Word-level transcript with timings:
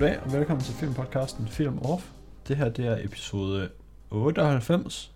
Goddag 0.00 0.20
og 0.24 0.32
velkommen 0.32 0.64
til 0.64 0.74
filmpodcasten 0.74 1.48
Film 1.48 1.78
Off. 1.78 2.04
Det 2.48 2.56
her 2.56 2.68
det 2.68 2.86
er 2.86 2.96
episode 3.04 3.68
98, 4.10 5.12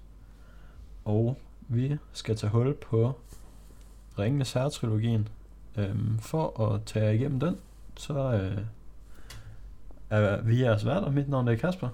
og 1.04 1.36
vi 1.68 1.96
skal 2.12 2.36
tage 2.36 2.50
hul 2.50 2.75
på 2.75 3.12
Ringenes 4.18 4.52
Herre-trilogien. 4.52 5.29
Øhm, 5.76 6.18
for 6.20 6.61
at 6.61 6.80
tage 6.86 7.04
jer 7.04 7.11
igennem 7.11 7.40
den, 7.40 7.57
så 7.96 8.14
øh, 8.14 8.58
er 10.11 10.43
vi 10.43 10.62
jeres 10.62 10.86
værter. 10.86 11.11
Mit 11.11 11.29
navn 11.29 11.48
er 11.48 11.54
Kasper. 11.54 11.89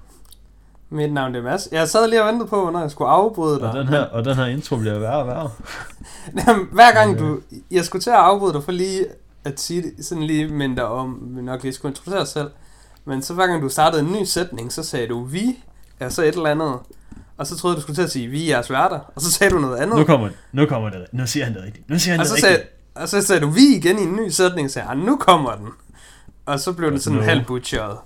Mit 0.89 1.13
navn 1.13 1.35
er 1.35 1.43
Mads. 1.43 1.69
Jeg 1.73 1.89
sad 1.89 2.09
lige 2.09 2.23
og 2.23 2.29
ventede 2.29 2.49
på, 2.49 2.71
når 2.71 2.81
jeg 2.81 2.91
skulle 2.91 3.11
afbryde 3.11 3.61
dig. 3.61 3.69
Og 3.69 3.77
den 3.77 3.89
her, 3.89 4.03
og 4.03 4.25
den 4.25 4.35
her 4.35 4.47
intro 4.47 4.77
bliver 4.77 4.99
værre 4.99 5.19
og 5.19 5.27
værre. 5.27 5.51
Jamen, 6.47 6.69
Hver 6.73 6.93
gang 6.93 7.19
du... 7.19 7.41
Jeg 7.71 7.85
skulle 7.85 8.03
til 8.03 8.11
at 8.11 8.17
afbryde 8.17 8.53
dig 8.53 8.63
for 8.63 8.73
lige 8.73 9.07
at 9.45 9.61
sige 9.61 9.83
det, 9.83 10.07
sådan 10.07 10.25
lige 10.25 10.49
mindre 10.49 10.85
om, 10.85 11.37
vi 11.37 11.43
nok 11.43 11.63
lige 11.63 11.73
skulle 11.73 11.91
introducere 11.91 12.21
os 12.21 12.29
selv. 12.29 12.51
Men 13.11 13.23
så 13.23 13.35
hver 13.35 13.47
gang 13.47 13.63
du 13.63 13.69
startede 13.69 14.03
en 14.03 14.13
ny 14.13 14.25
sætning, 14.25 14.73
så 14.73 14.83
sagde 14.83 15.09
du, 15.09 15.25
vi 15.25 15.59
er 16.01 16.09
så 16.09 16.23
et 16.23 16.35
eller 16.35 16.51
andet. 16.51 16.79
Og 17.37 17.47
så 17.47 17.57
troede 17.57 17.77
du 17.77 17.81
skulle 17.81 17.97
til 17.97 18.03
at 18.03 18.11
sige, 18.11 18.29
vi 18.29 18.43
er 18.43 18.55
jeres 18.55 18.71
værter. 18.71 18.99
Og 19.15 19.21
så 19.21 19.31
sagde 19.33 19.55
du 19.55 19.59
noget 19.59 19.77
andet. 19.77 19.99
Nu 19.99 20.05
kommer, 20.05 20.31
nu 20.53 20.67
kommer 20.67 20.91
det. 20.91 21.07
Nu 21.13 21.27
siger 21.27 21.45
han 21.45 21.55
det 21.55 21.63
rigtigt. 21.63 21.89
Nu 21.89 21.99
siger 21.99 22.13
han 22.13 22.21
og, 22.21 22.25
det 22.25 22.29
så 22.29 22.35
rigtigt. 22.35 22.53
sagde, 22.53 22.67
og 22.95 23.09
så 23.09 23.23
sagde 23.23 23.41
du, 23.41 23.51
vi 23.51 23.77
igen 23.77 23.99
i 23.99 24.03
en 24.03 24.17
ny 24.17 24.29
sætning, 24.29 24.65
og 24.65 24.71
sagde 24.71 24.89
han, 24.89 24.99
nu 24.99 25.17
kommer 25.17 25.57
den. 25.57 25.69
Og 26.47 26.61
så 26.61 26.73
blev 26.73 26.91
den 26.91 27.01
sådan 27.01 27.19
Nu. 27.19 27.25
halvt 27.25 27.47
butcheret. 27.47 27.99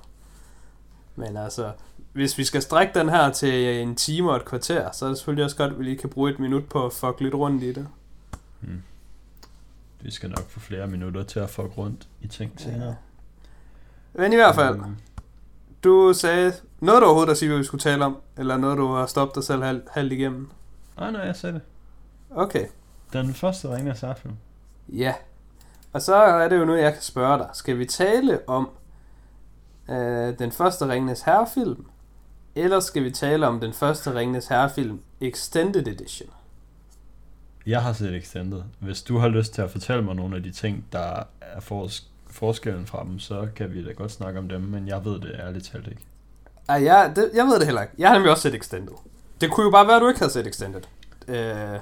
Men 1.16 1.36
altså, 1.36 1.72
hvis 2.12 2.38
vi 2.38 2.44
skal 2.44 2.62
strække 2.62 2.98
den 2.98 3.08
her 3.08 3.30
til 3.30 3.82
en 3.82 3.96
time 3.96 4.30
og 4.30 4.36
et 4.36 4.44
kvarter, 4.44 4.92
så 4.92 5.04
er 5.04 5.08
det 5.08 5.18
selvfølgelig 5.18 5.44
også 5.44 5.56
godt, 5.56 5.72
at 5.72 5.78
vi 5.78 5.84
lige 5.84 5.98
kan 5.98 6.10
bruge 6.10 6.30
et 6.30 6.38
minut 6.38 6.64
på 6.64 6.86
at 6.86 6.92
fuck 6.92 7.20
lidt 7.20 7.34
rundt 7.34 7.62
i 7.62 7.72
det. 7.72 7.86
Vi 10.00 10.10
skal 10.10 10.28
nok 10.28 10.50
få 10.50 10.60
flere 10.60 10.86
minutter 10.86 11.22
til 11.22 11.38
at 11.38 11.50
få 11.50 11.62
rundt 11.62 12.08
i 12.22 12.26
ting 12.26 12.52
senere. 12.56 12.94
Men 14.14 14.32
i 14.32 14.36
hvert 14.36 14.54
fald, 14.54 14.80
du 15.84 16.12
sagde 16.12 16.52
noget, 16.80 17.00
du 17.00 17.06
overhovedet 17.06 17.30
at 17.32 17.38
sige, 17.38 17.48
hvad 17.48 17.58
vi 17.58 17.64
skulle 17.64 17.80
tale 17.80 18.04
om, 18.04 18.16
eller 18.38 18.56
noget, 18.56 18.78
du 18.78 18.92
har 18.92 19.06
stoppet 19.06 19.34
dig 19.34 19.44
selv 19.44 19.62
halvt, 19.62 19.84
halvt 19.90 20.12
igennem. 20.12 20.50
Nej, 20.98 21.10
nej, 21.10 21.20
jeg 21.20 21.36
sagde 21.36 21.54
det. 21.54 21.62
Okay, 22.30 22.66
Den 23.12 23.34
første 23.34 23.76
Ringenes 23.76 24.00
Herre-film. 24.00 24.34
ja. 24.88 25.14
Og 25.92 26.02
så 26.02 26.14
er 26.14 26.48
det 26.48 26.58
jo 26.58 26.64
nu, 26.64 26.74
jeg 26.74 26.92
kan 26.92 27.02
spørge 27.02 27.38
dig. 27.38 27.48
Skal 27.52 27.78
vi 27.78 27.86
tale 27.86 28.40
om 28.48 28.68
øh, 29.90 30.38
den 30.38 30.52
første 30.52 30.88
Ringnes 30.88 31.20
Herre-film, 31.22 31.86
eller 32.54 32.80
skal 32.80 33.04
vi 33.04 33.10
tale 33.10 33.46
om 33.48 33.60
den 33.60 33.72
første 33.72 34.14
Ringnes 34.14 34.46
Herre-film 34.46 35.00
Extended 35.20 35.86
Edition? 35.88 36.30
Jeg 37.66 37.82
har 37.82 37.92
set 37.92 38.14
Extended. 38.14 38.62
Hvis 38.80 39.02
du 39.02 39.18
har 39.18 39.28
lyst 39.28 39.54
til 39.54 39.62
at 39.62 39.70
fortælle 39.70 40.02
mig 40.04 40.14
nogle 40.14 40.36
af 40.36 40.42
de 40.42 40.52
ting, 40.52 40.84
der 40.92 41.22
er 41.40 41.60
fors- 41.60 42.04
forskellen 42.34 42.86
fra 42.86 43.04
dem, 43.04 43.18
så 43.18 43.48
kan 43.56 43.74
vi 43.74 43.84
da 43.84 43.92
godt 43.92 44.12
snakke 44.12 44.38
om 44.38 44.48
dem, 44.48 44.60
men 44.60 44.88
jeg 44.88 45.04
ved 45.04 45.20
det 45.20 45.32
ærligt 45.38 45.70
talt 45.72 45.86
ikke. 45.86 46.00
Ej, 46.68 46.84
jeg, 46.84 47.12
det, 47.16 47.30
jeg 47.34 47.44
ved 47.46 47.58
det 47.58 47.64
heller 47.66 47.82
ikke. 47.82 47.94
Jeg 47.98 48.08
har 48.08 48.14
nemlig 48.14 48.30
også 48.30 48.42
set 48.42 48.54
Extended. 48.54 48.92
Det 49.40 49.50
kunne 49.50 49.64
jo 49.64 49.70
bare 49.70 49.86
være, 49.86 49.96
at 49.96 50.02
du 50.02 50.08
ikke 50.08 50.20
havde 50.20 50.32
set 50.32 50.46
Extended. 50.46 50.80
Øh, 51.28 51.78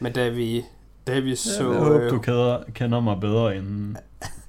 men 0.00 0.12
da 0.12 0.28
vi, 0.28 0.64
da 1.06 1.18
vi 1.18 1.36
så... 1.36 1.70
Jeg 1.72 1.80
håber, 1.80 2.02
øh, 2.04 2.10
du 2.10 2.18
kender, 2.18 2.62
kender 2.74 3.00
mig 3.00 3.20
bedre, 3.20 3.56
end 3.56 3.96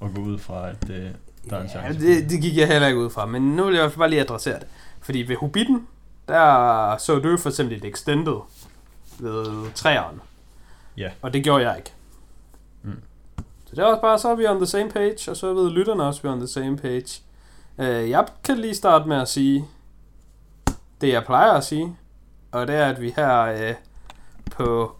at 0.01 0.07
gå 0.15 0.21
ud 0.21 0.37
fra, 0.37 0.69
at 0.69 0.87
det, 0.87 1.15
der 1.49 1.55
er 1.57 1.61
en 1.61 1.67
Ja, 1.67 1.71
chance. 1.71 1.99
for 1.99 2.05
det, 2.05 2.29
det 2.29 2.41
gik 2.41 2.57
jeg 2.57 2.67
heller 2.67 2.87
ikke 2.87 2.99
ud 2.99 3.09
fra, 3.09 3.25
men 3.25 3.41
nu 3.55 3.65
vil 3.65 3.75
jeg 3.75 3.91
bare 3.97 4.09
lige 4.09 4.21
adressere 4.21 4.59
det. 4.59 4.67
Fordi 5.01 5.19
ved 5.19 5.35
Hobbiten, 5.35 5.87
der 6.27 6.97
så 6.97 7.19
du 7.19 7.37
for 7.37 7.49
eksempel 7.49 7.77
et 7.77 7.85
extended 7.85 8.35
ved 9.19 9.71
træeren. 9.75 10.21
Ja. 10.97 11.09
Og 11.21 11.33
det 11.33 11.43
gjorde 11.43 11.69
jeg 11.69 11.77
ikke. 11.77 11.91
Mm. 12.83 12.91
Så 13.71 13.75
det 13.75 13.83
er 13.83 13.85
også 13.85 14.01
bare, 14.01 14.19
så 14.19 14.29
er 14.29 14.35
vi 14.35 14.47
on 14.47 14.57
the 14.57 14.65
same 14.65 14.89
page, 14.89 15.31
og 15.31 15.37
så 15.37 15.53
ved 15.53 15.69
lytterne 15.69 16.03
også, 16.03 16.21
vi 16.21 16.27
er 16.27 16.31
on 16.31 16.39
the 16.39 16.47
same 16.47 16.77
page. 16.77 17.21
Øh, 17.79 18.09
jeg 18.09 18.25
kan 18.43 18.57
lige 18.57 18.75
starte 18.75 19.07
med 19.07 19.17
at 19.17 19.27
sige, 19.27 19.67
det 21.01 21.07
jeg 21.09 21.23
plejer 21.25 21.51
at 21.51 21.63
sige, 21.63 21.97
og 22.51 22.67
det 22.67 22.75
er, 22.75 22.85
at 22.85 23.01
vi 23.01 23.13
her 23.15 23.41
øh, 23.41 23.75
på 24.51 24.95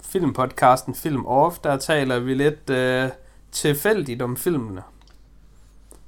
filmpodcasten 0.00 0.94
Film 0.94 1.26
Off, 1.26 1.58
der 1.58 1.76
taler 1.76 2.18
vi 2.18 2.34
lidt 2.34 2.70
øh, 2.70 3.08
tilfældigt 3.52 4.22
om 4.22 4.36
filmene. 4.36 4.82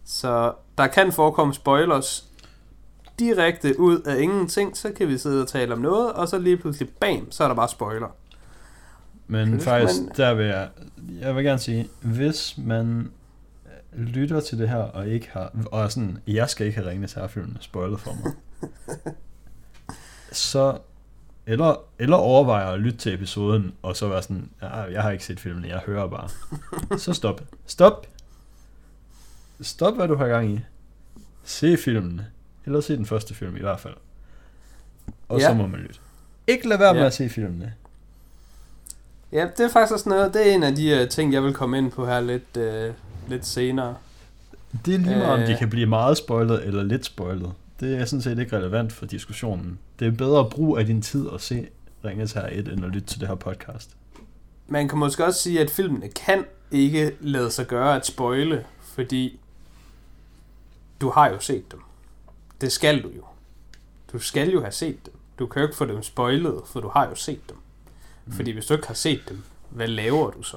Så 0.05 0.53
der 0.79 0.87
kan 0.87 1.13
forekomme 1.13 1.55
spoilers 1.55 2.25
direkte 3.19 3.81
ud 3.81 4.01
af 4.01 4.21
ingenting, 4.21 4.77
så 4.77 4.93
kan 4.93 5.09
vi 5.09 5.19
sidde 5.19 5.43
og 5.43 5.49
tale 5.49 5.73
om 5.73 5.81
noget, 5.81 6.13
og 6.13 6.29
så 6.29 6.39
lige 6.39 6.57
pludselig, 6.57 6.89
bam, 7.01 7.31
så 7.31 7.45
er 7.45 7.49
der 7.49 7.55
bare 7.55 7.69
spoiler. 7.69 8.09
Men 9.29 9.49
Hvis 9.53 9.65
faktisk, 9.65 10.01
man- 10.03 10.13
der 10.17 10.35
vil 10.35 10.47
jeg, 10.47 10.69
jeg 11.21 11.37
vil 11.37 11.45
gerne 11.45 11.59
sige, 11.59 11.89
hvis 12.03 12.55
man 12.59 13.11
lytter 13.93 14.41
til 14.41 14.59
det 14.59 14.69
her, 14.69 14.77
og 14.77 15.09
ikke 15.09 15.29
har, 15.33 15.53
og 15.73 15.85
er 15.85 15.89
sådan, 15.89 16.19
jeg 16.27 16.49
skal 16.51 16.67
ikke 16.67 16.79
have 16.79 16.91
Ringenes 16.91 17.13
Herre-filmen 17.13 17.57
spoilet 17.61 18.01
for 18.01 18.13
mig, 18.25 18.33
så, 20.33 20.79
eller, 21.47 21.83
eller 21.99 22.17
overvejer 22.17 22.67
at 22.67 22.81
lytte 22.81 22.99
til 22.99 23.15
episoden, 23.15 23.73
og 23.83 23.97
så 23.97 24.09
være 24.09 24.23
sådan, 24.23 24.51
ja, 24.63 24.69
jeg 24.83 25.03
har 25.03 25.11
ikke 25.11 25.25
set 25.25 25.41
filmen, 25.41 25.65
jeg 25.65 25.79
hører 25.87 26.09
bare. 26.09 26.29
Så 26.99 27.13
stop. 27.13 27.41
Stop. 27.67 28.07
Stop, 29.61 29.97
hvad 29.97 30.09
du 30.09 30.15
har 30.17 30.27
gang 30.29 30.51
i. 30.53 30.61
Se 31.45 31.77
filmen. 31.77 32.21
Eller 32.67 32.81
se 32.81 32.97
den 32.97 33.07
første 33.07 33.35
film 33.35 33.57
i 33.57 33.61
hvert 33.61 33.81
fald. 33.81 33.95
Og 35.29 35.41
Ja. 35.41 35.49
så 35.49 35.55
må 35.55 35.67
man 35.67 35.81
lytte. 35.81 36.01
Ikke 36.47 36.69
lad 36.69 36.79
være 36.79 36.93
med 36.95 37.01
Ja. 37.01 37.07
at 37.07 37.15
se 37.15 37.29
filmene. 37.29 37.75
Ja, 39.33 39.47
det 39.57 39.61
er 39.67 39.69
faktisk 39.69 39.93
også 39.93 40.09
noget, 40.09 40.35
det 40.35 40.49
er 40.51 40.55
en 40.55 40.63
af 40.63 40.75
de 40.75 41.03
uh, 41.03 41.09
ting, 41.09 41.33
jeg 41.33 41.43
vil 41.43 41.55
komme 41.55 41.79
ind 41.79 41.91
på 41.93 42.07
her 42.07 42.21
lidt, 42.21 42.57
uh, 42.57 42.95
lidt 43.31 43.47
senere. 43.47 43.97
Det 44.87 44.95
er 44.95 44.99
lige 44.99 45.17
meget, 45.17 45.31
om 45.31 45.41
de 45.41 45.53
Øh. 45.53 45.59
kan 45.59 45.71
blive 45.71 45.87
meget 45.87 46.17
spoilet 46.17 46.67
eller 46.67 46.83
lidt 46.83 47.05
spoilet. 47.07 47.53
Det 47.81 47.97
er 48.01 48.05
sådan 48.05 48.23
set 48.23 48.39
ikke 48.39 48.57
relevant 48.57 48.93
for 48.93 49.07
diskussionen. 49.07 49.79
Det 49.99 50.07
er 50.07 50.11
bedre 50.13 50.41
at 50.41 50.49
bruge 50.51 50.81
af 50.81 50.87
din 50.87 51.03
tid 51.03 51.27
at 51.35 51.41
se 51.41 51.67
Ringes 52.05 52.33
her 52.33 52.47
1, 52.53 52.69
end 52.69 52.85
at 52.85 52.91
lytte 52.91 53.07
til 53.09 53.21
det 53.21 53.29
her 53.29 53.35
podcast. 53.35 53.91
Man 54.69 54.89
kan 54.89 54.99
måske 54.99 55.25
også 55.25 55.41
sige, 55.43 55.61
at 55.61 55.71
filmene 55.71 56.09
kan 56.09 56.45
ikke 56.71 57.13
lade 57.21 57.51
sig 57.51 57.67
gøre 57.67 57.97
at 57.97 58.07
spoile, 58.07 58.65
fordi 58.83 59.41
du 61.01 61.11
har 61.11 61.29
jo 61.31 61.41
set 61.41 61.73
dem. 61.73 61.81
Det 62.61 62.73
skal 62.73 63.03
du 63.03 63.09
jo. 63.17 63.23
Du 64.13 64.19
skal 64.19 64.51
jo 64.51 64.61
have 64.61 64.73
set 64.73 65.07
dem. 65.07 65.15
Du 65.39 65.47
kan 65.47 65.63
jo 65.63 65.67
ikke 65.69 65.77
få 65.77 65.85
dem 65.87 66.03
spoilet, 66.03 66.55
for 66.67 66.81
du 66.81 66.89
har 66.89 67.09
jo 67.09 67.15
set 67.15 67.49
dem. 67.49 67.57
Fordi 68.33 68.51
hvis 68.51 68.67
du 68.67 68.75
ikke 68.75 68.87
har 68.87 68.95
set 68.95 69.21
dem, 69.29 69.43
hvad 69.71 69.89
laver 69.89 70.31
du 70.31 70.43
så? 70.43 70.57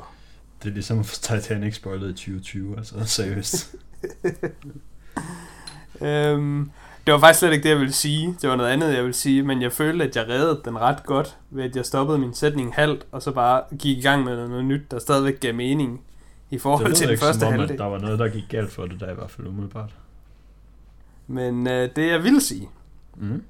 Det 0.63 0.69
er 0.69 0.73
ligesom 0.73 0.99
at 0.99 1.05
få 1.05 1.15
Titanic 1.15 1.75
spoilet 1.75 2.09
i 2.09 2.13
2020, 2.13 2.77
altså 2.77 3.05
seriøst. 3.05 3.75
Øhm, 6.01 6.71
det 7.07 7.13
var 7.13 7.19
faktisk 7.19 7.39
slet 7.39 7.51
ikke 7.53 7.63
det, 7.63 7.69
jeg 7.69 7.77
ville 7.79 7.93
sige. 7.93 8.35
Det 8.41 8.49
var 8.49 8.55
noget 8.55 8.69
andet, 8.69 8.93
jeg 8.93 9.01
ville 9.03 9.13
sige, 9.13 9.43
men 9.43 9.61
jeg 9.61 9.71
følte, 9.71 10.05
at 10.05 10.15
jeg 10.15 10.27
reddede 10.29 10.61
den 10.65 10.79
ret 10.79 11.03
godt, 11.05 11.37
ved 11.49 11.63
at 11.63 11.75
jeg 11.75 11.85
stoppede 11.85 12.17
min 12.19 12.33
sætning 12.33 12.73
halvt, 12.75 13.05
og 13.11 13.21
så 13.21 13.31
bare 13.31 13.63
gik 13.79 13.97
i 13.97 14.01
gang 14.01 14.23
med 14.23 14.47
noget 14.47 14.65
nyt, 14.65 14.91
der 14.91 14.99
stadigvæk 14.99 15.39
gav 15.39 15.53
mening 15.55 16.01
i 16.51 16.57
forhold 16.57 16.93
til 16.93 17.03
den 17.07 17.11
ikke 17.11 17.23
første 17.23 17.45
halvdel. 17.45 17.77
der 17.77 17.85
var 17.85 17.99
noget, 17.99 18.19
der 18.19 18.27
gik 18.27 18.43
galt 18.49 18.71
for 18.71 18.85
det, 18.85 18.99
der 18.99 19.11
i 19.11 19.13
hvert 19.13 19.31
fald 19.31 19.47
umiddelbart. 19.47 19.95
Men 21.27 21.67
øh, 21.67 21.89
det, 21.95 22.07
jeg 22.07 22.23
vil 22.23 22.41
sige, 22.41 22.69
Mm. 23.15 23.43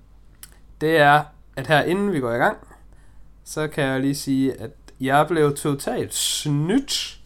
det 0.81 0.97
er, 0.97 1.23
at 1.55 1.67
her 1.67 1.81
inden 1.83 2.11
vi 2.11 2.19
går 2.19 2.31
i 2.33 2.37
gang, 2.37 2.57
så 3.43 3.67
kan 3.67 3.83
jeg 3.83 4.01
lige 4.01 4.15
sige, 4.15 4.61
at 4.61 4.71
jeg 5.01 5.27
blev 5.27 5.55
totalt 5.55 6.13
snydt. 6.13 7.19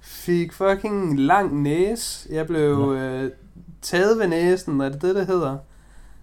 Fik 0.00 0.52
fucking 0.52 1.20
lang 1.20 1.62
næse. 1.62 2.28
Jeg 2.32 2.46
blev 2.46 2.94
øh, 2.98 3.30
taget 3.82 4.18
ved 4.18 4.26
næsen, 4.26 4.80
er 4.80 4.88
det 4.88 5.02
det, 5.02 5.14
det 5.14 5.26
hedder? 5.26 5.58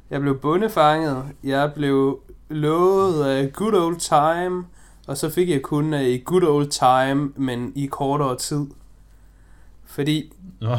Jeg 0.09 0.21
blev 0.21 0.39
bundefanget. 0.39 1.25
Jeg 1.43 1.73
blev 1.73 2.19
lovet 2.49 3.25
af 3.25 3.53
good 3.53 3.73
old 3.73 3.97
time. 3.97 4.65
Og 5.07 5.17
så 5.17 5.29
fik 5.29 5.49
jeg 5.49 5.61
kun 5.61 5.93
af 5.93 6.03
i 6.03 6.21
good 6.25 6.43
old 6.43 6.67
time, 6.67 7.33
men 7.35 7.71
i 7.75 7.85
kortere 7.85 8.37
tid. 8.37 8.65
Fordi 9.85 10.33
Nå, 10.61 10.77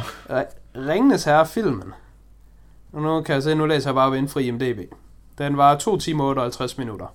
Ringenes 0.76 1.24
Herre-filmen, 1.24 1.92
og 2.92 3.02
nu 3.02 3.22
kan 3.22 3.34
jeg 3.34 3.42
se, 3.42 3.54
nu 3.54 3.66
læser 3.66 3.90
jeg 3.90 3.94
bare 3.94 4.18
ind 4.18 4.28
fra 4.28 4.40
IMDb. 4.40 4.92
Den 5.38 5.56
var 5.56 5.76
2 5.76 5.98
timer 5.98 6.24
og 6.24 6.30
58 6.30 6.78
minutter. 6.78 7.06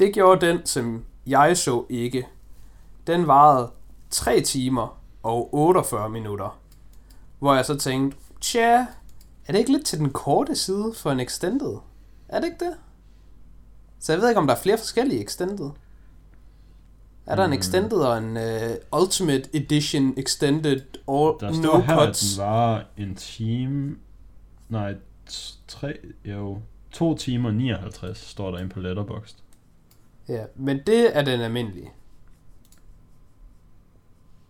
Det 0.00 0.14
gjorde 0.14 0.46
den, 0.46 0.66
som 0.66 1.04
jeg 1.26 1.56
så 1.56 1.84
ikke. 1.90 2.26
Den 3.06 3.26
varede 3.26 3.70
3 4.10 4.40
timer 4.40 4.98
og 5.22 5.54
48 5.54 6.08
minutter. 6.10 6.58
Hvor 7.38 7.54
jeg 7.54 7.64
så 7.64 7.78
tænkte, 7.78 8.18
tja, 8.40 8.86
er 9.46 9.52
det 9.52 9.58
ikke 9.58 9.72
lidt 9.72 9.86
til 9.86 9.98
den 9.98 10.10
korte 10.10 10.56
side 10.56 10.92
for 10.96 11.10
en 11.10 11.20
extended? 11.20 11.76
Er 12.28 12.40
det 12.40 12.46
ikke 12.46 12.64
det? 12.64 12.74
Så 14.00 14.12
jeg 14.12 14.20
ved 14.20 14.28
ikke, 14.28 14.38
om 14.40 14.46
der 14.46 14.54
er 14.54 14.58
flere 14.60 14.78
forskellige 14.78 15.22
extended. 15.22 15.70
Er 17.26 17.36
der 17.36 17.44
en 17.44 17.50
Mm. 17.50 17.56
extended 17.56 17.98
og 17.98 18.18
en 18.18 18.36
uh, 18.36 19.00
Ultimate 19.02 19.56
Edition 19.56 20.14
Extended 20.16 20.80
or 21.06 21.36
der 21.38 21.50
no 21.50 21.62
står 21.62 21.78
her, 21.80 22.06
cuts? 22.06 22.38
at 22.38 22.38
den 22.38 22.46
var 22.46 22.84
en 22.96 23.14
time... 23.14 23.96
Nej, 24.68 24.94
tre... 25.68 25.98
Jo, 26.24 26.58
to 26.92 27.14
timer 27.16 27.50
59 27.50 28.18
står 28.18 28.50
der 28.50 28.58
inde 28.58 28.70
på 28.70 28.80
Letterboxd. 28.80 29.36
Ja, 30.28 30.44
men 30.56 30.80
det 30.86 31.16
er 31.16 31.22
den 31.22 31.40
almindelige. 31.40 31.92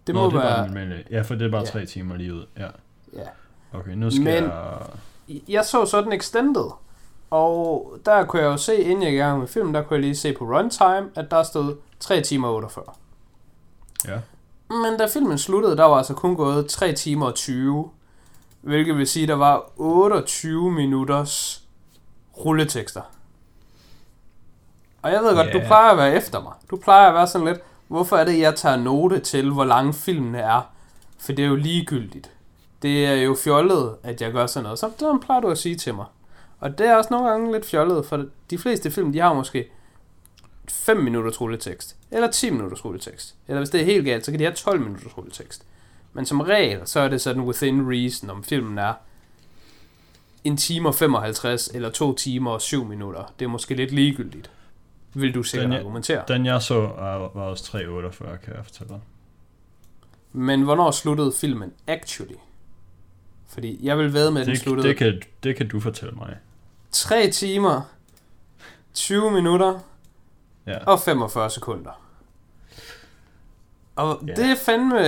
Det 0.06 0.14
Nå, 0.14 0.20
må 0.20 0.26
det 0.26 0.34
er 0.34 0.40
bare 0.40 0.50
være... 0.50 0.64
almindelige. 0.64 1.04
Ja, 1.10 1.22
for 1.22 1.34
det 1.34 1.46
er 1.46 1.50
bare 1.50 1.60
Ja. 1.60 1.66
tre 1.70 1.86
timer 1.86 2.16
lige 2.16 2.34
ud. 2.34 2.46
Ja. 2.58 2.68
Ja. 3.12 3.22
Okay, 3.72 3.90
nu 3.92 4.10
skal 4.10 4.22
Men- 4.24 4.34
jeg... 4.44 4.80
Jeg 5.48 5.64
så 5.64 5.86
så 5.86 6.00
den 6.02 6.12
extended, 6.12 6.70
og 7.30 7.92
der 8.06 8.24
kunne 8.24 8.42
jeg 8.42 8.48
jo 8.48 8.56
se, 8.56 8.76
inden 8.76 9.02
jeg 9.02 9.12
i 9.12 9.16
gang 9.16 9.38
med 9.38 9.46
filmen, 9.48 9.74
der 9.74 9.82
kunne 9.82 9.94
jeg 9.94 10.00
lige 10.00 10.16
se 10.16 10.32
på 10.32 10.44
runtime, 10.44 11.10
at 11.16 11.30
der 11.30 11.42
stod 11.42 11.76
3 12.00 12.20
timer 12.20 12.48
og 12.48 12.54
48. 12.54 12.84
Ja. 14.06 14.18
Men 14.70 14.98
da 14.98 15.06
filmen 15.14 15.38
sluttede, 15.38 15.76
der 15.76 15.84
var 15.84 15.96
altså 15.96 16.14
kun 16.14 16.36
gået 16.36 16.66
3 16.66 16.92
timer 16.92 17.26
og 17.26 17.34
20, 17.34 17.90
hvilket 18.60 18.96
vil 18.96 19.06
sige, 19.06 19.26
der 19.26 19.34
var 19.34 19.70
28 19.76 20.70
minutters 20.72 21.64
rulletekster. 22.44 23.02
Og 25.02 25.12
jeg 25.12 25.22
ved 25.22 25.34
godt, 25.34 25.46
Ja. 25.46 25.52
du 25.52 25.60
plejer 25.66 25.90
at 25.90 25.96
være 25.98 26.14
efter 26.14 26.42
mig. 26.42 26.52
Du 26.70 26.76
plejer 26.76 27.08
at 27.08 27.14
være 27.14 27.26
sådan 27.26 27.46
lidt, 27.46 27.58
hvorfor 27.88 28.16
er 28.16 28.24
det, 28.24 28.38
jeg 28.38 28.54
tager 28.56 28.76
note 28.76 29.20
til, 29.20 29.50
hvor 29.52 29.64
lang 29.64 29.94
filmen 29.94 30.34
er? 30.34 30.70
For 31.18 31.32
det 31.32 31.44
er 31.44 31.48
jo 31.48 31.56
ligegyldigt. 31.56 32.30
Det 32.82 33.06
er 33.06 33.14
jo 33.14 33.36
fjollet, 33.44 33.94
at 34.02 34.20
jeg 34.22 34.32
gør 34.32 34.46
sådan 34.46 34.62
noget. 34.62 34.78
Så 34.78 34.90
det 35.00 35.20
plejer 35.24 35.40
du 35.40 35.48
at 35.48 35.58
sige 35.58 35.76
til 35.76 35.94
mig. 35.94 36.04
Og 36.60 36.78
det 36.78 36.86
er 36.86 36.96
også 36.96 37.08
nogle 37.10 37.28
gange 37.30 37.52
lidt 37.52 37.66
fjollet, 37.66 38.06
for 38.06 38.24
de 38.50 38.58
fleste 38.58 38.90
film, 38.90 39.12
de 39.12 39.18
har 39.18 39.32
måske 39.32 39.70
5 40.68 40.96
minutters 40.96 41.40
rulletekst, 41.40 41.96
eller 42.10 42.30
10 42.30 42.50
minutters 42.50 42.84
rulletekst. 42.84 43.34
Eller 43.48 43.60
hvis 43.60 43.70
det 43.70 43.80
er 43.80 43.84
helt 43.84 44.04
galt, 44.04 44.24
så 44.24 44.30
kan 44.30 44.38
de 44.40 44.44
have 44.44 44.54
12 44.54 44.80
minutters 44.80 45.18
rulletekst. 45.18 45.62
Men 46.12 46.26
som 46.26 46.40
regel, 46.40 46.80
så 46.84 47.00
er 47.00 47.08
det 47.08 47.20
sådan 47.20 47.42
within 47.42 47.90
reason, 47.92 48.30
om 48.30 48.44
filmen 48.44 48.78
er 48.78 48.92
en 50.44 50.56
time 50.56 50.88
og 50.88 50.94
55, 50.94 51.68
eller 51.68 51.90
2 51.90 52.14
timer 52.14 52.50
og 52.50 52.60
7 52.62 52.84
minutter. 52.84 53.32
Det 53.38 53.44
er 53.44 53.48
måske 53.48 53.74
lidt 53.74 53.90
ligegyldigt, 53.92 54.50
vil 55.20 55.34
du 55.34 55.42
sikkert 55.42 55.64
Den 55.64 55.72
er- 55.72 55.78
argumentere. 55.80 56.22
Den 56.28 56.46
jeg 56.46 56.62
så 56.62 56.80
var 57.34 57.42
også 57.42 57.64
3.48, 57.78 58.36
kan 58.36 58.54
jeg 58.56 58.64
fortælle 58.64 58.88
dig. 58.92 59.00
Men 60.32 60.62
hvornår 60.62 60.90
sluttede 60.90 61.32
filmen 61.40 61.72
actually? 61.86 62.34
Fordi 63.48 63.78
jeg 63.86 63.98
vil 63.98 64.12
ved 64.12 64.30
med, 64.30 64.40
at 64.40 64.46
den 64.46 64.54
Det, 64.54 64.62
sluttede 64.62 64.88
det, 64.88 64.96
kan, 64.96 65.22
det 65.42 65.56
kan 65.56 65.68
du 65.68 65.80
fortælle 65.80 66.14
mig. 66.14 66.36
3 66.92 67.30
timer, 67.30 67.80
20 68.94 69.30
minutter 69.30 69.78
Ja. 70.66 70.78
og 70.84 71.00
45 71.00 71.50
sekunder. 71.50 72.02
Og 73.96 74.22
Ja. 74.26 74.32
det 74.32 74.44
er 74.50 74.56
fandme... 74.56 74.98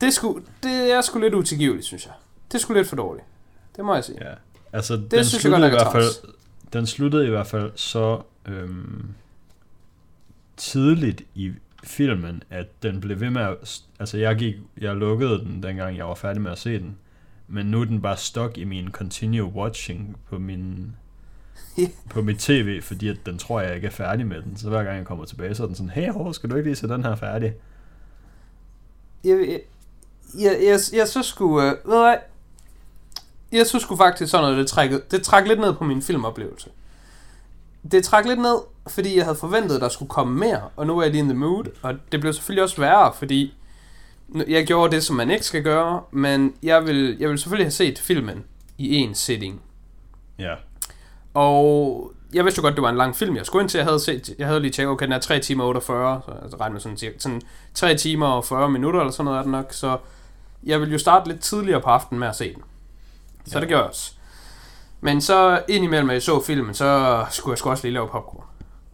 Det 0.00 0.06
er, 0.06 0.10
sgu, 0.10 0.40
det 0.62 0.92
er 0.92 1.00
sgu 1.00 1.18
lidt 1.18 1.34
utilgiveligt, 1.34 1.86
synes 1.86 2.06
jeg. 2.06 2.14
Det 2.48 2.54
er 2.54 2.58
sgu 2.62 2.72
lidt 2.74 2.88
for 2.88 2.96
dårligt. 2.96 3.26
Det 3.76 3.84
må 3.84 3.94
jeg 3.94 4.04
sige. 4.04 4.18
Ja. 4.28 4.34
Altså, 4.72 4.96
det 4.96 5.02
synes 5.10 5.10
den 5.10 5.52
jeg 5.52 5.60
sluttede 5.60 5.70
godt 5.70 5.72
i 5.72 5.76
er 5.86 5.90
hvert 5.90 5.92
fald. 6.22 6.32
Den 6.72 6.86
sluttede 6.86 7.26
i 7.26 7.30
hvert 7.30 7.46
fald 7.46 7.72
så 7.74 8.22
øhm, 8.46 9.08
tidligt 10.56 11.22
i 11.34 11.52
filmen, 11.84 12.42
at 12.50 12.82
den 12.82 13.00
blev 13.00 13.20
ved 13.20 13.30
med 13.30 13.42
at... 13.42 13.82
Altså, 14.00 14.18
jeg, 14.18 14.36
gik, 14.36 14.54
jeg 14.80 14.96
lukkede 14.96 15.38
den, 15.38 15.62
dengang 15.62 15.96
jeg 15.96 16.06
var 16.06 16.14
færdig 16.14 16.42
med 16.42 16.50
at 16.50 16.58
se 16.58 16.78
den. 16.78 16.96
Men 17.48 17.66
nu 17.66 17.80
er 17.80 17.84
den 17.84 18.02
bare 18.02 18.16
stok 18.16 18.58
i 18.58 18.64
min 18.64 18.88
continue 18.90 19.52
watching 19.52 20.16
på 20.30 20.38
min 20.38 20.96
på 22.10 22.22
mit 22.22 22.38
tv, 22.38 22.82
fordi 22.82 23.08
at 23.08 23.16
den 23.26 23.38
tror 23.38 23.60
jeg 23.60 23.74
ikke 23.74 23.86
er 23.86 23.90
færdig 23.90 24.26
med 24.26 24.42
den. 24.42 24.56
Så 24.56 24.68
hver 24.68 24.84
gang 24.84 24.96
jeg 24.96 25.06
kommer 25.06 25.24
tilbage, 25.24 25.54
så 25.54 25.62
er 25.62 25.66
den 25.66 25.76
sådan, 25.76 25.90
hey, 25.90 26.12
hår, 26.12 26.32
skal 26.32 26.50
du 26.50 26.56
ikke 26.56 26.68
lige 26.68 26.76
se 26.76 26.88
den 26.88 27.04
her 27.04 27.14
færdig? 27.14 27.54
Jeg, 29.24 29.38
jeg, 29.48 29.60
jeg, 30.38 30.58
jeg, 30.62 30.78
jeg 30.92 31.08
synes 31.08 31.26
sgu... 31.26 31.60
Øh, 31.60 31.76
ved 31.84 32.12
du? 32.14 32.18
Jeg 33.52 33.66
synes 33.66 33.82
sgu 33.82 33.96
faktisk 33.96 34.30
sådan 34.30 34.44
noget, 34.44 34.58
det, 34.58 34.66
trækket, 34.66 35.10
det 35.10 35.22
træk 35.22 35.46
lidt 35.46 35.60
ned 35.60 35.74
på 35.74 35.84
min 35.84 36.02
filmoplevelse. 36.02 36.70
Det 37.92 38.04
træk 38.04 38.24
lidt 38.24 38.40
ned, 38.40 38.56
fordi 38.88 39.16
jeg 39.16 39.24
havde 39.24 39.36
forventet, 39.38 39.74
at 39.74 39.80
der 39.80 39.88
skulle 39.88 40.08
komme 40.08 40.38
mere, 40.38 40.60
og 40.76 40.86
nu 40.86 40.98
er 40.98 41.02
jeg 41.02 41.10
lige 41.10 41.20
in 41.22 41.28
the 41.28 41.38
mood, 41.38 41.64
og 41.82 41.94
det 42.12 42.20
blev 42.20 42.32
selvfølgelig 42.32 42.62
også 42.62 42.80
værre, 42.80 43.12
fordi 43.14 43.54
jeg 44.48 44.66
gjorde 44.66 44.94
det, 44.96 45.04
som 45.04 45.16
man 45.16 45.30
ikke 45.30 45.44
skal 45.44 45.62
gøre, 45.62 46.00
men 46.10 46.54
jeg 46.62 46.86
vil, 46.86 47.16
jeg 47.20 47.28
vil 47.30 47.38
selvfølgelig 47.38 47.64
have 47.66 47.70
set 47.72 47.98
filmen 47.98 48.44
i 48.78 48.94
en 48.96 49.14
sitting. 49.14 49.60
Ja. 50.38 50.54
Og 51.34 52.12
jeg 52.34 52.44
vidste 52.44 52.58
jo 52.58 52.62
godt, 52.62 52.74
det 52.74 52.82
var 52.82 52.90
en 52.90 52.96
lang 52.96 53.16
film, 53.16 53.36
jeg 53.36 53.46
skulle 53.46 53.62
ind 53.62 53.68
til. 53.70 53.78
Jeg 53.78 53.86
havde, 53.86 54.00
set, 54.00 54.34
jeg 54.38 54.46
havde 54.46 54.60
lige 54.60 54.70
tjekket, 54.72 54.92
okay, 54.92 55.04
den 55.06 55.12
er 55.12 55.18
3 55.18 55.38
timer 55.40 55.64
og 55.64 55.68
48, 55.68 56.20
så 56.24 56.32
jeg 56.52 56.60
regner 56.60 56.72
med 56.72 56.80
sådan, 56.80 56.96
cirka- 56.98 57.18
sådan 57.18 57.42
3 57.74 57.94
timer 57.94 58.26
og 58.26 58.44
40 58.44 58.70
minutter, 58.70 59.00
eller 59.00 59.12
sådan 59.12 59.24
noget 59.24 59.38
er 59.38 59.42
det 59.42 59.50
nok. 59.52 59.72
Så 59.72 59.98
jeg 60.64 60.80
ville 60.80 60.92
jo 60.92 60.98
starte 60.98 61.28
lidt 61.30 61.40
tidligere 61.40 61.80
på 61.80 61.90
aftenen 61.90 62.20
med 62.20 62.28
at 62.28 62.36
se 62.36 62.54
den. 62.54 62.62
Så 63.48 63.54
Ja. 63.56 63.60
det 63.60 63.68
gjorde 63.68 63.82
jeg 63.82 63.88
også. 63.88 64.12
Men 65.00 65.20
så 65.20 65.62
indimellem, 65.68 66.10
jeg 66.10 66.22
så 66.22 66.42
filmen, 66.42 66.74
så 66.74 67.24
skulle 67.30 67.52
jeg 67.52 67.58
sgu 67.58 67.70
også 67.70 67.84
lige 67.84 67.94
lave 67.94 68.08
popcorn. 68.08 68.44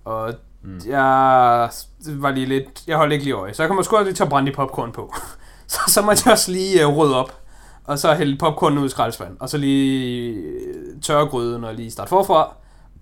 Og 0.04 0.34
Mm. 0.66 0.80
jeg 0.86 1.70
var 2.06 2.30
lige 2.30 2.46
lidt, 2.46 2.82
jeg 2.86 2.96
holdt 2.96 3.12
ikke 3.12 3.24
lige 3.24 3.34
øje, 3.34 3.54
så 3.54 3.62
jeg 3.62 3.68
kommer 3.68 3.82
sgu 3.82 3.96
også 3.96 4.04
lige 4.04 4.14
til 4.14 4.22
at 4.22 4.28
brænde 4.28 4.50
de 4.50 4.56
popcorn 4.56 4.92
på. 4.92 5.14
så, 5.66 5.78
så 5.88 6.02
måtte 6.02 6.22
jeg 6.26 6.32
også 6.32 6.50
lige 6.52 6.86
uh, 6.86 6.96
rydde 6.96 7.16
op, 7.16 7.40
og 7.84 7.98
så 7.98 8.14
hælde 8.14 8.36
popcorn 8.38 8.78
ud 8.78 8.86
i 8.86 8.88
skraldespanden, 8.88 9.36
og 9.40 9.48
så 9.48 9.58
lige 9.58 10.32
øh, 10.34 11.00
tørre 11.02 11.26
gryden 11.26 11.64
og 11.64 11.74
lige 11.74 11.90
starte 11.90 12.08
forfra. 12.08 12.54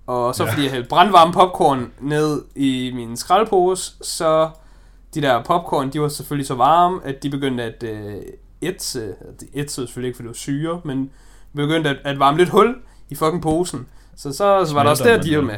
Og 0.07 0.35
så 0.35 0.43
Ja. 0.43 0.51
fordi 0.51 0.63
jeg 0.63 0.71
hældte 0.71 0.89
brandvarme 0.89 1.33
popcorn 1.33 1.91
ned 1.99 2.41
i 2.55 2.91
min 2.95 3.17
skraldepose, 3.17 3.93
så 4.01 4.49
de 5.13 5.21
der 5.21 5.43
popcorn, 5.43 5.89
de 5.93 6.01
var 6.01 6.07
selvfølgelig 6.07 6.47
så 6.47 6.55
varme, 6.55 6.99
at 7.03 7.23
de 7.23 7.29
begyndte 7.29 7.63
at 7.63 7.83
øh, 7.83 8.15
ætse, 8.61 9.07
de 9.41 9.47
ætsede 9.53 9.87
selvfølgelig 9.87 10.07
ikke, 10.07 10.15
for 10.17 10.23
det 10.23 10.27
var 10.29 10.33
syre, 10.33 10.81
men 10.85 11.11
begyndte 11.55 11.89
at, 11.89 11.97
at 12.03 12.19
varme 12.19 12.37
lidt 12.37 12.49
hul 12.49 12.75
i 13.09 13.15
fucking 13.15 13.41
posen. 13.41 13.87
Så, 14.15 14.33
så, 14.33 14.65
så 14.65 14.73
var 14.73 14.83
der 14.83 14.89
også 14.89 15.03
der 15.03 15.21
deal 15.21 15.43
med. 15.43 15.57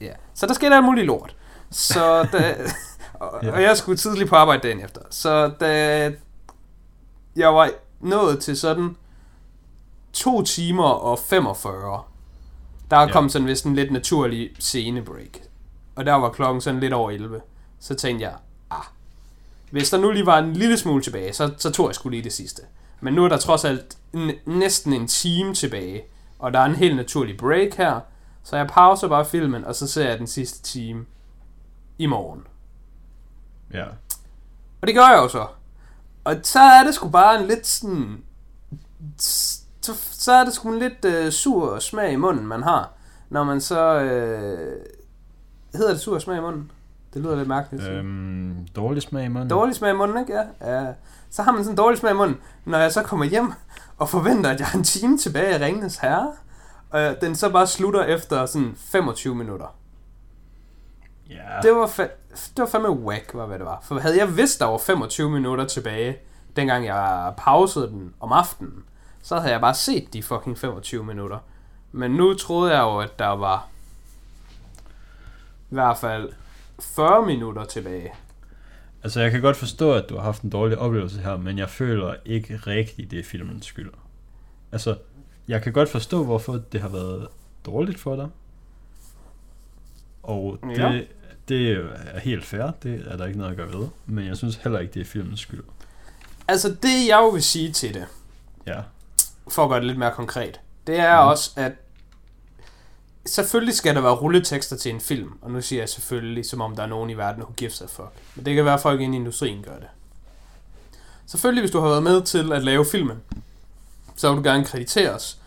Ja. 0.00 0.12
Så 0.34 0.46
der 0.46 0.54
skete 0.54 0.74
alt 0.74 0.84
muligt 0.84 1.06
lort. 1.06 1.36
Så 1.70 2.22
da, 2.32 2.54
og, 3.14 3.38
Ja. 3.44 3.52
og 3.52 3.62
jeg 3.62 3.76
skulle 3.76 3.98
tidligt 3.98 4.28
på 4.30 4.36
arbejde 4.36 4.62
dagen 4.62 4.84
efter. 4.84 5.00
Så 5.10 5.48
da 5.60 6.02
jeg 7.36 7.54
var 7.54 7.70
nået 8.00 8.40
til 8.40 8.56
sådan 8.56 8.96
2 10.12 10.42
timer 10.42 10.84
og 10.88 11.18
45, 11.18 12.02
der 12.90 13.00
Ja. 13.00 13.12
kom 13.12 13.28
sådan 13.28 13.48
vist 13.48 13.64
en 13.64 13.74
lidt 13.74 13.92
naturlig 13.92 14.50
scenebreak. 14.60 15.38
Og 15.96 16.06
der 16.06 16.12
var 16.14 16.30
klokken 16.30 16.60
sådan 16.60 16.80
lidt 16.80 16.92
over 16.92 17.10
11. 17.10 17.40
Så 17.80 17.94
tænkte 17.94 18.24
jeg, 18.24 18.34
ah, 18.70 18.84
hvis 19.70 19.90
der 19.90 19.98
nu 19.98 20.10
lige 20.10 20.26
var 20.26 20.38
en 20.38 20.52
lille 20.52 20.76
smule 20.78 21.02
tilbage, 21.02 21.32
så, 21.32 21.50
så 21.58 21.70
tog 21.70 21.86
jeg 21.88 21.94
skulle 21.94 22.16
lige 22.16 22.24
det 22.24 22.32
sidste. 22.32 22.62
Men 23.02 23.14
nu 23.14 23.24
er 23.24 23.28
der 23.28 23.36
trods 23.36 23.64
alt 23.64 23.98
næsten 24.46 24.92
en 24.92 25.06
time 25.06 25.54
tilbage, 25.54 26.02
og 26.38 26.52
der 26.52 26.58
er 26.60 26.64
en 26.64 26.74
helt 26.74 26.96
naturlig 26.96 27.36
break 27.36 27.74
her, 27.74 28.00
så 28.42 28.56
jeg 28.56 28.66
pauser 28.66 29.08
bare 29.08 29.24
filmen, 29.24 29.64
og 29.64 29.74
så 29.74 29.86
ser 29.86 30.08
jeg 30.08 30.18
den 30.18 30.26
sidste 30.26 30.62
time 30.62 31.04
i 31.98 32.06
morgen. 32.06 32.42
Ja. 33.72 33.84
Og 34.80 34.86
det 34.86 34.94
gør 34.94 35.06
jeg 35.08 35.18
jo 35.22 35.28
så. 35.28 35.46
Og 36.24 36.36
så 36.42 36.60
er 36.60 36.84
det 36.84 36.94
sgu 36.94 37.08
bare 37.08 37.40
en 37.40 37.46
lidt 37.46 37.66
sådan... 37.66 38.22
Så, 39.18 39.94
så 40.12 40.32
er 40.32 40.44
det 40.44 40.54
sgu 40.54 40.72
en 40.72 40.78
lidt 40.78 41.04
øh, 41.04 41.32
sur 41.32 41.78
smag 41.78 42.12
i 42.12 42.16
munden, 42.16 42.46
man 42.46 42.62
har. 42.62 42.92
Når 43.30 43.44
man 43.44 43.60
så... 43.60 44.00
Øh, 44.00 44.76
hedder 45.74 45.90
det 45.92 46.00
sur 46.00 46.18
smag 46.18 46.36
i 46.38 46.40
munden? 46.40 46.70
Det 47.14 47.22
lyder 47.22 47.36
lidt 47.36 47.48
mærkeligt. 47.48 47.84
Øh, 47.84 47.98
Øhm, 47.98 48.66
dårlig 48.76 49.02
smag 49.02 49.24
i 49.24 49.28
munden. 49.28 49.50
dårlig 49.50 49.74
smag 49.74 49.90
i 49.90 49.96
munden, 49.96 50.18
ikke? 50.20 50.32
Ja. 50.60 50.80
ja. 50.82 50.92
Så 51.32 51.42
har 51.42 51.52
man 51.52 51.64
sådan 51.64 51.72
en 51.72 51.76
dårlig 51.76 51.98
smag 51.98 52.10
i 52.12 52.14
munden, 52.16 52.40
når 52.64 52.78
jeg 52.78 52.92
så 52.92 53.02
kommer 53.02 53.26
hjem 53.26 53.52
og 53.98 54.08
forventer, 54.08 54.50
at 54.50 54.58
jeg 54.60 54.66
har 54.66 54.78
en 54.78 54.84
time 54.84 55.18
tilbage 55.18 55.54
af 55.54 55.60
Ringenes 55.66 55.96
Herre. 55.96 56.32
Og 56.90 57.16
den 57.20 57.36
så 57.36 57.50
bare 57.50 57.66
slutter 57.66 58.02
efter 58.04 58.46
sådan 58.46 58.74
25 58.76 59.34
minutter. 59.34 59.66
Ja. 61.30 61.60
Det 61.62 61.72
var, 61.74 61.86
fa- 61.86 62.10
det 62.34 62.58
var 62.58 62.66
fandme 62.66 62.90
whack, 62.90 63.30
var 63.34 63.46
hvad 63.46 63.58
det 63.58 63.66
var. 63.66 63.80
For 63.82 63.98
havde 63.98 64.18
jeg 64.18 64.36
vidst, 64.36 64.60
der 64.60 64.66
var 64.66 64.78
25 64.78 65.30
minutter 65.30 65.64
tilbage, 65.66 66.16
dengang 66.56 66.86
jeg 66.86 67.32
pausede 67.36 67.88
den 67.88 68.14
om 68.20 68.32
aftenen, 68.32 68.84
så 69.22 69.38
havde 69.38 69.52
jeg 69.52 69.60
bare 69.60 69.74
set 69.74 70.12
de 70.12 70.22
fucking 70.22 70.58
25 70.58 71.04
minutter. 71.04 71.38
Men 71.92 72.10
nu 72.10 72.34
troede 72.34 72.72
jeg 72.76 72.82
jo, 72.82 72.98
at 72.98 73.18
der 73.18 73.28
var 73.28 73.66
i 75.70 75.74
hvert 75.74 75.98
fald 75.98 76.32
40 76.80 77.26
minutter 77.26 77.64
tilbage. 77.64 78.12
Altså, 79.04 79.20
jeg 79.20 79.30
kan 79.30 79.40
godt 79.40 79.56
forstå, 79.56 79.92
at 79.94 80.08
du 80.08 80.16
har 80.16 80.22
haft 80.22 80.42
en 80.42 80.50
dårlig 80.50 80.78
oplevelse 80.78 81.20
her, 81.20 81.36
men 81.36 81.58
jeg 81.58 81.70
føler 81.70 82.14
ikke 82.24 82.56
rigtigt, 82.56 83.10
det 83.10 83.18
er 83.18 83.22
filmens 83.24 83.66
skyld. 83.66 83.90
Altså, 84.72 84.96
jeg 85.48 85.62
kan 85.62 85.72
godt 85.72 85.88
forstå, 85.88 86.24
hvorfor 86.24 86.60
det 86.72 86.80
har 86.80 86.88
været 86.88 87.28
dårligt 87.66 87.98
for 88.00 88.16
dig. 88.16 88.28
Og 90.22 90.58
det, 90.62 90.78
Ja. 90.78 91.00
det 91.48 91.70
er 91.72 92.18
helt 92.18 92.44
fair, 92.44 92.70
det 92.82 93.04
er 93.06 93.16
der 93.16 93.26
ikke 93.26 93.38
noget 93.38 93.50
at 93.50 93.56
gøre 93.56 93.72
ved. 93.72 93.88
Men 94.06 94.26
jeg 94.26 94.36
synes 94.36 94.56
heller 94.56 94.78
ikke, 94.78 94.94
det 94.94 95.00
er 95.00 95.04
filmens 95.04 95.40
skyld. 95.40 95.64
Altså 96.48 96.68
det, 96.68 97.08
jeg 97.08 97.18
jo 97.18 97.28
vil 97.28 97.42
sige 97.42 97.72
til 97.72 97.94
det, 97.94 98.06
Ja, 98.66 98.80
for 99.48 99.62
at 99.64 99.68
gøre 99.70 99.78
det 99.78 99.86
lidt 99.86 99.98
mere 99.98 100.10
konkret, 100.12 100.60
det 100.86 100.98
er 100.98 101.22
mm. 101.22 101.28
også, 101.28 101.50
at 101.56 101.72
selvfølgelig 103.26 103.74
skal 103.74 103.94
der 103.94 104.00
være 104.00 104.12
rulletekster 104.14 104.76
til 104.76 104.94
en 104.94 105.00
film, 105.00 105.30
og 105.42 105.50
nu 105.50 105.60
siger 105.60 105.82
jeg 105.82 105.88
selvfølgelig, 105.88 106.46
som 106.46 106.60
om 106.60 106.76
der 106.76 106.82
er 106.82 106.86
nogen 106.86 107.10
i 107.10 107.14
verden, 107.14 107.42
who 107.42 107.52
gives 107.56 107.80
a 107.80 107.84
fuck. 107.86 108.12
Men 108.34 108.46
det 108.46 108.54
kan 108.54 108.64
være, 108.64 108.74
at 108.74 108.80
folk 108.80 109.00
inde 109.00 109.16
i 109.16 109.20
industrien 109.20 109.62
gør 109.62 109.74
det. 109.78 109.88
Selvfølgelig, 111.26 111.62
hvis 111.62 111.70
du 111.70 111.80
har 111.80 111.88
været 111.88 112.02
med 112.02 112.22
til 112.22 112.52
at 112.52 112.64
lave 112.64 112.84
filmen, 112.84 113.16
så 114.16 114.28
vil 114.28 114.38
du 114.44 114.48
gerne 114.48 114.64
krediteres. 114.64 115.38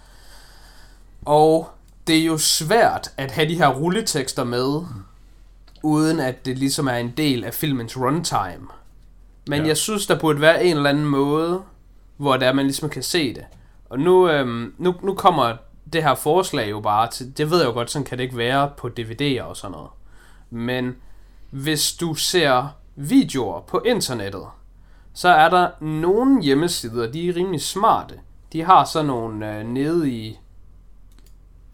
Og 1.25 1.70
det 2.08 2.17
er 2.17 2.25
jo 2.25 2.38
svært 2.38 3.12
at 3.17 3.32
have 3.32 3.50
de 3.50 3.58
her 3.58 3.67
rulletekster 3.67 4.44
med, 4.44 4.82
uden 5.84 6.20
at 6.20 6.46
det 6.46 6.58
ligesom 6.58 6.88
er 6.88 6.96
en 6.96 7.13
del 7.17 7.44
af 7.44 7.53
filmens 7.53 7.98
runtime. 7.98 8.67
Men 9.48 9.62
Ja. 9.62 9.67
jeg 9.67 9.77
synes, 9.77 10.08
der 10.08 10.20
burde 10.20 10.41
være 10.41 10.65
en 10.65 10.77
eller 10.77 10.89
anden 10.89 11.05
måde, 11.05 11.62
hvor 12.17 12.38
der 12.38 12.53
man 12.53 12.65
ligesom 12.65 12.89
kan 12.89 13.03
se 13.03 13.34
det. 13.34 13.46
Og 13.89 14.00
nu, 14.00 14.29
øhm, 14.29 14.74
nu, 14.77 14.96
nu 15.03 15.13
kommer 15.13 15.53
det 15.93 16.03
her 16.03 16.15
forslag 16.15 16.69
jo 16.69 16.79
bare 16.79 17.09
til, 17.11 17.37
det 17.37 17.51
ved 17.51 17.57
jeg 17.59 17.67
jo 17.67 17.71
godt, 17.73 17.91
sådan 17.91 18.05
kan 18.05 18.17
det 18.17 18.23
ikke 18.23 18.37
være 18.37 18.71
på 18.77 18.89
DVD'er 18.99 19.41
og 19.43 19.57
sådan 19.57 19.71
noget. 19.71 19.89
Men 20.49 20.95
hvis 21.49 21.93
du 21.93 22.13
ser 22.13 22.67
videoer 22.95 23.61
på 23.61 23.81
internettet, 23.85 24.45
så 25.13 25.29
er 25.29 25.49
der 25.49 25.69
nogle 25.83 26.41
hjemmesider, 26.43 27.11
de 27.11 27.29
er 27.29 27.35
rimelig 27.35 27.61
smarte. 27.61 28.19
De 28.53 28.61
har 28.63 28.85
sådan 28.85 29.05
nogle 29.05 29.57
øh, 29.57 29.65
nede 29.67 30.11
i, 30.11 30.39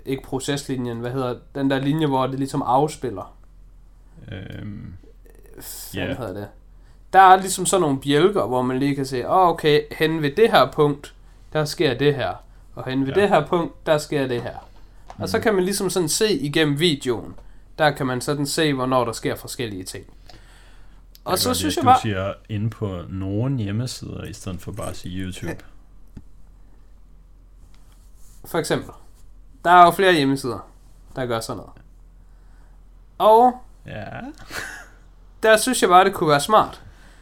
ikke 0.06 0.24
proceslinjen, 0.24 1.00
hvad 1.00 1.12
hedder 1.12 1.36
den 1.56 1.70
der 1.70 1.80
linje, 1.80 2.08
hvor 2.08 2.28
det 2.28 2.40
ligesom 2.40 2.62
afspiller. 2.62 3.36
Øhm, 4.32 4.94
Hvad 5.94 6.04
Ja. 6.04 6.08
hedder 6.16 6.34
det? 6.34 6.48
Der 7.14 7.20
er 7.22 7.36
ligesom 7.36 7.66
sådan 7.66 7.82
nogle 7.82 8.00
bjælker, 8.00 8.48
hvor 8.48 8.62
man 8.62 8.80
lige 8.80 8.96
kan 8.96 9.06
se, 9.06 9.30
åh 9.30 9.38
oh, 9.38 9.50
okay, 9.50 9.82
hen 9.92 10.22
ved 10.22 10.32
det 10.36 10.52
her 10.52 10.72
punkt, 10.72 11.14
der 11.54 11.66
sker 11.66 11.94
det 11.94 12.16
her. 12.16 12.34
Og 12.76 12.90
hen 12.90 13.06
ved 13.08 13.14
Ja. 13.14 13.22
det 13.22 13.30
her 13.30 13.48
punkt, 13.48 13.86
der 13.86 13.98
sker 13.98 14.28
det 14.28 14.42
her. 14.42 14.58
Og 15.18 15.30
så 15.30 15.40
kan 15.40 15.56
man 15.56 15.64
ligesom 15.64 15.90
sådan 15.90 16.10
se 16.10 16.34
igennem 16.34 16.80
videoen, 16.80 17.36
der 17.78 17.92
kan 17.92 18.06
man 18.06 18.22
sådan 18.22 18.46
se, 18.46 18.74
hvornår 18.74 19.06
der 19.06 19.12
sker 19.12 19.36
forskellige 19.36 19.84
ting. 19.84 20.06
Og 21.26 21.38
så 21.40 21.54
synes 21.54 21.76
jeg 21.76 21.82
du 21.84 21.86
bare, 21.88 22.00
siger 22.02 22.34
inde 22.50 22.70
på 22.70 23.02
nogle 23.10 23.58
hjemmesider, 23.58 24.24
i 24.24 24.34
stedet 24.34 24.62
for 24.62 24.72
bare 24.72 24.90
at 24.90 24.98
sige 24.98 25.20
YouTube. 25.22 25.64
for 28.46 28.58
eksempel, 28.58 28.90
der 29.64 29.72
er 29.72 29.86
jo 29.86 29.92
flere 29.92 30.14
hjemmesider, 30.14 30.70
der 31.16 31.26
gør 31.26 31.40
sådan 31.40 31.58
noget. 31.58 31.72
Og 33.18 33.54
Ja. 33.86 34.06
der 35.44 35.58
synes 35.58 35.82
jeg 35.82 35.90
bare, 35.90 36.06
det 36.06 36.14
kunne 36.14 36.30
være 36.30 36.40
smart, 36.42 36.82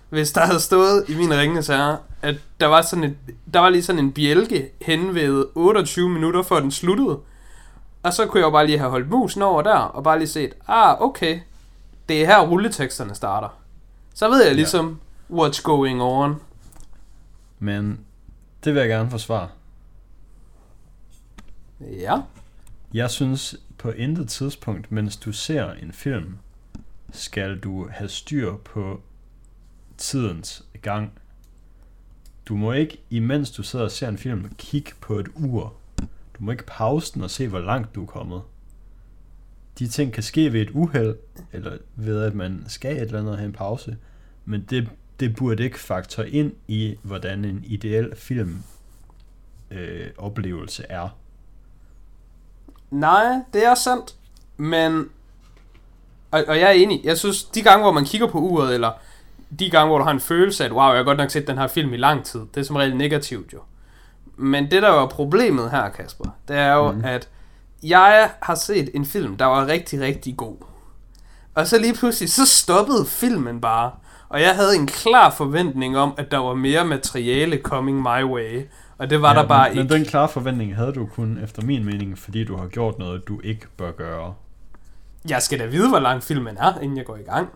hvis 0.09 0.31
der 0.31 0.45
havde 0.45 0.59
stået 0.59 1.05
i 1.07 1.15
min 1.15 1.33
ringende 1.33 1.73
herre, 1.73 1.97
at 2.21 2.35
der 2.59 2.67
var, 2.67 2.81
sådan 2.81 3.03
et, 3.03 3.15
der 3.53 3.59
var 3.59 3.69
lige 3.69 3.83
sådan 3.83 3.99
en 4.05 4.11
bjælke 4.11 4.69
hen 4.81 5.15
ved 5.15 5.45
28 5.55 6.09
minutter, 6.09 6.43
før 6.43 6.59
den 6.59 6.71
sluttede. 6.71 7.19
Og 8.03 8.13
så 8.13 8.25
kunne 8.25 8.39
jeg 8.39 8.45
jo 8.45 8.51
bare 8.51 8.65
lige 8.65 8.77
have 8.79 8.89
holdt 8.91 9.09
musen 9.09 9.41
over 9.41 9.61
der, 9.61 9.75
og 9.75 10.03
bare 10.03 10.19
lige 10.19 10.27
set, 10.27 10.53
ah, 10.67 11.01
okay, 11.01 11.39
det 12.09 12.21
er 12.21 12.25
her 12.25 12.47
rulleteksterne 12.47 13.15
starter. 13.15 13.59
Så 14.13 14.29
ved 14.29 14.45
jeg 14.45 14.55
ligesom, 14.55 14.99
what's 15.31 15.61
going 15.61 16.01
on. 16.01 16.35
Men 17.59 17.99
det 18.63 18.73
vil 18.73 18.79
jeg 18.79 18.89
gerne 18.89 19.09
forsvare. 19.09 19.47
Ja, 21.81 22.21
Jeg 22.93 23.11
synes 23.11 23.55
på 23.77 23.91
intet 23.91 24.29
tidspunkt, 24.29 24.91
mens 24.91 25.17
du 25.17 25.31
ser 25.31 25.71
en 25.71 25.91
film, 25.91 26.37
skal 27.11 27.59
du 27.59 27.87
have 27.91 28.09
styr 28.09 28.55
på 28.55 29.01
tidens 29.99 30.65
gang. 30.81 31.11
Du 32.45 32.55
må 32.55 32.71
ikke, 32.71 32.97
imens 33.09 33.51
du 33.51 33.63
sidder 33.63 33.85
og 33.85 33.91
ser 33.91 34.07
en 34.07 34.17
film, 34.17 34.51
kigge 34.57 34.91
på 35.01 35.19
et 35.19 35.27
ur. 35.35 35.73
Du 35.99 36.43
må 36.43 36.51
ikke 36.51 36.65
pause 36.65 37.13
den 37.13 37.21
og 37.21 37.29
se, 37.31 37.47
hvor 37.47 37.59
langt 37.59 37.95
du 37.95 38.01
er 38.01 38.05
kommet. 38.05 38.41
De 39.79 39.87
ting 39.87 40.13
kan 40.13 40.23
ske 40.23 40.53
ved 40.53 40.61
et 40.61 40.69
uheld, 40.73 41.15
eller 41.51 41.77
ved 41.95 42.23
at 42.23 42.35
man 42.35 42.63
skal 42.67 42.95
et 42.95 43.01
eller 43.01 43.19
andet 43.19 43.37
have 43.37 43.45
en 43.45 43.53
pause, 43.53 43.97
men 44.45 44.65
det, 44.69 44.89
det 45.19 45.35
burde 45.35 45.63
ikke 45.63 45.79
faktor 45.79 46.23
ind 46.23 46.53
i, 46.67 46.95
hvordan 47.03 47.45
en 47.45 47.63
ideel 47.63 48.15
film 48.15 48.63
øh, 49.71 50.07
oplevelse 50.17 50.85
er. 50.89 51.17
nej, 52.89 53.41
det 53.53 53.65
er 53.65 53.75
sandt, 53.75 54.15
men... 54.57 55.09
Og, 56.31 56.43
og 56.47 56.59
jeg 56.59 56.67
er 56.67 56.73
enig, 56.73 57.01
jeg 57.03 57.17
synes, 57.17 57.43
de 57.43 57.61
gange, 57.61 57.83
hvor 57.83 57.91
man 57.91 58.05
kigger 58.05 58.27
på 58.27 58.39
uret, 58.39 58.73
eller 58.73 58.91
de 59.59 59.69
gange, 59.69 59.87
hvor 59.87 59.97
du 59.97 60.03
har 60.03 60.11
en 60.11 60.19
følelse 60.19 60.63
af, 60.63 60.67
at 60.67 60.73
wow, 60.73 60.87
jeg 60.87 60.97
har 60.97 61.03
godt 61.03 61.17
nok 61.17 61.29
set 61.29 61.47
den 61.47 61.57
her 61.57 61.67
film 61.67 61.93
i 61.93 61.97
lang 61.97 62.25
tid, 62.25 62.39
det 62.39 62.61
er 62.61 62.63
som 62.63 62.75
regel 62.75 62.95
negativt 62.95 63.53
jo. 63.53 63.59
Men 64.37 64.71
det, 64.71 64.81
der 64.81 64.89
var 64.89 65.07
problemet 65.07 65.71
her, 65.71 65.89
Kasper, 65.89 66.25
det 66.47 66.57
er 66.57 66.73
jo, 66.73 66.91
mm. 66.91 67.01
at 67.05 67.29
jeg 67.83 68.31
har 68.41 68.55
set 68.55 68.89
en 68.93 69.05
film, 69.05 69.37
der 69.37 69.45
var 69.45 69.67
rigtig, 69.67 70.01
rigtig 70.01 70.37
god. 70.37 70.55
Og 71.55 71.67
så 71.67 71.79
lige 71.79 71.93
pludselig, 71.93 72.31
så 72.31 72.45
stoppede 72.45 73.05
filmen 73.05 73.61
bare. 73.61 73.91
Og 74.29 74.41
jeg 74.41 74.55
havde 74.55 74.75
en 74.75 74.87
klar 74.87 75.29
forventning 75.29 75.97
om, 75.97 76.13
at 76.17 76.31
der 76.31 76.37
var 76.37 76.53
mere 76.53 76.85
materiale 76.85 77.57
coming 77.57 78.01
my 78.01 78.23
way. 78.23 78.65
Og 78.97 79.09
det 79.09 79.21
var 79.21 79.33
ja, 79.33 79.41
der 79.41 79.47
bare 79.47 79.69
men, 79.69 79.77
ikke. 79.77 79.93
Men 79.93 79.99
den 79.99 80.09
klare 80.09 80.29
forventning 80.29 80.75
havde 80.75 80.93
du 80.93 81.05
kun, 81.05 81.39
efter 81.43 81.61
min 81.61 81.85
mening, 81.85 82.17
fordi 82.17 82.43
du 82.43 82.57
har 82.57 82.67
gjort 82.67 82.99
noget, 82.99 83.27
du 83.27 83.39
ikke 83.43 83.67
bør 83.77 83.91
gøre. 83.91 84.33
Jeg 85.29 85.41
skal 85.41 85.59
da 85.59 85.65
vide, 85.65 85.89
hvor 85.89 85.99
lang 85.99 86.23
filmen 86.23 86.57
er, 86.57 86.79
inden 86.79 86.97
jeg 86.97 87.05
går 87.05 87.15
i 87.15 87.23
gang. 87.23 87.49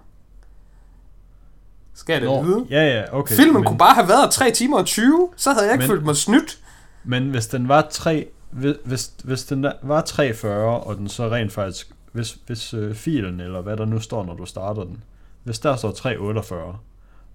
Skal 1.95 2.13
jeg 2.13 2.21
da 2.21 2.41
vide? 2.41 2.65
ja, 2.69 3.00
ja, 3.00 3.17
okay. 3.17 3.35
Filmen 3.35 3.53
men, 3.53 3.63
kunne 3.63 3.77
bare 3.77 3.93
have 3.95 4.07
været 4.07 4.31
3 4.31 4.51
timer 4.51 4.77
og 4.77 4.85
20, 4.85 5.29
så 5.35 5.53
havde 5.53 5.65
jeg 5.65 5.73
ikke 5.73 5.81
Men- 5.81 5.88
følt 5.89 6.05
mig 6.05 6.15
snydt. 6.15 6.59
Men 7.03 7.29
hvis 7.29 7.47
den 7.47 7.67
var 7.67 7.88
3, 7.91 8.27
hvis, 8.51 9.12
hvis, 9.23 9.43
den 9.45 9.65
var 9.83 10.01
340, 10.01 10.79
og 10.79 10.97
den 10.97 11.07
så 11.09 11.29
rent 11.29 11.51
faktisk, 11.51 11.91
hvis, 12.12 12.38
hvis 12.45 12.73
øh, 12.73 12.95
filen, 12.95 13.39
eller 13.39 13.62
hvad 13.62 13.77
der 13.77 13.85
nu 13.85 14.00
står, 14.00 14.25
når 14.25 14.33
du 14.35 14.45
starter 14.45 14.83
den, 14.83 15.03
hvis 15.43 15.59
der 15.59 15.75
står 15.75 15.91
348, 15.91 16.77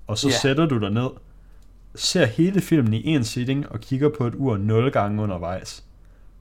og 0.07 0.19
så 0.19 0.29
Ja. 0.29 0.35
sætter 0.43 0.67
du 0.67 0.79
dig 0.79 0.91
ned, 0.91 1.09
ser 1.95 2.25
hele 2.27 2.61
filmen 2.61 2.95
i 2.95 3.07
en 3.07 3.25
sitting, 3.25 3.69
og 3.73 3.81
kigger 3.81 4.09
på 4.19 4.27
et 4.27 4.35
ur 4.37 4.57
0 4.57 4.91
gange 4.91 5.23
undervejs, 5.23 5.85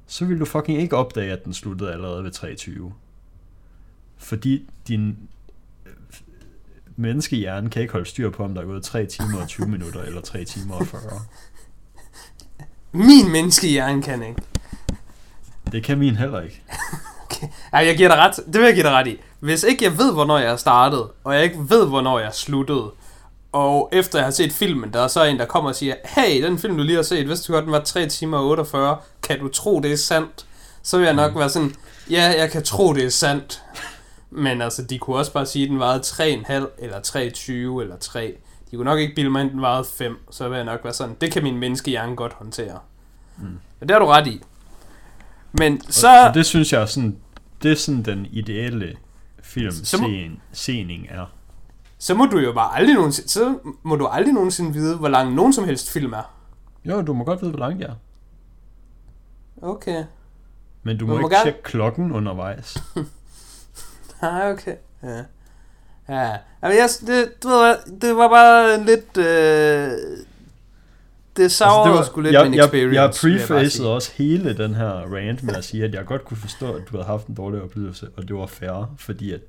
så 0.07 0.25
vil 0.25 0.39
du 0.39 0.45
fucking 0.45 0.79
ikke 0.81 0.95
opdage, 0.97 1.31
at 1.31 1.45
den 1.45 1.53
sluttede 1.53 1.91
allerede 1.93 2.24
ved 2.24 2.31
320. 2.31 2.93
Fordi 4.17 4.69
din 4.88 5.17
menneskehjerne 6.98 7.70
kan 7.70 7.82
ikke 7.82 7.92
holde 7.92 8.10
styr 8.10 8.30
på, 8.30 8.44
om 8.44 8.54
der 8.54 8.62
er 8.62 8.66
gået 8.66 8.84
3 8.84 9.06
timer 9.06 9.42
og 9.42 9.48
20 9.48 9.68
minutter, 9.68 10.01
eller 10.01 10.22
3 10.22 10.44
timer 10.44 10.75
og 10.75 10.88
40. 10.88 11.01
Min 12.92 13.32
menneskehjerne 13.32 14.04
kan 14.04 14.24
ikke. 14.24 14.42
Det 15.72 15.84
kan 15.84 15.98
min 15.98 16.16
heller 16.16 16.42
ikke. 16.42 16.63
Ej, 17.74 17.86
jeg 17.86 17.98
giver 17.98 18.10
dig 18.10 18.18
ret. 18.18 18.36
Det 18.36 18.54
vil 18.56 18.63
jeg 18.63 18.74
give 18.74 18.84
dig 18.84 18.92
ret 18.92 19.08
i. 19.08 19.22
Hvis 19.39 19.63
ikke 19.63 19.84
jeg 19.86 19.98
ved, 19.98 20.13
hvornår 20.13 20.38
jeg 20.38 20.60
startet, 20.60 21.08
og 21.24 21.36
jeg 21.36 21.44
ikke 21.44 21.60
ved, 21.70 21.88
hvornår 21.88 22.20
jeg 22.20 22.34
sluttet, 22.34 22.89
og 23.51 23.89
efter 23.92 24.20
jeg 24.20 24.25
har 24.25 24.32
set 24.32 24.51
filmen, 24.51 24.94
der 24.94 25.01
er 25.01 25.08
så 25.08 25.24
en, 25.24 25.39
der 25.39 25.46
kommer 25.46 25.70
og 25.70 25.75
siger, 25.75 25.96
hey, 26.06 26.44
den 26.44 26.60
film, 26.60 26.77
du 26.77 26.84
lige 26.84 26.96
har 26.96 27.04
set, 27.04 27.27
vidste 27.27 27.48
du 27.48 27.54
godt, 27.54 27.66
den 27.66 27.72
var 27.72 27.80
3 27.80 28.08
timer 28.08 28.38
og 28.38 28.46
48, 28.46 28.98
kan 29.24 29.39
du 29.39 29.48
tro, 29.48 29.80
det 29.80 29.92
er 29.92 29.98
sandt? 29.98 30.46
Så 30.84 30.98
vil 30.98 31.06
jeg 31.06 31.16
nok 31.16 31.36
være 31.36 31.50
sådan, 31.50 31.75
ja, 32.10 32.34
jeg 32.38 32.51
kan 32.51 32.63
tro, 32.63 32.94
det 32.94 33.04
er 33.04 33.10
sandt. 33.10 33.63
Men 34.29 34.62
altså, 34.62 34.84
de 34.84 35.00
kunne 35.00 35.15
også 35.15 35.34
bare 35.34 35.46
sige, 35.46 35.63
at 35.65 35.69
den 35.69 35.79
varede 35.79 36.00
3,5, 36.00 36.53
eller 36.84 37.00
3,20, 37.77 37.81
eller 37.81 37.98
3. 38.00 38.38
De 38.72 38.75
kunne 38.75 38.86
nok 38.86 39.00
ikke 39.00 39.15
bilde 39.15 39.29
mig, 39.29 39.41
at 39.41 39.51
den 39.51 39.62
varede 39.62 39.88
5. 39.93 40.17
Så 40.31 40.50
vil 40.50 40.55
jeg 40.55 40.65
nok 40.65 40.84
være 40.84 40.93
sådan, 40.93 41.15
det 41.22 41.31
kan 41.31 41.43
min 41.43 41.57
menneskehjerne 41.57 42.15
godt 42.15 42.34
håndtere. 42.34 42.79
Mm. 43.38 43.60
Og 43.81 43.88
det 43.89 43.91
har 43.91 44.00
du 44.00 44.05
ret 44.05 44.27
i. 44.27 44.41
Men 45.51 45.81
så... 45.81 45.91
Så 46.01 46.31
det 46.34 46.46
synes 46.46 46.74
jeg 46.74 46.81
er 46.81 46.86
sådan, 46.86 47.17
det 47.63 47.72
er 47.72 47.75
sådan 47.75 48.03
den 48.03 48.25
ideelle 48.31 48.96
film 49.41 49.72
Så 49.72 49.98
må- 50.01 50.07
sen, 50.07 50.41
sening 50.51 51.07
er. 51.10 51.25
så 51.98 52.13
må 52.13 52.25
du 52.25 52.38
jo 52.39 52.53
bare 52.53 52.75
aldrig 52.77 52.96
nogensinde, 52.96 53.29
så 53.29 53.57
må 53.84 53.96
du 53.96 54.05
aldrig 54.05 54.34
nogensinde 54.34 54.74
vide, 54.74 54.98
hvor 54.98 55.07
lang 55.07 55.34
nogen 55.34 55.53
som 55.53 55.63
helst 55.65 55.89
film 55.91 56.13
er. 56.13 56.34
Jo, 56.86 57.01
du 57.01 57.13
må 57.13 57.24
godt 57.24 57.41
vide, 57.41 57.51
hvor 57.51 57.60
langt 57.60 57.81
jeg 57.81 57.89
er. 57.89 57.96
Okay. 59.62 60.03
Men 60.84 60.98
du 60.98 61.05
må, 61.07 61.13
må 61.13 61.19
ikke 61.19 61.29
gerne- 61.29 61.46
tjekke 61.46 61.63
klokken 61.63 62.12
undervejs. 62.12 62.77
Nej, 64.21 64.51
okay. 64.51 64.75
Ja. 65.03 65.24
Ja. 66.09 66.38
Altså, 66.62 67.07
jeg, 67.07 67.15
det, 67.15 67.43
du 67.43 67.47
ved 67.47 68.00
det 68.01 68.15
var 68.15 68.29
bare 68.29 68.83
lidt... 68.86 69.17
Øh, 69.17 69.91
det 71.38 71.51
saurer 71.51 71.97
altså, 71.97 72.12
sgu 72.12 72.21
lidt 72.21 72.33
jeg, 72.33 72.50
min 72.50 72.59
experience. 72.59 72.95
jeg 72.95 73.03
jeg 73.33 73.47
prefacede 73.47 73.93
også 73.93 74.12
hele 74.15 74.57
den 74.57 74.75
her 74.75 74.89
rant 74.89 75.43
med 75.43 75.55
at 75.55 75.63
sige, 75.63 75.83
at 75.83 75.93
jeg 75.93 76.05
godt 76.05 76.25
kunne 76.25 76.38
forstå, 76.38 76.74
at 76.74 76.81
du 76.91 76.97
havde 76.97 77.05
haft 77.05 77.27
en 77.27 77.36
dårlig 77.36 77.62
oplevelse, 77.62 78.07
og 78.17 78.27
det 78.27 78.36
var 78.36 78.45
fair, 78.45 78.95
fordi 78.97 79.33
at 79.33 79.41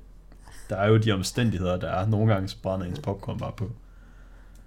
der 0.69 0.75
er 0.75 0.87
jo 0.87 0.97
de 0.97 1.11
omstændigheder, 1.11 1.77
der 1.77 1.87
er. 1.87 2.07
Nogle 2.07 2.33
gange 2.33 2.55
brænder 2.63 2.85
ens 2.85 2.99
popcorn 2.99 3.39
bare 3.39 3.51
på. 3.57 3.69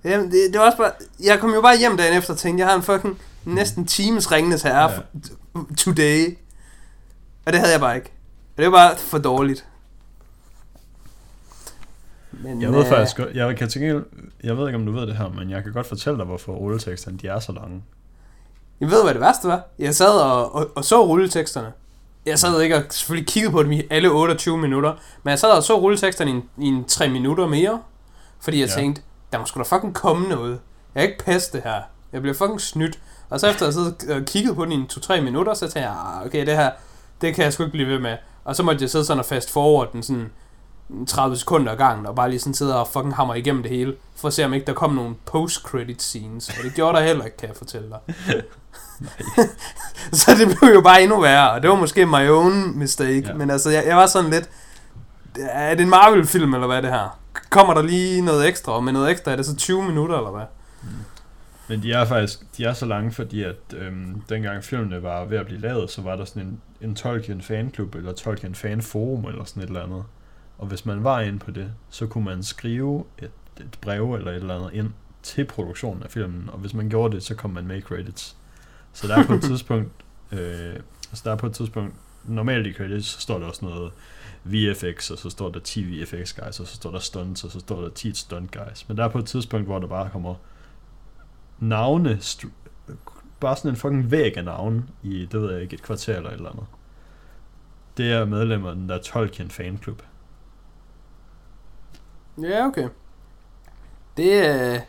Jamen, 0.04 0.26
det, 0.26 0.52
det 0.52 0.60
var 0.60 0.66
også 0.66 0.78
bare... 0.78 0.90
Jeg 1.24 1.38
kom 1.38 1.54
jo 1.54 1.60
bare 1.60 1.78
hjem 1.78 1.96
dagen 1.96 2.18
efter 2.18 2.32
og 2.32 2.38
tænkte, 2.38 2.60
jeg 2.60 2.68
har 2.68 2.76
en 2.76 2.82
fucking 2.82 3.18
næsten 3.44 3.86
times 3.86 4.32
ringenes 4.32 4.62
herre 4.62 4.90
ja. 4.92 5.60
today. 5.78 6.38
Og 7.46 7.52
det 7.52 7.60
havde 7.60 7.72
jeg 7.72 7.80
bare 7.80 7.96
ikke. 7.96 8.12
Og 8.56 8.62
det 8.62 8.72
var 8.72 8.78
bare 8.78 8.96
for 8.96 9.18
dårligt. 9.18 9.66
Men, 12.42 12.62
Jeg 12.62 12.72
ved 12.72 12.78
øh, 12.80 12.86
faktisk 12.86 13.20
jeg 13.34 13.56
kan 13.56 13.68
til 13.68 14.04
jeg 14.44 14.56
ved 14.58 14.66
ikke 14.68 14.78
om 14.78 14.86
du 14.86 14.92
ved 14.92 15.06
det 15.06 15.16
her, 15.16 15.28
men 15.28 15.50
jeg 15.50 15.62
kan 15.62 15.72
godt 15.72 15.86
fortælle 15.86 16.18
dig, 16.18 16.26
hvorfor 16.26 16.52
rulleteksterne 16.52 17.18
de 17.18 17.28
er 17.28 17.38
så 17.38 17.52
lange. 17.52 17.82
Jeg 18.80 18.90
ved, 18.90 19.02
hvad 19.02 19.12
det 19.14 19.20
værste 19.20 19.48
var. 19.48 19.62
Jeg 19.78 19.94
sad 19.94 20.20
og, 20.20 20.54
og, 20.54 20.70
og 20.74 20.84
så 20.84 21.06
rulleteksterne. 21.06 21.72
Jeg 22.26 22.38
sad 22.38 22.60
ikke 22.60 22.76
og 22.76 22.82
selvfølgelig 22.90 23.28
kiggede 23.28 23.52
på 23.52 23.62
dem 23.62 23.72
i 23.72 23.82
alle 23.90 24.08
28 24.10 24.58
minutter, 24.58 24.92
men 25.22 25.30
jeg 25.30 25.38
sad 25.38 25.50
og 25.50 25.62
så 25.62 25.80
rulleteksterne 25.80 26.30
i, 26.30 26.34
en, 26.34 26.42
i 26.58 26.66
en 26.66 26.84
3 26.84 27.08
minutter 27.08 27.46
mere, 27.46 27.80
fordi 28.40 28.60
jeg 28.60 28.68
Ja. 28.68 28.74
tænkte, 28.74 29.02
der 29.32 29.38
må 29.38 29.44
sgu 29.44 29.58
da 29.58 29.64
fucking 29.76 29.94
komme 29.94 30.28
noget. 30.28 30.60
Jeg 30.94 31.02
kan 31.02 31.10
ikke 31.10 31.24
passe 31.24 31.52
det 31.52 31.60
her. 31.64 31.80
Jeg 32.12 32.20
bliver 32.22 32.34
fucking 32.34 32.60
snydt. 32.60 32.98
Og 33.30 33.40
så 33.40 33.46
efter 33.48 33.62
at 33.62 33.66
jeg 33.66 33.72
siddet 33.74 34.16
og 34.20 34.24
kigget 34.26 34.56
på 34.56 34.64
den 34.64 34.72
i 34.72 34.74
en 34.74 34.86
2-3 34.92 35.20
minutter, 35.20 35.54
så 35.54 35.60
tænkte 35.60 35.80
jeg, 35.80 35.90
ah, 35.90 36.26
okay, 36.26 36.46
det 36.46 36.56
her, 36.56 36.70
det 37.20 37.34
kan 37.34 37.44
jeg 37.44 37.52
sgu 37.52 37.62
ikke 37.62 37.72
blive 37.72 37.88
ved 37.88 37.98
med. 37.98 38.16
Og 38.44 38.56
så 38.56 38.62
måtte 38.62 38.82
jeg 38.82 38.90
sidde 38.90 39.04
sådan 39.04 39.18
og 39.18 39.24
fast 39.26 39.50
forward 39.50 39.92
den 39.92 40.02
sådan 40.02 40.30
30 41.06 41.36
sekunder 41.36 41.74
gangen, 41.74 42.06
og 42.06 42.14
bare 42.14 42.30
lige 42.30 42.40
sådan 42.40 42.54
sidder 42.54 42.74
og 42.74 42.88
fucking 42.88 43.14
hammer 43.14 43.34
igennem 43.34 43.62
det 43.62 43.70
hele, 43.70 43.94
for 44.16 44.28
at 44.28 44.34
se 44.34 44.44
om 44.44 44.54
ikke 44.54 44.66
der 44.66 44.72
kom 44.72 44.92
nogle 44.94 45.14
post-credit 45.24 46.02
scenes. 46.02 46.48
Og 46.48 46.54
det 46.64 46.74
gjorde 46.74 46.98
der 46.98 47.04
heller 47.04 47.24
ikke, 47.24 47.36
kan 47.36 47.48
jeg 47.48 47.56
fortælle 47.56 47.88
dig. 47.88 48.14
så 50.20 50.30
det 50.38 50.58
blev 50.58 50.74
jo 50.74 50.80
bare 50.80 51.02
endnu 51.02 51.20
værre, 51.20 51.50
og 51.50 51.62
det 51.62 51.70
var 51.70 51.76
måske 51.76 52.06
my 52.06 52.28
own 52.28 52.78
mistake, 52.78 53.24
ja. 53.26 53.34
men 53.34 53.50
altså, 53.50 53.70
jeg, 53.70 53.84
jeg 53.86 53.96
var 53.96 54.06
sådan 54.06 54.30
lidt, 54.30 54.50
er 55.38 55.74
det 55.74 55.82
en 55.82 55.90
Marvel-film, 55.90 56.54
eller 56.54 56.66
hvad 56.66 56.82
det 56.82 56.90
her? 56.90 57.18
Kommer 57.50 57.74
der 57.74 57.82
lige 57.82 58.22
noget 58.22 58.48
ekstra, 58.48 58.72
og 58.72 58.84
med 58.84 58.92
noget 58.92 59.10
ekstra 59.10 59.32
er 59.32 59.36
det 59.36 59.46
så 59.46 59.56
20 59.56 59.82
minutter, 59.82 60.16
eller 60.16 60.30
hvad? 60.30 60.44
Mm. 60.82 60.88
Men 61.68 61.82
de 61.82 61.92
er 61.92 62.04
faktisk 62.04 62.40
de 62.56 62.64
er 62.64 62.72
så 62.72 62.86
lange, 62.86 63.12
fordi 63.12 63.42
at 63.42 63.56
øhm, 63.76 64.22
dengang 64.28 64.64
filmene 64.64 65.02
var 65.02 65.24
ved 65.24 65.38
at 65.38 65.46
blive 65.46 65.60
lavet, 65.60 65.90
så 65.90 66.02
var 66.02 66.16
der 66.16 66.24
sådan 66.24 66.42
en, 66.42 66.60
en 66.80 66.94
Tolkien 66.94 67.42
fanklub, 67.42 67.94
eller 67.94 68.12
Tolkien 68.12 68.54
fanforum, 68.54 69.24
eller 69.24 69.44
sådan 69.44 69.62
et 69.62 69.66
eller 69.66 69.82
andet. 69.82 70.04
Og 70.62 70.68
hvis 70.68 70.86
man 70.86 71.04
var 71.04 71.20
inde 71.20 71.38
på 71.38 71.50
det, 71.50 71.72
så 71.90 72.06
kunne 72.06 72.24
man 72.24 72.42
skrive 72.42 73.04
et, 73.18 73.30
et 73.60 73.78
brev 73.80 74.14
eller 74.14 74.30
et 74.30 74.36
eller 74.36 74.54
andet 74.54 74.72
ind 74.72 74.90
til 75.22 75.44
produktionen 75.44 76.02
af 76.02 76.10
filmen, 76.10 76.50
og 76.52 76.58
hvis 76.58 76.74
man 76.74 76.88
gjorde 76.88 77.14
det, 77.14 77.22
så 77.22 77.34
kom 77.34 77.50
man 77.50 77.66
med 77.66 77.76
i 77.76 77.80
credits. 77.80 78.36
Så 78.92 79.08
der 79.08 79.16
er 79.16 79.26
på 79.26 79.32
et 79.32 79.42
tidspunkt, 79.50 79.90
øh, 80.32 80.74
altså 81.10 81.22
der 81.24 81.30
er 81.30 81.36
på 81.36 81.46
et 81.46 81.54
tidspunkt, 81.54 81.94
normalt 82.24 82.66
i 82.66 82.72
credits, 82.72 83.06
så 83.06 83.20
står 83.20 83.38
der 83.38 83.46
også 83.46 83.64
noget 83.64 83.92
VFX, 84.44 85.10
og 85.10 85.18
så 85.18 85.30
står 85.30 85.50
der 85.50 85.60
10 85.60 85.84
VFX 85.84 86.34
guys, 86.34 86.60
og 86.60 86.66
så 86.66 86.74
står 86.74 86.90
der 86.90 86.98
stunts, 86.98 87.44
og 87.44 87.50
så 87.50 87.60
står 87.60 87.80
der 87.80 87.88
10 87.88 88.14
stunt 88.14 88.52
guys. 88.52 88.88
Men 88.88 88.96
der 88.96 89.04
er 89.04 89.08
på 89.08 89.18
et 89.18 89.26
tidspunkt, 89.26 89.66
hvor 89.66 89.78
der 89.78 89.86
bare 89.86 90.10
kommer 90.10 90.34
navne, 91.58 92.20
bare 93.40 93.56
sådan 93.56 93.70
en 93.70 93.76
fucking 93.76 94.10
væg 94.10 94.36
af 94.36 94.44
navne 94.44 94.84
i, 95.02 95.26
det 95.32 95.40
ved 95.40 95.52
jeg 95.52 95.62
ikke, 95.62 95.74
et 95.74 95.82
kvarter 95.82 96.16
eller 96.16 96.30
et 96.30 96.34
eller 96.34 96.50
andet. 96.50 96.66
Det 97.96 98.12
er 98.12 98.24
medlemmer 98.24 98.70
af 98.70 98.76
den 98.76 98.88
der 98.88 98.98
Tolkien 98.98 99.50
fanklub. 99.50 100.02
Ja, 102.40 102.66
okay. 102.66 102.88
Det, 104.16 104.82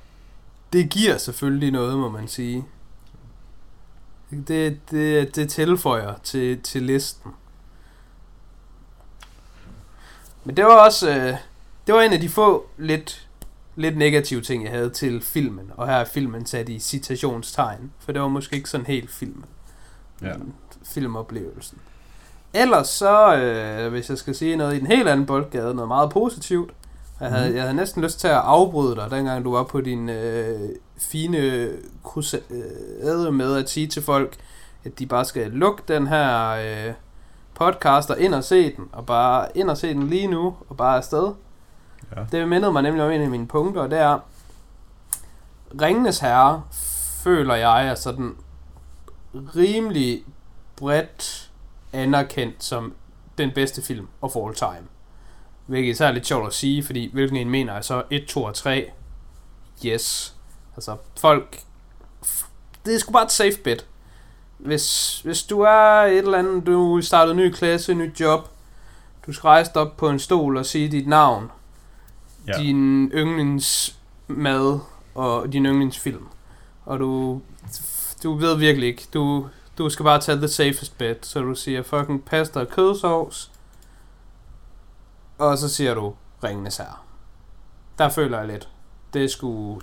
det 0.73 0.89
giver 0.89 1.17
selvfølgelig 1.17 1.71
noget, 1.71 1.97
må 1.97 2.09
man 2.09 2.27
sige. 2.27 2.65
Det, 4.47 4.79
det, 4.91 5.35
det 5.35 5.49
tilføjer 5.49 6.13
til, 6.23 6.61
til 6.61 6.83
listen. 6.83 7.31
Men 10.43 10.57
det 10.57 10.65
var 10.65 10.85
også, 10.85 11.09
øh, 11.09 11.37
det 11.87 11.95
var 11.95 12.01
en 12.01 12.13
af 12.13 12.19
de 12.19 12.29
få 12.29 12.65
lidt, 12.77 13.27
lidt 13.75 13.97
negative 13.97 14.41
ting, 14.41 14.63
jeg 14.63 14.71
havde 14.71 14.89
til 14.89 15.21
filmen. 15.21 15.71
Og 15.77 15.87
her 15.87 15.95
er 15.95 16.05
filmen 16.05 16.45
sat 16.45 16.69
i 16.69 16.79
citationstegn, 16.79 17.91
for 17.99 18.11
det 18.11 18.21
var 18.21 18.27
måske 18.27 18.55
ikke 18.55 18.69
sådan 18.69 18.85
helt 18.85 19.11
filmen. 19.11 19.45
Ja. 20.21 20.33
Filmoplevelsen. 20.83 21.77
Ellers 22.53 22.87
så, 22.87 23.35
øh, 23.35 23.91
hvis 23.91 24.09
jeg 24.09 24.17
skal 24.17 24.35
sige 24.35 24.55
noget 24.55 24.75
i 24.75 24.79
den 24.79 24.87
helt 24.87 25.07
anden 25.07 25.25
boldgade, 25.25 25.75
noget 25.75 25.87
meget 25.87 26.09
positivt. 26.09 26.73
Jeg 27.23 27.31
havde, 27.31 27.49
mm. 27.49 27.55
jeg 27.55 27.63
havde 27.63 27.75
næsten 27.75 28.03
lyst 28.03 28.19
til 28.19 28.27
at 28.27 28.33
afbryde 28.33 28.95
dig, 28.95 29.11
dengang 29.11 29.45
du 29.45 29.51
var 29.51 29.63
på 29.63 29.81
din 29.81 30.09
øh, 30.09 30.69
fine 30.97 31.69
krusade 32.03 33.31
med 33.31 33.55
at 33.55 33.69
sige 33.69 33.87
til 33.87 34.03
folk, 34.03 34.35
at 34.83 34.99
de 34.99 35.05
bare 35.05 35.25
skal 35.25 35.51
lukke 35.51 35.83
den 35.87 36.07
her 36.07 36.49
øh, 36.49 36.93
podcast 37.53 38.09
og 38.09 38.19
ind 38.19 38.33
og 38.33 38.43
se 38.43 38.75
den, 38.75 38.89
og 38.91 39.05
bare 39.05 39.47
ind 39.55 39.69
og 39.69 39.77
se 39.77 39.93
den 39.93 40.07
lige 40.07 40.27
nu, 40.27 40.55
og 40.69 40.77
bare 40.77 40.97
afsted. 40.97 41.33
Ja. 42.15 42.21
Det 42.31 42.47
mindede 42.47 42.71
mig 42.71 42.81
nemlig 42.81 43.03
om 43.03 43.11
en 43.11 43.21
af 43.21 43.29
mine 43.29 43.47
punkter, 43.47 43.81
og 43.81 43.91
det 43.91 43.99
er, 43.99 44.19
Ringenes 45.81 46.19
Herre 46.19 46.63
føler 47.23 47.55
jeg 47.55 47.87
er 47.87 47.95
sådan 47.95 48.35
rimelig 49.33 50.23
bredt 50.75 51.51
anerkendt 51.93 52.63
som 52.63 52.93
den 53.37 53.51
bedste 53.55 53.81
film 53.81 54.07
of 54.21 54.35
all 54.35 54.55
time. 54.55 54.92
Hvilket 55.65 56.01
er 56.01 56.11
lidt 56.11 56.27
sjovt 56.27 56.47
at 56.47 56.53
sige, 56.53 56.83
fordi 56.83 57.09
hvilken 57.13 57.37
en 57.37 57.49
mener 57.49 57.73
jeg 57.73 57.83
så 57.83 58.03
1, 58.09 58.25
2 58.25 58.43
og 58.43 58.55
3? 58.55 58.91
Yes. 59.85 60.35
Altså, 60.75 60.97
folk... 61.19 61.59
Det 62.85 62.95
er 62.95 62.99
sgu 62.99 63.11
bare 63.11 63.23
et 63.23 63.31
safe 63.31 63.57
bet. 63.63 63.85
Hvis, 64.57 65.19
hvis 65.21 65.43
du 65.43 65.61
er 65.61 66.01
et 66.01 66.17
eller 66.17 66.37
andet, 66.37 66.65
du 66.65 67.01
starter 67.01 67.31
en 67.31 67.37
ny 67.37 67.51
klasse, 67.51 67.93
nyt 67.93 68.19
job, 68.19 68.49
du 69.27 69.33
skal 69.33 69.47
rejse 69.47 69.75
op 69.75 69.97
på 69.97 70.09
en 70.09 70.19
stol 70.19 70.57
og 70.57 70.65
sige 70.65 70.91
dit 70.91 71.07
navn, 71.07 71.51
ja. 72.47 72.53
din 72.53 73.11
yndlingsmad 73.13 74.79
og 75.15 75.53
din 75.53 75.65
yndlingsfilm. 75.65 76.27
Og 76.85 76.99
du, 76.99 77.41
du 78.23 78.33
ved 78.33 78.57
virkelig 78.57 78.87
ikke, 78.87 79.07
du, 79.13 79.47
du 79.77 79.89
skal 79.89 80.03
bare 80.03 80.19
tage 80.19 80.37
the 80.37 80.47
safest 80.47 80.97
bet, 80.97 81.25
så 81.25 81.41
du 81.41 81.55
siger 81.55 81.83
fucking 81.83 82.25
pasta 82.25 82.59
og 82.59 82.69
kødsovs, 82.69 83.51
og 85.37 85.57
så 85.57 85.69
siger 85.69 85.93
du 85.93 86.13
Ringenes 86.43 86.77
Herre. 86.77 86.95
Der 87.97 88.09
føler 88.09 88.37
jeg 88.37 88.47
lidt. 88.47 88.69
Det 89.13 89.31
sgu... 89.31 89.79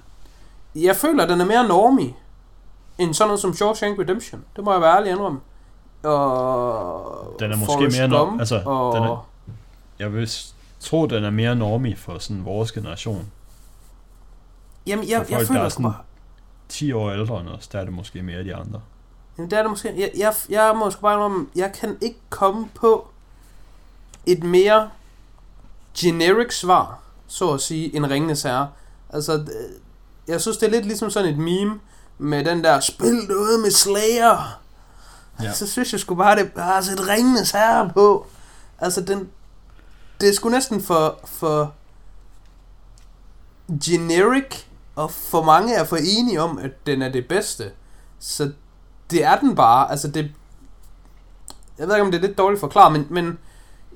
Jeg 0.75 0.97
føler, 0.97 1.23
at 1.23 1.29
den 1.29 1.41
er 1.41 1.45
mere 1.45 1.69
normig 1.69 2.19
end 2.99 3.15
sådan 3.15 3.29
noget 3.29 3.41
som 3.41 3.55
Shawshank 3.55 3.99
Redemption. 3.99 4.45
Det 4.57 4.65
må 4.65 4.73
jeg 4.73 4.81
være 4.81 4.97
ærlig 4.97 5.13
indrømme. 5.13 5.41
Og 6.03 7.37
den 7.41 7.53
er 7.53 7.57
måske 7.57 7.73
Forrest 7.73 7.99
mere 7.99 8.09
norm, 8.09 8.41
altså, 8.41 8.63
og... 8.67 8.95
den 8.95 9.05
er, 9.05 9.27
jeg 9.99 10.13
vil 10.13 10.31
tro, 10.81 11.07
den 11.07 11.25
er 11.25 11.31
mere 11.31 11.57
normig 11.57 11.99
for 11.99 12.19
sådan 12.19 12.45
vores 12.45 12.73
generation. 12.73 13.31
Jamen, 14.87 15.09
jeg, 15.09 15.19
folk, 15.19 15.31
jeg 15.31 15.47
føler 15.47 15.61
der 15.61 15.65
er 15.65 15.69
sådan 15.69 15.83
bare... 15.83 15.97
10 16.69 16.93
år 16.93 17.11
ældre 17.11 17.41
end 17.41 17.49
os, 17.49 17.69
der 17.69 17.79
er 17.79 17.85
det 17.85 17.93
måske 17.93 18.23
mere 18.23 18.45
de 18.45 18.55
andre. 18.55 18.81
Jamen, 19.39 19.51
det 19.51 19.59
er 19.59 19.63
det 19.63 19.71
måske. 19.71 19.95
Jeg, 19.97 20.11
jeg, 20.19 20.35
jeg 20.49 20.77
må 20.77 20.91
sgu 20.91 21.01
bare 21.01 21.15
indrømme, 21.15 21.47
jeg 21.57 21.73
kan 21.73 21.99
ikke 22.01 22.21
komme 22.31 22.69
på 22.75 23.09
et 24.27 24.43
mere 24.43 24.91
generic 25.99 26.55
svar, 26.55 27.01
så 27.27 27.53
at 27.53 27.61
sige, 27.61 27.97
end 27.97 28.07
Ringenes 28.07 28.43
Herre. 28.43 28.69
Altså, 29.11 29.47
jeg 30.29 30.41
synes, 30.41 30.57
det 30.57 30.67
er 30.67 30.71
lidt 30.71 30.87
ligesom 30.87 31.11
sådan 31.11 31.31
et 31.31 31.39
meme, 31.39 31.81
med 32.19 32.45
den 32.45 32.65
der, 32.65 32.81
spil 32.81 33.15
noget 33.29 33.61
med 33.61 33.71
Slayer. 33.71 34.61
Ja. 35.43 35.53
Så 35.53 35.67
synes 35.67 35.93
jeg 35.93 36.01
sgu 36.01 36.15
bare, 36.15 36.37
det 36.37 36.53
bare 36.53 36.79
et 36.79 37.09
ringenes 37.09 37.51
herre 37.51 37.91
på. 37.95 38.27
Altså, 38.79 39.01
den, 39.01 39.29
det 40.21 40.29
er 40.29 40.33
sgu 40.33 40.49
næsten 40.49 40.83
for, 40.83 41.19
for 41.25 41.75
generic, 43.85 44.65
og 44.97 45.11
for 45.11 45.43
mange 45.43 45.75
er 45.75 45.85
for 45.85 45.97
enige 45.97 46.43
om, 46.43 46.59
at 46.59 46.87
den 46.87 47.03
er 47.03 47.09
det 47.09 47.29
bedste. 47.29 47.71
Så 48.19 48.53
det 49.11 49.25
er 49.25 49.39
den 49.39 49.55
bare. 49.55 49.91
Altså, 49.91 50.09
det, 50.09 50.33
jeg 51.79 51.89
ved 51.89 51.95
ikke, 51.95 52.05
om 52.05 52.11
det 52.11 52.25
er 52.25 52.27
lidt 52.27 52.39
dårligt 52.39 52.61
forklaret, 52.61 52.93
men, 52.93 53.07
men 53.11 53.39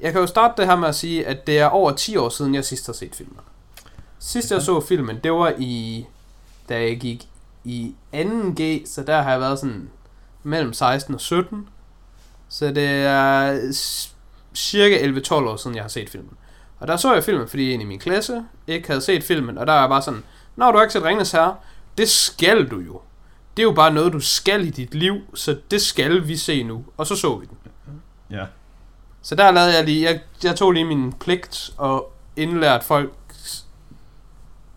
jeg 0.00 0.12
kan 0.12 0.20
jo 0.20 0.26
starte 0.26 0.54
det 0.56 0.66
her 0.66 0.76
med 0.76 0.88
at 0.88 0.94
sige, 0.94 1.26
at 1.26 1.46
det 1.46 1.58
er 1.58 1.66
over 1.66 1.92
10 1.92 2.16
år 2.16 2.28
siden, 2.28 2.54
jeg 2.54 2.64
sidst 2.64 2.86
har 2.86 2.92
set 2.92 3.14
filmen. 3.14 3.36
Sidst 4.18 4.50
jeg 4.50 4.62
så 4.62 4.80
filmen, 4.80 5.18
det 5.24 5.32
var 5.32 5.54
i, 5.58 6.06
da 6.68 6.80
jeg 6.82 7.00
gik 7.00 7.28
i 7.64 7.94
2G, 8.14 8.86
så 8.86 9.04
der 9.06 9.22
har 9.22 9.30
jeg 9.30 9.40
været 9.40 9.58
sådan 9.58 9.90
mellem 10.42 10.72
16 10.72 11.14
og 11.14 11.20
17. 11.20 11.68
Så 12.48 12.66
det 12.66 12.88
er 12.88 13.58
cirka 14.54 14.98
11-12 14.98 15.34
år 15.34 15.56
siden, 15.56 15.76
jeg 15.76 15.84
har 15.84 15.88
set 15.88 16.10
filmen. 16.10 16.36
Og 16.78 16.88
der 16.88 16.96
så 16.96 17.14
jeg 17.14 17.24
filmen, 17.24 17.48
fordi 17.48 17.72
en 17.72 17.80
i 17.80 17.84
min 17.84 17.98
klasse 17.98 18.44
ikke 18.66 18.88
havde 18.88 19.00
set 19.00 19.24
filmen, 19.24 19.58
og 19.58 19.66
der 19.66 19.72
er 19.72 19.88
bare 19.88 20.02
sådan, 20.02 20.22
når 20.56 20.70
du 20.70 20.78
har 20.78 20.82
ikke 20.84 20.92
set 20.92 21.04
Ringens 21.04 21.32
Herre, 21.32 21.56
det 21.98 22.08
skal 22.08 22.70
du 22.70 22.80
jo. 22.80 23.00
Det 23.56 23.62
er 23.62 23.66
jo 23.66 23.72
bare 23.72 23.92
noget, 23.92 24.12
du 24.12 24.20
skal 24.20 24.66
i 24.66 24.70
dit 24.70 24.94
liv, 24.94 25.20
så 25.34 25.58
det 25.70 25.82
skal 25.82 26.28
vi 26.28 26.36
se 26.36 26.62
nu. 26.62 26.84
Og 26.96 27.06
så 27.06 27.16
så 27.16 27.36
vi 27.36 27.46
den. 27.46 27.56
Ja. 28.30 28.44
Så 29.24 29.34
der 29.34 29.50
lavede 29.50 29.76
jeg 29.76 29.84
lige, 29.84 30.04
jeg, 30.04 30.20
jeg 30.44 30.56
tog 30.56 30.72
lige 30.72 30.84
min 30.84 31.12
pligt 31.12 31.70
og 31.76 32.12
indlært 32.36 32.84
folk 32.84 33.12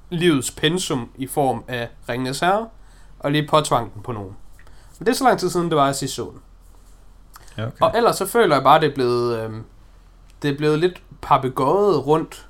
livets 0.10 0.52
pensum 0.52 1.10
i 1.16 1.28
form 1.28 1.64
af 1.68 1.90
Ringens 2.10 2.40
Herre 2.40 2.70
og 3.20 3.32
lige 3.32 3.48
påtvang 3.48 3.94
den 3.94 4.02
på 4.02 4.12
nogen. 4.12 4.36
Men 5.00 5.06
det 5.06 5.12
er 5.12 5.16
så 5.16 5.24
lang 5.24 5.40
tid 5.40 5.50
siden, 5.50 5.70
det 5.70 5.78
var, 5.78 5.86
jeg 5.86 5.96
sidst 5.96 6.14
så 6.14 6.24
den. 6.24 6.42
Ja, 7.58 7.68
okay. 7.68 7.78
Og 7.82 7.92
ellers 7.96 8.16
så 8.16 8.26
føler 8.26 8.56
jeg 8.56 8.64
bare, 8.64 8.76
at 8.76 8.82
det 8.82 8.90
er 8.90 8.94
blevet, 8.94 9.40
øh, 9.40 9.54
det 10.42 10.52
er 10.52 10.58
blevet 10.58 10.80
lidt 10.80 11.02
papegøjet 11.22 12.08
rundt 12.08 12.48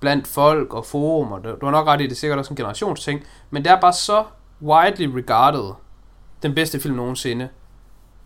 blandt 0.00 0.26
folk 0.26 0.74
og 0.74 0.86
forum, 0.86 1.32
og 1.32 1.44
du 1.44 1.64
har 1.64 1.70
nok 1.70 1.86
ret 1.86 2.00
i, 2.00 2.04
det 2.04 2.12
er 2.12 2.16
sikkert 2.16 2.38
også 2.38 2.52
en 2.52 2.56
generationsting, 2.56 3.24
men 3.50 3.64
det 3.64 3.72
er 3.72 3.80
bare 3.80 3.92
så 3.92 4.24
widely 4.62 5.06
regarded, 5.06 5.72
den 6.42 6.54
bedste 6.54 6.80
film 6.80 6.94
nogensinde, 6.94 7.48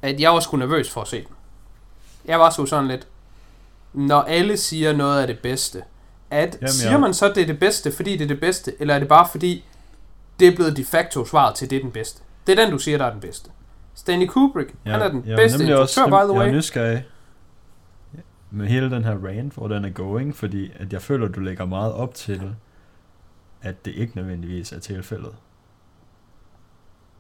at 0.03 0.21
jeg 0.21 0.33
var 0.33 0.41
sgu 0.41 0.57
nervøs 0.57 0.91
for 0.91 1.01
at 1.01 1.09
se 1.09 1.17
den. 1.17 1.35
Jeg 2.25 2.41
var 2.41 2.51
sgu 2.51 2.67
sådan 2.67 2.89
lidt, 2.89 3.09
når 3.93 4.23
alle 4.23 4.57
siger 4.57 4.93
noget 4.93 5.21
af 5.21 5.27
det 5.27 5.39
bedste, 5.39 5.83
at 6.31 6.59
Jamen, 6.61 6.73
siger 6.73 6.99
man 6.99 7.15
så, 7.15 7.29
det 7.29 7.43
er 7.43 7.47
det 7.47 7.59
bedste, 7.59 7.93
fordi 7.93 8.13
det 8.13 8.25
er 8.25 8.29
det 8.29 8.41
bedste, 8.41 8.73
eller 8.81 8.95
er 8.95 8.99
det 8.99 9.09
bare 9.09 9.29
fordi, 9.31 9.65
det 10.41 10.49
er 10.49 10.57
blevet 10.57 10.77
de 10.77 10.85
facto 10.85 11.25
svaret 11.25 11.55
til, 11.55 11.71
det 11.71 11.77
er 11.77 11.83
den 11.83 11.91
bedste. 11.91 12.23
Det 12.47 12.59
er 12.59 12.65
den, 12.65 12.73
du 12.73 12.79
siger, 12.79 12.99
der 12.99 13.05
er 13.05 13.11
den 13.11 13.21
bedste. 13.21 13.51
Stanley 13.95 14.27
Kubrick, 14.27 14.75
ja, 14.87 14.91
han 14.91 15.01
er 15.01 15.09
den 15.09 15.23
bedste 15.23 15.65
instruktør, 15.65 15.77
også, 15.77 16.07
by 16.07 16.31
the 16.31 16.33
way. 16.33 16.41
Jeg 16.41 16.49
er 16.49 16.57
nysgerrig 16.57 17.05
med 18.51 18.67
hele 18.67 18.91
den 18.91 19.05
her 19.05 19.17
rant, 19.27 19.55
hvor 19.55 19.69
den 19.69 19.85
er 19.85 19.91
going, 19.91 20.37
fordi 20.37 20.73
at 20.77 20.93
jeg 20.93 21.03
føler, 21.03 21.29
at 21.29 21.35
du 21.35 21.41
lægger 21.41 21.65
meget 21.65 21.93
op 21.93 22.15
til, 22.15 22.55
at 23.63 23.85
det 23.85 23.95
ikke 23.95 24.17
nødvendigvis 24.17 24.73
er 24.73 24.79
tilfældet. 24.79 25.35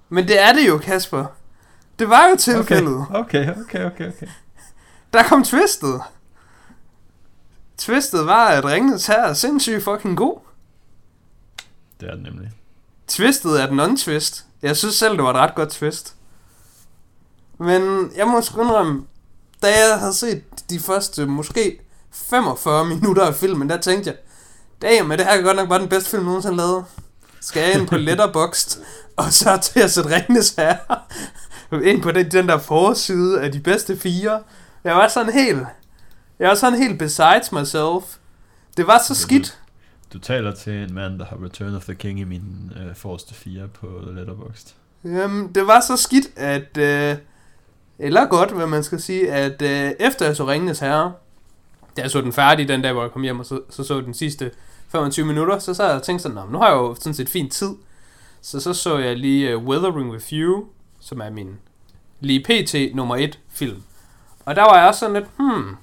Men 0.09 0.29
det 0.29 0.43
er 0.43 0.53
det 0.53 0.69
jo, 0.69 0.79
Kasper. 0.79 1.27
Det 1.99 2.09
var 2.09 2.29
jo 2.31 2.37
tilfældet. 2.37 3.07
Okay, 3.11 3.51
okay, 3.51 3.61
okay, 3.61 3.87
okay. 3.87 4.09
okay. 4.09 4.27
Der 5.12 5.22
kom 5.22 5.44
twistet. 5.44 6.01
Twistet 7.79 8.27
var, 8.27 8.46
at 8.48 8.64
Ringens 8.64 9.07
her 9.07 9.22
er 9.22 9.35
sindssygt 9.35 9.85
fucking 9.85 10.16
god. 10.16 10.38
Det 12.01 12.09
er 12.09 12.14
det 12.14 12.22
nemlig. 12.22 12.51
Twistet 13.09 13.62
er 13.62 13.66
den 13.66 13.81
non-twist. 13.81 14.44
Jeg 14.62 14.77
synes 14.77 14.94
selv, 14.94 15.12
det 15.16 15.25
var 15.25 15.31
et 15.31 15.37
ret 15.37 15.55
godt 15.55 15.70
twist. 15.70 16.14
Men 17.59 18.12
jeg 18.16 18.27
må 18.27 18.40
sgu 18.40 18.62
indrømme, 18.62 19.05
da 19.62 19.66
jeg 19.66 19.98
havde 19.98 20.14
set 20.14 20.70
de 20.70 20.81
første, 20.81 21.27
måske 21.27 21.81
45 22.12 22.85
minutter 22.85 23.27
af 23.27 23.35
filmen, 23.35 23.70
der 23.70 23.77
tænkte 23.77 24.11
jeg, 24.11 24.18
damn, 24.83 25.11
det 25.11 25.20
her 25.20 25.33
er 25.33 25.42
godt 25.42 25.57
nok 25.57 25.68
bare 25.68 25.81
den 25.81 25.88
bedste 25.88 26.11
film, 26.11 26.25
nogensinde 26.25 26.57
lavet. 26.57 26.85
Skal 27.40 27.62
jeg 27.62 27.81
ind 27.81 27.88
på 27.88 27.96
Letterboxd, 28.07 28.81
og 29.16 29.33
så 29.33 29.59
til 29.62 29.81
at 29.81 29.90
sætte 29.90 30.11
Ringnes 30.11 30.51
her 30.51 30.77
ind 31.85 32.03
på 32.03 32.11
den, 32.11 32.31
den 32.31 32.48
der 32.48 32.59
forside 32.59 33.40
af 33.40 33.53
de 33.53 33.61
bedste 33.61 33.96
fire. 33.96 34.42
Jeg 34.85 34.95
var 34.95 35.09
sådan 35.09 35.33
helt, 35.33 35.62
jeg 36.38 36.49
var 36.49 36.55
sådan 36.55 36.79
helt 36.79 36.99
besides 36.99 37.53
myself. 37.53 38.16
Det 38.77 38.87
var 38.87 38.99
så 39.09 39.14
skidt. 39.14 39.59
Du 40.12 40.18
taler 40.18 40.55
til 40.55 40.73
en 40.73 40.95
mand, 40.95 41.18
der 41.18 41.25
har 41.25 41.45
Return 41.45 41.75
of 41.75 41.85
the 41.85 41.95
King 41.95 42.21
i 42.21 42.25
min 42.25 42.73
øh, 42.77 42.95
forreste 42.97 43.35
fire 43.35 43.68
på 43.68 43.87
Letterboxd. 44.14 44.75
Jamen, 45.05 45.53
det 45.55 45.66
var 45.66 45.81
så 45.81 45.97
skidt, 45.97 46.27
at... 46.37 46.77
Øh, 46.79 47.16
eller 47.99 48.27
godt, 48.27 48.51
hvad 48.51 48.66
man 48.66 48.85
skal 48.85 49.01
sige, 49.01 49.33
at 49.33 49.62
øh, 49.62 49.92
efter 50.01 50.27
jeg 50.27 50.37
så 50.37 50.49
Ringenes 50.49 50.79
Herre, 50.79 51.12
da 51.97 52.03
jeg 52.03 52.11
så 52.11 52.21
den 52.21 52.33
færdig 52.33 52.68
den 52.68 52.83
dag, 52.83 52.92
hvor 52.92 53.03
jeg 53.03 53.11
kom 53.11 53.23
hjem 53.23 53.40
og 53.40 53.47
så 53.47 53.61
så, 53.71 53.85
så 53.85 54.01
den 54.01 54.14
sidste 54.14 54.51
25 54.88 55.27
minutter, 55.27 55.59
så 55.59 55.75
sad 55.75 55.87
jeg 55.87 55.95
og 55.97 56.03
tænkte 56.03 56.23
sådan, 56.23 56.35
"Nå, 56.35 56.47
nu 56.51 56.59
har 56.59 56.66
jeg 56.68 56.75
jo 56.77 56.95
sådan 56.95 57.14
set 57.14 57.29
fin 57.29 57.51
tid. 57.51 57.71
Så 58.40 58.61
så 58.61 58.75
så 58.75 58.99
jeg 58.99 59.16
lige 59.16 59.57
uh, 59.57 59.64
Weathering 59.64 60.11
with 60.11 60.33
You, 60.33 60.64
som 61.01 61.21
er 61.21 61.31
min 61.31 61.57
lige 62.21 62.40
pt. 62.45 62.75
nummer 62.97 63.16
1 63.16 63.38
film. 63.49 63.83
Og 64.44 64.57
der 64.57 64.62
var 64.62 64.78
jeg 64.78 64.88
også 64.88 65.00
sådan 65.00 65.14
lidt, 65.14 65.28
hmm, 65.37 65.76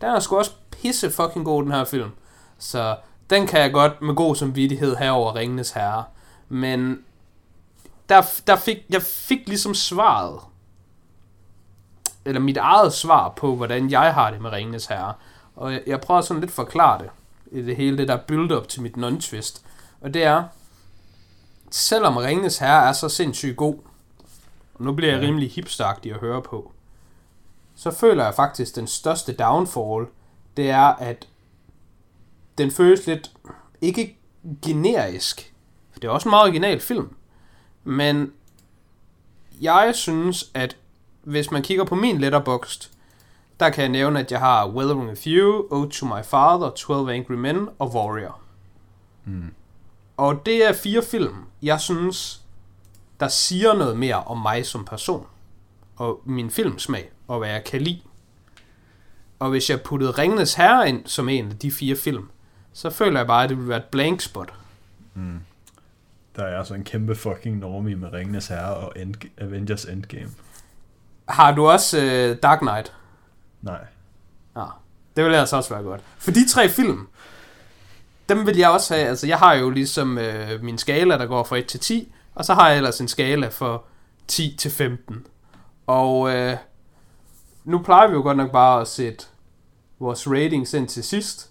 den 0.00 0.08
er 0.08 0.20
sgu 0.20 0.36
også 0.36 0.52
pisse 0.70 1.10
fucking 1.10 1.44
god, 1.44 1.62
den 1.62 1.72
her 1.72 1.84
film. 1.84 2.10
Så 2.58 2.96
den 3.30 3.46
kan 3.46 3.60
jeg 3.60 3.72
godt 3.72 4.02
med 4.02 4.14
god 4.14 4.36
samvittighed 4.36 4.96
have 4.96 5.12
over 5.12 5.34
Ringenes 5.34 5.70
Herre. 5.70 6.04
Men 6.48 7.04
der, 8.08 8.22
der 8.46 8.56
fik, 8.56 8.78
jeg 8.90 9.02
fik 9.02 9.38
ligesom 9.46 9.74
svaret, 9.74 10.40
eller 12.24 12.40
mit 12.40 12.56
eget 12.56 12.92
svar 12.92 13.28
på, 13.28 13.56
hvordan 13.56 13.90
jeg 13.90 14.14
har 14.14 14.30
det 14.30 14.40
med 14.40 14.52
Ringenes 14.52 14.86
Herre. 14.86 15.14
Og 15.56 15.72
jeg, 15.72 15.82
jeg 15.86 16.00
prøver 16.00 16.20
sådan 16.20 16.40
lidt 16.40 16.50
at 16.50 16.54
forklare 16.54 16.98
det, 16.98 17.10
i 17.52 17.62
det 17.62 17.76
hele 17.76 17.98
det 17.98 18.08
der 18.08 18.16
build-up 18.16 18.68
til 18.68 18.82
mit 18.82 18.96
non-twist. 18.96 19.62
Og 20.00 20.14
det 20.14 20.24
er, 20.24 20.44
selvom 21.70 22.16
Ringenes 22.16 22.58
Herre 22.58 22.88
er 22.88 22.92
så 22.92 23.08
sindssygt 23.08 23.56
god, 23.56 23.76
og 24.74 24.84
nu 24.84 24.92
bliver 24.92 25.12
jeg 25.12 25.20
rimelig 25.20 25.50
hipsteragtig 25.50 26.12
at 26.12 26.20
høre 26.20 26.42
på, 26.42 26.72
så 27.84 27.90
føler 27.90 28.24
jeg 28.24 28.34
faktisk, 28.34 28.76
den 28.76 28.86
største 28.86 29.32
downfall, 29.32 30.06
det 30.56 30.70
er, 30.70 30.86
at 30.86 31.28
den 32.58 32.70
føles 32.70 33.06
lidt, 33.06 33.30
ikke 33.80 34.18
generisk, 34.62 35.54
for 35.92 36.00
det 36.00 36.08
er 36.08 36.12
også 36.12 36.28
en 36.28 36.30
meget 36.30 36.42
original 36.42 36.80
film, 36.80 37.16
men 37.84 38.32
jeg 39.60 39.90
synes, 39.94 40.50
at 40.54 40.76
hvis 41.22 41.50
man 41.50 41.62
kigger 41.62 41.84
på 41.84 41.94
min 41.94 42.18
letterboxd, 42.18 42.90
der 43.60 43.70
kan 43.70 43.82
jeg 43.82 43.90
nævne, 43.90 44.20
at 44.20 44.32
jeg 44.32 44.40
har 44.40 44.68
Weathering 44.68 45.08
with 45.08 45.26
You, 45.26 45.66
Ode 45.70 45.90
to 45.90 46.06
My 46.06 46.24
Father, 46.24 46.70
12 46.70 47.10
Angry 47.10 47.34
Men 47.34 47.68
og 47.78 47.94
Warrior. 47.94 48.40
Mm. 49.24 49.54
Og 50.16 50.46
det 50.46 50.68
er 50.68 50.72
fire 50.72 51.02
film, 51.02 51.36
jeg 51.62 51.80
synes, 51.80 52.42
der 53.20 53.28
siger 53.28 53.74
noget 53.74 53.98
mere 53.98 54.24
om 54.24 54.38
mig 54.38 54.66
som 54.66 54.84
person. 54.84 55.26
Og 55.96 56.20
min 56.24 56.50
filmsmag, 56.50 57.10
og 57.28 57.38
hvad 57.38 57.48
jeg 57.48 57.64
kan 57.64 57.80
lide. 57.80 58.00
Og 59.38 59.50
hvis 59.50 59.70
jeg 59.70 59.82
puttede 59.82 60.10
Ringenes 60.10 60.54
Herre 60.54 60.88
ind 60.88 61.06
som 61.06 61.28
en 61.28 61.50
af 61.50 61.58
de 61.58 61.72
fire 61.72 61.96
film, 61.96 62.28
så 62.72 62.90
føler 62.90 63.20
jeg 63.20 63.26
bare, 63.26 63.42
at 63.44 63.48
det 63.48 63.56
ville 63.56 63.68
være 63.68 63.78
et 63.78 63.84
blank 63.84 64.20
spot. 64.20 64.52
Mm. 65.14 65.40
Der 66.36 66.44
er 66.44 66.58
altså 66.58 66.74
en 66.74 66.84
kæmpe 66.84 67.14
fucking 67.14 67.58
normie 67.58 67.96
med 67.96 68.12
Ringenes 68.12 68.46
Herre 68.46 68.74
og 68.74 68.92
End- 68.96 69.30
Avengers 69.38 69.84
Endgame. 69.84 70.30
Har 71.28 71.54
du 71.54 71.66
også 71.66 72.00
øh, 72.04 72.36
Dark 72.42 72.58
Knight? 72.58 72.92
Nej. 73.62 73.84
Ja, 74.56 74.64
det 75.16 75.24
ville 75.24 75.38
altså 75.38 75.56
også 75.56 75.74
være 75.74 75.82
godt. 75.82 76.00
For 76.18 76.30
de 76.30 76.48
tre 76.48 76.68
film, 76.68 77.08
dem 78.28 78.46
vil 78.46 78.56
jeg 78.56 78.70
også 78.70 78.94
have. 78.94 79.06
Altså, 79.08 79.26
jeg 79.26 79.38
har 79.38 79.54
jo 79.54 79.70
ligesom 79.70 80.18
øh, 80.18 80.62
min 80.62 80.78
skala, 80.78 81.18
der 81.18 81.26
går 81.26 81.44
fra 81.44 81.56
1 81.56 81.66
til 81.66 81.80
10, 81.80 82.12
og 82.34 82.44
så 82.44 82.54
har 82.54 82.68
jeg 82.68 82.76
ellers 82.76 83.00
en 83.00 83.08
skala 83.08 83.48
for 83.48 83.84
10 84.28 84.56
til 84.58 84.70
15. 84.70 85.26
Og 85.86 86.34
øh, 86.34 86.56
nu 87.64 87.78
plejer 87.78 88.08
vi 88.08 88.14
jo 88.14 88.22
godt 88.22 88.36
nok 88.36 88.50
bare 88.50 88.80
at 88.80 88.88
sætte 88.88 89.26
vores 89.98 90.30
ratings 90.30 90.74
ind 90.74 90.88
til 90.88 91.04
sidst, 91.04 91.50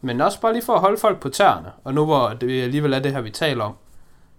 men 0.00 0.20
også 0.20 0.40
bare 0.40 0.52
lige 0.52 0.64
for 0.64 0.74
at 0.74 0.80
holde 0.80 0.98
folk 0.98 1.20
på 1.20 1.28
tæerne. 1.28 1.72
Og 1.84 1.94
nu 1.94 2.04
hvor 2.04 2.28
det 2.28 2.62
alligevel 2.62 2.92
er 2.92 2.98
det 2.98 3.12
her, 3.12 3.20
vi 3.20 3.30
taler 3.30 3.64
om, 3.64 3.74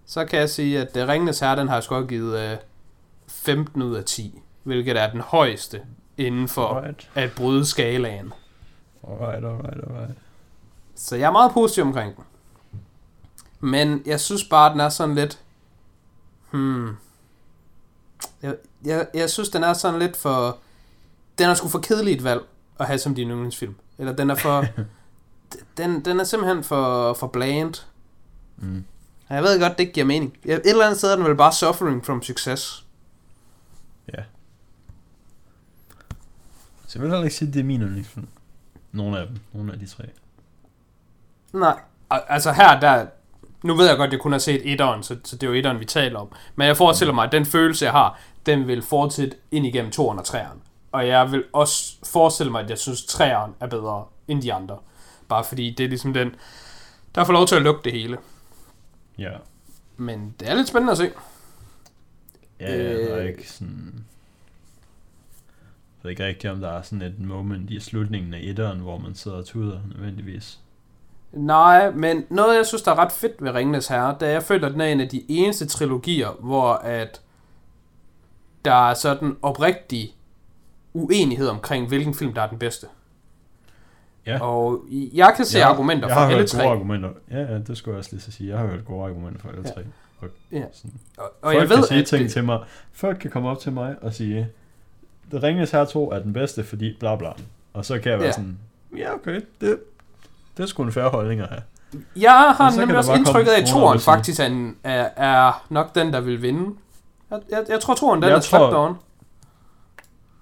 så 0.06 0.24
kan 0.24 0.38
jeg 0.38 0.50
sige, 0.50 0.80
at 0.80 0.96
uh, 1.02 1.08
Ringenes 1.08 1.40
Herre, 1.40 1.56
den 1.56 1.68
har 1.68 1.74
jeg 1.74 1.82
sgu 1.82 2.06
givet 2.06 2.38
øh, 2.38 2.56
15 3.28 3.82
ud 3.82 3.94
af 3.94 4.04
10, 4.04 4.42
hvilket 4.62 4.96
er 4.96 5.10
den 5.10 5.20
højeste 5.20 5.82
inden 6.16 6.48
for 6.48 6.66
Alright. 6.66 7.10
at 7.14 7.32
bryde 7.36 7.64
skalaen. 7.64 8.32
Alright, 9.08 9.44
alright, 9.44 9.84
alright. 9.88 10.18
Så 10.94 11.16
jeg 11.16 11.26
er 11.26 11.32
meget 11.32 11.52
positiv 11.52 11.84
omkring 11.84 12.16
den. 12.16 12.24
Men 13.60 14.02
jeg 14.06 14.20
synes 14.20 14.44
bare, 14.44 14.72
den 14.72 14.80
er 14.80 14.88
sådan 14.88 15.14
lidt... 15.14 15.38
Hmm... 16.50 16.96
Jeg, 18.42 18.56
jeg, 18.84 19.06
jeg 19.14 19.30
synes, 19.30 19.48
den 19.48 19.64
er 19.64 19.72
sådan 19.72 19.98
lidt 19.98 20.16
for... 20.16 20.58
Den 21.38 21.50
er 21.50 21.54
sgu 21.54 21.68
for 21.68 21.78
kedelig 21.78 22.14
et 22.14 22.24
valg 22.24 22.42
at 22.80 22.86
have 22.86 22.98
som 22.98 23.14
din 23.14 23.30
yndlingsfilm. 23.30 23.74
Eller 23.98 24.12
den 24.12 24.30
er 24.30 24.34
for... 24.34 24.64
den, 25.76 26.04
den 26.04 26.20
er 26.20 26.24
simpelthen 26.24 26.64
for, 26.64 27.14
for 27.14 27.26
bland. 27.26 27.74
Mm. 28.56 28.84
Jeg 29.30 29.42
ved 29.42 29.60
godt, 29.60 29.72
det 29.72 29.80
ikke 29.80 29.92
giver 29.92 30.06
mening. 30.06 30.36
Et 30.44 30.60
eller 30.64 30.84
andet 30.84 30.98
sted 30.98 31.12
er 31.12 31.16
den 31.16 31.24
vel 31.24 31.36
bare 31.36 31.52
suffering 31.52 32.04
from 32.06 32.22
success. 32.22 32.84
Ja. 34.08 34.22
Så 36.86 36.98
jeg 36.98 37.02
vil 37.02 37.10
heller 37.10 37.24
ikke 37.24 37.36
sige, 37.36 37.48
at 37.48 37.54
det 37.54 37.60
er 37.60 37.64
min 37.64 37.82
yndlingsfilm. 37.82 38.26
Nogle 38.92 39.18
af 39.18 39.26
dem. 39.26 39.36
Nogle 39.52 39.72
af 39.72 39.78
de 39.78 39.86
tre. 39.86 40.04
Nej, 41.52 41.80
al- 42.10 42.22
altså 42.28 42.52
her, 42.52 42.80
der... 42.80 43.06
Nu 43.62 43.74
ved 43.74 43.86
jeg 43.88 43.96
godt, 43.96 44.08
at 44.08 44.12
jeg 44.12 44.20
kun 44.20 44.32
har 44.32 44.38
set 44.38 44.72
etteren, 44.72 45.02
så, 45.02 45.16
så 45.24 45.36
det 45.36 45.42
er 45.42 45.50
jo 45.50 45.54
etteren, 45.54 45.80
vi 45.80 45.84
taler 45.84 46.18
om. 46.18 46.32
Men 46.56 46.66
jeg 46.66 46.76
forestiller 46.76 47.14
mig, 47.14 47.24
at 47.24 47.32
den 47.32 47.46
følelse, 47.46 47.84
jeg 47.84 47.92
har, 47.92 48.20
den 48.46 48.66
vil 48.66 48.82
fortsætte 48.82 49.36
ind 49.50 49.66
igennem 49.66 49.90
toeren 49.90 50.18
og 50.18 50.24
treeren. 50.24 50.62
Og 50.92 51.06
jeg 51.08 51.32
vil 51.32 51.44
også 51.52 51.96
forestille 52.04 52.52
mig, 52.52 52.62
at 52.64 52.70
jeg 52.70 52.78
synes, 52.78 53.04
treeren 53.04 53.54
er 53.60 53.66
bedre 53.66 54.04
end 54.28 54.42
de 54.42 54.52
andre. 54.52 54.78
Bare 55.28 55.44
fordi 55.44 55.74
det 55.78 55.84
er 55.84 55.88
ligesom 55.88 56.12
den, 56.14 56.34
der 57.14 57.24
får 57.24 57.32
lov 57.32 57.46
til 57.46 57.54
at 57.56 57.62
lukke 57.62 57.80
det 57.84 57.92
hele. 57.92 58.18
Ja. 59.18 59.30
Men 59.96 60.34
det 60.40 60.50
er 60.50 60.54
lidt 60.54 60.68
spændende 60.68 60.92
at 60.92 60.98
se. 60.98 61.10
Ja, 62.60 62.66
er 62.66 63.18
Øh. 63.18 63.28
ikke 63.28 63.52
sådan... 63.52 64.04
Jeg 65.98 66.02
ved 66.02 66.10
ikke 66.10 66.26
rigtigt, 66.26 66.52
om 66.52 66.60
der 66.60 66.68
er 66.70 66.82
sådan 66.82 67.02
et 67.02 67.20
moment 67.20 67.70
i 67.70 67.80
slutningen 67.80 68.34
af 68.34 68.40
etteren, 68.42 68.78
hvor 68.80 68.98
man 68.98 69.14
sidder 69.14 69.36
og 69.36 69.44
tuder 69.46 69.80
nødvendigvis. 69.94 70.58
Nej, 71.32 71.90
men 71.90 72.24
noget, 72.30 72.56
jeg 72.56 72.66
synes, 72.66 72.82
der 72.82 72.90
er 72.92 72.98
ret 72.98 73.12
fedt 73.12 73.32
ved 73.44 73.50
Ringenes 73.50 73.88
Herre, 73.88 74.16
det 74.20 74.22
er, 74.22 74.26
at 74.26 74.32
jeg 74.34 74.42
føler, 74.42 74.66
at 74.66 74.72
den 74.72 74.80
er 74.80 74.86
en 74.86 75.00
af 75.00 75.08
de 75.08 75.24
eneste 75.28 75.66
trilogier, 75.66 76.28
hvor 76.40 76.72
at 76.72 77.20
der 78.64 78.90
er 78.90 78.94
sådan 78.94 79.36
oprigtig 79.42 80.14
uenighed 80.92 81.48
omkring, 81.48 81.88
hvilken 81.88 82.14
film, 82.14 82.32
der 82.34 82.42
er 82.42 82.48
den 82.48 82.58
bedste. 82.58 82.86
Ja. 84.26 84.40
Og 84.42 84.84
jeg 84.90 85.32
kan 85.36 85.44
se 85.44 85.58
Jeg- 85.58 85.68
argumenter 85.68 86.08
jeg 86.08 86.14
for 86.14 86.20
har 86.20 86.26
alle 86.26 86.38
hørt 86.38 86.50
gode 86.50 86.62
tre. 86.62 86.70
argumenter. 86.70 87.08
Ja, 87.30 87.38
ja, 87.40 87.58
det 87.58 87.76
skulle 87.78 87.92
jeg 87.94 87.98
også 87.98 88.10
lige 88.12 88.22
så 88.22 88.32
sige. 88.32 88.50
Jeg 88.50 88.58
har 88.58 88.66
hørt 88.66 88.84
gode 88.84 89.04
argumenter 89.04 89.40
for 89.40 89.48
alle 89.48 89.62
Ja. 89.66 89.70
tre. 89.72 89.82
Og 90.20 90.28
Ja. 90.52 90.62
sådan. 90.72 90.92
Og, 91.16 91.24
og 91.24 91.32
Folk 91.42 91.56
jeg 91.56 91.68
ved, 91.68 91.76
kan 91.76 91.84
sige 91.86 92.00
at 92.00 92.06
ting 92.06 92.22
det, 92.22 92.32
til 92.32 92.44
mig. 92.44 92.58
Folk 92.92 93.18
kan 93.18 93.30
komme 93.30 93.48
op 93.48 93.58
til 93.58 93.72
mig 93.72 93.96
og 94.02 94.14
sige, 94.14 94.48
The 95.30 95.42
Ringens 95.46 95.70
Herre 95.70 95.86
2 95.86 96.10
er 96.12 96.18
den 96.18 96.32
bedste, 96.32 96.64
fordi 96.64 96.96
bla 97.00 97.16
bla. 97.16 97.28
Og 97.72 97.84
så 97.84 97.98
kan 97.98 98.10
jeg 98.12 98.18
være 98.18 98.26
Ja. 98.26 98.32
sådan, 98.32 98.58
ja 98.96 99.14
okay, 99.14 99.40
det, 99.60 99.78
det 100.56 100.62
er 100.62 100.66
sgu 100.66 100.82
en 100.82 100.92
færre 100.92 101.08
holdning 101.08 101.40
at 101.40 101.48
have. 101.48 101.62
jeg 102.16 102.54
har 102.56 102.76
nemlig 102.78 102.96
også 102.98 103.14
indtrykket 103.14 103.52
af, 103.52 103.60
at 103.60 103.68
toren 103.68 104.00
faktisk 104.00 104.40
er, 104.40 104.70
er, 104.84 105.08
er 105.16 105.66
nok 105.70 105.94
den, 105.94 106.12
der 106.12 106.20
vil 106.20 106.42
vinde. 106.42 106.74
Jeg, 107.34 107.42
jeg, 107.50 107.64
jeg 107.68 107.80
tror, 107.80 107.94
toren 107.94 108.22
den 108.22 108.30
Jeg 108.30 108.36
er 108.36 108.40
tror- 108.40 108.76
on. 108.88 108.98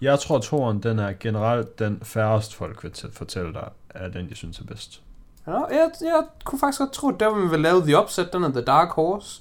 Jeg 0.00 0.18
tror, 0.20 0.36
at 0.36 0.42
toren, 0.42 0.82
den 0.82 0.98
er 0.98 1.12
generelt 1.20 1.78
den 1.78 2.00
færrest 2.02 2.54
folk 2.54 2.82
vil 2.84 2.92
fortælle 3.12 3.52
dig, 3.52 3.68
er 3.90 4.08
den, 4.08 4.28
de 4.28 4.34
synes 4.34 4.58
er 4.58 4.64
bedst. 4.64 5.02
Ja, 5.46 5.52
jeg, 5.52 5.90
jeg 6.00 6.22
kunne 6.44 6.58
faktisk 6.58 6.78
godt 6.78 6.92
tro, 6.92 7.08
at 7.08 7.20
der 7.20 7.34
ville 7.34 7.56
lave 7.62 7.80
The 7.80 7.98
Upset, 7.98 8.32
den 8.32 8.44
er 8.44 8.48
The 8.48 8.60
Dark 8.60 8.88
Horse. 8.90 9.40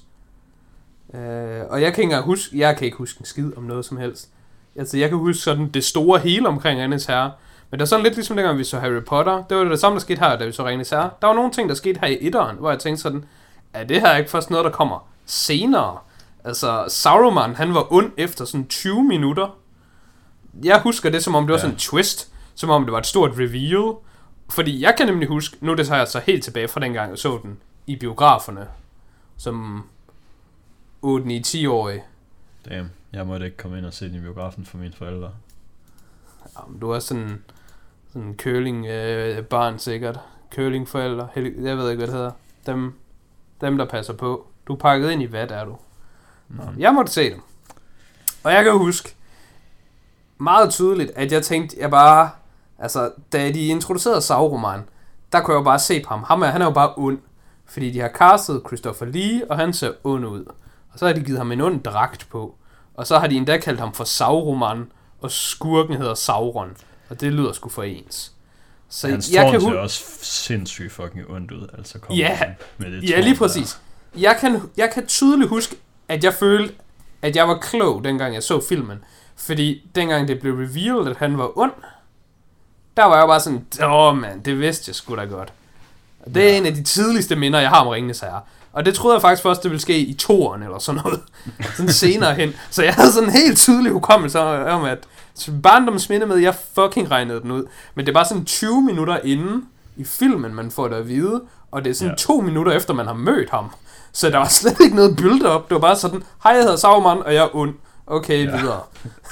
Øh, 1.14 1.62
og 1.70 1.82
jeg 1.82 1.94
kan 1.94 2.04
ikke 2.04 2.20
huske, 2.20 2.58
jeg 2.58 2.76
kan 2.76 2.84
ikke 2.84 2.96
huske 2.96 3.20
en 3.20 3.24
skid 3.26 3.56
om 3.56 3.62
noget 3.62 3.84
som 3.84 3.96
helst. 3.96 4.28
Altså, 4.76 4.98
jeg 4.98 5.08
kan 5.08 5.18
huske 5.18 5.42
sådan 5.42 5.68
det 5.70 5.84
store 5.84 6.18
hele 6.18 6.48
omkring 6.48 6.80
Ringens 6.80 7.06
Herre. 7.06 7.32
Men 7.70 7.80
det 7.80 7.84
er 7.84 7.88
sådan 7.88 8.02
lidt 8.02 8.14
ligesom 8.14 8.36
dengang 8.36 8.58
vi 8.58 8.64
så 8.64 8.78
Harry 8.78 9.04
Potter. 9.04 9.44
Det 9.44 9.56
var 9.56 9.64
det 9.64 9.80
samme, 9.80 9.96
der 9.96 10.00
skete 10.00 10.18
her, 10.20 10.36
da 10.36 10.44
vi 10.44 10.52
så 10.52 10.66
Ringens 10.66 10.90
Herre. 10.90 11.10
Der 11.20 11.26
var 11.26 11.34
nogle 11.34 11.50
ting, 11.50 11.68
der 11.68 11.74
skete 11.74 12.00
her 12.00 12.06
i 12.08 12.18
etteren, 12.20 12.56
hvor 12.56 12.70
jeg 12.70 12.78
tænkte 12.78 13.02
sådan, 13.02 13.24
er 13.72 13.84
det 13.84 14.00
her 14.00 14.16
ikke 14.16 14.30
først 14.30 14.50
noget, 14.50 14.64
der 14.64 14.70
kommer 14.70 15.08
senere? 15.26 15.98
Altså, 16.44 16.84
Sauron, 16.88 17.54
han 17.54 17.74
var 17.74 17.92
ond 17.92 18.12
efter 18.16 18.44
sådan 18.44 18.66
20 18.68 19.04
minutter. 19.04 19.58
Jeg 20.64 20.80
husker 20.82 21.10
det, 21.10 21.24
som 21.24 21.34
om 21.34 21.42
det 21.42 21.50
var 21.52 21.56
Ja. 21.56 21.60
sådan 21.60 21.74
en 21.74 21.78
twist. 21.78 22.32
Som 22.54 22.70
om 22.70 22.84
det 22.84 22.92
var 22.92 22.98
et 22.98 23.06
stort 23.06 23.30
reveal. 23.30 23.94
Fordi 24.50 24.82
jeg 24.82 24.94
kan 24.98 25.06
nemlig 25.06 25.28
huske, 25.28 25.56
nu 25.60 25.74
det 25.74 25.86
så 25.86 25.94
jeg 25.94 26.08
så 26.08 26.20
helt 26.26 26.44
tilbage 26.44 26.68
fra 26.68 26.80
dengang, 26.80 27.10
jeg 27.10 27.18
så 27.18 27.38
den 27.42 27.58
i 27.86 27.96
biograferne, 27.96 28.66
som 29.36 29.82
8-9-10-årig. 31.04 32.02
Damn, 32.68 32.90
jeg 33.12 33.26
måtte 33.26 33.46
ikke 33.46 33.56
komme 33.58 33.78
ind 33.78 33.86
og 33.86 33.92
se 33.92 34.08
den 34.08 34.14
i 34.14 34.20
biografen 34.20 34.64
for 34.66 34.78
mine 34.78 34.92
forældre. 34.92 35.30
Jamen, 36.58 36.80
du 36.80 36.90
er 36.90 36.98
sådan 36.98 37.42
sådan 38.12 38.28
en 38.28 38.36
curling 38.36 38.86
øh, 38.86 39.44
barn 39.44 39.78
sikkert. 39.78 40.20
Curling 40.54 40.88
forældre. 40.88 41.28
Jeg 41.36 41.76
ved 41.76 41.90
ikke, 41.90 41.98
hvad 41.98 42.06
det 42.06 42.14
hedder. 42.14 42.30
Dem, 42.66 42.94
dem, 43.60 43.78
der 43.78 43.84
passer 43.84 44.12
på. 44.12 44.46
Du 44.68 44.72
er 44.72 44.76
pakket 44.78 45.10
ind 45.10 45.22
i 45.22 45.26
hvad, 45.26 45.50
er 45.50 45.64
du? 45.64 45.76
Mm. 46.52 46.80
Jeg 46.80 46.94
måtte 46.94 47.12
se 47.12 47.30
dem. 47.30 47.40
Og 48.42 48.52
jeg 48.52 48.64
kan 48.64 48.78
huske 48.78 49.14
meget 50.38 50.70
tydeligt, 50.70 51.10
at 51.16 51.32
jeg 51.32 51.42
tænkte, 51.42 51.76
jeg 51.80 51.90
bare... 51.90 52.30
Altså, 52.78 53.10
da 53.32 53.48
de 53.52 53.66
introducerede 53.66 54.22
Sauron, 54.22 54.80
der 55.32 55.40
kunne 55.40 55.54
jeg 55.54 55.58
jo 55.58 55.64
bare 55.64 55.78
se 55.78 56.02
på 56.02 56.08
ham. 56.08 56.22
ham 56.22 56.42
er, 56.42 56.46
han 56.46 56.62
er 56.62 56.66
jo 56.66 56.72
bare 56.72 56.94
ond. 56.96 57.18
Fordi 57.66 57.90
de 57.90 58.00
har 58.00 58.08
castet 58.08 58.62
Christopher 58.66 59.06
Lee, 59.06 59.50
og 59.50 59.58
han 59.58 59.72
ser 59.72 59.92
ond 60.04 60.26
ud. 60.26 60.44
Og 60.92 60.98
så 60.98 61.06
har 61.06 61.12
de 61.12 61.20
givet 61.20 61.38
ham 61.38 61.52
en 61.52 61.60
ond 61.60 61.82
dragt 61.82 62.26
på. 62.30 62.54
Og 62.94 63.06
så 63.06 63.18
har 63.18 63.26
de 63.26 63.36
endda 63.36 63.58
kaldt 63.58 63.80
ham 63.80 63.94
for 63.94 64.04
Sauron, 64.04 64.92
og 65.20 65.30
skurken 65.30 65.96
hedder 65.96 66.14
Sauron. 66.14 66.76
Og 67.08 67.20
det 67.20 67.32
lyder 67.32 67.52
sgu 67.52 67.68
for 67.68 67.82
ens. 67.82 68.32
Så 68.88 69.08
Hans 69.08 69.32
jeg 69.32 69.50
kan 69.50 69.60
ser 69.60 69.78
også 69.78 70.04
sindssygt 70.22 70.92
fucking 70.92 71.30
ondt 71.30 71.50
ud. 71.50 71.68
Altså 71.78 71.98
kom 71.98 72.16
ja, 72.16 72.38
med 72.78 72.92
det 72.92 73.10
ja, 73.10 73.20
lige 73.20 73.36
præcis. 73.36 73.78
Jeg 74.16 74.36
kan, 74.40 74.60
jeg 74.76 74.90
kan 74.94 75.06
tydeligt 75.06 75.48
huske, 75.48 75.76
at 76.12 76.24
jeg 76.24 76.34
følte, 76.34 76.74
at 77.22 77.36
jeg 77.36 77.48
var 77.48 77.58
klog, 77.58 78.04
dengang 78.04 78.34
jeg 78.34 78.42
så 78.42 78.64
filmen. 78.68 79.04
Fordi 79.36 79.90
dengang 79.94 80.28
det 80.28 80.40
blev 80.40 80.54
revealed, 80.54 81.10
at 81.10 81.16
han 81.16 81.38
var 81.38 81.58
ond, 81.58 81.72
der 82.96 83.04
var 83.04 83.18
jeg 83.18 83.26
bare 83.26 83.40
sådan, 83.40 83.66
åh 83.84 84.16
mand, 84.16 84.44
det 84.44 84.60
vidste 84.60 84.88
jeg 84.88 84.94
sgu 84.94 85.16
da 85.16 85.24
godt. 85.24 85.52
Og 86.20 86.34
det 86.34 86.42
er 86.42 86.48
ja. 86.50 86.56
en 86.56 86.66
af 86.66 86.74
de 86.74 86.82
tidligste 86.82 87.36
minder, 87.36 87.60
jeg 87.60 87.68
har 87.68 87.80
om 87.80 87.88
Ringenes 87.88 88.20
Herre. 88.20 88.40
Og 88.72 88.86
det 88.86 88.94
troede 88.94 89.14
jeg 89.14 89.22
faktisk 89.22 89.42
først, 89.42 89.62
det 89.62 89.70
ville 89.70 89.80
ske 89.80 89.98
i 89.98 90.14
toren 90.14 90.62
eller 90.62 90.78
sådan 90.78 91.00
noget. 91.04 91.20
sådan 91.76 91.92
senere 91.92 92.34
hen. 92.34 92.54
Så 92.70 92.82
jeg 92.82 92.94
havde 92.94 93.12
sådan 93.12 93.28
en 93.28 93.34
helt 93.34 93.58
tydelig 93.58 93.92
hukommelse 93.92 94.40
om, 94.40 94.84
at 94.84 94.98
barndomsminde 95.62 96.26
med, 96.26 96.36
jeg 96.36 96.54
fucking 96.74 97.10
regnede 97.10 97.40
den 97.40 97.50
ud. 97.50 97.64
Men 97.94 98.06
det 98.06 98.12
er 98.12 98.14
bare 98.14 98.24
sådan 98.24 98.44
20 98.44 98.82
minutter 98.82 99.18
inden 99.24 99.68
i 99.96 100.04
filmen, 100.04 100.54
man 100.54 100.70
får 100.70 100.88
det 100.88 100.96
at 100.96 101.08
vide. 101.08 101.42
Og 101.70 101.84
det 101.84 101.90
er 101.90 101.94
sådan 101.94 102.10
ja. 102.10 102.16
to 102.16 102.40
minutter 102.40 102.72
efter, 102.72 102.94
man 102.94 103.06
har 103.06 103.14
mødt 103.14 103.50
ham. 103.50 103.70
Så 104.12 104.30
der 104.30 104.38
var 104.38 104.48
slet 104.60 104.80
ikke 104.80 104.96
noget 104.96 105.16
build 105.16 105.42
op. 105.42 105.68
Det 105.68 105.74
var 105.74 105.80
bare 105.80 105.96
sådan, 105.96 106.22
hej, 106.42 106.52
jeg 106.52 106.62
hedder 106.62 106.76
Sauron, 106.76 107.22
og 107.22 107.34
jeg 107.34 107.44
er 107.44 107.56
ond. 107.56 107.74
Okay, 108.06 108.46
ja. 108.46 108.56
videre. 108.56 108.80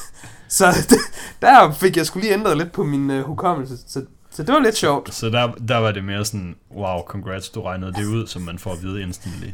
så 0.48 0.66
det, 0.90 0.98
der 1.42 1.72
fik 1.72 1.96
jeg 1.96 2.06
skulle 2.06 2.22
lige 2.22 2.34
ændret 2.34 2.56
lidt 2.56 2.72
på 2.72 2.84
min 2.84 3.10
uh, 3.10 3.20
hukommelse. 3.20 3.76
Så 3.88 4.02
så 4.32 4.42
det 4.42 4.54
var 4.54 4.60
lidt 4.60 4.76
sjovt. 4.76 5.14
Så 5.14 5.30
der, 5.30 5.52
der 5.68 5.76
var 5.76 5.92
det 5.92 6.04
mere 6.04 6.24
sådan, 6.24 6.56
wow, 6.76 7.00
congrats, 7.06 7.48
du 7.48 7.62
regnede 7.62 7.92
det 7.92 8.04
ud, 8.04 8.26
som 8.26 8.42
man 8.42 8.58
får 8.58 8.72
at 8.72 8.82
vide 8.82 9.02
instantly. 9.02 9.46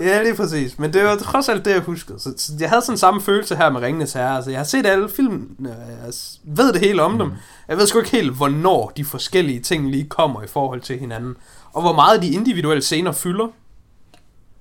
ja, 0.00 0.22
lige 0.22 0.34
præcis. 0.34 0.78
Men 0.78 0.92
det 0.92 1.04
var 1.04 1.16
trods 1.16 1.48
alt 1.48 1.64
det, 1.64 1.70
jeg 1.70 1.80
huskede. 1.80 2.20
Så, 2.20 2.34
så 2.36 2.52
jeg 2.60 2.68
havde 2.68 2.82
sådan 2.82 2.98
samme 2.98 3.20
følelse 3.20 3.56
her 3.56 3.70
med 3.70 3.80
Ringenes 3.80 4.12
Herre. 4.12 4.36
Altså, 4.36 4.50
jeg 4.50 4.58
har 4.58 4.64
set 4.64 4.86
alle 4.86 5.08
film, 5.08 5.56
jeg 5.64 6.12
ved 6.44 6.72
det 6.72 6.80
hele 6.80 7.02
om 7.02 7.12
mm. 7.12 7.18
dem. 7.18 7.32
Jeg 7.68 7.76
ved 7.76 7.86
sgu 7.86 7.98
ikke 7.98 8.10
helt, 8.10 8.32
hvornår 8.36 8.92
de 8.96 9.04
forskellige 9.04 9.60
ting 9.60 9.90
lige 9.90 10.08
kommer 10.08 10.42
i 10.42 10.46
forhold 10.46 10.80
til 10.80 10.98
hinanden. 10.98 11.36
Og 11.72 11.82
hvor 11.82 11.92
meget 11.92 12.22
de 12.22 12.30
individuelle 12.30 12.82
scener 12.82 13.12
fylder. 13.12 13.46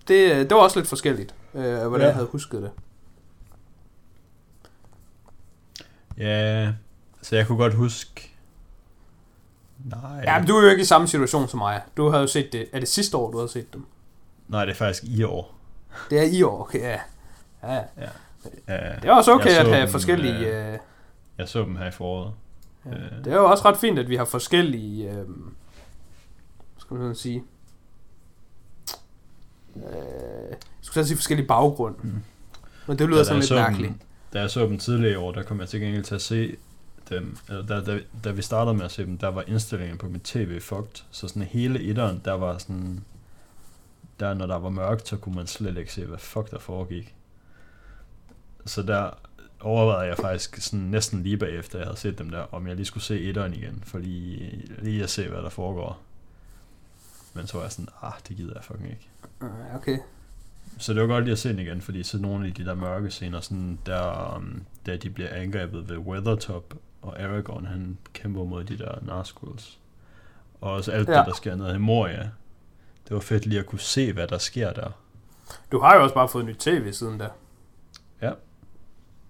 Det, 0.08 0.50
det 0.50 0.56
var 0.56 0.64
også 0.64 0.80
lidt 0.80 0.90
forskelligt, 0.90 1.36
øh, 1.54 1.62
hvordan 1.64 2.00
ja. 2.00 2.06
jeg 2.06 2.14
havde 2.14 2.28
husket 2.28 2.62
det. 2.62 2.72
Ja, 6.18 6.74
så 7.22 7.36
jeg 7.36 7.48
kunne 7.48 7.58
godt 7.58 7.74
huske, 7.74 8.34
Nej. 9.84 10.22
Ja, 10.24 10.40
men 10.40 10.48
du 10.48 10.56
er 10.56 10.64
jo 10.64 10.70
ikke 10.70 10.82
i 10.82 10.86
samme 10.86 11.08
situation 11.08 11.48
som 11.48 11.58
mig. 11.58 11.82
Du 11.98 12.10
har 12.10 12.20
jo 12.20 12.28
set 12.28 12.54
det. 12.54 12.70
Er 12.72 12.80
det 12.80 12.88
sidste 12.88 13.18
år, 13.18 13.32
du 13.32 13.40
har 13.40 13.48
set 13.48 13.74
dem? 13.74 13.86
Nej, 14.48 14.66
det 14.66 14.72
er 14.72 14.76
faktisk 14.76 15.04
i 15.04 15.24
år. 15.24 15.56
Det 16.10 16.20
er 16.20 16.24
i 16.24 16.44
år, 16.44 16.62
okay, 16.62 16.80
ja. 16.80 17.00
Ja, 17.64 17.74
ja. 17.74 18.10
ja. 18.68 18.96
Det 18.96 19.06
er 19.06 19.12
også 19.12 19.32
okay 19.32 19.50
at 19.50 19.68
have 19.68 19.82
dem, 19.82 19.90
forskellige... 19.90 20.72
Øh, 20.72 20.78
jeg 21.38 21.50
så 21.50 21.60
dem 21.60 21.76
her 21.76 21.88
i 21.88 21.92
foråret. 21.92 22.34
Ja. 22.86 22.92
Øh. 22.92 23.26
Det 23.26 23.34
er 23.34 23.38
jo 23.38 23.46
også 23.46 23.66
ret 23.66 23.78
fint, 23.78 24.00
at 24.00 24.10
vi 24.10 24.16
har 24.16 24.26
forskellige... 24.26 25.12
Øh, 25.12 25.26
skal 26.78 26.98
man 26.98 27.16
sige... 27.16 27.44
Øh, 29.76 29.84
jeg 30.50 30.58
skulle 30.82 31.06
sige 31.06 31.18
forskellige 31.18 31.48
baggrund. 31.48 31.96
Mm. 32.04 32.24
Men 32.88 33.00
det 33.00 33.08
lyder 33.08 33.18
ja, 33.18 33.24
sådan 33.24 33.40
lidt 33.40 33.52
mærkeligt. 33.52 33.94
da 34.34 34.40
jeg 34.40 34.50
så 34.50 34.66
dem 34.66 34.78
tidligere 34.80 35.14
i 35.14 35.16
år, 35.16 35.32
der 35.32 35.44
kom 35.44 35.60
jeg 35.60 35.70
til 35.70 35.80
gengæld 35.80 36.04
til 36.04 36.16
at 36.16 36.22
se 36.22 36.56
dem, 37.10 37.38
eller 37.50 37.66
da, 37.66 37.82
da, 37.82 38.00
da 38.24 38.32
vi 38.32 38.42
startede 38.42 38.76
med 38.76 38.86
at 38.86 38.92
se 38.92 39.06
dem, 39.06 39.18
der 39.18 39.28
var 39.28 39.44
indstillingen 39.48 39.98
på 39.98 40.08
mit 40.08 40.22
tv 40.22 40.60
fucked, 40.62 41.04
så 41.12 41.28
sådan 41.28 41.44
hele 41.44 41.84
etteren, 41.84 42.22
der 42.26 42.34
var 42.34 42.58
sådan, 42.58 43.04
der 44.20 44.34
når 44.34 44.46
der 44.46 44.60
var 44.60 44.70
mørkt, 44.70 45.08
så 45.08 45.18
kunne 45.18 45.36
man 45.36 45.48
slet 45.48 45.78
ikke 45.78 45.94
se, 45.94 46.06
hvad 46.06 46.18
fuck 46.18 46.52
der 46.52 46.60
foregik. 46.60 47.16
Så 48.66 48.82
der 48.82 49.10
overvejede 49.60 50.10
jeg 50.10 50.18
faktisk 50.18 50.62
sådan 50.62 50.80
næsten 50.80 51.24
lige 51.24 51.38
bagefter, 51.38 51.80
jeg 51.80 51.88
havde 51.88 51.98
set 51.98 52.18
dem 52.18 52.30
der, 52.30 52.46
om 52.54 52.68
jeg 52.68 52.76
lige 52.76 52.86
skulle 52.86 53.04
se 53.04 53.22
etteren 53.22 53.54
igen, 53.54 53.84
for 53.86 53.98
lige, 53.98 54.62
lige 54.80 55.04
at 55.04 55.10
se, 55.10 55.28
hvad 55.28 55.42
der 55.42 55.50
foregår. 55.50 56.02
Men 57.34 57.48
så 57.48 57.58
var 57.58 57.64
jeg 57.64 57.72
sådan, 57.72 57.90
ah, 58.02 58.14
det 58.28 58.38
gider 58.38 58.54
jeg 58.56 58.64
fucking 58.64 58.90
ikke. 58.90 59.10
Okay. 59.76 59.98
Så 60.78 60.94
det 60.94 61.02
var 61.02 61.08
godt 61.08 61.24
lige 61.24 61.32
at 61.32 61.40
se 61.40 61.50
den 61.50 61.60
igen, 61.60 61.82
fordi 61.82 62.04
så 62.04 62.18
nogle 62.18 62.48
af 62.48 62.54
de 62.54 62.66
der 62.66 62.76
mørke 62.76 63.12
scener, 63.12 63.40
sådan 63.40 63.80
der, 63.86 64.36
um, 64.38 64.64
der 64.86 64.98
de 64.98 65.10
bliver 65.10 65.30
angrebet 65.30 65.90
ved 65.90 65.98
Weathertop, 65.98 66.74
og 67.02 67.20
Aragorn 67.20 67.66
han 67.66 67.98
kæmper 68.14 68.44
mod 68.44 68.64
de 68.64 68.78
der 68.78 69.00
Nazguls. 69.02 69.80
Og 70.62 70.72
også 70.72 70.92
alt 70.92 71.10
ja. 71.10 71.18
det, 71.18 71.26
der 71.26 71.34
sker 71.34 71.56
nede 71.56 71.76
i 71.76 71.78
Moria. 71.78 72.30
Det 73.08 73.14
var 73.14 73.20
fedt 73.20 73.46
lige 73.46 73.60
at 73.60 73.66
kunne 73.66 73.80
se, 73.80 74.14
hvad 74.14 74.28
der 74.28 74.38
sker 74.38 74.74
der. 74.74 74.92
Du 75.72 75.80
har 75.80 75.96
jo 75.96 76.04
også 76.04 76.16
bare 76.16 76.30
fået 76.30 76.46
nyt 76.46 76.58
tv 76.58 76.92
siden 76.92 77.18
da. 77.18 77.28
Ja. 78.22 78.32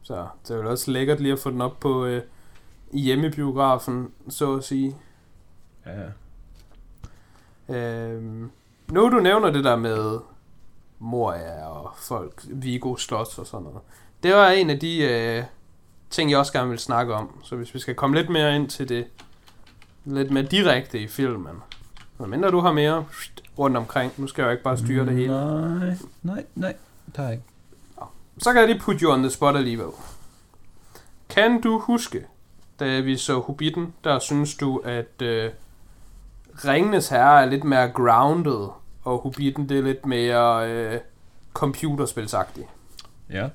Så 0.02 0.28
det 0.48 0.54
er 0.54 0.58
jo 0.58 0.70
også 0.70 0.92
lækkert 0.92 1.20
lige 1.20 1.34
at 1.34 1.40
få 1.40 1.52
den 1.52 1.62
op 1.62 1.80
på 1.80 2.06
øh, 2.06 2.22
hjemmebiografen, 2.94 4.12
så 4.30 4.56
at 4.56 4.64
sige. 4.64 4.96
Ja. 5.86 6.10
Øhm, 7.76 8.52
nu 8.94 9.10
du 9.10 9.20
nævner 9.20 9.50
det 9.50 9.64
der 9.64 9.76
med 9.76 10.20
Moria 11.00 11.68
og 11.68 11.92
folk, 11.98 12.42
Vigo 12.50 12.96
Slot 12.96 13.40
og 13.40 13.48
sådan 13.48 13.64
noget. 13.64 13.80
Det 14.24 14.34
var 14.34 14.48
en 14.48 14.70
af 14.70 14.80
de 14.80 15.04
øh, 15.04 15.44
ting, 16.10 16.32
jeg 16.32 16.40
også 16.40 16.54
gerne 16.54 16.70
vil 16.70 16.80
snakke 16.80 17.14
om. 17.14 17.40
Så 17.44 17.56
hvis 17.56 17.74
vi 17.74 17.80
skal 17.80 17.96
komme 17.96 18.16
lidt 18.16 18.30
mere 18.30 18.56
ind 18.56 18.70
til 18.70 18.90
det 18.90 19.06
lidt 20.06 20.32
mere 20.32 20.44
direkte 20.44 21.00
i 21.00 21.08
filmen. 21.08 21.56
Så 22.18 22.26
mindre 22.26 22.52
du 22.52 22.60
har 22.60 22.72
mere 22.72 23.06
rundt 23.58 23.78
omkring. 23.78 24.14
Nu 24.18 24.28
skal 24.28 24.42
jeg 24.42 24.48
jo 24.48 24.52
ikke 24.52 24.64
bare 24.64 24.78
styre 24.78 25.06
det 25.06 25.14
hele. 25.14 25.34
Nej, 25.34 25.98
nej, 26.22 26.46
nej. 26.56 26.76
Der 27.16 27.24
er 27.24 27.32
ikke. 27.32 27.44
Så 28.38 28.52
kan 28.52 28.60
jeg 28.60 28.70
lige 28.70 28.80
put 28.80 29.00
you 29.00 29.12
on 29.12 29.20
the 29.20 29.30
spot 29.30 29.56
alligevel. 29.56 29.90
Kan 31.30 31.62
du 31.62 31.80
huske, 31.80 32.26
da 32.80 33.00
vi 33.00 33.18
så 33.18 33.40
Hobbiten, 33.40 33.94
der 34.04 34.20
synes 34.20 34.56
du, 34.56 34.78
at 34.78 35.22
øh, 35.22 35.52
Ringenes 36.66 37.10
Herre 37.10 37.42
er 37.42 37.46
lidt 37.46 37.64
mere 37.64 37.90
grounded, 37.90 38.68
og 39.04 39.18
Hobbiten 39.18 39.70
det 39.70 39.78
er 39.78 39.82
lidt 39.82 40.06
mere 40.06 40.72
øh, 40.72 41.00
computerspilsagtigt? 41.54 42.68
Ja. 43.30 43.50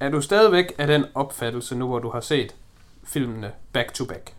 Er 0.00 0.08
du 0.08 0.20
stadigvæk 0.20 0.72
af 0.78 0.86
den 0.86 1.04
opfattelse 1.14 1.74
nu, 1.74 1.86
hvor 1.86 1.98
du 1.98 2.10
har 2.10 2.20
set 2.20 2.54
filmene 3.04 3.52
back 3.72 3.94
to 3.94 4.04
back? 4.04 4.34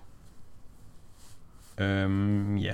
Øhm, 1.77 2.57
ja. 2.57 2.73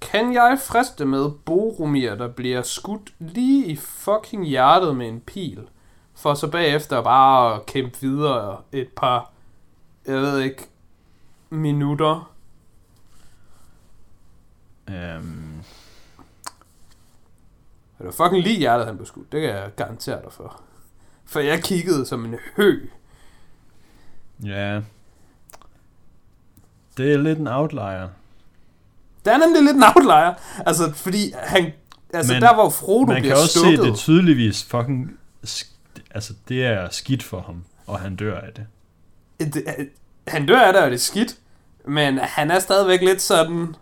Kan 0.00 0.34
jeg 0.34 0.58
friste 0.64 1.04
med 1.04 1.30
Boromir, 1.30 2.14
der 2.14 2.28
bliver 2.28 2.62
skudt 2.62 3.14
lige 3.18 3.66
i 3.66 3.76
fucking 3.76 4.46
hjertet 4.46 4.96
med 4.96 5.08
en 5.08 5.20
pil, 5.20 5.68
for 6.14 6.34
så 6.34 6.50
bagefter 6.50 7.02
bare 7.02 7.54
at 7.54 7.66
kæmpe 7.66 7.98
videre 8.00 8.60
et 8.72 8.88
par, 8.88 9.32
jeg 10.06 10.14
ved 10.14 10.40
ikke, 10.40 10.68
minutter? 11.50 12.32
Øhm. 14.88 15.62
Det 17.98 18.06
var 18.06 18.12
fucking 18.12 18.42
lige 18.42 18.58
hjertet, 18.58 18.86
han 18.86 18.96
blev 18.96 19.06
skudt. 19.06 19.32
Det 19.32 19.40
kan 19.40 19.50
jeg 19.50 19.70
garantere 19.76 20.22
dig 20.22 20.32
for. 20.32 20.62
For 21.26 21.40
jeg 21.40 21.62
kiggede 21.62 22.06
som 22.06 22.24
en 22.24 22.34
hø. 22.56 22.80
Ja. 24.44 24.80
Det 26.96 27.12
er 27.12 27.18
lidt 27.18 27.38
en 27.38 27.46
outlier. 27.48 28.08
Det 29.24 29.32
er 29.32 29.38
nemlig 29.38 29.62
lidt 29.62 29.76
en 29.76 29.82
outlier. 29.96 30.34
Altså, 30.66 30.92
fordi 30.92 31.32
han... 31.42 31.72
Altså, 32.14 32.32
Men 32.32 32.42
der 32.42 32.54
hvor 32.54 32.70
Frodo 32.70 33.12
man 33.12 33.22
bliver 33.22 33.34
kan 33.34 33.42
også 33.42 33.58
stukket. 33.58 33.78
se 33.78 33.84
det 33.84 33.96
tydeligvis 33.96 34.64
fucking... 34.64 35.18
Altså, 36.10 36.34
det 36.48 36.64
er 36.66 36.88
skidt 36.90 37.22
for 37.22 37.40
ham, 37.40 37.64
og 37.86 38.00
han 38.00 38.16
dør 38.16 38.40
af 38.40 38.52
det. 38.52 38.66
det 39.54 39.64
han 40.28 40.46
dør 40.46 40.60
af 40.60 40.72
det, 40.72 40.82
og 40.82 40.90
det 40.90 40.96
er 40.96 41.00
skidt. 41.00 41.36
Men 41.84 42.18
han 42.18 42.50
er 42.50 42.58
stadigvæk 42.58 43.00
lidt 43.00 43.22
sådan... 43.22 43.74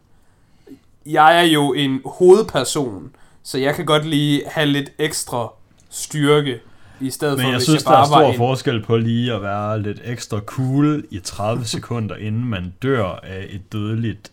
Jeg 1.06 1.38
er 1.38 1.42
jo 1.42 1.72
en 1.72 2.00
hovedperson, 2.04 3.16
så 3.44 3.58
jeg 3.58 3.74
kan 3.74 3.86
godt 3.86 4.06
lige 4.06 4.42
have 4.46 4.66
lidt 4.66 4.90
ekstra 4.98 5.52
styrke 5.90 6.60
I 7.00 7.10
stedet 7.10 7.36
Men 7.36 7.42
for, 7.44 7.48
jeg 7.48 7.56
hvis 7.56 7.64
synes, 7.64 7.84
jeg 7.84 7.90
der 7.92 7.98
er 7.98 8.08
bare 8.10 8.20
stor 8.22 8.30
en... 8.30 8.36
forskel 8.36 8.82
på 8.82 8.96
lige 8.96 9.32
at 9.34 9.42
være 9.42 9.82
lidt 9.82 10.00
ekstra 10.04 10.40
cool 10.40 11.04
i 11.10 11.18
30 11.18 11.64
sekunder, 11.74 12.16
inden 12.16 12.44
man 12.44 12.74
dør 12.82 13.04
af 13.22 13.46
et 13.50 13.72
dødeligt 13.72 14.32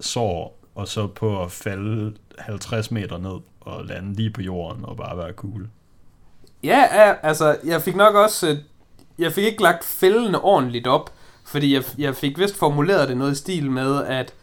sår, 0.00 0.58
og 0.74 0.88
så 0.88 1.06
på 1.06 1.42
at 1.42 1.52
falde 1.52 2.12
50 2.38 2.90
meter 2.90 3.18
ned 3.18 3.40
og 3.60 3.84
lande 3.84 4.14
lige 4.14 4.30
på 4.30 4.42
jorden 4.42 4.84
og 4.84 4.96
bare 4.96 5.16
være 5.18 5.32
cool. 5.32 5.68
Ja, 6.64 6.78
ja, 7.06 7.14
altså, 7.22 7.56
jeg 7.64 7.82
fik 7.82 7.96
nok 7.96 8.14
også... 8.14 8.48
øh, 8.48 8.56
Jeg 9.18 9.32
fik 9.32 9.44
ikke 9.44 9.62
lagt 9.62 9.84
fældene 9.84 10.40
ordentligt 10.40 10.86
op, 10.86 11.12
fordi 11.44 11.74
jeg, 11.74 11.82
jeg 11.98 12.14
fik 12.16 12.38
vist 12.38 12.56
formuleret 12.58 13.08
det 13.08 13.16
noget 13.16 13.32
i 13.32 13.34
stil 13.34 13.70
med, 13.70 14.04
at 14.04 14.34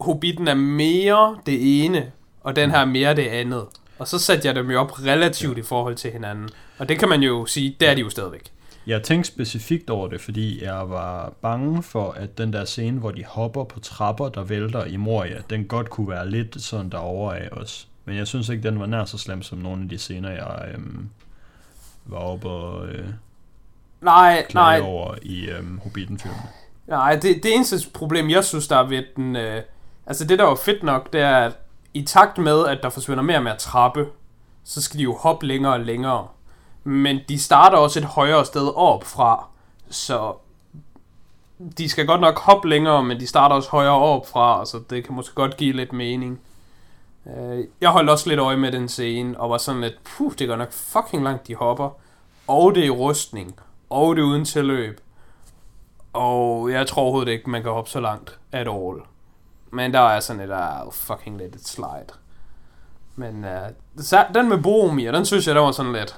Hobbiten 0.00 0.48
er 0.48 0.54
mere 0.54 1.38
det 1.46 1.84
ene, 1.84 2.12
og 2.40 2.56
den 2.56 2.70
her 2.70 2.78
er 2.78 2.84
mere 2.84 3.16
det 3.16 3.26
andet. 3.26 3.66
Og 3.98 4.08
så 4.08 4.18
satte 4.18 4.48
jeg 4.48 4.54
dem 4.54 4.70
jo 4.70 4.80
op 4.80 4.98
relativt 5.06 5.58
i 5.58 5.62
forhold 5.62 5.94
til 5.94 6.10
hinanden. 6.10 6.48
Og 6.78 6.88
det 6.88 6.98
kan 6.98 7.08
man 7.08 7.22
jo 7.22 7.46
sige, 7.46 7.76
det 7.80 7.88
er 7.88 7.94
de 7.94 8.00
jo 8.00 8.10
stadigvæk. 8.10 8.52
Jeg 8.86 9.02
tænkte 9.02 9.28
specifikt 9.28 9.90
over 9.90 10.08
det, 10.08 10.20
fordi 10.20 10.64
jeg 10.64 10.90
var 10.90 11.32
bange 11.42 11.82
for, 11.82 12.10
at 12.10 12.38
den 12.38 12.52
der 12.52 12.64
scene, 12.64 12.98
hvor 12.98 13.10
de 13.10 13.24
hopper 13.24 13.64
på 13.64 13.80
trapper, 13.80 14.28
der 14.28 14.42
vælter 14.42 14.84
i 14.84 14.96
Moria, 14.96 15.38
den 15.50 15.64
godt 15.64 15.90
kunne 15.90 16.08
være 16.08 16.30
lidt 16.30 16.62
sådan 16.62 16.90
derovre 16.90 17.38
af 17.38 17.48
os. 17.52 17.88
Men 18.04 18.16
jeg 18.16 18.26
synes 18.26 18.48
ikke, 18.48 18.62
den 18.62 18.80
var 18.80 18.86
nær 18.86 19.04
så 19.04 19.18
slem 19.18 19.42
som 19.42 19.58
nogle 19.58 19.82
af 19.82 19.88
de 19.88 19.98
scener, 19.98 20.30
jeg 20.30 20.68
øhm, 20.74 21.08
var 22.04 22.18
oppe 22.18 22.48
og 22.48 22.88
øh, 22.88 23.04
Nej, 24.00 24.46
nej, 24.54 24.80
over 24.82 25.14
i 25.22 25.48
øhm, 25.48 25.78
Hobbiten-filmen. 25.78 26.40
nej, 26.86 27.14
det, 27.14 27.42
det 27.42 27.54
eneste 27.54 27.90
problem, 27.94 28.30
jeg 28.30 28.44
synes, 28.44 28.68
der 28.68 28.76
er 28.76 28.86
ved 28.88 29.02
den... 29.16 29.36
Øh, 29.36 29.62
altså 30.06 30.24
det, 30.24 30.38
der 30.38 30.44
var 30.44 30.54
fedt 30.64 30.82
nok, 30.82 31.12
det 31.12 31.20
er, 31.20 31.36
at 31.36 31.52
i 31.94 32.02
takt 32.02 32.38
med, 32.38 32.66
at 32.66 32.78
der 32.82 32.90
forsvinder 32.90 33.22
mere 33.22 33.36
og 33.36 33.42
mere 33.42 33.56
trappe, 33.56 34.06
så 34.64 34.82
skal 34.82 34.98
de 34.98 35.02
jo 35.02 35.16
hoppe 35.16 35.46
længere 35.46 35.72
og 35.72 35.80
længere. 35.80 36.28
Men 36.84 37.18
de 37.28 37.38
starter 37.38 37.78
også 37.78 37.98
et 37.98 38.04
højere 38.04 38.44
sted 38.44 38.72
op 38.76 39.04
fra, 39.04 39.46
så 39.90 40.34
de 41.78 41.88
skal 41.88 42.06
godt 42.06 42.20
nok 42.20 42.38
hoppe 42.38 42.68
længere, 42.68 43.02
men 43.02 43.20
de 43.20 43.26
starter 43.26 43.56
også 43.56 43.70
højere 43.70 43.98
op 43.98 44.26
fra, 44.26 44.66
så 44.66 44.80
det 44.90 45.04
kan 45.04 45.14
måske 45.14 45.34
godt 45.34 45.56
give 45.56 45.72
lidt 45.72 45.92
mening. 45.92 46.40
Øh, 47.26 47.64
jeg 47.80 47.90
holdt 47.90 48.10
også 48.10 48.28
lidt 48.28 48.40
øje 48.40 48.56
med 48.56 48.72
den 48.72 48.88
scene, 48.88 49.40
og 49.40 49.50
var 49.50 49.58
sådan 49.58 49.80
lidt, 49.80 50.04
puh, 50.04 50.32
det 50.38 50.48
går 50.48 50.56
nok 50.56 50.72
fucking 50.72 51.22
langt, 51.22 51.46
de 51.46 51.54
hopper. 51.54 51.90
Og 52.46 52.74
det 52.74 52.80
er 52.80 52.86
i 52.86 52.90
rustning, 52.90 53.54
og 53.90 54.16
det 54.16 54.22
er 54.22 54.26
uden 54.26 54.44
tilløb. 54.44 55.00
Og 56.12 56.70
jeg 56.70 56.86
tror 56.86 57.02
overhovedet 57.02 57.32
ikke, 57.32 57.50
man 57.50 57.62
kan 57.62 57.72
hoppe 57.72 57.90
så 57.90 58.00
langt 58.00 58.38
at 58.52 58.68
all. 58.68 59.00
Men 59.70 59.92
der 59.94 60.00
er 60.00 60.20
sådan 60.20 60.42
et, 60.42 60.50
uh, 60.86 60.92
fucking 60.92 61.38
let 61.38 61.54
it 61.54 61.68
slide. 61.68 62.06
Men 63.16 63.44
uh, 63.44 64.34
den 64.34 64.48
med 64.48 64.58
Boromir, 64.58 65.12
den 65.12 65.26
synes 65.26 65.46
jeg, 65.46 65.54
den 65.54 65.64
var 65.64 65.72
sådan 65.72 65.92
lidt... 65.92 66.16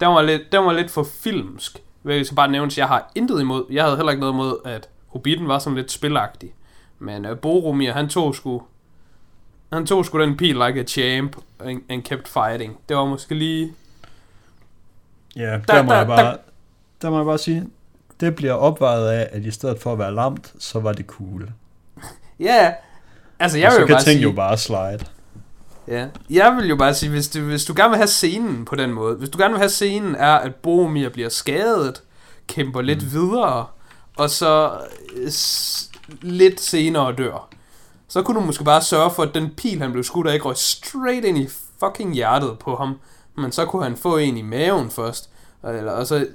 Den 0.00 0.08
var 0.08 0.22
lidt, 0.22 0.42
den 0.52 0.64
var 0.64 0.72
lidt 0.72 0.90
for 0.90 1.06
filmsk. 1.20 1.78
Jeg 2.04 2.26
skal 2.26 2.36
bare 2.36 2.48
nævne, 2.50 2.66
at 2.66 2.78
jeg 2.78 2.88
har 2.88 3.10
intet 3.14 3.40
imod. 3.40 3.64
Jeg 3.70 3.84
havde 3.84 3.96
heller 3.96 4.10
ikke 4.12 4.20
noget 4.20 4.32
imod, 4.32 4.56
at 4.64 4.88
Hobbiten 5.06 5.48
var 5.48 5.58
sådan 5.58 5.76
lidt 5.76 5.92
spilagtig. 5.92 6.54
Men 6.98 7.26
uh, 7.26 7.38
Boromir, 7.38 7.92
han 7.92 8.08
tog 8.08 8.34
sgu... 8.34 8.62
Han 9.72 9.86
tog 9.86 10.04
sgu 10.04 10.20
den 10.20 10.36
pil 10.36 10.54
like 10.54 10.80
a 10.80 10.84
champ 10.84 11.36
and, 11.60 11.80
and 11.88 12.02
kept 12.02 12.28
fighting. 12.28 12.78
Det 12.88 12.96
var 12.96 13.04
måske 13.04 13.34
lige... 13.34 13.72
Ja, 15.36 15.42
der, 15.42 15.58
Der- 15.58 15.82
må 15.82 15.90
der- 15.92 15.98
jeg 15.98 16.06
bare, 16.06 16.36
der 17.02 17.10
må 17.10 17.16
jeg 17.16 17.26
bare 17.26 17.38
sige, 17.38 17.66
det 18.20 18.36
bliver 18.36 18.52
opvejet 18.52 19.08
af, 19.08 19.28
at 19.32 19.44
i 19.44 19.50
stedet 19.50 19.80
for 19.82 19.92
at 19.92 19.98
være 19.98 20.14
lamt, 20.14 20.54
så 20.58 20.80
var 20.80 20.92
det 20.92 21.06
cool. 21.06 21.52
Ja, 22.40 22.72
altså 23.38 23.58
jeg 23.58 23.66
vil 23.66 23.74
så 23.74 23.80
jo 23.80 23.86
kan 23.86 23.94
bare 23.94 24.02
ting 24.04 24.16
sige... 24.16 24.22
jo 24.22 24.32
bare 24.32 24.58
slide. 24.58 24.98
Ja, 25.88 26.06
jeg 26.30 26.56
vil 26.56 26.68
jo 26.68 26.76
bare 26.76 26.94
sige, 26.94 27.10
hvis 27.10 27.28
du, 27.28 27.40
hvis 27.40 27.64
du 27.64 27.72
gerne 27.76 27.90
vil 27.90 27.96
have 27.96 28.06
scenen 28.06 28.64
på 28.64 28.74
den 28.76 28.92
måde, 28.92 29.14
hvis 29.16 29.28
du 29.28 29.38
gerne 29.38 29.52
vil 29.52 29.58
have 29.58 29.68
scenen 29.68 30.14
er, 30.14 30.34
at 30.34 30.54
Boromir 30.54 31.08
bliver 31.08 31.28
skadet, 31.28 32.02
kæmper 32.46 32.80
lidt 32.80 33.02
Mm. 33.02 33.12
videre, 33.12 33.66
og 34.16 34.30
så 34.30 34.72
øh, 35.16 35.30
s- 35.30 35.90
lidt 36.20 36.60
senere 36.60 37.12
dør, 37.12 37.48
så 38.08 38.22
kunne 38.22 38.40
du 38.40 38.46
måske 38.46 38.64
bare 38.64 38.82
sørge 38.82 39.10
for, 39.10 39.22
at 39.22 39.34
den 39.34 39.50
pil, 39.56 39.82
han 39.82 39.92
blev 39.92 40.04
skudt 40.04 40.26
af, 40.26 40.34
ikke 40.34 40.46
røg 40.46 40.56
straight 40.56 41.24
ind 41.24 41.38
i 41.38 41.48
fucking 41.84 42.14
hjertet 42.14 42.58
på 42.58 42.76
ham, 42.76 42.98
men 43.36 43.52
så 43.52 43.64
kunne 43.64 43.82
han 43.82 43.96
få 43.96 44.16
en 44.16 44.36
i 44.36 44.42
maven 44.42 44.90
først, 44.90 45.30
eller, 45.64 45.92
og 45.92 46.06
så 46.06 46.26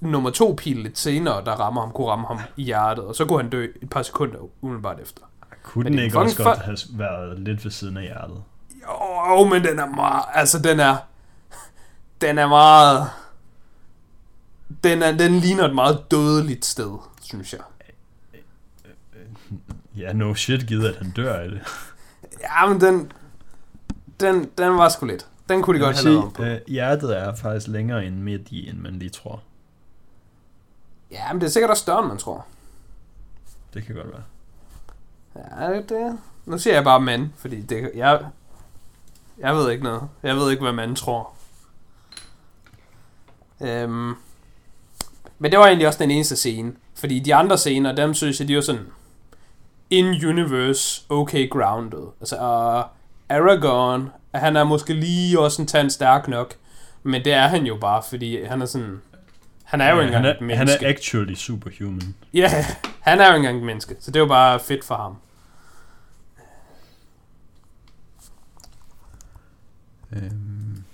nummer 0.00 0.30
to 0.30 0.54
pil 0.58 0.76
lidt 0.76 0.98
senere, 0.98 1.44
der 1.44 1.52
rammer 1.52 1.80
ham, 1.80 1.90
kunne 1.90 2.06
ramme 2.08 2.26
ham 2.26 2.38
i 2.56 2.62
hjertet, 2.62 3.04
og 3.04 3.14
så 3.14 3.24
kunne 3.24 3.42
han 3.42 3.50
dø 3.50 3.64
et 3.82 3.90
par 3.90 4.02
sekunder 4.02 4.38
umiddelbart 4.60 5.00
efter. 5.02 5.22
Kunne 5.66 5.84
Men 5.84 5.92
den 5.92 6.02
ikke 6.02 6.18
også 6.18 6.42
godt 6.42 6.58
have 6.58 6.78
været 6.90 7.38
lidt 7.38 7.64
ved 7.64 7.72
siden 7.72 7.96
af 7.96 8.02
hjertet? 8.02 8.42
Jo, 8.82 9.44
men 9.44 9.64
den 9.64 9.78
er 9.78 9.86
meget... 9.86 10.24
Altså, 10.34 10.58
den 10.58 10.80
er... 10.80 10.96
Den 12.20 12.38
er 12.38 12.48
meget... 12.48 13.10
Den, 14.84 15.02
er, 15.02 15.16
den 15.16 15.38
ligner 15.38 15.64
et 15.64 15.74
meget 15.74 16.10
dødeligt 16.10 16.64
sted, 16.64 16.98
synes 17.22 17.52
jeg. 17.52 17.60
Ja, 19.96 20.12
no 20.12 20.34
shit 20.34 20.66
givet, 20.66 20.88
at 20.88 20.96
han 20.96 21.10
dør 21.10 21.34
af 21.34 21.50
det. 21.50 21.60
Ja, 22.40 22.66
men 22.66 22.80
den... 22.80 23.12
Den, 24.20 24.50
den 24.58 24.76
var 24.76 24.88
sgu 24.88 25.06
lidt. 25.06 25.26
Den 25.48 25.62
kunne 25.62 25.78
de 25.78 25.84
godt 25.84 25.96
vil 25.96 26.04
have 26.04 26.12
lavet 26.12 26.24
om 26.24 26.32
på. 26.32 26.42
sige, 26.42 26.54
øh, 26.54 26.60
hjertet 26.66 27.18
er 27.18 27.34
faktisk 27.34 27.66
længere 27.68 28.06
end 28.06 28.16
midt 28.16 28.48
i, 28.48 28.68
end 28.68 28.78
man 28.78 28.98
lige 28.98 29.10
tror. 29.10 29.42
Ja, 31.10 31.32
men 31.32 31.40
det 31.40 31.46
er 31.46 31.50
sikkert 31.50 31.70
også 31.70 31.82
større, 31.82 31.98
end 31.98 32.08
man 32.08 32.18
tror. 32.18 32.46
Det 33.74 33.84
kan 33.84 33.94
godt 33.94 34.08
være. 34.08 34.22
Ja, 35.60 35.80
det... 35.80 36.18
Nu 36.46 36.58
siger 36.58 36.74
jeg 36.74 36.84
bare 36.84 37.00
mand, 37.00 37.30
fordi 37.36 37.60
det... 37.60 37.90
Jeg, 37.94 38.20
jeg 39.38 39.54
ved 39.54 39.70
ikke 39.70 39.84
noget. 39.84 40.02
Jeg 40.22 40.36
ved 40.36 40.50
ikke, 40.50 40.62
hvad 40.62 40.72
man 40.72 40.94
tror. 40.94 41.32
Øhm, 43.60 44.14
men 45.38 45.50
det 45.50 45.58
var 45.58 45.66
egentlig 45.66 45.86
også 45.86 45.98
den 46.02 46.10
eneste 46.10 46.36
scene. 46.36 46.72
Fordi 46.94 47.18
de 47.18 47.34
andre 47.34 47.58
scener, 47.58 47.92
dem 47.94 48.14
synes 48.14 48.40
jeg, 48.40 48.48
de 48.48 48.54
var 48.54 48.60
sådan... 48.60 48.86
In-universe, 49.90 51.02
okay 51.08 51.50
grounded. 51.50 52.06
Altså, 52.20 52.36
uh, 52.36 53.36
Aragorn, 53.36 54.10
han 54.34 54.56
er 54.56 54.64
måske 54.64 54.94
lige 54.94 55.40
også 55.40 55.62
en 55.62 55.68
tand 55.68 55.90
stærk 55.90 56.28
nok. 56.28 56.54
Men 57.02 57.24
det 57.24 57.32
er 57.32 57.46
han 57.46 57.66
jo 57.66 57.76
bare, 57.80 58.02
fordi 58.08 58.44
han 58.44 58.62
er 58.62 58.66
sådan... 58.66 59.02
Han 59.64 59.80
er 59.80 59.94
jo 59.94 60.00
ikke 60.00 60.14
han, 60.14 60.24
engang 60.24 60.26
et 60.26 60.52
er, 60.52 60.56
han 60.56 60.66
menneske. 60.66 60.86
er 60.86 60.90
actually 60.90 61.34
superhuman. 61.34 62.14
Ja, 62.34 62.66
han 63.00 63.20
er 63.20 63.26
jo 63.26 63.34
ikke 63.34 63.36
engang 63.36 63.58
et 63.58 63.62
menneske, 63.62 63.96
så 64.00 64.10
det 64.10 64.16
er 64.16 64.20
jo 64.20 64.26
bare 64.26 64.60
fedt 64.60 64.84
for 64.84 64.94
ham. 64.94 65.16
Øhm. 70.22 70.84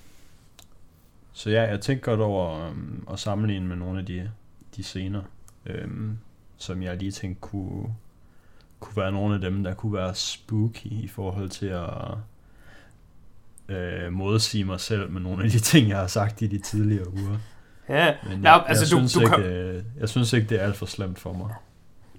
Så 1.33 1.51
ja, 1.51 1.63
jeg 1.63 1.81
tænkte 1.81 2.11
godt 2.11 2.21
over 2.21 2.71
um, 2.71 3.09
at 3.13 3.19
sammenligne 3.19 3.69
med 3.69 3.77
nogle 3.77 3.99
af 3.99 4.07
de, 4.07 4.31
de 4.77 4.83
scener, 4.83 5.23
øhm, 5.67 6.19
som 6.57 6.83
jeg 6.83 6.97
lige 6.97 7.11
tænkte 7.11 7.41
kunne, 7.41 7.95
kunne 8.81 8.97
være 8.97 9.13
nogle 9.13 9.35
af 9.35 9.41
dem, 9.41 9.65
der 9.65 9.75
kunne 9.75 9.93
være 9.93 10.15
spooky 10.15 10.87
i 10.87 11.09
forhold 11.09 11.51
til 11.51 11.67
at 11.67 12.15
øh, 13.77 14.13
modsige 14.13 14.65
mig 14.65 14.81
selv 14.81 15.11
med 15.11 15.21
nogle 15.21 15.45
af 15.45 15.51
de 15.51 15.59
ting, 15.59 15.89
jeg 15.89 15.99
har 15.99 16.07
sagt 16.07 16.43
i 16.43 16.47
de 16.47 16.59
tidligere 16.59 17.13
uger. 17.13 17.39
Ja, 17.89 18.15
Men 18.29 18.43
jeg, 18.43 18.65
altså 18.67 18.85
jeg, 18.85 19.03
du, 19.03 19.09
synes 19.09 19.13
du, 19.13 19.21
ikke, 19.21 19.31
kan, 19.31 19.45
øh, 19.45 19.83
jeg 20.01 20.09
synes 20.09 20.33
ikke, 20.33 20.49
det 20.49 20.61
er 20.61 20.65
alt 20.65 20.77
for 20.77 20.87
slemt 20.87 21.19
for 21.19 21.33
mig. 21.33 21.55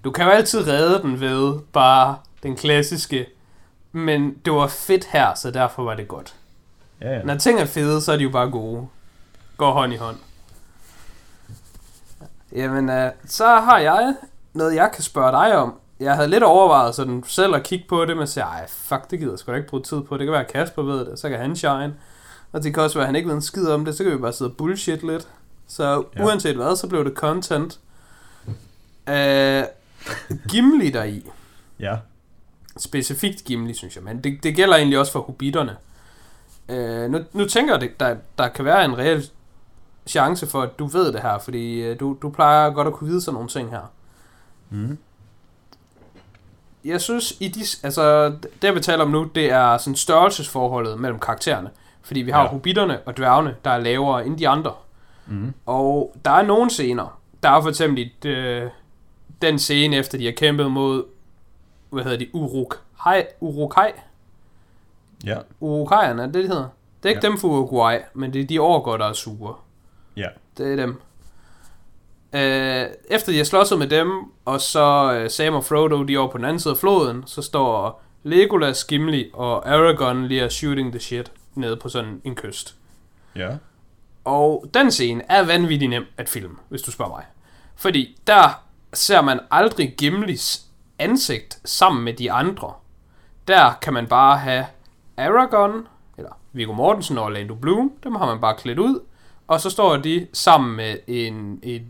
du 0.04 0.10
kan 0.10 0.24
jo 0.24 0.30
altid 0.30 0.66
redde 0.66 1.02
den 1.02 1.20
ved 1.20 1.58
bare 1.72 2.16
den 2.42 2.56
klassiske, 2.56 3.26
men 3.92 4.34
det 4.44 4.52
var 4.52 4.66
fedt 4.66 5.04
her, 5.04 5.34
så 5.34 5.50
derfor 5.50 5.82
var 5.82 5.94
det 5.94 6.08
godt. 6.08 6.34
Ja, 7.04 7.10
ja. 7.16 7.22
Når 7.22 7.34
ting 7.36 7.60
er 7.60 7.64
fede, 7.64 8.00
så 8.00 8.12
er 8.12 8.16
de 8.16 8.22
jo 8.22 8.30
bare 8.30 8.50
gode. 8.50 8.86
Går 9.56 9.72
hånd 9.72 9.92
i 9.92 9.96
hånd. 9.96 10.16
Jamen, 12.52 12.88
uh, 12.88 13.12
så 13.26 13.46
har 13.46 13.78
jeg 13.78 14.14
noget, 14.52 14.74
jeg 14.74 14.90
kan 14.94 15.02
spørge 15.02 15.32
dig 15.32 15.56
om. 15.56 15.74
Jeg 16.00 16.14
havde 16.14 16.28
lidt 16.28 16.42
overvejet 16.42 16.94
sådan 16.94 17.24
selv 17.26 17.54
at 17.54 17.62
kigge 17.62 17.84
på 17.88 18.04
det, 18.04 18.16
men 18.16 18.26
sige, 18.26 18.44
ej, 18.44 18.66
fuck, 18.68 19.10
det 19.10 19.18
gider 19.18 19.32
jeg 19.32 19.38
sgu 19.38 19.52
da 19.52 19.56
ikke 19.56 19.68
bruge 19.68 19.82
tid 19.82 20.00
på. 20.00 20.16
Det 20.16 20.26
kan 20.26 20.32
være, 20.32 20.44
at 20.44 20.52
Kasper 20.52 20.82
ved 20.82 21.04
det, 21.06 21.18
så 21.18 21.28
kan 21.28 21.38
han 21.38 21.56
shine. 21.56 21.94
Og 22.52 22.62
det 22.62 22.74
kan 22.74 22.82
også 22.82 22.98
være, 22.98 23.02
at 23.04 23.08
han 23.08 23.16
ikke 23.16 23.28
ved 23.28 23.34
en 23.36 23.42
skid 23.42 23.66
om 23.68 23.84
det, 23.84 23.96
så 23.96 24.04
kan 24.04 24.12
vi 24.12 24.18
bare 24.18 24.32
sidde 24.32 24.50
og 24.50 24.56
bullshit 24.56 25.02
lidt. 25.02 25.28
Så 25.68 26.04
Ja. 26.16 26.24
uanset 26.24 26.56
hvad, 26.56 26.76
så 26.76 26.86
blev 26.88 27.04
det 27.04 27.12
content. 27.14 27.78
Uh, 29.08 29.64
Gimli 30.48 30.90
deri. 30.90 31.30
ja. 31.80 31.96
Specifikt 32.78 33.44
Gimli, 33.44 33.74
synes 33.74 33.96
jeg, 33.96 34.04
men 34.04 34.24
det, 34.24 34.38
det 34.42 34.56
gælder 34.56 34.76
egentlig 34.76 34.98
også 34.98 35.12
for 35.12 35.20
hobitterne. 35.20 35.76
Øh, 36.68 37.10
nu, 37.10 37.18
nu 37.32 37.46
tænker 37.48 37.74
jeg, 37.74 37.80
det, 37.80 38.00
der, 38.00 38.16
der 38.38 38.48
kan 38.48 38.64
være 38.64 38.84
en 38.84 38.98
reel 38.98 39.24
chance 40.06 40.46
for, 40.46 40.62
at 40.62 40.78
du 40.78 40.86
ved 40.86 41.12
det 41.12 41.20
her, 41.22 41.38
fordi 41.38 41.82
øh, 41.82 42.00
du, 42.00 42.16
du 42.22 42.30
plejer 42.30 42.70
godt 42.70 42.86
at 42.86 42.92
kunne 42.92 43.08
vide 43.08 43.20
sådan 43.22 43.34
nogle 43.34 43.48
ting 43.48 43.70
her. 43.70 43.90
Mm. 44.70 44.98
Jeg 46.84 47.00
synes, 47.00 47.34
i 47.40 47.48
de, 47.48 47.60
altså, 47.82 48.26
det 48.28 48.64
jeg 48.64 48.74
vil 48.74 48.82
tale 48.82 49.02
om 49.02 49.10
nu, 49.10 49.24
det 49.34 49.50
er 49.50 49.78
sådan 49.78 49.96
størrelsesforholdet 49.96 50.98
mellem 51.00 51.18
karaktererne. 51.20 51.70
Fordi 52.02 52.20
vi 52.20 52.30
har 52.30 52.42
Ja. 52.42 52.48
hobitterne 52.48 52.98
og 53.06 53.16
dværgene, 53.16 53.56
der 53.64 53.70
er 53.70 53.78
lavere 53.78 54.26
end 54.26 54.38
de 54.38 54.48
andre. 54.48 54.72
Mm. 55.26 55.54
Og 55.66 56.16
der 56.24 56.30
er 56.30 56.42
nogle 56.42 56.70
scener. 56.70 57.20
Der 57.42 57.50
er 57.50 57.60
for 57.62 57.68
eksempel 57.68 58.02
et, 58.02 58.24
øh, 58.24 58.70
den 59.42 59.58
scene, 59.58 59.96
efter 59.96 60.18
de 60.18 60.24
har 60.24 60.32
kæmpet 60.32 60.70
mod, 60.70 61.04
hvad 61.90 62.02
hedder 62.04 62.18
de, 62.18 62.28
Uruk, 62.34 62.80
Hej, 63.04 63.26
Urukai, 63.40 63.90
Ja. 65.24 65.38
Urukajerne, 65.60 66.22
er 66.22 66.26
det 66.26 66.34
det 66.34 66.48
hedder? 66.48 66.68
Det 67.02 67.08
er 67.08 67.08
ikke 67.08 67.26
Ja. 67.26 67.30
dem 67.30 67.38
fra 67.38 67.48
Uruguay, 67.48 67.98
men 68.14 68.32
det 68.32 68.40
er 68.40 68.46
de 68.46 68.60
overgår, 68.60 68.96
der 68.96 69.06
er 69.06 69.12
sure. 69.12 69.54
Ja. 70.16 70.28
Det 70.58 70.72
er 70.72 70.76
dem. 70.76 71.00
Øh, 72.32 72.86
efter 73.10 73.32
de 73.32 73.36
har 73.38 73.44
slåsset 73.44 73.78
med 73.78 73.86
dem, 73.86 74.10
og 74.44 74.60
så 74.60 75.12
øh, 75.14 75.30
Sam 75.30 75.54
og 75.54 75.64
Frodo, 75.64 76.02
de 76.02 76.14
er 76.14 76.18
over 76.18 76.30
på 76.30 76.38
den 76.38 76.44
anden 76.44 76.60
side 76.60 76.72
af 76.72 76.78
floden, 76.78 77.22
så 77.26 77.42
står 77.42 78.02
Legolas, 78.22 78.84
Gimli 78.84 79.30
og 79.32 79.68
Aragorn 79.68 80.26
lige 80.26 80.50
shooting 80.50 80.92
the 80.92 81.00
shit 81.00 81.32
nede 81.54 81.76
på 81.76 81.88
sådan 81.88 82.20
en 82.24 82.34
kyst. 82.34 82.74
Ja. 83.36 83.50
Og 84.24 84.64
den 84.74 84.90
scene 84.90 85.22
er 85.28 85.42
vanvittig 85.42 85.88
nem 85.88 86.04
at 86.16 86.28
filme, 86.28 86.54
hvis 86.68 86.82
du 86.82 86.90
spørger 86.90 87.10
mig. 87.12 87.24
Fordi 87.76 88.18
der 88.26 88.62
ser 88.92 89.20
man 89.20 89.40
aldrig 89.50 89.94
Gimlis 89.98 90.62
ansigt 90.98 91.58
sammen 91.64 92.04
med 92.04 92.12
de 92.14 92.32
andre. 92.32 92.72
Der 93.48 93.72
kan 93.82 93.92
man 93.92 94.06
bare 94.06 94.38
have 94.38 94.66
Aragorn, 95.16 95.86
eller 96.18 96.30
Viggo 96.52 96.72
Mortensen 96.72 97.18
og 97.18 97.24
Orlando 97.24 97.54
Bloom, 97.54 97.92
dem 98.04 98.14
har 98.14 98.26
man 98.26 98.40
bare 98.40 98.56
klædt 98.56 98.78
ud. 98.78 99.00
Og 99.46 99.60
så 99.60 99.70
står 99.70 99.96
de 99.96 100.26
sammen 100.32 100.76
med 100.76 100.96
en, 101.06 101.60
en, 101.62 101.82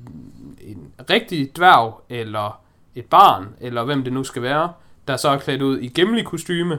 en 0.61 0.93
rigtig 1.11 1.57
dværg, 1.57 2.01
eller 2.09 2.61
et 2.95 3.05
barn, 3.05 3.55
eller 3.61 3.85
hvem 3.85 4.05
det 4.05 4.12
nu 4.12 4.25
skal 4.25 4.43
være, 4.43 4.72
der 5.09 5.16
så 5.16 5.29
er 5.29 5.39
klædt 5.39 5.62
ud 5.62 5.79
i 5.79 5.89
Gimli-kostyme. 5.89 6.79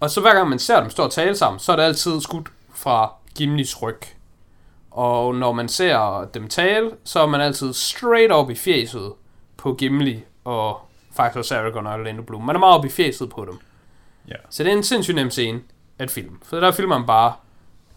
Og 0.00 0.10
så 0.10 0.20
hver 0.20 0.34
gang 0.34 0.48
man 0.48 0.58
ser 0.58 0.80
dem 0.80 0.90
stå 0.90 1.02
og 1.02 1.12
tale 1.12 1.36
sammen, 1.36 1.60
så 1.60 1.72
er 1.72 1.76
det 1.76 1.82
altid 1.82 2.20
skudt 2.20 2.48
fra 2.74 3.12
Gimlis 3.36 3.82
ryg. 3.82 4.00
Og 4.90 5.34
når 5.34 5.52
man 5.52 5.68
ser 5.68 6.28
dem 6.34 6.48
tale, 6.48 6.90
så 7.04 7.20
er 7.20 7.26
man 7.26 7.40
altid 7.40 7.72
straight 7.72 8.32
op 8.32 8.50
i 8.50 8.54
fjeset 8.54 9.12
på 9.56 9.74
Gimli 9.74 10.24
og 10.44 10.80
faktisk 11.16 11.38
også 11.38 11.58
Aragorn 11.58 11.86
og 11.86 11.92
Orlando 11.92 12.22
Bloom. 12.22 12.44
Man 12.44 12.56
er 12.56 12.60
meget 12.60 12.78
op 12.78 12.84
i 12.84 12.88
fjeset 12.88 13.30
på 13.30 13.44
dem. 13.44 13.58
Ja. 14.28 14.34
Så 14.50 14.64
det 14.64 14.72
er 14.72 14.76
en 14.76 14.82
sindssygt 14.82 15.14
nem 15.14 15.30
scene 15.30 15.60
at 15.98 16.10
filme. 16.10 16.36
For 16.42 16.60
der 16.60 16.72
filmer 16.72 16.98
man 16.98 17.06
bare 17.06 17.32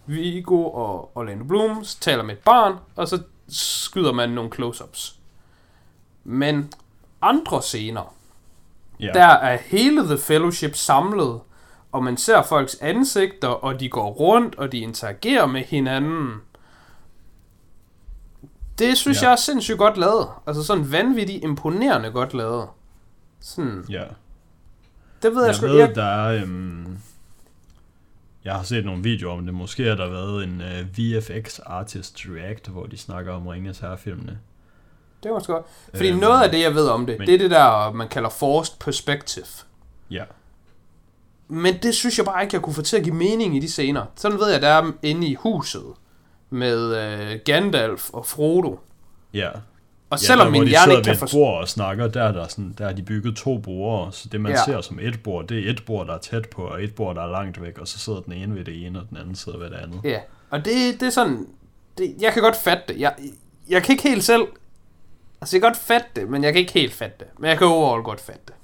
Viggo 0.05 0.63
og 0.69 1.17
Orlando 1.17 1.43
Bloom 1.45 1.85
taler 2.01 2.23
med 2.23 2.33
et 2.35 2.39
barn, 2.39 2.75
og 2.95 3.07
så 3.07 3.21
skyder 3.49 4.11
man 4.13 4.29
nogle 4.29 4.51
close-ups. 4.53 5.15
Men 6.23 6.71
andre 7.21 7.61
scener, 7.61 8.13
Ja. 8.99 9.11
der 9.13 9.25
er 9.25 9.57
hele 9.65 10.01
The 10.03 10.17
Fellowship 10.17 10.75
samlet, 10.75 11.39
og 11.91 12.03
man 12.03 12.17
ser 12.17 12.41
folks 12.41 12.75
ansigter, 12.81 13.47
og 13.47 13.79
de 13.79 13.89
går 13.89 14.09
rundt, 14.11 14.55
og 14.55 14.71
de 14.71 14.77
interagerer 14.79 15.45
med 15.45 15.61
hinanden. 15.61 16.41
Det 18.79 18.97
synes 18.97 19.21
ja. 19.21 19.25
jeg 19.27 19.31
er 19.31 19.35
sindssygt 19.35 19.77
godt 19.77 19.97
lavet. 19.97 20.27
Altså 20.47 20.63
sådan 20.63 20.91
vanvittigt 20.91 21.43
imponerende 21.43 22.11
godt 22.11 22.33
lavet. 22.33 22.67
Sådan, 23.39 23.85
ja. 23.89 24.03
Det 25.23 25.31
ved 25.35 25.41
jeg, 25.41 25.47
Jeg 25.47 25.55
sgu 25.55 25.65
ved, 25.67 25.75
jeg, 25.79 25.95
der 25.95 26.03
er... 26.03 26.41
Øhm, 26.43 26.97
jeg 28.45 28.53
har 28.55 28.63
set 28.63 28.85
nogle 28.85 29.03
videoer 29.03 29.33
om 29.37 29.45
det. 29.45 29.53
Måske 29.53 29.83
har 29.83 29.95
der 29.95 30.09
været 30.09 30.43
en 30.43 30.61
uh, 30.61 30.97
VFX 30.97 31.59
Artist 31.65 32.21
React, 32.29 32.67
hvor 32.67 32.85
de 32.85 32.97
snakker 32.97 33.33
om 33.33 33.47
Ringens 33.47 33.79
Herre-filmene. 33.79 34.39
det 35.23 35.31
var 35.31 35.39
sgu 35.39 35.53
godt. 35.53 35.65
Fordi 35.95 36.09
Øhm, 36.09 36.19
noget 36.19 36.43
af 36.43 36.51
det, 36.51 36.61
jeg 36.61 36.75
ved 36.75 36.87
om 36.87 37.05
det, 37.05 37.19
men- 37.19 37.27
det 37.27 37.33
er 37.33 37.39
det 37.39 37.51
der, 37.51 37.91
man 37.91 38.07
kalder 38.09 38.29
forced 38.29 38.75
perspective. 38.79 39.45
Ja. 40.11 40.23
Men 41.47 41.73
det 41.83 41.95
synes 41.95 42.17
jeg 42.17 42.25
bare 42.25 42.43
ikke, 42.43 42.55
jeg 42.55 42.61
kunne 42.61 42.73
få 42.73 42.81
til 42.81 42.97
at 42.97 43.03
give 43.03 43.15
mening 43.15 43.55
i 43.57 43.59
de 43.59 43.71
scener. 43.71 44.05
Sådan 44.15 44.39
ved 44.39 44.51
jeg, 44.51 44.61
der 44.61 44.67
er 44.69 44.91
inde 45.03 45.27
i 45.27 45.35
huset 45.35 45.83
med 46.49 46.95
øh, 46.97 47.39
Gandalf 47.45 48.09
og 48.09 48.25
Frodo. 48.25 48.79
Ja. 49.33 49.49
Og 50.09 50.17
ja, 50.21 50.25
selvom 50.25 50.47
der, 50.47 50.51
min 50.59 50.67
hjerne 50.67 50.91
ikke 50.93 51.03
kan 51.03 51.17
forstå... 51.17 51.37
bord 51.37 51.57
og 51.61 51.67
snakker, 51.67 52.07
der 52.07 52.23
er, 52.23 52.31
der, 52.31 52.47
sådan, 52.47 52.75
der 52.77 52.87
er 52.87 52.93
de 52.93 53.03
bygget 53.03 53.35
to 53.35 53.57
borde, 53.57 54.11
så 54.11 54.29
det 54.31 54.41
man 54.41 54.51
Ja. 54.51 54.57
ser 54.65 54.81
som 54.81 54.99
et 55.01 55.23
bord, 55.23 55.47
det 55.47 55.67
er 55.67 55.71
et 55.71 55.83
bord, 55.85 56.07
der 56.07 56.13
er 56.13 56.17
tæt 56.17 56.49
på, 56.49 56.61
og 56.61 56.83
et 56.83 56.95
bord, 56.95 57.15
der 57.15 57.21
er 57.21 57.31
langt 57.31 57.61
væk, 57.61 57.77
og 57.77 57.87
så 57.87 57.99
sidder 57.99 58.19
den 58.21 58.33
ene 58.33 58.55
ved 58.55 58.65
det 58.65 58.85
ene, 58.85 58.99
og 58.99 59.05
den 59.09 59.17
anden 59.17 59.35
sidder 59.35 59.57
ved 59.59 59.69
det 59.69 59.75
andet. 59.75 59.99
Ja, 60.03 60.19
og 60.49 60.65
det, 60.65 60.99
det 60.99 61.05
er 61.05 61.09
sådan... 61.09 61.47
Det, 61.97 62.15
jeg 62.21 62.33
kan 62.33 62.41
godt 62.43 62.55
fatte 62.55 62.83
det. 62.87 62.99
Jeg, 62.99 63.15
jeg 63.69 63.83
kan 63.83 63.93
ikke 63.93 64.09
helt 64.09 64.23
selv... 64.23 64.41
Altså, 65.41 65.55
jeg 65.57 65.61
kan 65.61 65.69
godt 65.69 65.77
fatte 65.77 66.07
det, 66.15 66.29
men 66.29 66.43
jeg 66.43 66.53
kan 66.53 66.59
ikke 66.59 66.73
helt 66.73 66.93
fatte 66.93 67.15
det. 67.19 67.27
Men 67.39 67.49
jeg 67.49 67.57
kan 67.57 67.67
overall 67.67 68.03
godt 68.03 68.21
fatte 68.21 68.41
det. 68.47 68.55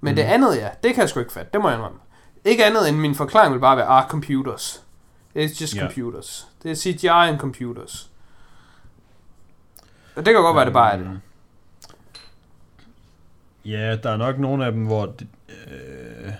Men 0.00 0.12
mm. 0.12 0.16
det 0.16 0.22
andet, 0.22 0.56
ja, 0.56 0.68
det 0.82 0.94
kan 0.94 1.00
jeg 1.00 1.08
sgu 1.08 1.20
ikke 1.20 1.32
fatte. 1.32 1.50
Det 1.52 1.60
må 1.60 1.68
jeg 1.68 1.76
indrømme. 1.78 1.98
Ikke 2.44 2.64
andet 2.64 2.88
end 2.88 2.96
min 2.96 3.14
forklaring 3.14 3.54
vil 3.54 3.60
bare 3.60 3.76
være, 3.76 3.86
ah, 3.86 4.08
computers. 4.08 4.82
It's 5.36 5.60
just 5.60 5.76
Ja. 5.76 5.80
computers. 5.80 6.46
Det 6.62 6.70
er 6.70 6.74
CGI 6.74 7.06
and 7.08 7.38
computers. 7.38 8.09
Det 10.16 10.24
kan 10.24 10.34
godt 10.34 10.56
være, 10.56 10.64
det 10.64 10.72
bare 10.72 10.92
er 10.92 10.96
det. 10.98 11.06
Øhm, 11.06 11.18
Ja, 13.64 13.96
der 13.96 14.10
er 14.10 14.16
nok 14.16 14.38
nogle 14.38 14.66
af 14.66 14.72
dem, 14.72 14.86
hvor 14.86 15.06
det, 15.06 15.26
øh, 15.70 16.32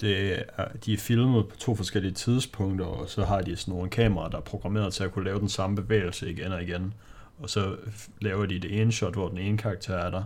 det 0.00 0.38
er, 0.56 0.68
de 0.84 0.92
er 0.92 0.98
filmet 0.98 1.48
på 1.48 1.56
to 1.56 1.74
forskellige 1.74 2.12
tidspunkter, 2.12 2.86
og 2.86 3.08
så 3.08 3.24
har 3.24 3.40
de 3.42 3.56
sådan 3.56 3.74
nogle 3.74 3.90
kameraer, 3.90 4.28
der 4.28 4.36
er 4.38 4.42
programmeret 4.42 4.92
til 4.94 5.04
at 5.04 5.12
kunne 5.12 5.24
lave 5.24 5.40
den 5.40 5.48
samme 5.48 5.76
bevægelse 5.76 6.30
igen 6.30 6.52
og 6.52 6.62
igen. 6.62 6.94
Og 7.38 7.50
så 7.50 7.76
laver 8.20 8.46
de 8.46 8.58
det 8.58 8.80
ene 8.80 8.92
shot, 8.92 9.12
hvor 9.14 9.28
den 9.28 9.38
ene 9.38 9.58
karakter 9.58 9.94
er 9.94 10.10
der, 10.10 10.22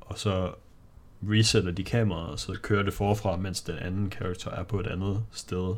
og 0.00 0.18
så 0.18 0.52
resetter 1.22 1.70
de 1.70 1.84
kameraet, 1.84 2.28
og 2.30 2.38
så 2.38 2.58
kører 2.62 2.82
det 2.82 2.94
forfra, 2.94 3.36
mens 3.36 3.60
den 3.62 3.78
anden 3.78 4.10
karakter 4.10 4.50
er 4.50 4.62
på 4.62 4.80
et 4.80 4.86
andet 4.86 5.22
sted. 5.32 5.74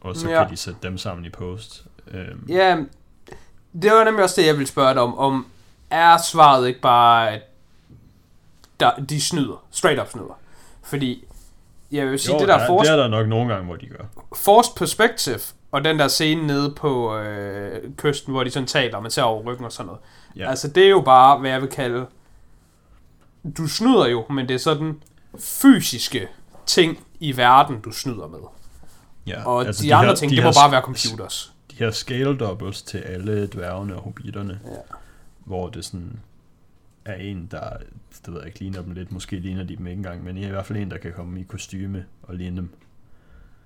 Og 0.00 0.16
så 0.16 0.30
Ja. 0.30 0.42
kan 0.42 0.52
de 0.52 0.56
sætte 0.56 0.80
dem 0.82 0.98
sammen 0.98 1.24
i 1.26 1.30
post. 1.30 1.86
Øhm, 2.10 2.46
Ja, 2.48 2.84
det 3.82 3.90
var 3.92 4.04
nemlig 4.04 4.24
også 4.24 4.40
det, 4.40 4.46
jeg 4.46 4.54
ville 4.54 4.68
spørge 4.68 4.94
dig 4.94 5.02
om. 5.02 5.18
Om 5.18 5.46
er 5.90 6.16
svaret 6.18 6.68
ikke 6.68 6.80
bare, 6.80 7.30
at 7.30 7.40
der, 8.80 8.90
de 8.96 9.20
snyder? 9.20 9.64
Straight 9.70 10.00
up 10.00 10.08
snyder. 10.10 10.38
Fordi, 10.82 11.24
jeg 11.92 12.06
vil 12.06 12.18
sige, 12.18 12.32
jo, 12.34 12.40
det 12.40 12.48
der 12.48 12.58
der, 12.58 12.66
force, 12.66 12.90
det 12.92 12.98
er 12.98 13.02
der 13.02 13.08
nok 13.08 13.28
nogle 13.28 13.52
gange, 13.52 13.66
hvor 13.66 13.76
de 13.76 13.86
gør. 13.86 14.04
forced 14.36 14.74
perspective, 14.76 15.40
og 15.72 15.84
den 15.84 15.98
der 15.98 16.08
scene 16.08 16.46
nede 16.46 16.70
på 16.76 17.16
øh, 17.16 17.90
kysten, 17.96 18.32
hvor 18.32 18.44
de 18.44 18.50
sådan 18.50 18.66
taler, 18.66 18.96
og 18.96 19.02
man 19.02 19.10
ser 19.10 19.22
over 19.22 19.42
ryggen 19.42 19.64
og 19.64 19.72
sådan 19.72 19.86
noget. 19.86 20.00
Ja. 20.36 20.50
Altså, 20.50 20.68
det 20.68 20.84
er 20.84 20.88
jo 20.90 21.00
bare, 21.00 21.38
hvad 21.38 21.50
jeg 21.50 21.60
vil 21.60 21.70
kalde... 21.70 22.06
Du 23.56 23.68
snyder 23.68 24.06
jo, 24.06 24.24
men 24.30 24.48
det 24.48 24.54
er 24.54 24.58
sådan 24.58 25.02
fysiske 25.38 26.28
ting 26.66 26.98
i 27.20 27.36
verden, 27.36 27.80
du 27.80 27.92
snyder 27.92 28.26
med. 28.28 28.38
Ja, 29.26 29.44
Og 29.46 29.66
altså, 29.66 29.82
de, 29.82 29.88
de 29.88 29.94
andre 29.94 30.08
her- 30.08 30.14
ting, 30.16 30.30
de 30.30 30.36
det 30.36 30.44
her 30.44 30.50
må 30.50 30.54
bare 30.60 30.70
være 30.72 30.82
computers. 30.82 31.52
Her 31.80 31.90
scale 31.90 32.36
doubles 32.38 32.82
til 32.82 32.98
alle 32.98 33.46
dværgene 33.46 33.96
og 33.96 34.02
hobbiterne, 34.02 34.60
Ja. 34.64 34.70
hvor 35.44 35.68
det 35.68 35.84
sådan 35.84 36.20
er 37.04 37.14
en, 37.14 37.48
der, 37.50 37.76
det 38.26 38.32
ved 38.34 38.38
jeg 38.40 38.46
ikke, 38.46 38.58
ligner 38.58 38.82
dem 38.82 38.92
lidt, 38.92 39.12
måske 39.12 39.36
ligner 39.38 39.64
de 39.64 39.76
dem 39.76 39.86
ikke 39.86 39.98
engang, 39.98 40.24
men 40.24 40.36
i 40.36 40.46
hvert 40.46 40.66
fald 40.66 40.78
en, 40.78 40.90
der 40.90 40.98
kan 40.98 41.12
komme 41.12 41.40
i 41.40 41.42
kostyme 41.42 42.06
og 42.22 42.34
ligne 42.34 42.56
dem, 42.56 42.70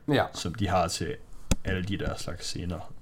Ja. 0.08 0.24
som 0.34 0.54
de 0.54 0.68
har 0.68 0.88
til 0.88 1.16
alle 1.64 1.82
de 1.84 1.96
der 1.98 2.16
slags 2.16 2.44
scener. 2.46 2.92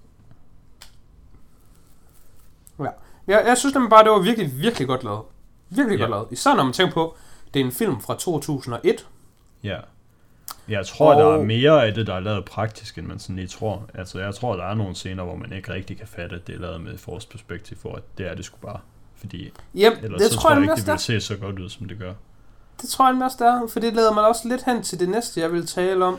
Ja. 2.78 2.84
Jeg, 3.26 3.42
jeg 3.46 3.58
synes 3.58 3.74
nemlig 3.74 3.90
bare, 3.90 4.04
det 4.04 4.10
var 4.10 4.20
virkelig, 4.22 4.58
virkelig 4.58 4.88
godt 4.88 5.04
lavet. 5.04 5.22
Virkelig 5.68 5.96
Ja. 5.98 6.02
godt 6.02 6.10
lavet. 6.10 6.28
Især 6.30 6.54
når 6.54 6.64
man 6.64 6.72
tænker 6.72 6.92
på, 6.94 7.16
det 7.54 7.60
er 7.60 7.64
en 7.64 7.72
film 7.72 8.00
fra 8.00 8.16
2001. 8.18 9.08
Ja. 9.62 9.78
Jeg 10.68 10.86
tror, 10.86 11.14
Og- 11.14 11.20
der 11.20 11.38
er 11.38 11.42
mere 11.44 11.86
af 11.86 11.94
det, 11.94 12.06
der 12.06 12.14
er 12.14 12.20
lavet 12.20 12.44
praktisk, 12.44 12.98
end 12.98 13.06
man 13.06 13.18
sådan 13.18 13.36
lige 13.36 13.48
tror. 13.48 13.88
Altså, 13.94 14.18
jeg 14.20 14.34
tror, 14.34 14.56
der 14.56 14.64
er 14.64 14.74
nogle 14.74 14.94
scener, 14.94 15.24
hvor 15.24 15.36
man 15.36 15.52
ikke 15.52 15.72
rigtig 15.72 15.98
kan 15.98 16.06
fatte, 16.06 16.36
at 16.36 16.46
det 16.46 16.54
er 16.54 16.58
lavet 16.60 16.80
med 16.80 16.98
force 16.98 17.28
perspektiv, 17.28 17.76
for 17.82 17.94
at 17.94 18.02
det 18.18 18.26
er 18.30 18.34
det 18.34 18.44
sgu 18.44 18.56
bare. 18.62 18.80
Fordi 19.16 19.52
Jamen, 19.74 19.98
ellers 20.04 20.20
det 20.20 20.30
så 20.30 20.36
tror 20.38 20.50
jeg 20.50 20.56
jeg 20.56 20.62
ikke, 20.62 20.70
det 20.70 20.92
også, 20.92 21.06
vil 21.12 21.14
der. 21.14 21.20
se 21.20 21.26
så 21.26 21.36
godt 21.36 21.58
ud, 21.58 21.68
som 21.68 21.88
det 21.88 21.98
gør. 21.98 22.12
Det 22.80 22.88
tror 22.88 23.12
jeg 23.14 23.22
også, 23.22 23.36
der. 23.40 23.68
For 23.72 23.80
det 23.80 23.94
leder 23.94 24.12
man 24.12 24.24
også 24.24 24.48
lidt 24.48 24.64
hen 24.64 24.82
til 24.82 25.00
det 25.00 25.08
næste, 25.08 25.40
jeg 25.40 25.52
vil 25.52 25.66
tale 25.66 26.04
om. 26.04 26.18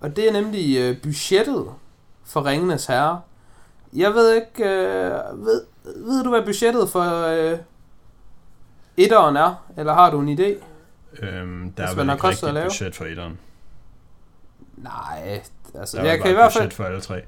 Og 0.00 0.16
det 0.16 0.28
er 0.28 0.32
nemlig 0.32 0.78
øh, 0.78 1.02
budgettet 1.02 1.66
for 2.24 2.44
Ringenes 2.46 2.86
Herre. 2.86 3.20
Jeg 3.92 4.10
ved 4.14 4.34
ikke, 4.34 4.64
øh, 4.70 5.10
ved, 5.46 5.62
ved 5.84 6.24
du, 6.24 6.30
hvad 6.30 6.42
budgettet 6.42 6.88
for 6.88 7.26
øh, 7.26 7.58
etteren 8.96 9.36
er? 9.36 9.64
Eller 9.76 9.92
har 9.94 10.10
du 10.10 10.20
en 10.20 10.38
idé? 10.38 10.54
Øhm, 11.22 11.72
der 11.72 11.86
er 11.86 11.94
vel 11.94 12.04
ikke 12.10 12.20
kostet 12.20 12.24
rigtig 12.28 12.48
at 12.48 12.54
lave. 12.54 12.66
budget 12.66 12.96
for 12.96 13.04
etteren. 13.04 13.38
Nej, 14.82 15.42
altså, 15.74 15.96
Der 15.96 16.02
er 16.02 16.06
jeg 16.06 16.20
kan 16.20 16.30
i 16.30 16.34
hvert 16.34 16.52
fald... 16.52 16.70
for 16.70 16.84
alle 16.84 17.00
tre. 17.00 17.22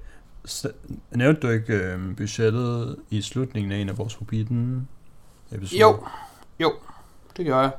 S- 0.48 0.66
nævnte 1.11 1.40
du 1.40 1.48
ikke 1.48 1.72
øhm, 1.74 2.14
budgettet 2.16 2.96
i 3.11 3.22
slutningen 3.22 3.72
af 3.72 3.76
en 3.76 3.88
af 3.88 3.98
vores 3.98 4.14
Hobbiten 4.14 4.88
episoder? 5.53 5.80
Jo, 5.80 6.05
jo, 6.61 6.72
det 7.36 7.46
gør 7.46 7.61
jeg. 7.61 7.70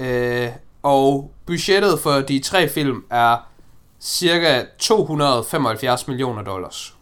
Øh, 0.00 0.52
og 0.82 1.32
budgettet 1.46 2.00
for 2.00 2.12
de 2.12 2.38
tre 2.38 2.68
film 2.68 3.04
er 3.10 3.48
cirka 4.00 4.64
275 4.78 6.08
millioner 6.08 6.42
dollars. 6.42 6.96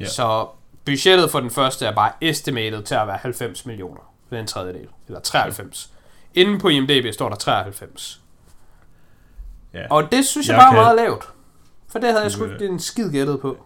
Ja. 0.00 0.06
Så 0.08 0.48
budgettet 0.84 1.30
for 1.30 1.40
den 1.40 1.50
første 1.50 1.86
er 1.86 1.94
bare 1.94 2.12
estimated 2.20 2.82
til 2.82 2.94
at 2.94 3.06
være 3.06 3.16
90 3.16 3.66
millioner. 3.66 4.00
Det 4.30 4.36
er 4.36 4.40
en 4.40 4.46
tredjedel. 4.46 4.86
Eller 5.06 5.20
93. 5.20 5.92
Inden 6.34 6.60
på 6.60 6.68
IMDb 6.68 7.14
står 7.14 7.28
der 7.28 7.36
93. 7.36 8.22
ja. 9.74 9.86
Og 9.90 10.12
det 10.12 10.24
synes 10.26 10.48
jeg, 10.48 10.52
Jeg 10.54 10.58
bare 10.60 10.68
er 10.68 10.72
kan- 10.74 10.82
meget 10.82 10.96
lavt. 10.96 11.28
For 11.88 11.98
det 11.98 12.08
havde 12.08 12.22
jeg 12.22 12.32
sgu 12.32 12.44
ikke 12.44 12.66
en 12.66 12.78
skid 12.80 13.10
gættet 13.12 13.40
på. 13.40 13.56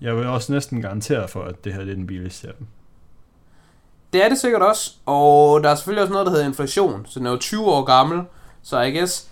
Jeg 0.00 0.16
vil 0.16 0.26
også 0.26 0.52
næsten 0.52 0.82
garantere 0.82 1.28
for, 1.28 1.42
at 1.44 1.64
det 1.64 1.72
her 1.74 1.80
det 1.80 1.90
er 1.90 1.94
den 1.94 2.06
billigste 2.06 2.48
af 2.48 2.52
dem. 2.58 2.66
Det 4.12 4.24
er 4.24 4.28
det 4.28 4.38
sikkert 4.38 4.62
også, 4.62 4.92
og 5.06 5.62
der 5.62 5.70
er 5.70 5.74
selvfølgelig 5.74 6.02
også 6.02 6.12
noget, 6.12 6.26
der 6.26 6.32
hedder 6.32 6.46
inflation, 6.46 7.06
så 7.06 7.18
den 7.18 7.26
er 7.26 7.30
jo 7.30 7.36
20 7.36 7.64
år 7.66 7.84
gammel, 7.84 8.22
så 8.62 8.80
I 8.80 8.90
guess 8.98 9.28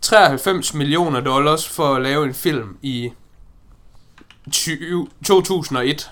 93 0.00 0.74
millioner 0.74 1.20
dollars 1.20 1.68
for 1.68 1.94
at 1.94 2.02
lave 2.02 2.24
en 2.26 2.34
film 2.34 2.76
i 2.82 3.12
20, 4.50 5.08
2001. 5.24 6.10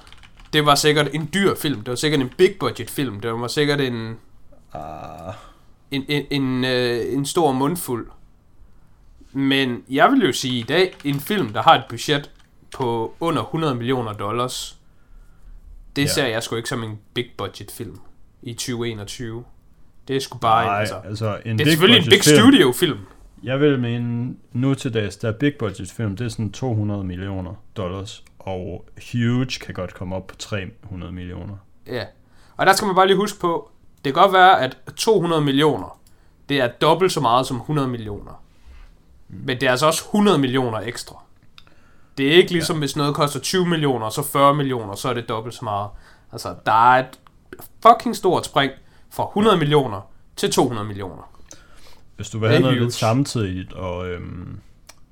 Det 0.53 0.67
var 0.67 0.75
sikkert 0.75 1.09
en 1.15 1.31
dyr 1.35 1.55
film. 1.55 1.77
Det 1.81 1.89
var 1.89 1.95
sikkert 1.97 2.21
en 2.21 2.31
big 2.39 2.55
budget 2.61 2.91
film. 2.91 3.21
Det 3.21 3.33
var 3.33 3.49
sikkert 3.49 3.81
en, 3.81 4.17
Ah, 4.75 5.35
en, 5.91 6.05
en, 6.09 6.27
en, 6.31 6.65
øh, 6.65 7.13
en 7.15 7.27
stor 7.27 7.53
mundfuld. 7.53 8.07
Men 9.33 9.83
jeg 9.91 10.11
vil 10.13 10.27
jo 10.27 10.33
sige 10.33 10.59
i 10.59 10.63
dag, 10.63 10.95
en 11.05 11.21
film, 11.21 11.53
der 11.53 11.63
har 11.63 11.75
et 11.75 11.85
budget 11.89 12.31
på 12.77 13.15
under 13.21 13.43
100 13.43 13.75
millioner 13.75 14.13
dollars, 14.13 14.79
det 15.97 16.03
Ja. 16.03 16.07
ser 16.09 16.27
jeg 16.27 16.43
sgu 16.43 16.57
ikke 16.57 16.69
som 16.69 16.83
en 16.83 16.99
big 17.15 17.27
budget 17.39 17.71
film 17.71 18.01
i 18.43 18.53
2021. 18.53 19.45
Det 20.09 20.17
er 20.17 20.21
sgu 20.21 20.39
bare 20.39 20.65
nej, 20.65 20.75
en, 20.75 20.81
altså, 20.81 20.95
altså 20.95 21.39
en 21.45 21.59
det 21.59 21.67
er 21.67 21.71
selvfølgelig 21.71 22.05
en 22.05 22.11
big 22.11 22.25
film. 22.25 22.37
studio 22.39 22.73
film. 22.73 22.99
Jeg 23.43 23.61
vil 23.61 23.79
mene, 23.81 24.35
nu 24.53 24.75
til 24.75 24.95
dags, 24.95 25.17
der 25.17 25.29
er 25.29 25.33
big 25.33 25.53
budget 25.59 25.91
film, 25.91 26.17
det 26.17 26.25
er 26.25 26.29
sådan 26.29 26.53
200 26.53 27.05
millioner 27.05 27.55
dollars, 27.77 28.25
og 28.39 28.89
Huge 29.13 29.47
kan 29.61 29.75
godt 29.75 29.95
komme 29.95 30.17
op 30.17 30.27
på 30.27 30.37
300 30.37 31.13
millioner. 31.13 31.57
Ja. 31.87 32.05
Og 32.57 32.67
der 32.67 32.73
skal 32.73 32.87
man 32.87 32.95
bare 32.95 33.07
lige 33.07 33.17
huske 33.17 33.41
på, 33.41 33.71
det 34.05 34.15
kan 34.15 34.23
godt 34.23 34.33
være, 34.33 34.61
at 34.61 34.77
200 34.97 35.43
millioner, 35.43 36.01
det 36.49 36.61
er 36.61 36.69
dobbelt 36.69 37.13
så 37.13 37.21
meget 37.21 37.47
som 37.47 37.57
100 37.57 37.89
millioner. 37.89 38.42
Men 39.33 39.61
det 39.61 39.67
er 39.67 39.71
altså 39.71 39.87
også 39.87 40.05
100 40.05 40.39
millioner 40.39 40.79
ekstra. 40.79 41.23
Det 42.19 42.29
er 42.29 42.33
ikke 42.37 42.53
ligesom, 42.53 42.77
ja. 42.77 42.79
hvis 42.79 42.97
noget 42.97 43.15
koster 43.15 43.41
20 43.41 43.67
millioner, 43.67 44.07
og 44.07 44.13
så 44.13 44.23
40 44.23 44.55
millioner, 44.55 44.95
så 44.95 45.09
er 45.09 45.15
det 45.15 45.29
dobbelt 45.29 45.55
så 45.55 45.65
meget. 45.65 45.89
Altså, 46.33 46.55
der 46.67 46.93
er 46.95 46.99
et 46.99 47.19
fucking 47.83 48.17
stort 48.17 48.47
spring 48.47 48.73
fra 49.11 49.27
100 49.27 49.57
millioner 49.57 50.01
til 50.37 50.51
200 50.51 50.87
millioner. 50.87 51.33
Hvis 52.17 52.31
du 52.31 52.39
vil 52.39 52.49
have 52.49 52.61
noget 52.61 52.83
lidt 52.83 52.95
samtidigt 52.95 53.73
og 53.73 54.09
øhm, 54.09 54.61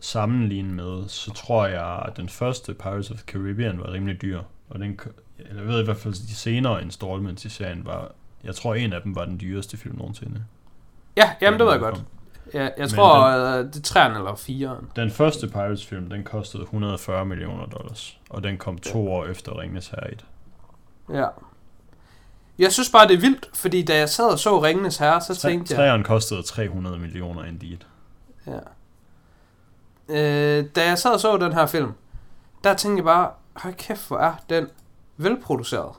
sammenligne 0.01 0.73
med, 0.73 1.09
så 1.09 1.33
tror 1.33 1.67
jeg, 1.67 2.03
at 2.09 2.17
den 2.17 2.29
første 2.29 2.75
Pirates 2.75 3.11
of 3.11 3.17
the 3.17 3.25
Caribbean 3.27 3.79
var 3.79 3.93
rimelig 3.93 4.23
dyr. 4.23 4.41
Og 4.71 4.79
den, 4.79 5.01
eller 5.39 5.63
jeg 5.63 5.69
ved 5.69 5.81
i 5.81 5.85
hvert 5.85 5.97
fald, 5.97 6.15
de 6.15 6.35
senere 6.35 6.83
installments 6.83 7.45
i 7.45 7.49
serien 7.49 7.87
var, 7.87 8.13
jeg 8.45 8.55
tror 8.55 8.75
en 8.75 8.93
af 8.93 9.03
dem 9.03 9.17
var 9.17 9.25
den 9.25 9.41
dyreste 9.41 9.77
film 9.77 9.97
nogensinde. 9.99 10.45
Ja, 11.17 11.31
jamen 11.41 11.59
det 11.61 11.67
ved 11.67 11.73
jeg 11.73 11.81
godt. 11.81 12.03
Ja, 12.55 12.63
jeg 12.63 12.73
Men 12.79 12.89
tror, 12.89 13.29
den... 13.29 13.67
det 13.67 13.91
er 13.91 14.09
3'eren 14.09 14.19
eller 14.19 14.33
4'eren. 14.33 14.85
Den 14.97 15.11
første 15.11 15.49
Pirates 15.49 15.87
film, 15.87 16.11
den 16.11 16.25
kostede 16.25 16.63
140 16.63 17.25
millioner 17.25 17.67
dollars, 17.67 18.19
og 18.31 18.43
den 18.43 18.59
kom 18.59 18.79
to 18.79 19.13
år 19.13 19.27
efter 19.27 19.61
Ringens 19.61 19.89
Herre 19.89 20.13
1. 20.13 20.25
Ja. 21.13 21.27
Jeg 22.59 22.73
synes 22.73 22.91
bare, 22.91 23.09
det 23.09 23.15
er 23.15 23.21
vildt, 23.21 23.51
fordi 23.55 23.83
da 23.83 23.97
jeg 23.99 24.09
sad 24.09 24.27
og 24.27 24.39
så 24.39 24.63
Ringenes 24.63 24.97
Herre, 24.97 25.21
så 25.21 25.35
tænkte 25.35 25.73
jeg... 25.75 25.79
Træeren 25.79 26.03
kostede 26.03 26.43
300 26.43 26.99
millioner 26.99 27.45
indeed. 27.45 27.79
Ja. 28.47 28.59
Øh, 30.09 30.65
da 30.77 30.85
jeg 30.87 30.99
sad 30.99 31.11
og 31.11 31.21
så 31.21 31.37
den 31.37 31.53
her 31.53 31.67
film, 31.67 31.93
der 32.65 32.75
tænkte 32.75 32.97
jeg 32.97 33.05
bare, 33.05 33.31
hold 33.57 33.75
kæft, 33.75 34.09
hvor 34.09 34.19
er 34.19 34.35
den 34.51 34.69
velproduceret. 35.17 35.93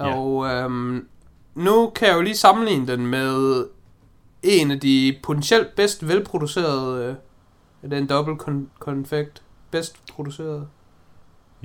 Ja. 0.00 0.16
Og 0.16 0.46
øhm, 0.46 1.08
nu 1.54 1.92
kan 1.94 2.08
jeg 2.08 2.16
jo 2.16 2.20
lige 2.20 2.36
sammenligne 2.36 2.86
den 2.86 3.06
med 3.06 3.64
en 4.46 4.70
af 4.70 4.80
de 4.80 5.16
potentielt 5.22 5.74
bedst 5.76 6.08
velproducerede, 6.08 7.04
øh, 7.04 7.14
er 7.82 7.88
det 7.88 7.98
en 7.98 8.06
dobbelt 8.08 8.42
kon- 8.42 8.78
konfekt, 8.78 9.42
bedst 9.70 9.96
produceret, 10.12 10.68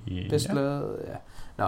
I, 0.06 0.28
bedst 0.30 0.54
lavet, 0.54 1.00
ja. 1.08 1.16
Nå. 1.58 1.68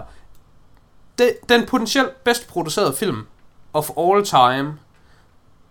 Det, 1.18 1.36
den 1.48 1.66
potentielt 1.66 2.24
bedst 2.24 2.48
producerede 2.48 2.92
film 2.92 3.26
of 3.72 3.90
all 3.98 4.24
time, 4.24 4.78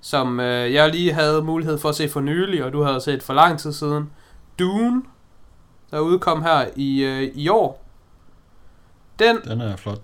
som 0.01 0.39
øh, 0.39 0.73
jeg 0.73 0.89
lige 0.89 1.13
havde 1.13 1.41
mulighed 1.41 1.77
for 1.77 1.89
at 1.89 1.95
se 1.95 2.09
for 2.09 2.21
nylig, 2.21 2.63
og 2.63 2.73
du 2.73 2.83
havde 2.83 3.01
set 3.01 3.23
for 3.23 3.33
lang 3.33 3.59
tid 3.59 3.73
siden. 3.73 4.09
Dune, 4.59 5.03
der 5.91 5.99
udkom 5.99 6.41
her 6.41 6.67
i, 6.75 7.03
øh, 7.03 7.21
i 7.35 7.49
år. 7.49 7.83
Den, 9.19 9.37
Den 9.41 9.61
er 9.61 9.75
flot. 9.75 10.01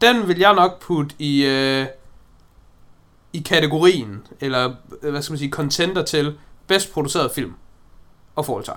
den 0.00 0.28
vil 0.28 0.38
jeg 0.38 0.54
nok 0.54 0.80
putte 0.82 1.14
i, 1.18 1.44
øh, 1.46 1.86
i 3.32 3.38
kategorien, 3.40 4.26
eller 4.40 4.72
øh, 5.02 5.10
hvad 5.10 5.22
skal 5.22 5.32
man 5.32 5.38
sige, 5.38 5.50
contender 5.50 6.02
til 6.02 6.38
bedst 6.66 6.92
produceret 6.92 7.30
film 7.30 7.54
of 8.36 8.48
all 8.48 8.64
time. 8.64 8.76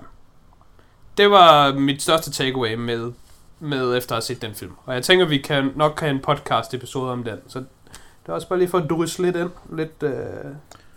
Det 1.18 1.32
var 1.32 1.74
mit 1.74 2.01
største 2.01 2.32
takeaway 2.32 2.74
med, 2.76 3.12
med 3.60 3.97
efter 3.97 4.12
at 4.12 4.16
have 4.16 4.22
set 4.22 4.41
den 4.41 4.56
film. 4.56 4.72
Og 4.86 4.93
jeg 4.93 5.03
tænker, 5.03 5.26
vi 5.26 5.38
kan 5.38 5.72
nok 5.76 5.93
kan 5.97 6.08
have 6.08 6.16
en 6.16 6.22
podcast 6.22 6.74
episode 6.74 7.12
om 7.12 7.24
den. 7.24 7.38
Så 7.47 7.60
det 7.60 8.30
er 8.30 8.34
også 8.34 8.47
bare 8.49 8.60
lige 8.60 8.70
for 8.70 8.78
at 8.78 8.89
drysse 8.89 9.22
lidt 9.22 9.36
ind. 9.36 9.49
Lidt 9.72 10.03
øh, 10.03 10.14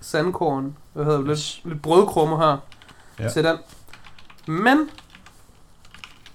sandkorn. 0.01 0.77
Hvad 0.93 1.05
hedder 1.05 1.19
det? 1.19 1.27
Lidt, 1.29 1.61
lidt 1.65 1.83
brødkrummer 1.83 2.39
her 2.39 2.57
Ja. 3.25 3.29
til 3.29 3.45
den. 3.45 3.57
Men 4.47 4.91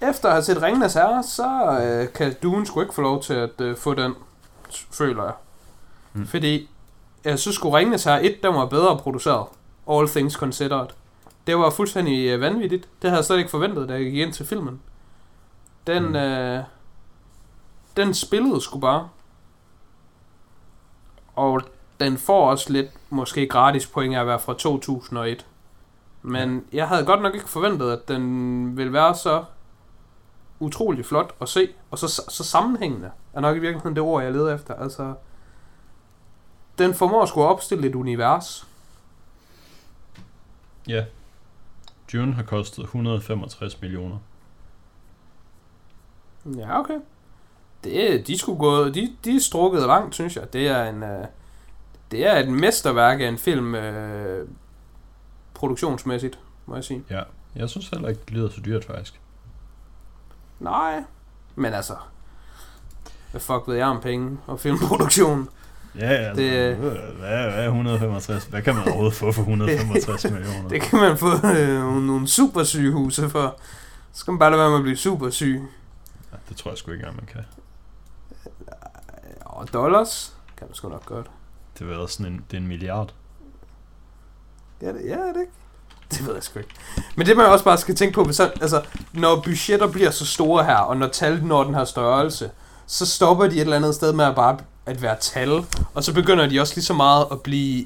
efter 0.10 0.28
at 0.28 0.34
have 0.34 0.44
set 0.44 0.62
Ringenes 0.62 0.94
Herre, 0.94 1.24
så 1.24 1.80
øh, 1.82 2.14
kan 2.14 2.36
Dune 2.44 2.66
sgu 2.66 2.82
ikke 2.82 2.94
få 2.94 3.02
lov 3.02 3.24
til 3.24 3.34
at 3.34 3.62
øh, 3.62 3.78
få 3.78 3.94
den, 3.94 4.14
føler 4.92 5.24
jeg. 5.24 5.34
Mm. 6.14 6.28
Fordi 6.28 6.70
jeg 7.26 7.40
synes 7.40 7.56
sgu 7.56 7.70
Ringenes 7.70 8.04
Herre 8.04 8.24
1, 8.24 8.44
den 8.44 8.54
var 8.54 8.66
bedre 8.66 8.98
produceret. 8.98 9.48
All 9.90 10.08
things 10.08 10.34
considered. 10.34 10.88
Det 11.48 11.58
var 11.58 11.70
fuldstændig 11.70 12.28
øh, 12.28 12.42
vanvittigt. 12.42 12.90
Det 13.02 13.10
havde 13.10 13.18
jeg 13.18 13.26
slet 13.26 13.38
ikke 13.38 13.50
forventet, 13.50 13.90
da 13.90 13.94
jeg 13.94 14.04
gik 14.04 14.14
ind 14.14 14.34
til 14.34 14.46
filmen. 14.46 14.82
Den, 15.88 16.04
mm. 16.08 16.16
øh, 16.16 16.64
den 17.98 18.14
spillede 18.14 18.62
sgu 18.62 18.80
bare. 18.80 19.10
Og 21.36 21.62
den 22.00 22.18
får 22.18 22.50
også 22.50 22.74
lidt, 22.74 22.88
måske 23.10 23.48
gratis 23.48 23.88
point 23.88 24.16
af 24.16 24.22
at 24.22 24.28
være 24.28 24.40
fra 24.40 24.54
2001. 24.54 25.46
Men 26.22 26.66
jeg 26.74 26.88
havde 26.88 27.06
godt 27.06 27.22
nok 27.22 27.36
ikke 27.36 27.50
forventet, 27.50 27.92
at 27.92 28.08
den 28.08 28.78
ville 28.78 28.94
være 28.94 29.16
så 29.16 29.44
utrolig 30.60 31.06
flot 31.06 31.36
at 31.42 31.50
se, 31.50 31.70
og 31.92 32.00
så, 32.00 32.08
så 32.30 32.44
sammenhængende, 32.44 33.12
er 33.34 33.42
nok 33.42 33.56
i 33.56 33.60
virkeligheden 33.60 33.96
det 33.96 34.04
ord, 34.04 34.24
jeg 34.24 34.32
leder 34.32 34.56
efter. 34.56 34.74
Altså, 34.74 35.14
den 36.78 36.94
formår 36.94 37.22
at 37.22 37.38
opstille 37.38 37.88
et 37.88 37.96
univers. 37.96 38.68
Ja. 40.88 41.06
Dune 42.14 42.34
har 42.34 42.44
kostet 42.44 42.84
165 42.84 43.82
millioner. 43.82 44.18
Ja, 46.58 46.80
okay. 46.80 47.00
Det, 47.84 48.28
de 48.28 48.38
skulle 48.38 48.60
gå, 48.60 48.90
de, 48.90 49.16
de 49.26 49.36
er 49.36 49.40
strukket 49.40 49.82
langt, 49.82 50.16
synes 50.16 50.36
jeg. 50.36 50.54
Det 50.54 50.68
er 50.68 50.84
en, 50.84 51.04
øh, 51.04 51.26
det 52.12 52.28
er 52.28 52.40
et 52.40 52.50
mesterværk 52.50 53.22
af 53.22 53.28
en 53.28 53.38
film, 53.38 53.76
øh, 53.76 54.48
produktionsmæssigt, 55.54 56.40
må 56.66 56.76
jeg 56.76 56.84
sige. 56.84 57.04
Ja. 57.10 57.22
Jeg 57.56 57.70
synes 57.70 57.90
heller 57.90 58.10
ikke, 58.10 58.22
det 58.26 58.32
lyder 58.32 58.50
så 58.50 58.62
dyrt 58.66 58.86
faktisk. 58.86 59.22
Nej, 60.60 61.04
men 61.56 61.74
altså, 61.74 61.96
hvad 63.32 63.42
fuck 63.42 63.68
ved 63.68 63.76
jeg 63.76 63.88
om 63.88 64.02
penge 64.02 64.38
og 64.48 64.60
filmproduktion? 64.60 65.50
Ja, 66.00 66.06
altså, 66.08 66.42
Det- 66.44 66.78
det... 66.78 66.78
hvad, 66.78 66.92
hvad 67.20 67.64
er 67.64 67.66
165? 67.66 68.44
Hvad 68.44 68.62
kan 68.62 68.76
man 68.76 68.84
overhovedet 68.88 69.14
få 69.14 69.32
for 69.32 69.42
165 69.42 70.24
millioner? 70.32 70.70
Det 70.70 70.82
kan 70.82 71.00
man 71.00 71.18
få 71.18 71.48
øh, 71.48 71.80
nogle, 71.84 72.06
supersygehuse 72.28 73.30
for. 73.30 73.56
Så 74.14 74.20
skal 74.20 74.32
man 74.32 74.40
bare 74.40 74.52
lade 74.52 74.60
være 74.62 74.70
med 74.70 74.78
at 74.78 74.84
blive 74.84 74.98
supersyg. 74.98 75.62
Ja, 76.32 76.38
det 76.50 76.58
tror 76.58 76.72
jeg 76.72 76.78
sgu 76.78 76.92
ikke 76.92 77.02
engang, 77.02 77.16
man 77.16 77.26
kan. 77.34 77.42
Og 79.42 79.74
dollars 79.74 80.34
kan 80.58 80.68
man 80.68 80.76
sgu 80.76 80.90
nok 80.90 81.06
godt. 81.06 81.28
Det 81.80 81.82
er 81.82 81.88
sådan 82.08 82.34
en, 82.34 82.46
det 82.52 82.58
er 82.58 82.62
en 82.62 82.68
milliard. 82.68 83.14
Ja, 84.82 84.88
det, 84.88 85.02
ja, 85.06 85.18
det 85.18 85.40
ikke. 85.42 85.52
Det 86.12 86.26
ved 86.28 86.34
jeg 86.34 86.44
sgu 86.44 86.60
ikke. 86.60 86.72
Men 87.16 87.28
det 87.28 87.38
man 87.38 87.46
også 87.46 87.66
bare 87.66 87.78
skal 87.78 87.96
tænke 87.96 88.14
på, 88.16 88.24
hvis 88.24 88.36
så, 88.36 88.52
altså, 88.62 88.82
når 89.14 89.42
budgetter 89.42 89.88
bliver 89.92 90.12
så 90.12 90.26
store 90.26 90.64
her, 90.64 90.76
og 90.76 90.98
når 90.98 91.08
tal 91.08 91.44
når 91.46 91.64
den 91.64 91.76
her 91.76 91.86
størrelse, 91.86 92.52
så 92.88 93.06
stopper 93.06 93.48
de 93.48 93.56
et 93.56 93.62
eller 93.62 93.76
andet 93.76 93.96
sted 93.96 94.14
med 94.14 94.26
at 94.26 94.36
bare 94.36 94.58
at 94.86 95.02
være 95.02 95.18
tal, 95.22 95.66
og 95.94 96.04
så 96.04 96.14
begynder 96.14 96.48
de 96.48 96.60
også 96.60 96.76
lige 96.76 96.86
så 96.86 96.94
meget 96.94 97.26
at 97.32 97.42
blive 97.42 97.86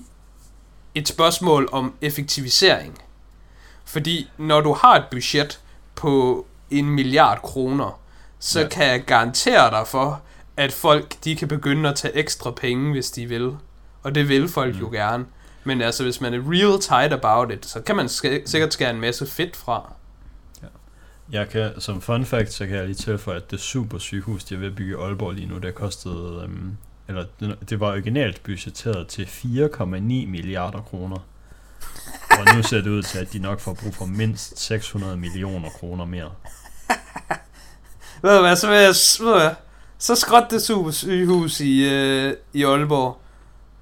et 0.95 1.08
spørgsmål 1.08 1.70
om 1.72 1.93
effektivisering. 2.02 2.98
Fordi 3.86 4.30
når 4.38 4.62
du 4.62 4.74
har 4.74 4.95
et 4.95 5.04
budget 5.12 5.60
på 5.95 6.45
en 6.72 6.89
milliard 6.89 7.41
kroner, 7.41 8.00
så 8.39 8.60
Ja. 8.60 8.64
ja. 8.66 8.70
kan 8.70 8.86
jeg 8.88 9.04
garantere 9.04 9.72
dig 9.72 9.88
for, 9.88 10.22
at 10.58 10.74
folk 10.74 11.24
de 11.24 11.36
kan 11.36 11.48
begynde 11.48 11.89
at 11.89 11.95
tage 11.95 12.16
ekstra 12.16 12.52
penge, 12.52 12.91
hvis 12.91 13.12
de 13.12 13.26
vil. 13.26 13.56
Og 14.04 14.16
det 14.16 14.30
vil 14.30 14.50
folk 14.50 14.76
mm. 14.76 14.82
jo 14.82 14.89
gerne. 14.91 15.26
Men 15.64 15.82
altså, 15.82 16.04
hvis 16.04 16.22
man 16.22 16.34
er 16.34 16.38
real 16.52 16.80
tight 16.82 17.14
about 17.14 17.52
it, 17.52 17.66
så 17.66 17.82
kan 17.82 17.95
man 17.95 18.06
sk- 18.06 18.41
sikkert 18.45 18.74
skære 18.74 18.89
en 18.89 19.02
masse 19.02 19.28
fedt 19.28 19.56
fra. 19.56 19.93
Jeg 21.32 21.50
kan, 21.50 21.72
som 21.82 22.02
fun 22.02 22.26
fact, 22.26 22.54
så 22.54 22.68
kan 22.68 22.76
jeg 22.76 22.86
lige 22.86 22.95
tilføje, 22.95 23.38
at 23.38 23.52
det 23.52 23.60
super 23.60 23.98
sygehus, 23.98 24.43
de 24.43 24.56
er 24.56 24.60
ved 24.60 24.68
at 24.68 24.76
bygge 24.76 24.91
i 24.91 24.95
Aalborg 25.04 25.32
lige 25.34 25.48
nu, 25.48 25.58
det 25.58 25.76
kostede, 25.76 26.41
øhm, 26.43 26.78
eller 27.08 27.26
det, 27.39 27.80
var 27.80 27.91
originalt 27.91 28.43
budgetteret 28.43 29.08
til 29.08 29.24
4,9 29.24 29.88
milliarder 30.28 30.82
kroner. 30.82 31.18
Og 32.32 32.55
nu 32.55 32.64
ser 32.64 32.82
det 32.82 32.88
ud 32.89 33.03
til, 33.03 33.18
at 33.20 33.34
de 33.34 33.39
nok 33.39 33.60
får 33.60 33.74
brug 33.74 33.95
for 33.95 34.05
mindst 34.05 34.60
600 34.60 35.18
millioner 35.18 35.70
kroner 35.70 36.05
mere. 36.05 36.32
Ved 38.22 38.36
du 38.36 38.41
hvad, 38.41 38.55
så 38.55 38.68
vil 38.68 38.78
jeg, 38.78 38.88
ved 39.20 39.34
du 39.34 39.39
hvad, 39.39 39.51
så 39.97 40.16
skråt 40.16 40.43
det 40.51 40.62
sygehus 40.93 41.60
i, 41.60 41.89
øh, 41.89 42.34
i 42.53 42.64
Aalborg. 42.64 43.22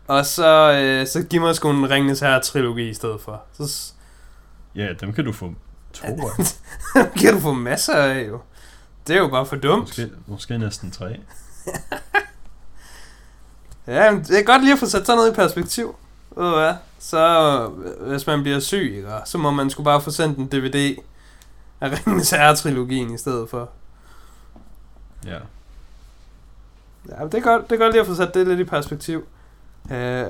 Og 0.07 0.25
så, 0.25 0.71
øh, 0.71 1.07
så 1.07 1.23
giv 1.23 1.41
mig 1.41 1.55
sgu 1.55 1.69
en 1.71 1.89
Ringens 1.89 2.19
Herre 2.19 2.41
trilogi 2.41 2.89
i 2.89 2.93
stedet 2.93 3.21
for. 3.21 3.43
Så, 3.53 3.93
Ja, 4.75 4.93
dem 4.93 5.13
kan 5.13 5.25
du 5.25 5.31
få 5.31 5.53
to 5.93 6.05
af. 6.29 7.11
kan 7.17 7.33
du 7.33 7.39
få 7.39 7.53
masser 7.53 7.93
af, 7.93 8.27
jo. 8.27 8.41
Det 9.07 9.15
er 9.15 9.19
jo 9.19 9.27
bare 9.27 9.45
for 9.45 9.55
dumt. 9.55 9.81
Måske, 9.81 10.09
måske 10.27 10.57
næsten 10.57 10.91
tre. 10.91 11.19
Ja, 13.87 14.19
det 14.27 14.39
er 14.39 14.43
godt 14.43 14.61
lige 14.61 14.73
at 14.73 14.79
få 14.79 14.85
sat 14.85 15.05
sådan 15.05 15.17
noget 15.17 15.31
i 15.31 15.35
perspektiv. 15.35 15.95
Ved 16.35 16.43
du 16.43 16.55
hvad? 16.55 16.73
Så 16.99 17.19
øh, 17.85 18.07
hvis 18.07 18.27
man 18.27 18.41
bliver 18.41 18.59
syg, 18.59 18.93
ikke? 18.97 19.09
så 19.25 19.37
må 19.37 19.51
man 19.51 19.69
sgu 19.69 19.83
bare 19.83 20.01
få 20.01 20.11
sendt 20.11 20.37
en 20.37 20.47
DVD 20.47 20.95
af 21.81 21.91
Ringens 21.91 22.29
Herre-trilogien 22.29 23.13
i 23.13 23.17
stedet 23.17 23.49
for. 23.49 23.69
Ja. 25.25 25.37
Ja, 27.09 27.25
det 27.25 27.33
er 27.33 27.41
godt, 27.41 27.69
det 27.69 27.75
er 27.75 27.79
godt 27.79 27.93
lige 27.93 28.01
at 28.01 28.07
få 28.07 28.15
sat 28.15 28.33
det 28.33 28.47
lidt 28.47 28.59
i 28.59 28.63
perspektiv. 28.63 29.23
Uh, 29.83 30.25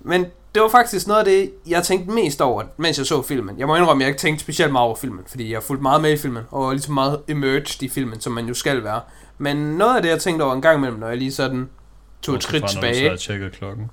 men 0.00 0.26
det 0.54 0.62
var 0.62 0.68
faktisk 0.68 1.06
noget 1.06 1.18
af 1.18 1.24
det, 1.24 1.52
jeg 1.66 1.82
tænkte 1.82 2.14
mest 2.14 2.40
over, 2.40 2.62
mens 2.76 2.98
jeg 2.98 3.06
så 3.06 3.22
filmen. 3.22 3.58
Jeg 3.58 3.66
må 3.66 3.76
indrømme, 3.76 4.02
at 4.02 4.06
jeg 4.06 4.08
ikke 4.08 4.20
tænkte 4.20 4.42
specielt 4.44 4.72
meget 4.72 4.86
over 4.86 4.96
filmen, 4.96 5.24
fordi 5.26 5.50
jeg 5.50 5.56
har 5.56 5.62
fulgt 5.62 5.82
meget 5.82 6.02
med 6.02 6.12
i 6.12 6.16
filmen, 6.16 6.42
og 6.50 6.66
var 6.66 6.70
ligesom 6.70 6.94
meget 6.94 7.20
emerged 7.28 7.82
i 7.82 7.88
filmen, 7.88 8.20
som 8.20 8.32
man 8.32 8.46
jo 8.46 8.54
skal 8.54 8.84
være. 8.84 9.00
Men 9.38 9.56
noget 9.56 9.96
af 9.96 10.02
det, 10.02 10.08
jeg 10.08 10.20
tænkte 10.20 10.42
over 10.42 10.54
en 10.54 10.62
gang 10.62 10.78
imellem, 10.78 10.98
når 10.98 11.08
jeg 11.08 11.18
lige 11.18 11.32
sådan 11.32 11.68
tog 12.24 12.34
et 12.34 12.42
skridt 12.42 12.62
fra, 12.62 12.68
tilbage. 12.68 13.04
Når 13.04 13.10
du 13.10 13.16
så 13.18 13.26
tjekket 13.26 13.52
klokken. 13.52 13.90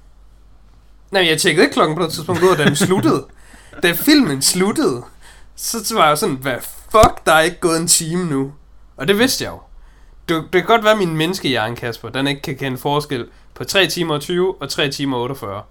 Nej, 1.12 1.28
jeg 1.28 1.42
tjekkede 1.42 1.66
ikke 1.66 1.74
klokken 1.74 1.98
på 1.98 2.04
det 2.04 2.12
tidspunkt, 2.14 2.42
da 2.58 2.66
den 2.66 2.76
sluttede. 2.76 3.26
da 3.84 3.92
filmen 3.92 4.42
sluttede, 4.42 5.04
så 5.56 5.96
var 5.96 6.08
jeg 6.08 6.18
sådan, 6.18 6.36
hvad 6.36 6.58
fuck, 6.62 7.26
der 7.26 7.34
er 7.34 7.42
ikke 7.42 7.60
gået 7.60 7.78
en 7.78 7.88
time 7.88 8.26
nu. 8.26 8.54
Og 8.98 9.08
det 9.08 9.20
vidste 9.20 9.44
jeg 9.44 9.52
jo. 9.52 9.60
Det, 10.30 10.44
det 10.54 10.62
kan 10.62 10.66
godt 10.66 10.84
være, 10.84 10.96
min 10.96 11.18
menneskehjerne, 11.18 11.76
Kasper, 11.76 12.10
den 12.10 12.28
ikke 12.28 12.42
kan 12.42 12.58
kende 12.58 12.78
forskel 12.78 13.28
på 13.54 13.64
3 13.64 13.88
timer 13.88 14.16
og 14.16 14.22
20 14.22 14.62
og 14.62 14.70
3 14.70 14.90
timer 14.90 15.18
og 15.18 15.24
48. 15.24 15.64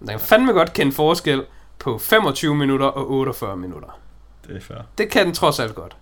Men 0.00 0.08
den 0.08 0.18
kan 0.18 0.26
fandme 0.26 0.52
godt 0.52 0.72
kende 0.72 0.92
forskel 0.92 1.44
på 1.78 1.98
25 1.98 2.54
minutter 2.54 2.86
og 2.86 3.10
48 3.10 3.56
minutter. 3.56 3.98
Det 4.46 4.56
er 4.56 4.60
fair. 4.60 4.78
Det 4.98 5.10
kan 5.10 5.26
den 5.26 5.34
trods 5.34 5.58
alt 5.58 5.74
godt. 5.74 5.96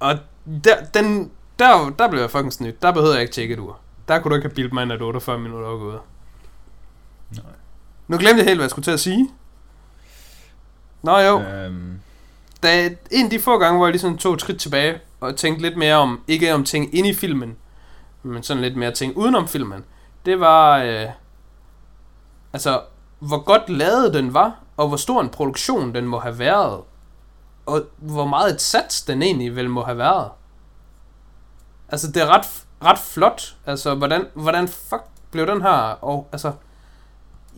Og 0.00 0.18
der, 0.64 0.84
den, 0.94 1.30
der, 1.58 1.90
der 1.98 2.08
blev 2.10 2.20
jeg 2.20 2.30
fucking 2.30 2.52
snydt. 2.52 2.82
Der 2.82 2.92
behøvede 2.92 3.14
jeg 3.14 3.22
ikke 3.22 3.34
tjekke 3.34 3.54
et 3.54 3.60
ur. 3.60 3.78
Der 4.08 4.18
kunne 4.18 4.30
du 4.30 4.34
ikke 4.34 4.48
have 4.48 4.54
bildt 4.54 4.72
mig 4.72 4.82
ind, 4.82 4.92
at 4.92 5.02
48 5.02 5.38
minutter 5.38 5.68
var 5.68 5.76
gået. 5.78 6.00
Nej. 7.30 7.44
Nu 8.08 8.18
glemte 8.18 8.38
jeg 8.38 8.44
helt, 8.46 8.58
hvad 8.58 8.64
jeg 8.64 8.70
skulle 8.70 8.84
til 8.84 8.90
at 8.90 9.00
sige. 9.00 9.30
Nå 11.02 11.18
jo, 11.18 11.40
Øhm, 11.40 12.00
da 12.62 12.86
en 13.10 13.24
af 13.24 13.30
de 13.30 13.40
få 13.40 13.58
gange, 13.58 13.76
hvor 13.76 13.86
jeg 13.86 13.92
ligesom 13.92 14.18
tog 14.18 14.34
et 14.34 14.40
skridt 14.40 14.60
tilbage, 14.60 15.00
og 15.20 15.36
tænkte 15.36 15.62
lidt 15.62 15.76
mere 15.76 15.94
om, 15.94 16.20
ikke 16.28 16.54
om 16.54 16.64
ting 16.64 16.94
inde 16.94 17.08
i 17.08 17.14
filmen, 17.14 17.56
men 18.22 18.42
sådan 18.42 18.62
lidt 18.62 18.76
mere 18.76 18.92
ting 18.92 19.16
udenom 19.16 19.48
filmen, 19.48 19.84
det 20.26 20.40
var, 20.40 20.78
øh, 20.78 21.06
altså, 22.52 22.80
hvor 23.18 23.38
godt 23.38 23.68
lavet 23.68 24.14
den 24.14 24.34
var, 24.34 24.58
og 24.76 24.88
hvor 24.88 24.96
stor 24.96 25.20
en 25.20 25.28
produktion 25.28 25.94
den 25.94 26.06
må 26.06 26.18
have 26.18 26.38
været, 26.38 26.80
og 27.66 27.82
hvor 27.96 28.26
meget 28.26 28.54
et 28.54 28.60
sats 28.60 29.02
den 29.02 29.22
egentlig 29.22 29.56
vel 29.56 29.70
må 29.70 29.82
have 29.82 29.98
været. 29.98 30.30
Altså, 31.88 32.12
det 32.12 32.22
er 32.22 32.26
ret, 32.26 32.65
ret 32.84 32.98
flot. 32.98 33.56
Altså, 33.66 33.94
hvordan, 33.94 34.26
hvordan 34.34 34.68
fuck 34.68 35.02
blev 35.30 35.46
den 35.46 35.62
her, 35.62 35.98
og 36.04 36.28
altså, 36.32 36.52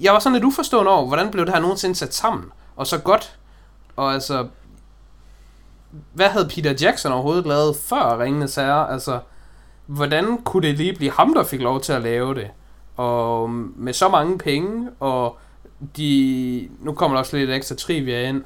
jeg 0.00 0.12
var 0.12 0.18
sådan 0.18 0.34
lidt 0.34 0.44
uforstående 0.44 0.90
over, 0.90 1.06
hvordan 1.06 1.30
blev 1.30 1.46
det 1.46 1.54
her 1.54 1.60
nogensinde 1.60 1.94
sat 1.94 2.14
sammen, 2.14 2.52
og 2.76 2.86
så 2.86 2.98
godt, 2.98 3.38
og 3.96 4.14
altså, 4.14 4.48
hvad 6.12 6.28
havde 6.28 6.48
Peter 6.48 6.74
Jackson 6.80 7.12
overhovedet 7.12 7.46
lavet 7.46 7.76
før 7.76 8.20
Ringende 8.20 8.48
Sager? 8.48 8.74
Altså, 8.74 9.20
hvordan 9.86 10.42
kunne 10.42 10.68
det 10.68 10.76
lige 10.76 10.94
blive 10.94 11.10
ham, 11.10 11.34
der 11.34 11.44
fik 11.44 11.60
lov 11.60 11.80
til 11.80 11.92
at 11.92 12.02
lave 12.02 12.34
det? 12.34 12.50
Og 12.96 13.50
med 13.50 13.92
så 13.92 14.08
mange 14.08 14.38
penge, 14.38 14.90
og 15.00 15.36
de, 15.96 16.68
nu 16.80 16.92
kommer 16.92 17.16
der 17.16 17.18
også 17.18 17.36
lidt 17.36 17.50
ekstra 17.50 17.74
trivia 17.74 18.28
ind, 18.28 18.44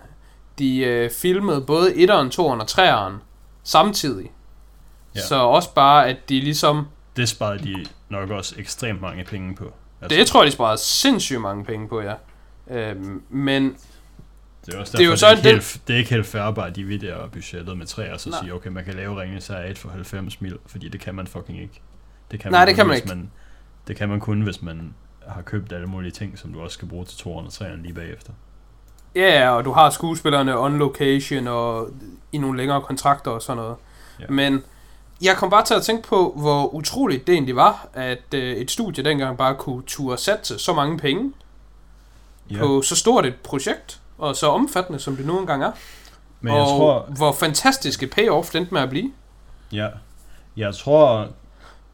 de 0.59 0.79
øh, 0.79 1.11
filmede 1.11 1.61
både 1.61 1.91
1'eren, 1.91 2.31
2'eren 2.35 2.41
og 2.41 2.67
3'eren 2.71 3.13
samtidig. 3.63 4.33
Ja. 5.15 5.21
Så 5.21 5.37
også 5.37 5.75
bare, 5.75 6.09
at 6.09 6.29
de 6.29 6.41
ligesom, 6.41 6.87
det 7.17 7.29
sparede 7.29 7.65
de 7.65 7.87
nok 8.09 8.31
også 8.31 8.55
ekstremt 8.59 9.01
mange 9.01 9.25
penge 9.25 9.55
på. 9.55 9.73
altså, 10.03 10.19
det 10.19 10.27
tror 10.27 10.43
jeg, 10.43 10.47
de 10.47 10.53
sparede 10.53 10.79
sindssygt 10.79 11.41
mange 11.41 11.65
penge 11.65 11.89
på, 11.89 12.01
ja. 12.01 12.15
Øhm, 12.71 13.23
men 13.31 13.77
det 14.67 14.75
er 14.75 14.79
også 14.79 14.93
det 14.93 15.01
er 15.01 15.05
jo 15.05 15.11
derfor, 15.11 15.19
så 15.19 15.27
det, 15.27 15.33
er 15.33 15.37
ikke 15.37 15.51
helt, 15.51 15.81
det 15.87 15.95
er 15.95 15.99
ikke 15.99 16.11
helt 16.11 16.27
fair 16.27 16.51
bare, 16.51 16.67
at 16.67 16.77
de 16.77 16.85
vidder 16.85 17.27
budgettet 17.29 17.79
med 17.79 17.87
tre, 17.87 18.13
og 18.13 18.21
så 18.21 18.31
Nej. 18.31 18.41
sige, 18.41 18.55
okay, 18.55 18.71
man 18.71 18.85
kan 18.85 18.95
lave 18.95 19.21
Ringenes 19.21 19.47
Herre 19.47 19.71
1 19.71 19.79
for 19.79 19.89
90 19.89 20.41
mil, 20.41 20.59
fordi 20.67 20.89
det 20.89 21.01
kan 21.01 21.15
man 21.15 21.27
fucking 21.27 21.61
ikke. 21.61 21.81
Det 22.31 22.41
kan 22.41 22.53
Nej, 22.53 22.65
det 22.65 22.75
kun, 22.75 22.77
kan 22.77 22.87
man 22.87 22.97
ikke. 22.97 23.09
Man, 23.09 23.31
det 23.89 23.97
kan 23.97 24.09
man 24.09 24.21
kun, 24.21 24.41
hvis 24.43 24.63
man 24.63 24.95
har 25.27 25.43
købt 25.43 25.73
alle 25.73 25.87
mulige 25.87 26.11
ting, 26.13 26.39
som 26.39 26.53
du 26.53 26.61
også 26.61 26.75
skal 26.75 26.89
bruge 26.89 27.05
til 27.05 27.29
203'eren 27.29 27.83
lige 27.83 27.95
bagefter. 27.95 28.33
Ja, 29.15 29.51
og 29.51 29.65
du 29.65 29.73
har 29.73 29.91
skuespillerne 29.91 30.59
on 30.59 30.79
location 30.79 31.47
og 31.47 31.89
i 32.33 32.39
nogle 32.39 32.57
længere 32.59 32.81
kontrakter 32.83 33.31
og 33.31 33.43
sådan 33.43 33.57
noget. 33.57 33.77
Ja. 34.21 34.25
Men 34.29 34.63
jeg 35.23 35.37
kom 35.37 35.51
bare 35.51 35.65
til 35.65 35.75
at 35.75 35.83
tænke 35.83 36.09
på, 36.09 36.33
hvor 36.37 36.75
utroligt 36.75 37.27
det 37.27 37.33
egentlig 37.33 37.57
var, 37.57 37.89
at 37.95 38.35
øh, 38.35 38.57
et 38.57 38.71
studie 38.71 39.05
dengang 39.05 39.39
bare 39.39 39.55
kunne 39.55 39.83
turde 39.87 40.17
satse 40.17 40.59
så 40.59 40.73
mange 40.75 40.99
penge 40.99 41.33
Ja. 42.51 42.59
på 42.59 42.83
så 42.83 42.97
stort 42.97 43.27
et 43.27 43.37
projekt, 43.45 44.01
og 44.19 44.37
så 44.37 44.47
omfattende, 44.49 44.99
som 44.99 45.17
det 45.17 45.27
nu 45.27 45.39
engang 45.41 45.65
er. 45.65 45.73
Men 46.41 46.53
og 46.53 46.59
jeg 46.59 46.67
tror, 46.67 47.01
hvor 47.17 47.33
fantastiske 47.33 48.07
payoff 48.07 48.51
det 48.53 48.59
endte 48.59 48.75
med 48.75 48.81
at 48.83 48.89
blive. 48.91 49.13
Ja, 49.73 49.89
jeg 50.57 50.75
tror, 50.75 51.29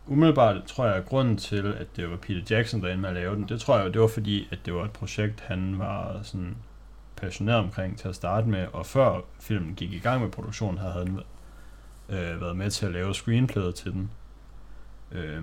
umiddelbart 0.07 0.57
tror 0.67 0.85
jeg, 0.87 0.95
at 0.95 1.07
grunden 1.07 1.37
til, 1.37 1.75
at 1.81 1.87
det 1.97 2.11
var 2.11 2.17
Peter 2.17 2.41
Jackson, 2.57 2.81
der 2.83 2.87
endte 2.87 3.01
med 3.01 3.09
at 3.09 3.15
lave 3.15 3.35
den, 3.35 3.49
det 3.49 3.61
tror 3.61 3.79
jeg, 3.79 3.93
det 3.95 4.01
var 4.01 4.07
fordi, 4.09 4.49
at 4.51 4.59
det 4.65 4.75
var 4.75 4.85
et 4.85 4.91
projekt, 4.91 5.41
han 5.47 5.79
var 5.79 6.17
sådan 6.23 6.57
passioneret 7.17 7.59
omkring 7.61 7.99
til 7.99 8.09
at 8.09 8.15
starte 8.15 8.49
med, 8.49 8.67
og 8.73 8.87
før 8.87 9.21
filmen 9.41 9.75
gik 9.75 9.93
i 9.93 9.99
gang 9.99 10.23
med 10.23 10.31
produktionen, 10.31 10.79
havde 10.79 10.93
han 10.95 11.21
øh, 12.09 12.41
været 12.41 12.57
med 12.57 12.71
til 12.71 12.87
at 12.87 12.93
lave 12.93 13.15
screenplayet 13.15 13.75
til 13.75 13.93
den, 13.93 14.11
Øh, 15.13 15.43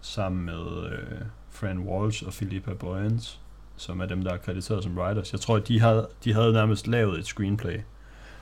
sammen 0.00 0.44
med 0.44 0.90
øh, 0.92 1.20
Fran 1.50 1.78
Walsh 1.78 2.26
og 2.26 2.32
Philippa 2.32 2.74
Boyens, 2.74 3.40
som 3.76 4.00
er 4.00 4.06
dem, 4.06 4.22
der 4.22 4.32
er 4.32 4.36
krediteret 4.36 4.82
som 4.82 4.98
writers. 4.98 5.32
Jeg 5.32 5.40
tror, 5.40 5.56
at 5.56 5.68
de 5.68 5.80
havde, 5.80 6.08
de 6.24 6.32
havde 6.32 6.52
nærmest 6.52 6.86
lavet 6.86 7.18
et 7.18 7.26
screenplay, 7.26 7.80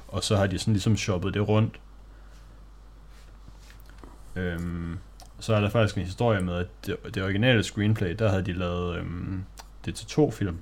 og 0.09 0.25
så 0.25 0.37
har 0.37 0.47
de 0.47 0.59
sådan 0.59 0.73
ligesom 0.73 0.97
shoppet 0.97 1.35
det 1.35 1.49
rundt, 1.49 1.81
Øhm, 4.39 4.99
så 5.41 5.55
er 5.55 5.61
der 5.61 5.69
faktisk 5.69 5.97
en 5.97 6.05
historie 6.05 6.41
med, 6.41 6.55
at 6.55 6.67
det, 6.87 7.15
det 7.15 7.23
originale 7.23 7.63
screenplay, 7.63 8.15
der 8.19 8.29
havde 8.29 8.43
de 8.43 8.53
lavet 8.53 8.97
øhm, 8.97 9.45
det 9.85 9.95
til 9.95 10.07
to 10.07 10.31
film. 10.31 10.59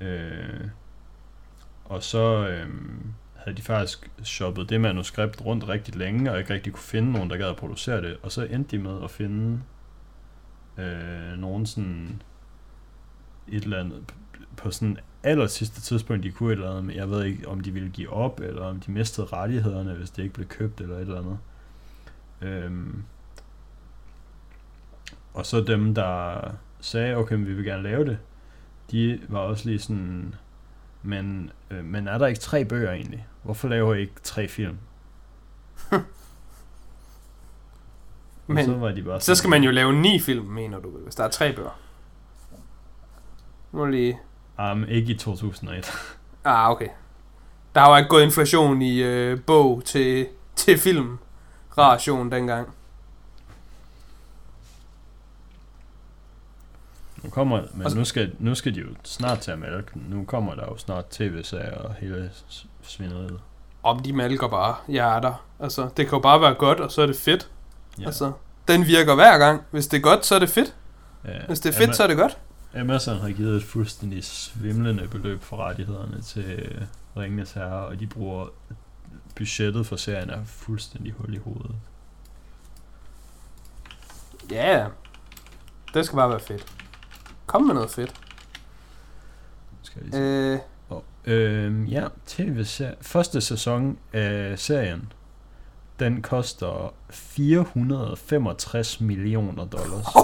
Øh, 0.00 0.64
og 1.84 2.02
så 2.02 2.48
øhm, 2.48 3.14
havde 3.44 3.56
de 3.56 3.62
faktisk 3.62 4.10
shoppet 4.22 4.68
det 4.68 4.80
manuskript 4.80 5.44
rundt 5.44 5.68
rigtig 5.68 5.96
længe, 5.96 6.32
og 6.32 6.38
ikke 6.38 6.54
rigtig 6.54 6.72
kunne 6.72 6.82
finde 6.82 7.12
nogen, 7.12 7.30
der 7.30 7.36
gad 7.36 7.46
at 7.46 7.56
producere 7.56 8.02
det. 8.02 8.16
Og 8.22 8.32
så 8.32 8.44
endte 8.44 8.76
de 8.76 8.82
med 8.82 9.02
at 9.04 9.10
finde 9.10 9.60
øh, 10.78 11.38
nogen 11.38 11.66
sådan 11.66 12.22
et 13.48 13.64
eller 13.64 13.80
andet 13.80 14.14
på 14.56 14.70
sådan 14.70 14.98
aller 15.22 15.46
sidste 15.46 15.80
tidspunkt, 15.80 16.22
de 16.22 16.30
kunne 16.30 16.52
et 16.52 16.56
eller 16.56 16.70
andet, 16.70 16.84
men 16.84 16.96
jeg 16.96 17.10
ved 17.10 17.24
ikke, 17.24 17.48
om 17.48 17.60
de 17.60 17.70
ville 17.70 17.90
give 17.90 18.10
op, 18.12 18.40
eller 18.40 18.64
om 18.64 18.80
de 18.80 18.90
mistede 18.90 19.26
rettighederne, 19.26 19.94
hvis 19.94 20.10
det 20.10 20.22
ikke 20.22 20.34
blev 20.34 20.46
købt, 20.46 20.80
eller 20.80 20.96
et 20.96 21.00
eller 21.00 21.18
andet. 21.18 21.38
Øhm, 22.40 23.04
og 25.34 25.46
så 25.46 25.60
dem, 25.60 25.94
der 25.94 26.40
sagde, 26.80 27.16
okay, 27.16 27.34
men 27.34 27.46
vi 27.46 27.54
vil 27.54 27.64
gerne 27.64 27.82
lave 27.82 28.04
det, 28.04 28.18
de 28.90 29.20
var 29.28 29.38
også 29.38 29.68
lige 29.68 29.78
sådan, 29.78 30.34
men, 31.02 31.50
øh, 31.70 31.84
men 31.84 32.08
er 32.08 32.18
der 32.18 32.26
ikke 32.26 32.40
tre 32.40 32.64
bøger 32.64 32.92
egentlig? 32.92 33.26
Hvorfor 33.42 33.68
laver 33.68 33.94
I 33.94 34.00
ikke 34.00 34.12
tre 34.22 34.48
film? 34.48 34.78
Men 38.46 38.64
så 38.66 38.74
var 38.76 38.92
de 38.92 39.02
bare 39.02 39.20
så 39.20 39.34
skal 39.34 39.50
man 39.50 39.62
jo 39.62 39.70
lave 39.70 39.92
ni 39.92 40.20
film, 40.20 40.44
mener 40.46 40.78
du, 40.78 40.88
hvis 40.90 41.14
der 41.14 41.24
er 41.24 41.28
tre 41.28 41.52
bøger. 41.56 41.78
Nu 43.72 43.86
lige... 43.86 44.18
Um, 44.72 44.84
ikke 44.88 45.12
i 45.12 45.16
2001. 45.18 45.90
Ah, 46.44 46.70
okay. 46.70 46.88
Der 47.74 47.90
jo 47.90 47.96
ikke 47.96 48.08
gået 48.08 48.22
inflation 48.22 48.82
i 48.82 49.02
øh, 49.02 49.40
bog 49.46 49.82
til, 49.84 50.28
til 50.56 50.78
film 50.78 51.18
ration 51.78 52.32
dengang. 52.32 52.74
Nu 57.22 57.30
kommer, 57.30 57.62
men 57.74 57.84
Og 57.84 57.90
så- 57.90 57.96
nu 57.98 58.04
skal, 58.04 58.34
nu 58.38 58.54
skal 58.54 58.74
de 58.74 58.80
jo 58.80 58.86
snart 59.04 59.38
til 59.40 59.50
at 59.50 59.58
mælke. 59.58 59.90
Nu 59.94 60.24
kommer 60.24 60.54
der 60.54 60.62
jo 60.64 60.76
snart 60.76 61.06
tv-serier 61.10 61.78
og 61.78 61.94
hele 61.94 62.30
s- 62.82 62.88
svineriet. 62.90 63.40
Om 63.82 63.98
de 64.02 64.12
malker 64.12 64.48
bare. 64.48 64.74
Jeg 64.88 65.16
er 65.16 65.20
der. 65.20 65.44
Altså, 65.60 65.82
det 65.82 66.06
kan 66.08 66.16
jo 66.16 66.18
bare 66.18 66.40
være 66.40 66.54
godt, 66.54 66.80
og 66.80 66.92
så 66.92 67.02
er 67.02 67.06
det 67.06 67.16
fedt. 67.16 67.50
Ja. 67.98 68.06
Altså, 68.06 68.32
den 68.68 68.86
virker 68.86 69.14
hver 69.14 69.38
gang. 69.38 69.62
Hvis 69.70 69.86
det 69.86 69.96
er 69.96 70.02
godt, 70.02 70.26
så 70.26 70.34
er 70.34 70.38
det 70.38 70.48
fedt. 70.50 70.74
Ja, 71.24 71.46
Hvis 71.46 71.60
det 71.60 71.74
er 71.74 71.78
fedt, 71.78 71.96
så 71.96 72.02
er 72.02 72.06
det 72.06 72.16
godt. 72.16 72.38
Amazon 72.76 73.18
har 73.18 73.30
givet 73.30 73.56
et 73.56 73.64
fuldstændig 73.64 74.24
svimlende 74.24 75.08
beløb 75.08 75.42
for 75.42 75.56
rettighederne 75.56 76.20
til 76.22 76.76
Ringenes 77.16 77.52
Herre, 77.52 77.86
og 77.86 78.00
de 78.00 78.06
bruger 78.06 78.46
budgettet 79.36 79.86
for 79.86 79.96
serien 79.96 80.30
er 80.30 80.44
fuldstændig 80.44 81.12
hul 81.12 81.34
i 81.34 81.38
hovedet. 81.38 81.74
Ja, 84.50 84.86
det 85.94 86.06
skal 86.06 86.16
bare 86.16 86.30
være 86.30 86.40
fedt. 86.40 86.72
Kom 87.46 87.62
med 87.62 87.74
noget 87.74 87.90
fedt. 87.90 88.14
Skal 89.82 90.02
jeg 90.02 90.04
lige 90.04 90.14
sige. 90.16 90.52
Øh, 90.54 90.58
Og, 90.92 91.04
øh, 91.24 91.92
ja, 91.92 92.08
tv 92.26 92.64
første 93.00 93.40
sæson 93.40 93.98
af 94.12 94.58
serien, 94.58 95.12
den 96.00 96.22
koster 96.22 96.94
465 97.10 99.00
millioner 99.00 99.64
dollars. 99.64 100.06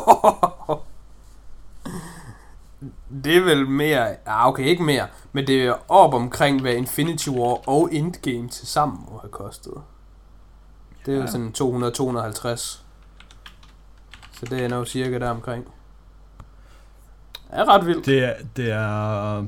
Det 3.24 3.36
er 3.36 3.40
vel 3.44 3.68
mere... 3.68 4.16
Ah, 4.26 4.46
okay, 4.48 4.64
ikke 4.64 4.82
mere. 4.82 5.06
Men 5.32 5.46
det 5.46 5.64
er 5.66 5.74
op 5.90 6.14
omkring, 6.14 6.60
hvad 6.60 6.72
Infinity 6.74 7.28
War 7.28 7.68
og 7.68 7.88
Endgame 7.92 8.48
til 8.48 8.66
sammen 8.66 8.98
må 9.10 9.18
have 9.18 9.30
kostet. 9.30 9.72
Det 11.06 11.12
er 11.14 11.16
jo 11.16 11.22
Ja. 11.22 11.26
sådan 11.26 11.54
200-250. 11.58 12.56
Så 14.32 14.46
det 14.50 14.64
er 14.64 14.68
nok 14.68 14.86
cirka 14.86 15.18
der 15.18 15.30
omkring. 15.30 15.64
Det 17.50 17.58
er 17.58 17.68
ret 17.68 17.86
vildt. 17.86 18.06
Det 18.06 18.24
er, 18.24 18.34
det 18.56 18.70
er 18.72 19.46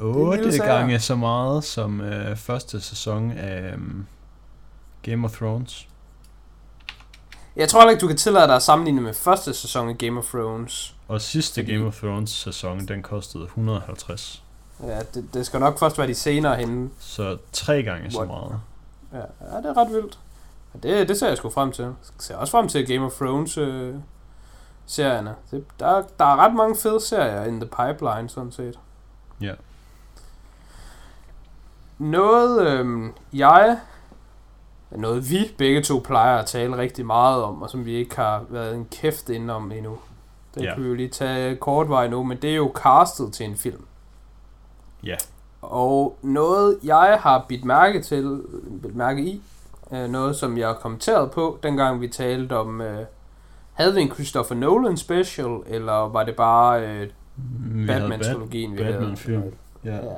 8 0.00 0.52
sager. 0.52 0.72
gange 0.72 0.98
så 0.98 1.16
meget 1.16 1.64
som 1.64 2.00
øh, 2.00 2.36
første 2.36 2.80
sæson 2.80 3.30
af 3.30 3.74
um, 3.74 4.06
Game 5.02 5.24
of 5.24 5.32
Thrones. 5.32 5.88
Jeg 7.56 7.68
tror 7.68 7.80
heller 7.80 7.90
ikke, 7.90 8.00
du 8.00 8.06
kan 8.06 8.16
tillade 8.16 8.46
dig 8.46 8.56
at 8.56 8.62
sammenligne 8.62 9.00
med 9.00 9.14
første 9.14 9.54
sæson 9.54 9.88
af 9.88 9.98
Game 9.98 10.18
of 10.18 10.24
Thrones. 10.24 10.94
Og 11.08 11.20
sidste 11.20 11.62
Game 11.62 11.86
of 11.86 11.96
Thrones 11.98 12.30
sæson, 12.30 12.88
den 12.88 13.02
kostede 13.02 13.44
150. 13.44 14.42
Ja, 14.82 14.98
det, 15.14 15.34
det 15.34 15.46
skal 15.46 15.60
nok 15.60 15.78
først 15.78 15.98
være 15.98 16.06
de 16.06 16.14
senere 16.14 16.56
henne. 16.56 16.90
Så 16.98 17.36
tre 17.52 17.82
gange 17.82 18.10
så 18.10 18.24
meget. 18.24 18.60
Ja, 19.12 19.18
ja 19.18 19.56
det 19.56 19.66
er 19.66 19.76
ret 19.76 19.92
vildt. 19.92 20.18
Og 20.74 20.82
det, 20.82 21.08
det 21.08 21.18
ser 21.18 21.28
jeg 21.28 21.36
sgu 21.36 21.50
frem 21.50 21.72
til. 21.72 21.84
Jeg 21.84 21.92
ser 22.18 22.36
også 22.36 22.50
frem 22.50 22.68
til 22.68 22.86
Game 22.86 23.06
of 23.06 23.12
Thrones 23.12 23.58
øh, 23.58 23.94
serierne. 24.86 25.34
Det, 25.50 25.64
der, 25.80 26.02
der 26.18 26.24
er 26.24 26.36
ret 26.36 26.54
mange 26.54 26.76
fede 26.76 27.00
serier 27.00 27.44
in 27.44 27.60
the 27.60 27.70
pipeline, 27.70 28.28
sådan 28.28 28.52
set. 28.52 28.78
Ja. 29.40 29.54
Noget, 31.98 32.66
øh, 32.68 33.10
jeg, 33.32 33.78
noget 34.90 35.30
vi 35.30 35.54
begge 35.58 35.82
to 35.82 35.98
plejer 36.04 36.38
at 36.38 36.46
tale 36.46 36.76
rigtig 36.76 37.06
meget 37.06 37.42
om, 37.42 37.62
og 37.62 37.70
som 37.70 37.84
vi 37.84 37.92
ikke 37.94 38.16
har 38.16 38.44
været 38.48 38.74
en 38.74 38.86
kæft 38.90 39.28
indenom 39.28 39.72
endnu. 39.72 39.98
Det 40.54 40.62
Ja. 40.62 40.74
kan 40.74 40.82
vi 40.82 40.88
jo 40.88 40.94
lige 40.94 41.08
tage 41.08 41.56
kort 41.56 41.88
vej 41.88 42.08
nu, 42.08 42.22
men 42.22 42.38
det 42.42 42.50
er 42.50 42.56
jo 42.56 42.72
castet 42.74 43.32
til 43.32 43.46
en 43.46 43.56
film. 43.56 43.84
Ja. 45.04 45.16
Og 45.62 46.18
noget, 46.22 46.78
jeg 46.84 47.18
har 47.20 47.44
bidt 47.48 47.64
mærke 47.64 48.02
til, 48.02 48.42
bidt 48.82 48.96
mærke 48.96 49.22
i, 49.22 49.42
øh, 49.92 50.08
noget 50.10 50.36
som 50.36 50.58
jeg 50.58 50.74
kommenterede 50.80 51.28
på, 51.28 51.58
dengang 51.62 52.00
vi 52.00 52.08
talte 52.08 52.56
om, 52.56 52.80
øh, 52.80 53.04
havde 53.72 53.94
vi 53.94 54.00
en 54.00 54.10
Christopher 54.10 54.56
Nolan 54.56 54.96
special, 54.96 55.58
eller 55.66 55.92
var 56.08 56.24
det 56.24 56.36
bare 56.36 56.86
øh, 56.88 57.08
Batman-trilogien, 57.86 58.72
vi 58.72 58.76
Batman-film. 58.82 59.38
havde? 59.40 59.52
Ja. 59.84 59.94
Ja. 60.06 60.12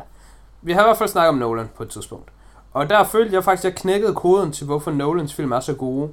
Vi 0.62 0.72
har 0.72 0.80
i 0.80 0.84
hvert 0.84 0.98
fald 0.98 1.08
snakket 1.08 1.28
om 1.28 1.34
Nolan 1.34 1.68
på 1.76 1.82
et 1.82 1.88
tidspunkt. 1.88 2.30
Og 2.72 2.90
der 2.90 3.04
følte 3.04 3.34
jeg 3.34 3.44
faktisk, 3.44 3.64
at 3.64 3.72
jeg 3.72 3.80
knækkede 3.80 4.14
koden 4.14 4.52
til, 4.52 4.66
hvorfor 4.66 4.90
Nolans 4.90 5.34
film 5.34 5.52
er 5.52 5.61
så 5.61 5.74
gode. 5.74 6.11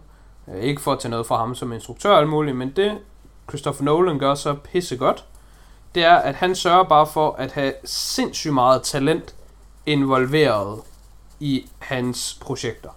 Øh, 0.48 0.64
Ikke 0.64 0.82
for 0.82 0.94
at 0.94 1.00
tage 1.00 1.10
noget 1.10 1.28
fra 1.28 1.38
ham 1.38 1.56
som 1.56 1.74
instruktør 1.74 2.12
og 2.12 2.20
alt 2.20 2.30
muligt, 2.30 2.58
men 2.58 2.72
det 2.76 2.98
Christopher 3.50 3.84
Nolan 3.86 4.20
gør 4.20 4.36
så 4.36 4.54
pisse 4.54 4.98
godt, 4.98 5.26
det 5.96 6.04
er, 6.04 6.16
at 6.16 6.36
han 6.36 6.56
sørger 6.56 6.84
bare 6.84 7.08
for 7.08 7.32
at 7.32 7.52
have 7.52 7.74
sindssygt 7.84 8.54
meget 8.54 8.84
talent 8.84 9.36
involveret 9.86 10.80
i 11.40 11.70
hans 11.80 12.38
projekter. 12.42 12.90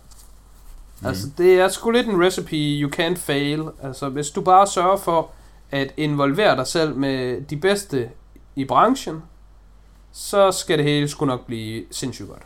Mm. 1.00 1.06
Altså, 1.06 1.26
det 1.38 1.60
er 1.60 1.68
sgu 1.68 1.90
lidt 1.90 2.06
en 2.06 2.24
recipe 2.24 2.56
you 2.56 2.90
can't 2.96 3.18
fail. 3.18 3.64
Altså, 3.82 4.08
hvis 4.08 4.30
du 4.30 4.40
bare 4.40 4.66
sørger 4.66 4.96
for 4.96 5.30
at 5.70 5.94
involvere 5.96 6.56
dig 6.56 6.66
selv 6.66 6.96
med 6.96 7.40
de 7.40 7.56
bedste 7.56 8.10
i 8.56 8.64
branchen, 8.64 9.22
så 10.12 10.52
skal 10.52 10.78
det 10.78 10.86
hele 10.86 11.08
sgu 11.08 11.24
nok 11.24 11.46
blive 11.46 11.84
sindssygt 11.90 12.28
godt. 12.28 12.42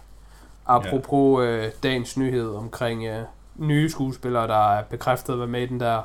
Apropos 0.67 1.43
øh, 1.45 1.71
dagens 1.83 2.17
nyhed 2.17 2.55
omkring 2.55 3.05
øh, 3.05 3.25
nye 3.57 3.91
skuespillere, 3.91 4.49
der 4.49 4.71
er 4.77 4.83
bekræftet 4.83 5.33
at 5.33 5.39
være 5.39 5.49
med 5.49 5.62
i 5.62 5.67
den 5.67 5.81
der 5.81 6.03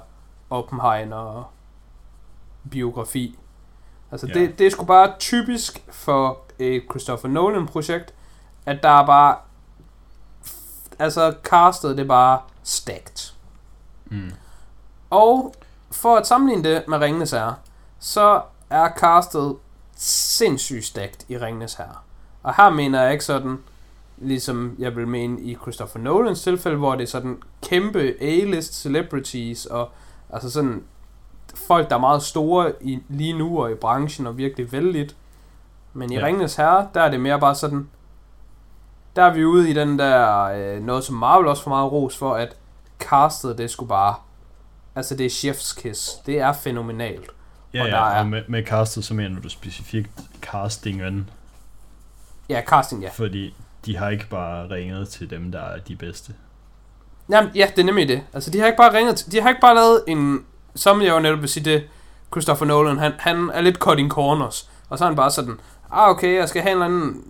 Oppenheimer 0.49 1.51
biografi. 2.72 3.39
Altså 4.12 4.28
Ja. 4.28 4.34
det, 4.34 4.60
det 4.60 4.68
er 4.68 4.72
sgu 4.72 4.86
bare 4.86 5.14
typisk 5.20 5.84
for 5.89 6.39
et 6.60 6.84
Christopher 6.89 7.30
Nolan 7.30 7.68
projekt, 7.68 8.14
at 8.66 8.84
der 8.84 8.89
er 8.89 9.05
bare 9.05 9.36
altså 10.99 11.36
castet 11.43 11.97
det 11.97 12.03
er 12.03 12.07
bare 12.07 12.39
stacked. 12.64 13.34
Mm. 14.05 14.32
Og 15.10 15.53
for 15.91 16.16
at 16.18 16.28
sammenligne 16.28 16.64
det 16.70 16.88
med 16.88 16.97
Ringenes 16.97 17.32
Herre, 17.32 17.55
så 17.99 18.41
er 18.70 18.89
castet 18.97 19.55
sindssygt 20.01 20.85
stærkt 20.85 21.25
i 21.29 21.37
Ringenes 21.37 21.73
Herre. 21.73 21.95
Og 22.43 22.55
her 22.55 22.69
mener 22.69 23.01
jeg 23.01 23.11
ikke 23.11 23.25
sådan, 23.25 23.57
ligesom 24.17 24.75
jeg 24.79 24.95
vil 24.95 25.07
mene 25.07 25.41
i 25.41 25.55
Christopher 25.55 26.01
Nolans 26.01 26.41
tilfælde, 26.41 26.77
hvor 26.77 26.95
det 26.95 27.03
er 27.03 27.07
sådan 27.07 27.37
kæmpe 27.63 28.15
A-list 28.21 28.81
celebrities, 28.81 29.65
og 29.65 29.89
altså 30.29 30.49
sådan 30.51 30.83
folk, 31.55 31.89
der 31.89 31.95
er 31.95 31.99
meget 31.99 32.23
store 32.23 32.73
i, 32.81 32.99
lige 33.09 33.37
nu 33.37 33.61
og 33.63 33.71
i 33.71 33.75
branchen, 33.75 34.27
og 34.27 34.37
virkelig 34.37 34.71
vældigt. 34.71 35.15
Men 35.93 36.11
i 36.11 36.15
Ja. 36.15 36.25
Ringenes 36.25 36.55
Herre, 36.55 36.87
der 36.93 37.01
er 37.01 37.11
det 37.11 37.19
mere 37.19 37.39
bare 37.39 37.55
sådan, 37.55 37.89
der 39.15 39.23
er 39.23 39.33
vi 39.33 39.45
ude 39.45 39.69
i 39.69 39.73
den 39.73 39.99
der, 39.99 40.43
øh, 40.43 40.83
noget 40.83 41.03
som 41.03 41.15
Marvel 41.15 41.47
også 41.47 41.63
får 41.63 41.69
meget 41.69 41.91
ros 41.91 42.17
for, 42.17 42.33
at 42.33 42.55
castet, 42.99 43.57
det 43.57 43.69
skulle 43.69 43.89
bare, 43.89 44.15
altså 44.95 45.15
det 45.15 45.25
er 45.25 45.29
chef's 45.29 45.81
kiss. 45.81 46.15
Det 46.25 46.39
er 46.39 46.53
fænomenalt. 46.53 47.29
Ja, 47.74 47.82
Og 47.84 47.88
ja, 47.89 47.95
er- 47.95 48.20
og 48.20 48.28
med, 48.28 48.41
med 48.47 48.63
castet, 48.65 49.05
så 49.05 49.13
mener 49.13 49.41
du 49.41 49.49
specifikt 49.49 50.09
castingen, 50.41 51.30
Ja, 52.49 52.61
casting, 52.67 53.01
ja. 53.03 53.09
fordi 53.13 53.55
de 53.86 53.97
har 53.97 54.09
ikke 54.09 54.28
bare 54.30 54.70
ringet 54.70 55.09
til 55.09 55.30
dem, 55.30 55.51
der 55.51 55.59
er 55.61 55.78
de 55.80 55.95
bedste. 55.95 56.34
Jamen, 57.30 57.51
ja, 57.55 57.67
det 57.76 57.82
er 57.82 57.86
nemlig 57.86 58.07
det. 58.07 58.22
Altså, 58.34 58.51
de 58.51 58.59
har 58.59 58.65
ikke 58.65 58.78
bare 58.78 58.93
ringet, 58.97 59.15
til- 59.15 59.32
de 59.32 59.41
har 59.41 59.49
ikke 59.49 59.61
bare 59.61 59.76
lavet 59.76 60.03
en, 60.07 60.45
som 60.76 61.01
jeg 61.01 61.09
jo 61.09 61.20
netop 61.20 61.41
vil 61.41 61.49
sige 61.49 61.65
det, 61.65 61.84
Christopher 62.32 62.65
Nolan, 62.67 62.97
han, 62.97 63.11
han 63.20 63.49
er 63.53 63.61
lidt 63.61 63.76
cutting 63.78 64.11
corners, 64.11 64.70
og 64.89 64.97
så 64.97 65.03
er 65.03 65.07
han 65.07 65.15
bare 65.15 65.32
sådan, 65.32 65.59
ah, 65.91 66.09
okay, 66.09 66.36
jeg 66.36 66.49
skal 66.49 66.61
have 66.61 66.72
en 66.72 66.82
eller 66.82 66.86
anden 66.99 67.24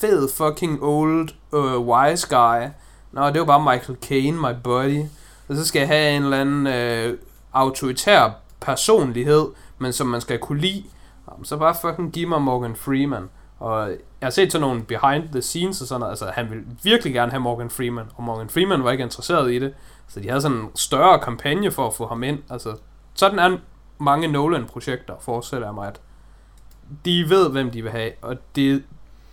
fed 0.00 0.28
fucking 0.36 0.82
old 0.82 1.28
uh, 1.52 1.88
wise 1.88 2.26
guy. 2.36 2.66
Nå, 3.12 3.30
det 3.30 3.40
var 3.40 3.44
bare 3.46 3.72
Michael 3.74 3.98
Caine, 4.02 4.40
my 4.40 4.54
buddy. 4.64 5.02
Og 5.48 5.56
så 5.56 5.66
skal 5.66 5.78
jeg 5.80 5.88
have 5.88 6.16
en 6.16 6.22
eller 6.22 6.40
anden 6.40 6.66
øh, 6.66 7.18
autoritær 7.52 8.30
personlighed, 8.60 9.46
men 9.78 9.92
som 9.92 10.06
man 10.06 10.20
skal 10.20 10.38
kunne 10.38 10.60
lide. 10.60 10.84
Så 11.42 11.56
bare 11.56 11.74
fucking 11.80 12.12
give 12.12 12.28
mig 12.28 12.42
Morgan 12.42 12.76
Freeman. 12.76 13.28
Og 13.58 13.88
jeg 13.88 13.98
har 14.22 14.30
set 14.30 14.52
sådan 14.52 14.68
nogle 14.68 14.82
behind 14.82 15.28
the 15.32 15.42
scenes 15.42 15.80
og 15.80 15.86
sådan 15.86 16.00
noget. 16.00 16.12
Altså, 16.12 16.30
han 16.34 16.50
ville 16.50 16.64
virkelig 16.82 17.12
gerne 17.14 17.30
have 17.30 17.40
Morgan 17.40 17.70
Freeman, 17.70 18.06
og 18.16 18.24
Morgan 18.24 18.48
Freeman 18.48 18.84
var 18.84 18.90
ikke 18.90 19.04
interesseret 19.04 19.52
i 19.52 19.58
det. 19.58 19.74
Så 20.08 20.20
de 20.20 20.28
havde 20.28 20.40
sådan 20.40 20.56
en 20.56 20.68
større 20.74 21.18
kampagne 21.18 21.70
for 21.70 21.86
at 21.86 21.94
få 21.94 22.06
ham 22.06 22.22
ind. 22.22 22.38
Altså, 22.50 22.76
sådan 23.14 23.38
er 23.38 23.58
mange 23.98 24.28
Nolan-projekter, 24.28 25.14
forestiller 25.20 25.66
jeg 25.66 25.74
mig, 25.74 25.88
at 25.88 26.00
de 27.04 27.30
ved, 27.30 27.50
hvem 27.50 27.70
de 27.70 27.82
vil 27.82 27.90
have, 27.90 28.10
og 28.22 28.36
de, 28.56 28.82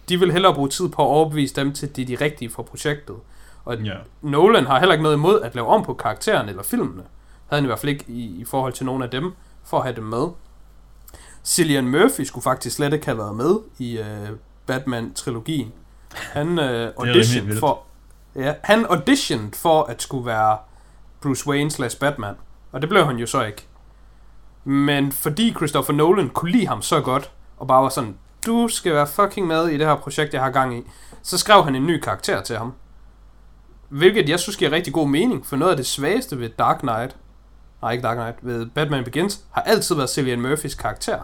de 0.10 0.20
vil 0.20 0.32
hellere 0.32 0.54
bruge 0.54 0.70
tid 0.70 0.89
på 0.89 1.02
at 1.02 1.08
overbevise 1.08 1.56
dem 1.56 1.74
til, 1.74 1.88
at 1.88 1.96
de 1.96 2.02
er 2.02 2.06
de 2.06 2.16
rigtige 2.16 2.50
for 2.50 2.64
projektet. 2.64 3.16
Og 3.66 3.78
Ja. 3.78 3.93
Nolan 4.22 4.66
har 4.66 4.80
heller 4.80 4.93
ikke 4.93 5.04
noget 5.04 5.16
imod 5.16 5.41
at 5.41 5.56
lave 5.56 5.68
om 5.68 5.84
på 5.84 5.93
karakteren 5.93 6.50
eller 6.50 6.64
filmene. 6.64 7.04
Havde 7.48 7.62
han 7.62 7.64
i 7.64 7.68
hvert 7.68 7.80
fald 7.80 7.89
ikke 7.91 8.06
i, 8.08 8.41
i 8.41 8.46
forhold 8.46 8.74
til 8.74 8.86
nogle 8.86 9.04
af 9.04 9.10
dem, 9.10 9.34
for 9.66 9.78
at 9.78 9.84
have 9.84 9.95
dem 9.95 10.03
med. 10.03 10.28
Cillian 11.45 11.88
Murphy 11.88 12.22
skulle 12.22 12.43
faktisk 12.43 12.76
slet 12.76 12.93
ikke 12.93 13.05
have 13.05 13.18
været 13.18 13.36
med 13.36 13.55
i 13.78 13.97
øh, 13.97 14.30
Batman-trilogien. 14.66 15.72
Han 16.13 16.59
øh, 16.59 16.93
auditioned 16.99 17.59
for... 17.59 17.84
Ja, 18.36 18.53
han 18.63 18.86
auditioned 18.86 19.53
for 19.53 19.84
at 19.84 20.01
skulle 20.01 20.26
være 20.26 20.57
Bruce 21.22 21.47
Wayne 21.47 21.72
slash 21.72 21.99
Batman. 21.99 22.36
Og 22.72 22.82
det 22.82 22.89
blev 22.89 23.05
han 23.05 23.18
jo 23.18 23.26
så 23.26 23.43
ikke. 23.43 23.68
Men 24.63 25.11
fordi 25.11 25.53
Christopher 25.53 25.95
Nolan 25.95 26.30
kunne 26.30 26.51
lide 26.51 26.68
ham 26.68 26.82
så 26.82 27.01
godt, 27.01 27.32
og 27.57 27.68
bare 27.68 27.84
var 27.84 27.89
sådan, 27.89 28.18
du 28.45 28.68
skal 28.68 28.93
være 28.93 29.07
fucking 29.07 29.47
med 29.47 29.68
i 29.68 29.78
det 29.78 29.88
her 29.88 29.95
projekt, 29.95 30.34
jeg 30.34 30.41
har 30.41 30.49
gang 30.49 30.78
i, 30.78 30.84
så 31.22 31.38
skrev 31.38 31.63
han 31.63 31.76
en 31.76 31.88
ny 31.88 31.99
karakter 31.99 32.41
til 32.41 32.57
ham. 32.57 32.74
Hvilket 33.89 34.30
jeg 34.30 34.39
synes 34.39 34.57
giver 34.57 34.72
rigtig 34.72 34.93
god 34.93 35.07
mening, 35.07 35.45
for 35.45 35.55
noget 35.55 35.72
af 35.72 35.78
det 35.78 35.86
svageste 35.86 36.39
ved 36.39 36.49
Dark 36.49 36.80
Knight, 36.80 37.16
nej 37.82 37.91
ikke 37.91 38.03
Dark 38.03 38.17
Knight, 38.17 38.38
ved 38.41 38.65
Batman 38.65 39.03
Begins, 39.03 39.39
har 39.51 39.61
altid 39.61 39.95
været 39.95 40.09
Cillian 40.09 40.41
Murphys 40.41 40.76
karakter. 40.76 41.19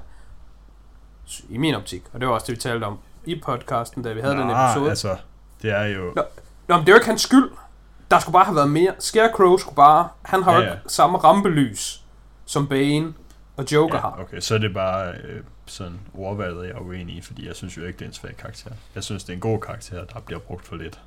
I 1.50 1.58
min 1.58 1.76
optik, 1.76 2.04
og 2.14 2.20
det 2.20 2.28
var 2.28 2.34
også 2.34 2.46
det, 2.48 2.56
vi 2.56 2.60
talte 2.62 2.84
om 2.86 3.00
i 3.26 3.42
podcasten, 3.46 4.04
da 4.04 4.14
vi 4.14 4.22
havde 4.22 4.36
Nå, 4.36 4.42
den 4.42 4.50
episode. 4.50 4.90
altså, 4.90 5.18
det 5.62 5.72
er 5.72 5.84
jo... 5.86 6.14
Nå. 6.16 6.24
Nå, 6.68 6.78
men 6.78 6.86
det 6.86 6.90
er 6.90 6.94
jo 6.94 6.98
ikke 6.98 7.08
hans 7.08 7.22
skyld. 7.22 7.50
Der 8.12 8.20
skulle 8.20 8.34
bare 8.34 8.46
have 8.46 8.56
været 8.56 8.70
mere. 8.70 8.94
Scarecrow 9.00 9.58
skulle 9.58 9.76
bare... 9.76 10.10
Han 10.22 10.44
har 10.44 10.52
Ja, 10.52 10.58
jo 10.58 10.64
ja. 10.64 10.72
ikke 10.72 10.84
samme 10.88 11.18
rampelys 11.18 12.04
som 12.46 12.68
Bane 12.68 13.14
og 13.58 13.66
Joker 13.72 13.96
Ja, 13.96 14.02
har. 14.02 14.20
okay, 14.22 14.40
så 14.40 14.54
er 14.56 14.58
det 14.60 14.74
bare 14.74 15.12
øh, 15.14 15.44
sådan 15.66 16.00
ordvalget, 16.14 16.64
jeg 16.68 16.72
er 16.76 16.80
uenig 16.80 17.16
i, 17.16 17.22
fordi 17.22 17.48
jeg 17.48 17.56
synes 17.56 17.78
jo 17.78 17.86
ikke, 17.86 18.00
det 18.00 18.06
er 18.06 18.10
en 18.10 18.14
svag 18.14 18.38
karakter. 18.38 18.72
Jeg 18.96 19.04
synes, 19.04 19.24
det 19.24 19.30
er 19.30 19.34
en 19.36 19.40
god 19.42 19.60
karakter, 19.60 20.06
der 20.06 20.20
bliver 20.20 20.40
brugt 20.40 20.66
for 20.68 20.76
lidt. 20.76 21.00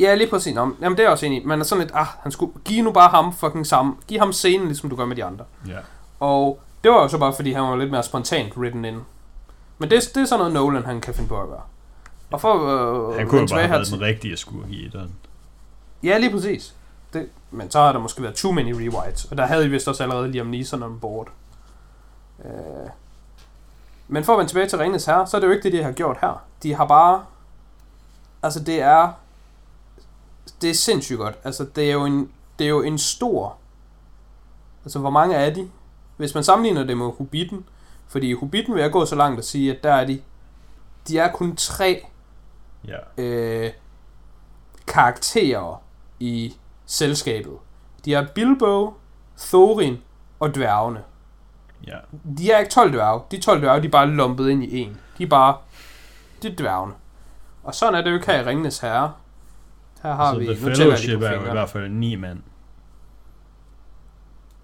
Ja, 0.00 0.14
lige 0.14 0.30
præcis. 0.30 0.54
Jamen, 0.54 0.76
det 0.82 0.98
er 0.98 1.02
jeg 1.02 1.10
også 1.10 1.26
enig 1.26 1.42
i. 1.42 1.46
Man 1.46 1.60
er 1.60 1.64
sådan 1.64 1.84
lidt, 1.84 1.94
ah, 1.94 2.06
han 2.22 2.32
skulle, 2.32 2.52
giv 2.64 2.84
nu 2.84 2.92
bare 2.92 3.08
ham 3.08 3.32
fucking 3.32 3.66
samme. 3.66 3.94
Giv 4.08 4.18
ham 4.18 4.32
scenen, 4.32 4.66
ligesom 4.66 4.90
du 4.90 4.96
gør 4.96 5.04
med 5.04 5.16
de 5.16 5.24
andre. 5.24 5.44
Ja, 5.68 5.78
Og 6.20 6.60
det 6.84 6.90
var 6.90 7.02
jo 7.02 7.08
så 7.08 7.18
bare, 7.18 7.32
fordi 7.32 7.52
han 7.52 7.62
var 7.62 7.76
lidt 7.76 7.90
mere 7.90 8.02
spontant 8.02 8.56
written 8.56 8.84
in. 8.84 9.00
Men 9.78 9.90
det, 9.90 10.10
det 10.14 10.22
er 10.22 10.24
sådan 10.26 10.38
noget 10.38 10.52
Nolan, 10.54 10.84
han 10.84 11.00
kan 11.00 11.14
finde 11.14 11.28
på 11.28 11.40
at 11.42 11.48
gøre. 11.48 11.62
Og 12.30 12.40
for 12.40 12.54
øh, 13.10 13.18
Han 13.18 13.28
kunne 13.28 13.40
jo 13.40 13.46
bare 13.46 13.60
have 13.60 13.68
her 13.68 13.76
været 13.76 13.90
den 13.92 14.00
rigtige 14.00 14.36
skurk 14.36 14.70
i 14.70 14.88
den. 14.92 15.12
Ja, 16.02 16.18
lige 16.18 16.30
præcis. 16.30 16.74
Det, 17.12 17.28
men 17.50 17.70
så 17.70 17.78
har 17.78 17.92
der 17.92 17.98
måske 17.98 18.22
været 18.22 18.34
too 18.34 18.52
many 18.52 18.72
rewrites, 18.72 19.24
og 19.24 19.36
der 19.36 19.46
havde 19.46 19.64
vi 19.64 19.70
vist 19.70 19.88
også 19.88 20.02
allerede 20.02 20.28
Liam 20.30 20.46
Neeson 20.46 20.82
on 20.82 20.98
board. 21.00 21.28
Øh. 22.44 22.50
Men 24.08 24.24
for 24.24 24.32
at 24.32 24.38
vende 24.38 24.50
tilbage 24.50 24.68
til 24.68 24.78
Ringens 24.78 25.04
Herre, 25.04 25.26
så 25.26 25.36
er 25.36 25.40
det 25.40 25.46
jo 25.48 25.52
ikke 25.52 25.62
det, 25.62 25.72
de 25.72 25.82
har 25.82 25.92
gjort 25.92 26.16
her. 26.20 26.42
De 26.62 26.74
har 26.74 26.86
bare... 26.86 27.24
Altså, 28.42 28.60
det 28.60 28.82
er... 28.82 29.12
Det 30.62 30.70
er 30.70 30.74
sindssygt 30.74 31.18
godt. 31.18 31.34
Altså, 31.44 31.64
det 31.64 31.88
er 31.88 31.92
jo 31.92 32.04
en, 32.04 32.30
det 32.58 32.64
er 32.64 32.68
jo 32.68 32.82
en 32.82 32.98
stor... 32.98 33.56
Altså, 34.84 34.98
hvor 34.98 35.10
mange 35.10 35.34
er 35.36 35.50
de? 35.50 35.70
Hvis 36.16 36.34
man 36.34 36.44
sammenligner 36.44 36.84
det 36.84 36.96
med 36.98 37.06
Hobbiten, 37.18 37.64
fordi 38.08 38.28
i 38.30 38.32
Hobbiten 38.32 38.74
vil 38.74 38.80
jeg 38.80 38.92
gå 38.92 39.04
så 39.06 39.14
langt 39.16 39.38
at 39.38 39.44
sige, 39.44 39.76
at 39.76 39.82
der 39.84 39.92
er 39.92 40.04
de... 40.04 40.22
De 41.08 41.18
er 41.18 41.32
kun 41.32 41.56
tre 41.56 42.06
Ja. 42.88 43.22
øh, 43.22 43.72
karakterer 44.86 45.82
i 46.20 46.56
selskabet. 46.86 47.52
De 48.04 48.14
er 48.14 48.26
Bilbo, 48.34 48.94
Thorin 49.38 49.98
og 50.40 50.54
dværgene. 50.54 51.02
Ja. 51.86 51.96
De 52.38 52.50
er 52.50 52.58
ikke 52.58 52.70
12 52.70 52.92
dværge. 52.92 53.20
De 53.30 53.40
12 53.40 53.60
dværge, 53.60 53.80
de 53.82 53.86
er 53.86 53.90
bare 53.90 54.06
lumpet 54.06 54.48
ind 54.50 54.64
i 54.64 54.78
en. 54.80 55.00
De 55.18 55.22
er 55.22 55.28
bare... 55.28 55.56
De 56.42 56.48
er 56.48 56.56
dværgene. 56.56 56.94
Og 57.64 57.74
sådan 57.74 57.94
er 57.94 58.02
det 58.02 58.10
jo 58.10 58.14
ikke 58.14 58.26
her 58.26 58.40
i 58.40 58.44
Ringenes 58.44 58.78
Herre. 58.78 59.12
Her 60.06 60.14
har 60.14 60.32
så 60.32 60.38
vi... 60.38 60.46
The 60.46 60.56
Fellowship 60.56 61.22
er 61.22 61.32
jo 61.34 61.40
i 61.40 61.50
hvert 61.50 61.68
fald 61.68 61.88
ni 61.88 62.14
mand. 62.14 62.42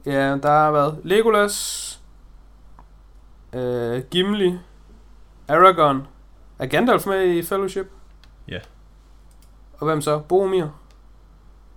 Ja, 0.06 0.36
der 0.36 0.48
har 0.50 0.70
været 0.70 1.00
Legolas, 1.04 2.00
øh, 3.52 4.02
Gimli, 4.10 4.58
Aragorn. 5.48 6.06
Er 6.58 6.66
Gandalf 6.66 7.06
med 7.06 7.24
i 7.28 7.42
Fellowship? 7.42 7.86
Ja. 8.48 8.58
Og 9.78 9.86
hvem 9.86 10.00
så? 10.00 10.18
Boromir. 10.18 10.66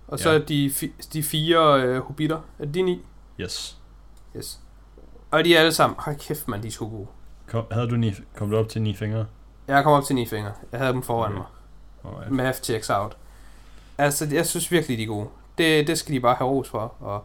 Og 0.08 0.18
så 0.18 0.30
Ja. 0.30 0.38
de, 0.38 0.66
fi- 0.66 1.08
de 1.12 1.22
fire 1.22 1.82
øh, 1.82 1.98
hobitter. 2.02 2.40
Er 2.58 2.66
de 2.66 2.82
ni? 2.82 3.02
Yes. 3.40 3.78
Yes. 4.36 4.60
Og 5.30 5.44
de 5.44 5.54
er 5.56 5.60
alle 5.60 5.72
sammen... 5.72 5.96
Hold 5.98 6.16
kæft, 6.18 6.48
man, 6.48 6.62
de 6.62 6.66
er 6.66 6.72
så 6.72 6.78
gode. 6.86 7.06
Kom, 7.48 7.64
havde 7.70 7.88
du 7.90 7.96
ni, 7.96 8.12
kom 8.36 8.50
du 8.50 8.56
op 8.56 8.68
til 8.68 8.82
ni 8.82 8.94
fingre? 8.94 9.26
Jeg 9.68 9.84
kom 9.84 9.92
op 9.92 10.04
til 10.04 10.14
ni 10.16 10.26
fingre. 10.26 10.52
Jeg 10.72 10.80
havde 10.80 10.92
dem 10.92 11.02
foran 11.02 11.32
Okay. 11.32 11.38
mig. 11.38 11.46
Alright. 12.14 12.32
Math 12.32 12.60
checks 12.60 12.90
out. 12.90 13.16
Altså, 13.98 14.28
jeg 14.32 14.46
synes 14.46 14.72
virkelig, 14.72 14.98
de 14.98 15.02
er 15.02 15.06
gode. 15.06 15.28
Det, 15.58 15.86
det 15.86 15.98
skal 15.98 16.14
de 16.14 16.20
bare 16.20 16.34
have 16.34 16.50
ros 16.50 16.68
for. 16.68 16.94
Og 17.00 17.24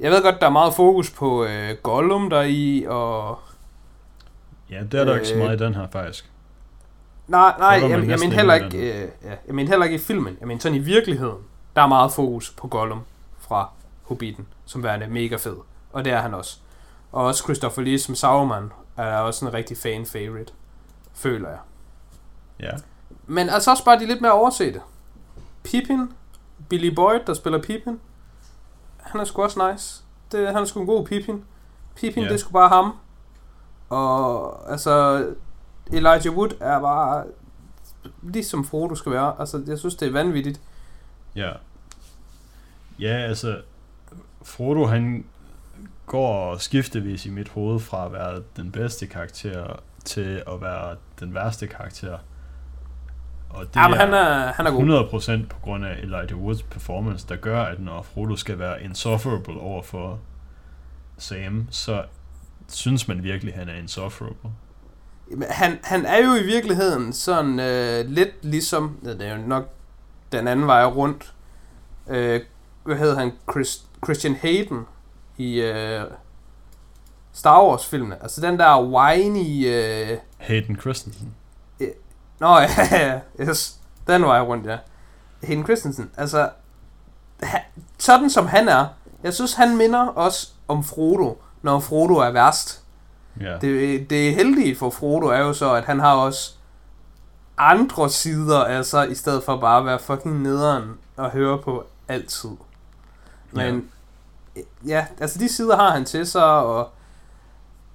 jeg 0.00 0.10
ved 0.10 0.22
godt, 0.22 0.40
der 0.40 0.46
er 0.46 0.50
meget 0.50 0.74
fokus 0.74 1.10
på 1.10 1.44
øh, 1.44 1.76
Gollum 1.82 2.30
der 2.30 2.42
i, 2.42 2.84
og... 2.88 3.38
Ja, 4.70 4.82
det 4.92 5.00
er 5.00 5.04
der 5.04 5.14
ikke 5.14 5.28
så 5.28 5.34
Øh, 5.34 5.40
meget 5.40 5.60
i 5.60 5.64
den 5.64 5.74
her, 5.74 5.88
faktisk. 5.92 6.30
Nej, 7.28 7.54
nej, 7.58 7.68
jeg, 7.68 7.90
jeg 7.90 8.00
næsten 8.00 8.28
mener 8.28 8.36
heller 8.36 8.54
ikke, 8.54 9.02
øh, 9.02 9.08
ja, 9.24 9.34
jeg 9.46 9.54
mener 9.54 9.70
heller 9.70 9.84
ikke 9.84 9.96
i 9.96 9.98
filmen. 9.98 10.36
Jeg 10.40 10.48
mener 10.48 10.60
sådan 10.60 10.76
i 10.76 10.80
virkeligheden, 10.80 11.38
der 11.76 11.82
er 11.82 11.86
meget 11.86 12.12
fokus 12.12 12.50
på 12.50 12.68
Gollum 12.68 13.02
fra 13.38 13.70
Hobbiten, 14.02 14.46
som 14.64 14.82
værende 14.82 15.06
mega 15.06 15.36
fed. 15.36 15.56
Og 15.92 16.04
det 16.04 16.12
er 16.12 16.20
han 16.20 16.34
også. 16.34 16.58
Og 17.12 17.24
også 17.24 17.42
Christopher 17.42 17.82
Lee 17.82 17.98
som 17.98 18.14
Sauron 18.14 18.72
er 18.96 19.16
også 19.18 19.46
en 19.46 19.54
rigtig 19.54 19.76
fan 19.76 20.06
favorite, 20.06 20.52
føler 21.14 21.48
jeg. 21.48 21.58
Ja. 22.60 22.70
Men 23.26 23.48
altså 23.48 23.70
også 23.70 23.84
bare 23.84 23.98
de 23.98 24.06
lidt 24.06 24.20
mere 24.20 24.32
oversete. 24.32 24.80
Pippin, 25.70 26.12
Billy 26.68 26.94
Boyd, 26.94 27.20
der 27.26 27.34
spiller 27.34 27.62
Pippin, 27.62 28.00
han 28.98 29.20
er 29.20 29.24
sgu 29.24 29.42
også 29.42 29.70
nice. 29.72 30.02
Det, 30.32 30.46
han 30.46 30.56
er 30.56 30.64
sgu 30.64 30.80
en 30.80 30.86
god 30.86 31.06
Pippin. 31.06 31.44
Pippin, 31.96 32.22
Ja. 32.22 32.28
det 32.28 32.34
er 32.34 32.38
sgu 32.38 32.52
bare 32.52 32.68
ham. 32.68 32.92
Og 33.88 34.70
altså, 34.72 35.26
Elijah 35.92 36.36
Wood 36.36 36.50
er 36.60 36.80
bare 36.80 37.24
ligesom 38.22 38.64
Frodo 38.64 38.94
skal 38.94 39.12
være. 39.12 39.34
Altså, 39.38 39.62
jeg 39.66 39.78
synes, 39.78 39.94
det 39.94 40.08
er 40.08 40.12
vanvittigt. 40.12 40.60
Ja. 41.36 41.52
Ja, 42.98 43.16
altså, 43.16 43.60
Frodo 44.42 44.86
han 44.86 45.24
går 46.06 46.56
skiftevis 46.56 47.26
i 47.26 47.30
mit 47.30 47.48
hoved 47.48 47.80
fra 47.80 48.06
at 48.06 48.12
være 48.12 48.42
den 48.56 48.72
bedste 48.72 49.06
karakter 49.06 49.76
til 50.04 50.42
at 50.46 50.60
være 50.60 50.96
den 51.20 51.34
værste 51.34 51.66
karakter. 51.66 52.18
Og 53.50 53.66
det 53.66 53.76
Jamen, 53.76 53.98
han 53.98 54.14
er, 54.14 54.52
han 54.52 54.66
er 54.66 54.70
god. 54.70 55.42
100% 55.42 55.46
på 55.48 55.56
grund 55.62 55.84
af 55.84 55.96
Elijah 56.02 56.38
Woods 56.38 56.62
performance, 56.62 57.26
der 57.28 57.36
gør, 57.36 57.62
at 57.62 57.80
når 57.80 58.02
Frodo 58.02 58.36
skal 58.36 58.58
være 58.58 58.82
insufferable 58.82 59.60
over 59.60 59.82
for 59.82 60.18
Sam, 61.18 61.66
så 61.70 62.04
synes 62.68 63.08
man 63.08 63.22
virkelig, 63.22 63.52
at 63.54 63.58
han 63.58 63.68
er 63.68 63.74
insufferable. 63.74 64.50
Men 65.30 65.48
Han, 65.50 65.78
han 65.82 66.06
er 66.06 66.26
jo 66.26 66.34
i 66.34 66.42
virkeligheden 66.42 67.12
sådan 67.12 67.60
øh, 67.60 68.06
lidt 68.06 68.44
ligesom, 68.44 68.98
det 69.04 69.22
er 69.22 69.36
jo 69.36 69.42
nok 69.46 69.68
den 70.32 70.48
anden 70.48 70.66
vej 70.66 70.84
rundt. 70.84 71.34
Øh, 72.08 72.40
hvad 72.84 72.96
hedder 72.96 73.18
han? 73.18 73.32
Chris, 73.50 73.82
Christian 74.04 74.34
Hayden 74.34 74.86
i 75.38 75.60
øh, 75.60 76.04
Star 77.32 77.62
Wars 77.62 77.86
filmene. 77.86 78.22
Altså 78.22 78.40
den 78.40 78.58
der 78.58 78.82
whiny... 78.82 79.66
Øh, 79.66 80.18
Hayden 80.38 80.76
Christensen. 80.76 81.34
Nå 82.40 82.58
ja, 82.58 82.68
ja, 82.92 83.20
yes. 83.40 83.76
Den 84.06 84.22
vej 84.22 84.40
rundt, 84.40 84.66
ja. 84.66 84.78
Hayden 85.42 85.64
Christensen. 85.64 86.10
Altså, 86.16 86.50
han, 87.42 87.60
sådan 87.98 88.30
som 88.30 88.46
han 88.46 88.68
er, 88.68 88.86
jeg 89.22 89.34
synes, 89.34 89.54
han 89.54 89.76
minder 89.76 90.18
os 90.18 90.54
om 90.68 90.84
Frodo, 90.84 91.42
når 91.62 91.80
Frodo 91.80 92.14
er 92.14 92.30
værst. 92.30 92.82
Ja. 93.40 93.58
Det, 93.58 94.10
det 94.10 94.34
heldige 94.34 94.76
for 94.76 94.90
Frodo 94.90 95.26
er 95.26 95.38
jo 95.38 95.52
så, 95.52 95.74
at 95.74 95.84
han 95.84 96.00
har 96.00 96.14
også 96.14 96.52
andre 97.58 98.10
sider 98.10 98.64
af 98.64 98.84
sig, 98.84 99.10
i 99.10 99.14
stedet 99.14 99.44
for 99.44 99.56
bare 99.56 99.78
at 99.78 99.86
være 99.86 99.98
fucking 99.98 100.42
nederen 100.42 100.94
og 101.16 101.30
høre 101.30 101.58
på 101.58 101.84
altid. 102.08 102.50
Men 103.52 103.90
ja. 104.56 104.60
ja, 104.86 105.06
altså 105.20 105.38
de 105.38 105.48
sider 105.48 105.76
har 105.76 105.90
han 105.90 106.04
til 106.04 106.26
sig, 106.26 106.44
og 106.44 106.90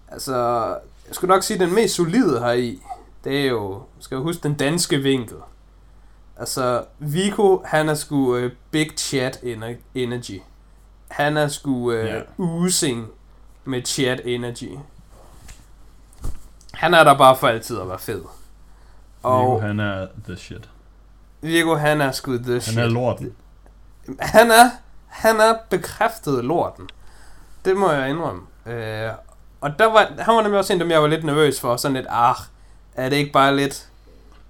altså, 0.08 0.68
jeg 1.08 1.16
skulle 1.16 1.34
nok 1.34 1.44
sige, 1.44 1.60
den 1.60 1.76
mest 1.76 1.96
solide 1.96 2.40
her 2.40 2.52
i, 2.52 2.82
det 3.26 3.42
er 3.42 3.46
jo, 3.50 3.82
skal 4.00 4.16
jeg 4.16 4.24
huske, 4.24 4.44
den 4.44 4.54
danske 4.54 4.98
vinkel. 4.98 5.38
Altså, 6.38 6.84
Vico, 7.00 7.62
han 7.66 7.90
er 7.90 7.94
sgu 7.94 8.38
uh, 8.38 8.52
big 8.72 8.92
chat 8.98 9.40
ener- 9.44 9.82
energy. 9.96 10.42
Han 11.08 11.38
er 11.38 11.48
sgu 11.48 11.92
Ja. 11.92 12.06
yeah. 12.06 12.24
oozing 12.38 13.08
med 13.66 13.82
chat 13.86 14.22
energy. 14.26 14.70
Han 16.74 16.94
er 16.94 17.04
der 17.04 17.18
bare 17.18 17.38
for 17.38 17.48
altid 17.48 17.80
at 17.80 17.90
være 17.90 18.00
fed. 18.00 18.22
Og 19.24 19.50
Og 19.56 19.62
han 19.62 19.80
er 19.80 20.08
the 20.28 20.38
shit. 20.38 20.70
Viggo, 21.42 21.76
han 21.76 22.02
er 22.02 22.12
sgu 22.12 22.38
the 22.38 22.62
shit. 22.62 22.76
Han 22.76 22.84
er 22.84 22.90
lorten. 22.90 23.36
Han 24.20 24.52
er, 24.52 24.70
han 25.08 25.40
er 25.40 25.54
bekræftet 25.70 26.46
lorten. 26.46 26.90
Det 27.66 27.78
må 27.78 27.92
jeg 27.92 28.10
indrømme. 28.10 28.42
Øh, 28.66 29.12
og 29.62 29.80
der 29.80 29.86
var, 29.86 30.12
han 30.20 30.36
var 30.36 30.42
nemlig 30.42 30.60
også 30.60 30.74
en, 30.74 30.80
dem 30.80 30.92
jeg 30.92 31.02
var 31.02 31.08
lidt 31.08 31.24
nervøs 31.24 31.60
for. 31.62 31.76
Sådan 31.78 31.96
lidt, 31.98 32.08
ah, 32.10 32.36
er 32.96 33.10
det 33.10 33.16
ikke 33.16 33.32
bare 33.32 33.56
lidt... 33.56 33.90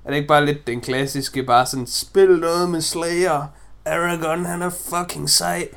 Er 0.06 0.10
det 0.10 0.16
ikke 0.18 0.28
bare 0.28 0.46
lidt 0.46 0.68
den 0.68 0.82
klassiske, 0.82 1.44
bare 1.44 1.66
sådan, 1.66 1.88
spil 1.88 2.40
noget 2.40 2.70
med 2.70 2.82
Slayer. 2.82 3.48
Aragorn, 3.86 4.46
han 4.46 4.62
er 4.62 4.70
fucking 4.70 5.30
sej. 5.30 5.68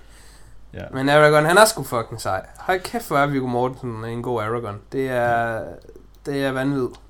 Ja. 0.74 0.84
Men 0.92 1.08
Aragorn, 1.08 1.44
han 1.44 1.58
er 1.58 1.64
sgu 1.64 1.82
fucking 1.82 2.20
sej. 2.20 2.46
Hold 2.58 2.80
kæft, 2.80 3.08
hvor 3.08 3.18
er 3.18 3.26
Viggo 3.26 3.46
Mortensen 3.46 4.04
en 4.04 4.22
god 4.22 4.42
Aragorn. 4.42 4.80
Det 4.92 5.08
er, 5.08 5.64
det 6.26 6.44
er 6.44 6.52
vanvittigt. 6.52 7.00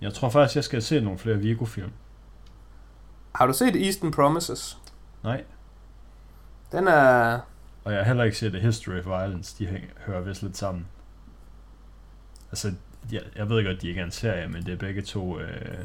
Jeg 0.00 0.14
tror 0.14 0.30
faktisk, 0.30 0.56
jeg 0.56 0.64
skal 0.64 0.82
se 0.82 1.00
nogle 1.00 1.18
flere 1.18 1.36
Vigo-film. 1.36 1.92
Har 3.34 3.46
du 3.46 3.52
set 3.52 3.86
Eastern 3.86 4.10
Promises? 4.10 4.78
Nej. 5.24 5.44
Den 6.72 6.88
er... 6.88 7.38
Og 7.84 7.92
jeg 7.92 8.00
har 8.00 8.06
heller 8.06 8.24
ikke 8.24 8.38
set 8.38 8.52
The 8.52 8.60
History 8.60 8.98
of 8.98 9.06
Violence. 9.06 9.54
De 9.58 9.80
hører 10.06 10.20
vist 10.20 10.42
lidt 10.42 10.56
sammen. 10.56 10.86
Altså, 12.50 12.72
jeg, 13.12 13.22
jeg 13.36 13.48
ved 13.48 13.66
godt, 13.66 13.82
de 13.82 13.88
ikke 13.88 14.00
er 14.00 14.04
en 14.04 14.10
serie, 14.10 14.48
men 14.48 14.66
det 14.66 14.72
er 14.72 14.76
begge 14.76 15.02
to... 15.02 15.38
Øh, 15.40 15.78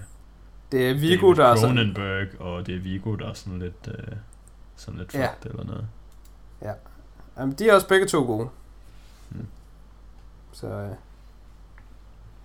Det 0.71 0.89
er 0.89 0.93
David 0.93 1.35
der 1.35 1.45
er 1.45 1.55
sådan... 1.55 1.75
Cronenberg, 1.75 2.41
og 2.41 2.67
det 2.67 2.75
er 2.75 2.79
Vigo, 2.79 3.15
der 3.15 3.29
er 3.29 3.33
sådan 3.33 3.59
lidt... 3.59 3.87
Øh, 3.87 4.15
sådan 4.75 4.99
lidt 4.99 5.13
Ja. 5.13 5.27
fucked 5.31 5.51
eller 5.51 5.63
noget. 5.65 5.87
Jamen, 7.37 7.55
de 7.55 7.69
er 7.69 7.73
også 7.73 7.87
begge 7.87 8.07
to 8.07 8.23
gode. 8.25 8.49
Hmm. 9.29 9.47
Så 10.51 10.67
øh, 10.67 10.89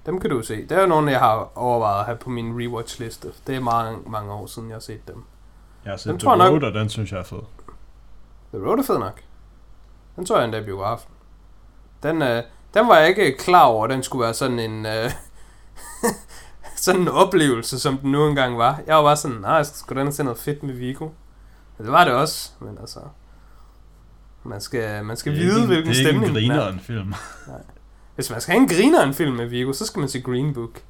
dem 0.06 0.20
kan 0.20 0.30
du 0.30 0.42
se. 0.42 0.62
Det 0.62 0.72
er 0.72 0.80
jo 0.80 0.86
nogle, 0.86 1.10
jeg 1.10 1.20
har 1.20 1.52
overvejet 1.54 1.98
at 2.00 2.04
have 2.06 2.16
på 2.18 2.30
min 2.30 2.60
rewatch-liste. 2.62 3.28
Det 3.46 3.56
er 3.56 3.60
mange, 3.60 4.10
mange 4.10 4.32
år 4.32 4.46
siden, 4.46 4.68
jeg 4.68 4.74
har 4.74 4.80
set 4.80 5.08
dem. 5.08 5.24
Jeg 5.84 5.92
har 5.92 5.96
set 5.96 6.10
Dem 6.10 6.18
The 6.18 6.28
jeg 6.30 6.38
nok- 6.38 6.50
Road, 6.50 6.62
og 6.62 6.74
den 6.74 6.88
synes 6.88 7.12
jeg 7.12 7.18
er 7.18 7.24
fed. 7.24 7.38
The 8.54 8.66
Road 8.66 8.78
er 8.78 8.82
fed 8.82 8.98
nok. 8.98 9.20
Den 10.16 10.26
tror 10.26 10.36
jeg 10.36 10.44
endda 10.44 10.60
i 10.60 10.64
biografen. 10.64 11.10
Den, 12.02 12.22
øh, 12.22 12.42
den 12.74 12.88
var 12.88 12.96
jeg 12.98 13.08
ikke 13.08 13.36
klar 13.38 13.64
over, 13.64 13.84
at 13.84 13.90
den 13.90 14.02
skulle 14.02 14.24
være 14.24 14.34
sådan 14.34 14.58
en... 14.58 14.86
Øh, 14.86 15.10
sådan 16.76 17.00
en 17.00 17.08
oplevelse, 17.08 17.80
som 17.80 17.98
den 17.98 18.12
nu 18.12 18.26
engang 18.28 18.58
var. 18.58 18.80
Jeg 18.86 18.96
var 18.96 19.02
bare 19.02 19.16
sådan, 19.16 19.36
nej, 19.36 19.52
jeg 19.52 19.66
skulle 19.66 20.02
den 20.02 20.12
se 20.12 20.24
noget 20.24 20.38
fedt 20.38 20.62
med 20.62 20.74
Vigo. 20.74 21.04
Og 21.78 21.84
det 21.84 21.92
var 21.92 22.04
det 22.04 22.12
også, 22.14 22.50
men 22.60 22.78
altså... 22.80 23.00
Man 24.44 24.60
skal, 24.60 25.04
man 25.04 25.16
skal 25.16 25.32
det 25.32 25.40
er 25.40 25.44
vide, 25.44 25.60
en- 25.60 25.66
hvilken 25.66 25.92
det 25.92 26.00
er 26.00 26.04
stemning 26.04 26.36
ikke 26.36 26.46
en 26.46 26.50
den 26.50 26.58
er. 26.60 26.68
en 26.72 26.80
film. 26.80 27.14
Hvis 28.14 28.30
man 28.30 28.40
skal 28.40 28.52
have 28.52 28.62
en 28.62 28.68
griner 28.68 29.02
en 29.02 29.14
film 29.14 29.36
med 29.36 29.46
Vigo, 29.46 29.72
så 29.72 29.86
skal 29.86 30.00
man 30.00 30.08
se 30.08 30.20
Green 30.20 30.54
Book. 30.54 30.82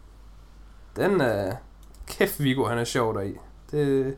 Den, 0.96 1.20
øh, 1.20 1.52
kæft, 2.06 2.42
Viggo, 2.42 2.64
han 2.68 2.78
er 2.78 2.84
sjov 2.84 3.14
deri. 3.14 3.34
Det, 3.70 4.04
Ja. 4.06 4.12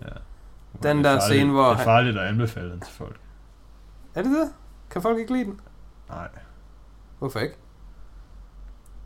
Den 0.88 0.98
Det 0.98 1.06
er 1.06 1.10
der 1.12 1.20
farligt- 1.20 1.22
scene, 1.22 1.52
hvor 1.52 1.62
Det 1.64 1.70
er 1.70 1.74
han- 1.76 1.84
farligt 1.84 2.18
at 2.18 2.26
anbefale 2.26 2.70
den 2.70 2.80
til 2.80 2.92
folk. 2.94 3.16
er 4.14 4.22
det 4.22 4.30
det? 4.30 4.50
Kan 4.90 5.02
folk 5.02 5.18
ikke 5.18 5.32
lide 5.32 5.44
den? 5.44 5.60
Nej, 6.08 6.28
Hvorfor 7.24 7.40
ikke? 7.40 7.54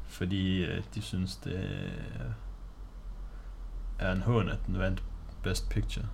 fordi 0.09 0.65
øh, 0.65 0.83
de 0.95 1.03
synes, 1.03 1.37
det 1.37 1.71
er 3.99 4.13
en 4.13 4.23
hån, 4.23 4.49
at 4.49 4.59
den 4.67 4.79
vandt 4.79 5.03
Best 5.43 5.69
Picture. 5.69 6.07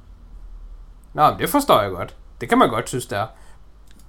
Nå, 1.12 1.30
men 1.30 1.38
det 1.38 1.48
forstår 1.48 1.82
jeg 1.82 1.90
godt. 1.90 2.16
Det 2.40 2.48
kan 2.48 2.58
man 2.58 2.68
godt 2.68 2.88
synes, 2.88 3.06
det 3.06 3.18
er. 3.18 3.26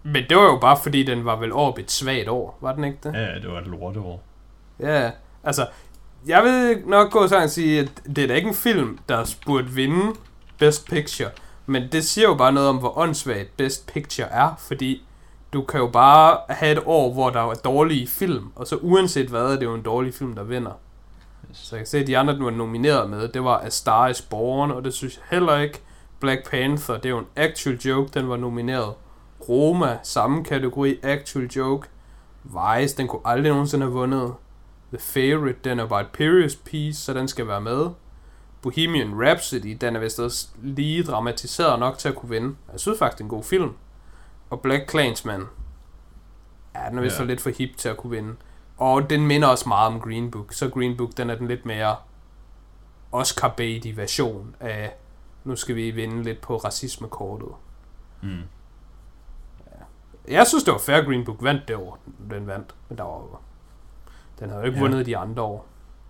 Men 0.03 0.23
det 0.29 0.37
var 0.37 0.43
jo 0.43 0.57
bare 0.61 0.77
fordi, 0.83 1.03
den 1.03 1.25
var 1.25 1.35
vel 1.35 1.51
over 1.51 1.79
et 1.79 1.91
svagt 1.91 2.27
år, 2.27 2.57
var 2.61 2.73
den 2.73 2.83
ikke 2.83 2.97
det? 3.03 3.13
Ja, 3.13 3.35
det 3.35 3.51
var 3.51 3.59
et 3.59 3.67
lorteår. 3.67 4.23
Ja, 4.79 5.11
altså, 5.43 5.67
jeg 6.27 6.43
vil 6.43 6.87
nok 6.87 7.11
gå 7.11 7.27
så 7.27 7.43
og 7.43 7.49
sige, 7.49 7.79
at 7.79 8.01
det 8.15 8.23
er 8.23 8.27
da 8.27 8.33
ikke 8.33 8.49
en 8.49 8.55
film, 8.55 8.99
der 9.09 9.35
burde 9.45 9.69
vinde 9.69 10.15
Best 10.57 10.89
Picture. 10.89 11.29
Men 11.65 11.91
det 11.91 12.05
siger 12.05 12.27
jo 12.27 12.35
bare 12.35 12.51
noget 12.51 12.69
om, 12.69 12.77
hvor 12.77 12.97
åndssvagt 12.97 13.57
Best 13.57 13.87
Picture 13.87 14.27
er, 14.27 14.55
fordi 14.57 15.05
du 15.53 15.61
kan 15.61 15.79
jo 15.79 15.87
bare 15.87 16.37
have 16.49 16.71
et 16.71 16.83
år, 16.85 17.13
hvor 17.13 17.29
der 17.29 17.39
er 17.39 17.53
dårlige 17.53 18.07
film, 18.07 18.51
og 18.55 18.67
så 18.67 18.75
uanset 18.75 19.29
hvad, 19.29 19.53
er 19.53 19.59
det 19.59 19.63
jo 19.63 19.73
en 19.73 19.81
dårlig 19.81 20.13
film, 20.13 20.35
der 20.35 20.43
vinder. 20.43 20.71
Så 21.53 21.75
jeg 21.75 21.79
kan 21.79 21.87
se, 21.87 21.97
at 21.97 22.07
de 22.07 22.17
andre, 22.17 22.33
den 22.33 22.45
var 22.45 22.51
nomineret 22.51 23.09
med, 23.09 23.27
det 23.27 23.43
var 23.43 23.57
A 23.57 23.69
Star 23.69 24.07
is 24.07 24.21
Born, 24.21 24.71
og 24.71 24.85
det 24.85 24.93
synes 24.93 25.17
jeg 25.17 25.23
heller 25.29 25.57
ikke. 25.57 25.81
Black 26.19 26.49
Panther, 26.49 26.95
det 26.95 27.05
er 27.05 27.09
jo 27.09 27.17
en 27.17 27.27
actual 27.35 27.75
joke, 27.75 28.11
den 28.13 28.29
var 28.29 28.37
nomineret. 28.37 28.93
Roma, 29.49 29.97
samme 30.03 30.43
kategori, 30.43 30.99
actual 31.03 31.45
joke. 31.45 31.87
Vice, 32.43 32.97
den 32.97 33.07
kunne 33.07 33.21
aldrig 33.25 33.51
nogensinde 33.51 33.85
have 33.85 33.93
vundet. 33.93 34.33
The 34.93 34.99
Favorite, 34.99 35.59
den 35.63 35.79
er 35.79 35.87
bare 35.87 36.01
et 36.01 36.11
period 36.13 36.57
piece, 36.65 37.01
så 37.01 37.13
den 37.13 37.27
skal 37.27 37.47
være 37.47 37.61
med. 37.61 37.89
Bohemian 38.61 39.23
Rhapsody, 39.23 39.77
den 39.81 39.95
er 39.95 39.99
vist 39.99 40.19
også 40.19 40.47
lige 40.61 41.03
dramatiseret 41.03 41.79
nok 41.79 41.97
til 41.97 42.09
at 42.09 42.15
kunne 42.15 42.29
vinde. 42.29 42.55
Jeg 42.71 42.79
synes 42.79 42.99
faktisk, 42.99 43.17
det 43.17 43.21
er 43.21 43.25
en 43.25 43.29
god 43.29 43.43
film. 43.43 43.71
Og 44.49 44.61
Black 44.61 44.89
Clansman, 44.89 45.43
ja, 46.75 46.89
den 46.89 46.97
er 46.97 47.01
vist 47.01 47.17
Ja. 47.19 47.23
ja. 47.23 47.27
lidt 47.27 47.41
for 47.41 47.49
hip 47.49 47.77
til 47.77 47.89
at 47.89 47.97
kunne 47.97 48.09
vinde. 48.11 48.35
Og 48.77 49.09
den 49.09 49.27
minder 49.27 49.47
også 49.47 49.69
meget 49.69 49.87
om 49.93 49.99
Green 50.01 50.31
Book. 50.31 50.53
Så 50.53 50.69
Green 50.69 50.97
Book, 50.97 51.09
den 51.17 51.29
er 51.29 51.35
den 51.35 51.47
lidt 51.47 51.65
mere 51.65 51.95
Oscar 53.11 53.47
Beatty 53.57 53.87
version 53.95 54.55
af, 54.59 54.95
nu 55.43 55.55
skal 55.55 55.75
vi 55.75 55.91
vinde 55.91 56.23
lidt 56.23 56.41
på 56.41 56.57
racismekortet. 56.57 57.49
Mm. 58.21 58.41
Jeg 60.27 60.47
synes, 60.47 60.63
det 60.63 60.71
var 60.73 60.79
fair, 60.79 61.03
Green 61.05 61.25
Book 61.25 61.43
vandt 61.43 61.67
det 61.67 61.75
år, 61.75 61.99
den 62.29 62.47
vandt. 62.47 62.75
Men 62.89 62.97
der 62.97 63.03
var 63.03 63.17
jo, 63.17 63.37
den 64.39 64.49
havde 64.49 64.61
jo 64.61 64.65
ikke 64.65 64.77
Ja. 64.77 64.83
ja. 64.83 64.89
vundet 64.89 65.05
de 65.05 65.17
andre 65.17 65.43
år. 65.43 65.65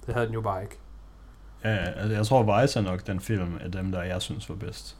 Det 0.06 0.14
havde 0.14 0.26
den 0.28 0.34
jo 0.34 0.42
bare 0.42 0.62
ikke. 0.64 0.78
Ja, 1.64 1.70
ja, 1.74 1.78
altså, 1.78 2.16
jeg 2.16 2.26
tror, 2.26 2.62
Vice 2.62 2.80
er 2.80 2.84
nok 2.84 3.08
den 3.08 3.20
film 3.20 3.58
af 3.62 3.72
dem, 3.72 3.92
der 3.92 4.04
jeg 4.04 4.22
synes 4.22 4.50
var 4.50 4.56
bedst. 4.56 4.98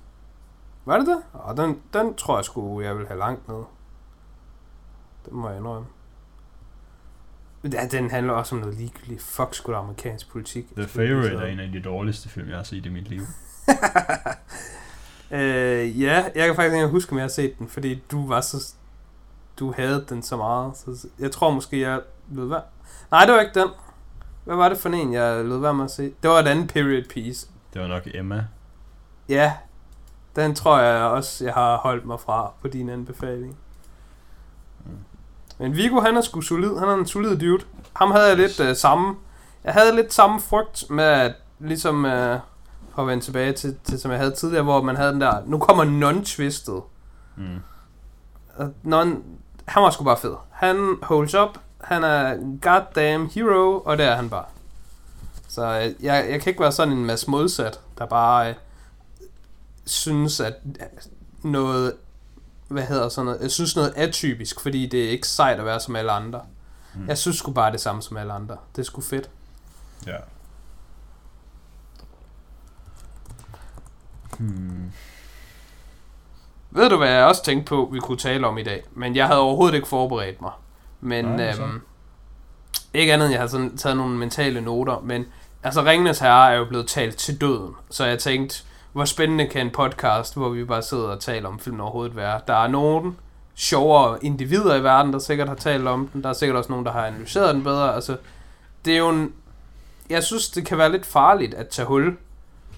Var 0.86 0.98
det 0.98 1.08
det? 1.08 1.24
Og 1.34 1.58
den, 1.58 1.82
den 1.94 2.16
tror 2.16 2.38
jeg 2.38 2.46
sgu, 2.46 2.82
jeg 2.82 2.98
vil 2.98 3.08
have 3.08 3.20
langt 3.20 3.48
ned. 3.48 3.64
Det 5.26 5.34
må 5.34 5.50
jeg 5.50 5.58
indrømme. 5.58 5.88
Ja, 7.64 7.88
den 7.92 8.10
handler 8.12 8.34
også 8.34 8.56
om 8.56 8.62
noget 8.62 8.78
ligegyldigt. 8.78 9.22
Fuck 9.22 9.54
sgu 9.54 9.72
da 9.72 9.78
amerikansk 9.78 10.32
politik. 10.32 10.76
The 10.76 10.88
Favorite 10.88 11.36
er 11.36 11.46
en 11.46 11.60
af 11.60 11.72
de 11.72 11.82
dårligste 11.82 12.30
film, 12.30 12.50
jeg 12.50 12.58
har 12.58 12.64
set 12.64 12.86
i 12.86 12.90
mit 12.90 13.08
liv. 13.08 13.22
Øh, 15.32 16.02
ja, 16.02 16.26
jeg 16.36 16.48
kan 16.48 16.56
faktisk 16.56 16.74
ikke 16.74 16.88
huske, 16.88 17.12
om 17.12 17.18
jeg 17.18 17.24
har 17.24 17.30
set 17.30 17.60
den, 17.60 17.68
fordi 17.68 18.04
du 18.12 18.28
var 18.28 18.42
så... 18.42 18.74
Du 19.60 19.72
havde 19.72 20.06
den 20.10 20.24
så 20.24 20.38
meget. 20.38 20.78
Så 20.78 21.08
jeg 21.20 21.32
tror 21.32 21.52
måske, 21.52 21.80
jeg 21.80 22.02
lød 22.32 22.48
være... 22.48 22.62
Nej, 23.12 23.26
det 23.26 23.34
var 23.34 23.40
ikke 23.42 23.60
den. 23.60 23.70
Hvad 24.44 24.56
var 24.56 24.70
det 24.70 24.78
for 24.78 24.90
en, 24.90 25.14
jeg 25.14 25.46
lød 25.46 25.60
være 25.60 25.74
med 25.74 25.86
at 25.86 25.92
se? 25.92 26.14
Det 26.24 26.30
var 26.30 26.40
et 26.40 26.48
andet 26.48 26.70
period 26.74 27.04
piece. 27.10 27.48
Det 27.74 27.82
var 27.82 27.88
nok 27.88 28.04
Emma. 28.14 28.46
Ja, 29.30 29.54
den 30.36 30.56
tror 30.56 30.80
jeg 30.80 31.04
også, 31.04 31.46
jeg 31.46 31.54
har 31.54 31.78
holdt 31.78 32.06
mig 32.06 32.20
fra 32.20 32.52
på 32.62 32.68
din 32.68 32.90
anbefaling. 32.90 33.58
Mm. 34.86 34.92
Men 35.58 35.76
Viggo, 35.76 36.00
han 36.00 36.18
er 36.18 36.22
sgu 36.22 36.42
solid. 36.42 36.78
Han 36.78 36.88
er 36.88 36.94
en 36.94 37.06
solid 37.06 37.38
dude. 37.38 37.64
Ham 37.94 38.12
havde 38.12 38.28
jeg 38.28 38.38
lidt 38.38 38.60
øh, 38.60 38.76
samme... 38.76 39.16
Jeg 39.64 39.74
havde 39.74 39.96
lidt 39.96 40.14
samme 40.14 40.40
frygt 40.40 40.90
med 40.90 41.04
at 41.04 41.34
ligesom... 41.60 42.06
Øh, 42.06 42.40
for 42.96 43.02
at 43.02 43.08
vende 43.08 43.24
tilbage 43.24 43.54
til, 43.54 43.78
til, 43.84 44.00
som 44.00 44.12
jeg 44.12 44.20
havde 44.20 44.32
tidligere, 44.32 44.64
hvor 44.64 44.82
man 44.82 44.96
havde 44.96 45.12
den 45.12 45.22
der... 45.22 45.42
Nu 45.46 45.58
kommer 45.58 45.84
non-twistet. 45.86 46.84
Mm. 47.36 47.60
Non, 48.84 49.24
han 49.66 49.84
var 49.84 49.90
sgu 49.90 50.04
bare 50.04 50.18
fed. 50.18 50.36
Han 50.52 50.98
holds 51.04 51.36
up. 51.36 51.58
Han 51.82 52.04
er 52.04 52.38
goddamn 52.62 53.28
hero, 53.28 53.82
og 53.86 53.98
det 53.98 54.06
er 54.06 54.16
han 54.16 54.30
bare. 54.30 54.46
Så 55.48 55.66
øh, 55.66 56.06
jeg, 56.06 56.26
jeg 56.30 56.42
kan 56.42 56.50
ikke 56.50 56.60
være 56.60 56.72
sådan 56.72 56.94
en 56.94 57.06
masse 57.06 57.32
modsat, 57.32 57.80
der 57.98 58.06
bare 58.06 58.50
øh, 58.50 58.56
synes, 59.86 60.40
at 60.40 60.54
noget, 61.44 61.94
hvad 62.68 62.84
hedder 62.84 63.10
sådan 63.10 63.26
noget, 63.26 63.42
jeg 63.42 63.52
synes 63.52 63.76
noget 63.76 63.94
atypisk, 63.96 64.60
fordi 64.60 64.86
det 64.86 65.06
er 65.06 65.10
ikke 65.10 65.28
sejt 65.28 65.60
at 65.60 65.66
være 65.66 65.80
som 65.80 65.96
alle 65.96 66.12
andre. 66.12 66.42
Mm. 66.96 67.08
Jeg 67.08 67.18
synes 67.18 67.38
sgu 67.38 67.52
bare 67.52 67.72
det 67.72 67.82
samme 67.82 68.02
som 68.02 68.18
alle 68.18 68.34
andre. 68.34 68.58
Det 68.76 68.82
er 68.82 68.86
sgu 68.86 69.02
fedt. 69.02 69.30
Ja. 70.08 70.18
Hmm. 74.40 74.92
Ved 76.72 76.90
du, 76.90 76.98
hvad 76.98 77.10
jeg 77.10 77.26
også 77.26 77.44
tænkte 77.44 77.70
på, 77.70 77.90
vi 77.94 78.00
kunne 78.00 78.18
tale 78.18 78.48
om 78.48 78.58
i 78.58 78.64
dag? 78.64 78.84
Men 78.94 79.16
jeg 79.16 79.28
havde 79.28 79.40
overhovedet 79.40 79.76
ikke 79.76 79.88
forberedt 79.88 80.42
mig. 80.42 80.52
Men 81.02 81.26
Nej, 81.26 81.54
så. 81.54 81.62
øhm, 81.64 81.82
ikke 82.94 83.14
andet, 83.14 83.26
end 83.26 83.32
jeg 83.34 83.42
har 83.42 83.48
sådan 83.48 83.78
taget 83.78 83.98
nogle 83.98 84.18
mentale 84.18 84.62
noter. 84.62 85.00
Men 85.00 85.26
altså, 85.64 85.84
Ringenes 85.84 86.20
Herre 86.20 86.52
er 86.52 86.58
jo 86.58 86.66
blevet 86.66 86.88
talt 86.88 87.16
til 87.18 87.42
døden. 87.42 87.74
Så 87.90 88.06
jeg 88.06 88.20
tænkte, 88.20 88.64
hvor 88.96 89.06
spændende 89.06 89.48
kan 89.48 89.66
en 89.66 89.72
podcast, 89.72 90.36
hvor 90.36 90.50
vi 90.50 90.64
bare 90.64 90.82
sidder 90.82 91.04
og 91.04 91.20
taler 91.20 91.50
om 91.50 91.60
filmen 91.60 91.82
overhovedet 91.82 92.16
være. 92.16 92.40
Der 92.48 92.54
er 92.54 92.68
nogen 92.68 93.18
sjovere 93.56 94.18
individer 94.26 94.76
i 94.76 94.84
verden, 94.84 95.14
der 95.14 95.20
sikkert 95.20 95.48
har 95.48 95.56
talt 95.56 95.88
om 95.88 96.08
den. 96.08 96.24
Der 96.24 96.30
er 96.30 96.34
sikkert 96.34 96.58
også 96.58 96.70
nogen, 96.70 96.86
der 96.86 96.92
har 96.92 97.06
analyseret 97.06 97.56
den 97.56 97.64
bedre. 97.64 97.96
Altså, 97.96 98.18
det 98.86 98.94
er 98.94 98.98
jo 98.98 99.10
en... 99.10 99.34
Jeg 100.10 100.24
synes, 100.24 100.50
det 100.50 100.66
kan 100.66 100.78
være 100.78 100.92
lidt 100.92 101.06
farligt 101.06 101.54
at 101.54 101.68
tage 101.68 101.86
hul 101.86 102.18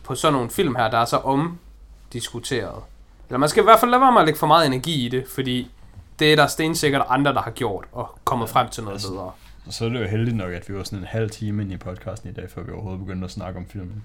på 0.03 0.15
sådan 0.15 0.33
nogle 0.33 0.49
film 0.49 0.75
her, 0.75 0.89
der 0.89 0.97
er 0.97 1.05
så 1.05 1.17
omdiskuteret. 1.17 2.83
Eller 3.29 3.37
man 3.37 3.49
skal 3.49 3.63
i 3.63 3.63
hvert 3.63 3.79
fald 3.79 3.91
lade 3.91 4.01
være 4.01 4.11
med 4.11 4.21
at 4.21 4.25
lægge 4.25 4.39
for 4.39 4.47
meget 4.47 4.65
energi 4.67 5.05
i 5.05 5.09
det, 5.09 5.25
fordi 5.35 5.71
det 6.19 6.31
er 6.31 6.35
der 6.35 6.47
stensikkert 6.47 7.05
andre, 7.09 7.33
der 7.33 7.41
har 7.41 7.51
gjort, 7.51 7.85
og 7.91 8.19
kommet 8.23 8.49
frem 8.49 8.69
til 8.69 8.83
noget 8.83 8.95
Altså- 8.95 9.11
bedre. 9.11 9.31
Så 9.69 9.85
er 9.85 9.89
det 9.89 9.99
jo 10.01 10.07
heldigt 10.07 10.35
nok, 10.37 10.51
at 10.53 10.69
vi 10.69 10.75
var 10.75 10.83
sådan 10.83 10.99
en 10.99 11.05
halv 11.05 11.29
time 11.29 11.61
ind 11.63 11.71
i 11.71 11.77
podcasten 11.77 12.29
i 12.29 12.33
dag, 12.33 12.49
før 12.49 12.63
vi 12.63 12.71
overhovedet 12.71 12.99
begyndte 12.99 13.25
at 13.25 13.31
snakke 13.31 13.59
om 13.59 13.65
filmen. 13.69 14.03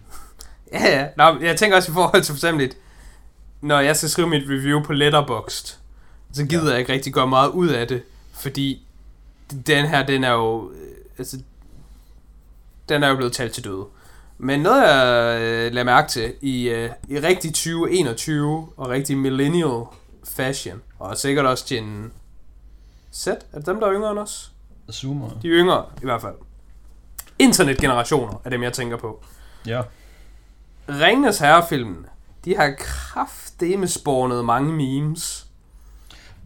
Ja, 0.72 0.98
ja. 1.00 1.06
Nå, 1.16 1.38
jeg 1.40 1.56
tænker 1.56 1.76
også 1.76 1.92
i 1.92 1.94
forhold 1.94 2.22
til 2.22 2.32
for 2.32 2.36
eksempel, 2.38 2.64
et- 2.66 2.76
når 3.60 3.80
jeg 3.80 3.96
skal 3.96 4.08
skrive 4.08 4.28
mit 4.28 4.42
review 4.48 4.82
på 4.82 4.92
Letterboxd, 4.92 5.78
så 6.32 6.44
gider 6.44 6.64
Ja. 6.64 6.70
jeg 6.70 6.78
ikke 6.80 6.92
rigtig 6.92 7.12
gøre 7.12 7.26
meget 7.26 7.48
ud 7.50 7.68
af 7.68 7.88
det, 7.88 8.02
fordi 8.32 8.86
den 9.66 9.86
her, 9.86 10.06
den 10.06 10.24
er 10.24 10.32
jo, 10.32 10.70
øh, 10.70 10.96
altså, 11.18 11.38
den 12.88 13.02
er 13.02 13.08
jo 13.08 13.16
blevet 13.16 13.32
talt 13.32 13.52
til 13.52 13.64
døde. 13.64 13.84
Men 14.38 14.60
noget, 14.60 14.82
jeg 14.88 15.40
øh, 15.40 15.72
lader 15.72 15.84
mærke 15.84 16.08
til 16.08 16.34
i, 16.40 16.68
øh, 16.68 16.90
i 17.08 17.18
rigtig 17.20 17.54
2021 17.54 18.68
og 18.76 18.88
rigtig 18.88 19.18
millennial 19.18 19.82
fashion, 20.24 20.82
og 20.98 21.16
sikkert 21.16 21.46
også 21.46 21.64
Gen 21.68 22.12
Z, 23.14 23.26
er 23.26 23.34
det 23.54 23.66
dem, 23.66 23.80
der 23.80 23.86
er 23.86 23.92
yngre 23.94 24.10
end 24.10 24.18
os? 24.18 24.52
Zoomer. 24.92 25.28
De 25.42 25.48
er 25.48 25.52
yngre, 25.54 25.84
i 26.02 26.04
hvert 26.04 26.20
fald. 26.20 26.34
Internetgenerationer 27.38 28.40
er 28.44 28.50
dem, 28.50 28.62
jeg 28.62 28.72
tænker 28.72 28.96
på. 28.96 29.22
Ja. 29.66 29.82
Ringenes 30.88 31.38
Herrefilmen, 31.38 32.06
de 32.44 32.56
har 32.56 32.74
kraftedeme 32.78 33.88
spawnet 33.88 34.44
mange 34.44 34.72
memes. 34.72 35.46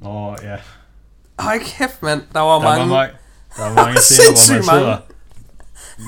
Nå, 0.02 0.36
ja. 0.42 0.56
Ej 1.38 1.58
kæft, 1.58 2.02
mand. 2.02 2.22
Der 2.32 2.40
var 2.40 2.54
Der 2.54 2.62
mange... 2.62 2.90
var, 2.90 2.96
mange, 2.96 3.12
der 3.56 3.62
var 3.68 3.74
mange 3.74 3.98
scener, 4.00 4.26
hvor 4.28 4.54
man 4.54 4.64
sidder, 4.64 4.96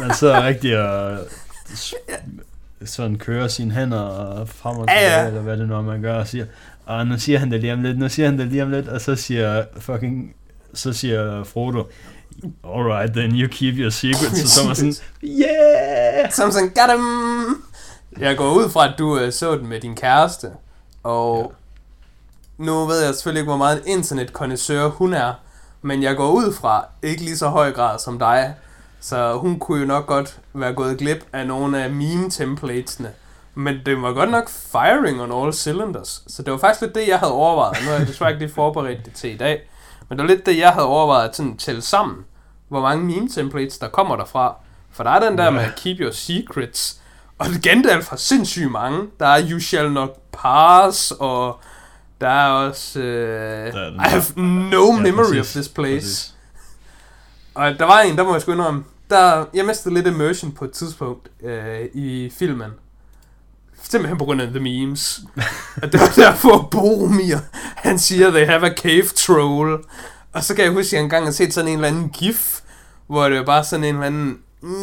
man 0.07 0.14
sidder 0.16 0.47
rigtig 0.47 0.79
og 0.81 1.18
sådan 2.85 3.18
kører 3.18 3.49
sine 3.49 3.74
hænder 3.74 4.45
frem 4.45 4.76
og 4.76 4.87
Ja, 4.89 4.93
tilbage, 4.95 5.20
ja. 5.20 5.26
eller 5.26 5.41
hvad 5.41 5.57
det 5.57 5.68
nu 5.68 5.74
er, 5.76 5.83
man 5.83 6.03
gør, 6.03 6.18
og 6.18 6.29
siger, 6.29 6.47
og 6.87 7.07
nu 7.07 7.18
siger 7.18 7.39
han 7.39 7.51
det 7.51 7.61
lige 7.61 7.72
om 7.72 7.83
lidt, 7.83 7.99
nu 7.99 8.09
siger 8.09 8.29
han 8.29 8.39
det 8.39 8.47
lige 8.47 8.62
om 8.62 8.70
lidt, 8.70 8.89
og 8.89 9.01
så 9.01 9.16
siger 9.16 9.64
fucking, 9.81 10.35
så 10.74 10.93
siger 10.93 11.45
Frodo, 11.45 11.85
alright 12.64 13.12
then, 13.12 13.31
you 13.41 13.49
keep 13.51 13.74
your 13.74 13.91
secrets, 13.91 14.41
så 14.41 14.49
så 14.49 14.61
er 14.62 14.66
man 14.66 14.76
sådan, 14.76 14.95
yeah! 15.43 16.33
Som 16.33 16.51
sådan, 16.53 16.68
got 16.68 16.91
him! 16.91 17.64
Jeg 18.21 18.37
går 18.37 18.51
ud 18.53 18.71
fra, 18.71 18.89
at 18.89 18.95
du 18.99 19.25
uh, 19.25 19.31
så 19.33 19.57
den 19.57 19.66
med 19.66 19.81
din 19.81 19.97
kæreste. 19.97 20.51
Og 21.03 21.53
nu 22.59 22.85
ved 22.87 23.05
jeg 23.05 23.14
selvfølgelig 23.14 23.41
ikke, 23.41 23.51
hvor 23.51 23.57
meget 23.57 23.83
en 23.87 23.99
internetkondensør 23.99 24.89
hun 24.89 25.14
er. 25.14 25.33
Men 25.83 26.03
jeg 26.03 26.16
går 26.16 26.31
ud 26.31 26.53
fra, 26.53 26.85
ikke 27.03 27.23
lige 27.25 27.37
så 27.37 27.49
høj 27.49 27.73
grad 27.73 27.99
som 27.99 28.19
dig. 28.19 28.55
Så 29.01 29.33
hun 29.35 29.59
kunne 29.59 29.81
jo 29.81 29.87
nok 29.87 30.07
godt 30.07 30.39
være 30.55 30.73
gået 30.73 30.99
glip 30.99 31.25
af 31.33 31.47
nogle 31.47 31.83
af 31.83 31.91
meme-templatesene. 31.91 33.11
Men 33.55 33.77
det 33.87 34.03
var 34.03 34.12
godt 34.12 34.31
nok 34.31 34.49
firing 34.49 35.21
on 35.23 35.43
all 35.45 35.53
cylinders. 35.53 36.23
Så 36.27 36.43
det 36.43 36.53
var 36.53 36.59
faktisk 36.59 36.81
lidt 36.81 36.95
det, 36.95 37.09
jeg 37.09 37.19
havde 37.19 37.33
overvejet. 37.33 37.77
Nu 37.85 37.91
har 37.91 37.99
jeg 37.99 38.07
desværre 38.07 38.31
ikke 38.31 38.45
lige 38.45 38.55
forberedt 38.55 39.05
det 39.05 39.12
til 39.14 39.35
i 39.35 39.37
dag. 39.37 39.71
Men 40.09 40.19
det 40.19 40.23
var 40.29 40.35
lidt 40.35 40.47
det, 40.47 40.59
jeg 40.59 40.71
havde 40.71 40.87
overvejet 40.87 41.29
at 41.29 41.37
sådan 41.37 41.57
tælle 41.57 41.83
sammen. 41.83 42.16
Hvor 42.69 42.81
mange 42.81 43.05
meme-templates, 43.05 43.79
der 43.79 43.89
kommer 43.89 44.16
derfra. 44.16 44.55
For 44.93 45.05
der 45.05 45.11
er 45.11 45.29
den 45.29 45.39
der 45.39 45.45
Ja. 45.45 45.51
med 45.51 45.64
keep 45.77 45.97
your 46.01 46.11
secrets. 46.12 47.01
Og 47.39 47.47
Gandalf 47.62 48.09
har 48.09 48.16
sindssygt 48.16 48.70
mange. 48.70 49.01
Der 49.20 49.26
er 49.26 49.51
You 49.51 49.59
Shall 49.61 49.93
Not 49.93 50.11
Pass, 50.32 51.12
og 51.18 51.61
der 52.20 52.28
er 52.28 52.49
også... 52.51 52.99
Uh, 52.99 53.05
Der 53.05 53.80
er 53.80 54.07
I 54.07 54.09
have 54.11 54.22
no 54.36 54.95
Ja, 54.95 55.01
memory 55.01 55.24
præcis, 55.24 55.41
of 55.41 55.47
this 55.47 55.68
place. 55.68 56.01
præcis. 56.07 56.34
Og 57.55 57.78
der 57.78 57.84
var 57.84 58.01
en, 58.01 58.16
der 58.18 58.24
må 58.24 58.32
jeg 58.32 58.43
sgu 58.43 58.53
indrømme, 58.53 58.84
der, 59.11 59.45
jeg 59.55 59.64
mistede 59.64 59.95
lidt 59.95 60.07
immersion 60.07 60.53
på 60.53 60.64
et 60.64 60.70
tidspunkt 60.70 61.28
øh, 61.45 61.80
i 61.95 62.32
filmen. 62.39 62.70
Simpelthen 63.82 64.18
på 64.18 64.24
grund 64.24 64.41
af 64.43 64.49
the 64.49 64.61
memes. 64.61 65.20
og 65.82 65.93
det 65.93 66.01
var 66.01 66.12
derfor 66.16 66.68
Boromir, 66.70 67.36
han 67.76 67.99
siger, 67.99 68.30
they 68.30 68.47
have 68.47 68.66
a 68.70 68.74
cave 68.74 69.07
troll. 69.14 69.78
Og 70.32 70.45
så 70.45 70.55
kan 70.55 70.64
jeg 70.64 70.72
huske, 70.72 70.89
at 70.89 70.93
jeg 70.93 71.01
engang 71.03 71.24
har 71.24 71.32
set 71.32 71.55
sådan 71.55 71.68
en 71.68 71.74
eller 71.74 71.89
anden 71.89 72.09
gif, 72.09 72.61
hvor 73.07 73.28
det 73.28 73.39
var 73.39 73.45
bare 73.45 73.64
sådan 73.64 73.84
en 73.84 73.95
eller 73.95 74.07
anden 74.07 74.39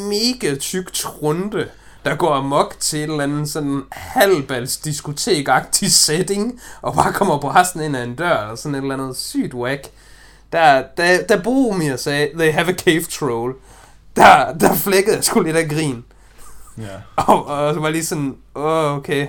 mega 0.10 0.56
tyk 0.56 0.93
trunde, 0.93 1.68
der 2.06 2.16
går 2.16 2.34
amok 2.34 2.76
til 2.80 2.99
et 2.99 3.03
eller 3.03 3.24
andet 3.24 3.49
sådan 3.49 3.84
halvbals 3.91 4.78
diskotekagtig 4.78 5.91
setting, 5.91 6.62
og 6.82 6.93
bare 6.93 7.14
kommer 7.14 7.38
på 7.38 7.49
resten 7.51 7.82
ind 7.82 7.97
af 7.97 8.03
en 8.03 8.16
dør, 8.16 8.41
eller 8.41 8.56
sådan 8.56 8.76
et 8.76 8.82
eller 8.82 8.93
andet 8.93 9.18
sygt 9.18 9.53
whack. 9.53 9.88
Der, 10.51 10.84
da, 10.97 11.24
da 11.24 11.41
Boromir 11.43 11.95
sagde, 11.95 12.30
they 12.39 12.53
have 12.53 12.70
a 12.70 12.74
cave 12.74 13.01
troll, 13.03 13.56
der, 14.16 14.53
der 14.53 14.76
flækkede 14.76 15.16
jeg 15.16 15.24
sgu 15.24 15.41
lidt 15.41 15.58
af 15.58 15.70
grin. 15.70 16.06
Ja. 16.78 16.97
Og, 17.16 17.45
og 17.45 17.74
så 17.74 17.80
var 17.80 17.89
lige 17.89 18.06
sådan, 18.06 18.38
åh, 18.56 18.97
okay. 18.97 19.28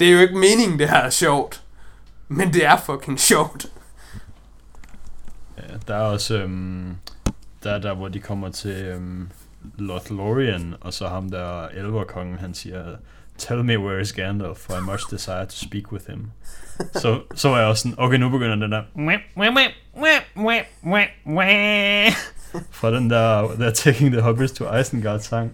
Det 0.00 0.08
er 0.08 0.12
jo 0.12 0.18
ikke 0.18 0.38
meningen, 0.38 0.78
det 0.78 0.90
her 0.90 0.96
er 0.96 1.10
sjovt. 1.10 1.62
Men 2.28 2.52
det 2.52 2.64
er 2.64 2.76
fucking 2.76 3.20
sjovt. 3.20 3.66
ja. 5.56 5.62
Der 5.88 5.94
er 5.94 6.02
også... 6.02 6.34
Øhm, 6.34 6.96
der 7.62 7.72
er 7.72 7.78
der, 7.78 7.94
hvor 7.94 8.08
de 8.08 8.20
kommer 8.20 8.48
til 8.48 8.70
øhm, 8.70 9.28
Lothlorien, 9.78 10.74
og 10.80 10.92
så 10.92 11.08
ham 11.08 11.30
der 11.30 11.68
elverkongen, 11.68 12.38
han 12.38 12.54
siger, 12.54 12.96
Tell 13.38 13.64
me 13.64 13.78
where 13.78 14.00
is 14.00 14.12
Gandalf, 14.12 14.58
for 14.58 14.76
I 14.76 14.80
much 14.80 15.10
desire 15.10 15.46
to 15.46 15.56
speak 15.56 15.92
with 15.92 16.10
him. 16.10 16.30
så, 16.92 17.20
så 17.34 17.48
var 17.48 17.58
jeg 17.58 17.66
også 17.66 17.82
sådan, 17.82 17.94
okay, 17.98 18.16
nu 18.16 18.28
begynder 18.28 18.56
den 18.56 18.72
der... 18.72 18.82
Fra 22.70 22.90
den 22.90 23.10
der, 23.10 23.48
der 23.58 23.70
Taking 23.70 24.12
the 24.12 24.20
Hobbits 24.20 24.52
to 24.52 24.76
Isengard 24.76 25.20
sang. 25.20 25.52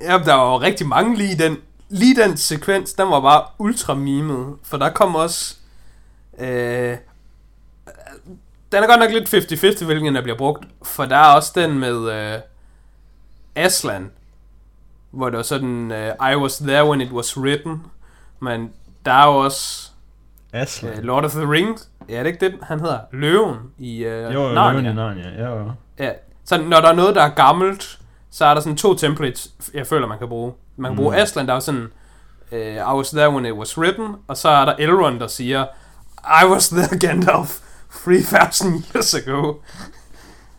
Ja, 0.00 0.18
der 0.18 0.34
var 0.34 0.52
jo 0.52 0.60
rigtig 0.60 0.86
mange 0.86 1.16
lige 1.16 1.38
den, 1.38 1.56
lige 1.88 2.22
den 2.22 2.36
sekvens, 2.36 2.92
den 2.92 3.08
var 3.08 3.20
bare 3.20 3.44
ultra 3.58 3.94
mimet. 3.94 4.56
For 4.62 4.76
der 4.76 4.90
kom 4.90 5.14
også... 5.14 5.56
Øh, 6.38 6.96
den 8.72 8.82
er 8.82 8.86
godt 8.86 9.00
nok 9.00 9.10
lidt 9.10 9.34
50-50, 9.82 9.84
hvilken 9.84 10.14
der 10.14 10.22
bliver 10.22 10.38
brugt. 10.38 10.64
For 10.82 11.04
der 11.04 11.16
er 11.16 11.34
også 11.34 11.52
den 11.54 11.78
med 11.78 12.10
øh, 12.34 12.38
Aslan. 13.56 14.10
Hvor 15.10 15.30
det 15.30 15.36
var 15.36 15.42
sådan, 15.42 15.92
øh, 15.92 16.32
I 16.32 16.36
was 16.36 16.56
there 16.58 16.88
when 16.88 17.00
it 17.00 17.10
was 17.12 17.38
written. 17.38 17.82
Men 18.40 18.72
der 19.06 19.12
er 19.12 19.26
jo 19.26 19.36
også 19.36 19.90
Aslan. 20.52 20.92
øh, 20.92 21.04
Lord 21.04 21.24
of 21.24 21.30
the 21.32 21.50
Rings. 21.50 21.88
Ja, 22.08 22.14
er 22.18 22.22
det 22.22 22.30
ikke 22.30 22.46
det, 22.46 22.58
han 22.62 22.80
hedder? 22.80 22.98
Løven 23.12 23.56
i 23.78 24.04
øh, 24.04 24.34
jo, 24.34 24.48
jo, 24.48 24.54
Narnia. 24.54 24.80
Løven 24.80 24.86
i 24.92 24.94
Narnia. 24.94 25.28
Ja, 25.44 25.56
jo. 25.58 25.70
Ja, 25.98 26.10
så 26.44 26.58
når 26.62 26.80
der 26.80 26.88
er 26.88 26.92
noget, 26.94 27.14
der 27.14 27.22
er 27.22 27.28
gammelt, 27.28 27.98
så 28.30 28.44
er 28.44 28.54
der 28.54 28.60
sådan 28.60 28.76
to 28.76 28.94
templates, 28.94 29.50
jeg 29.74 29.86
føler, 29.86 30.06
man 30.06 30.18
kan 30.18 30.28
bruge. 30.28 30.52
Man 30.76 30.90
kan 30.90 30.96
bruge 30.96 31.10
Mm. 31.10 31.22
Aslan, 31.22 31.46
der 31.48 31.54
er 31.54 31.60
sådan, 31.60 31.88
uh, 32.52 32.58
I 32.58 32.80
was 32.96 33.10
there 33.10 33.30
when 33.30 33.46
it 33.46 33.52
was 33.52 33.78
written, 33.78 34.14
og 34.28 34.36
så 34.36 34.48
er 34.48 34.64
der 34.64 34.74
Elrond, 34.78 35.20
der 35.20 35.26
siger, 35.26 35.64
I 36.42 36.46
was 36.46 36.68
there, 36.68 36.98
Gandalf, 37.08 37.58
3000 38.04 38.84
years 38.94 39.14
ago. 39.14 39.54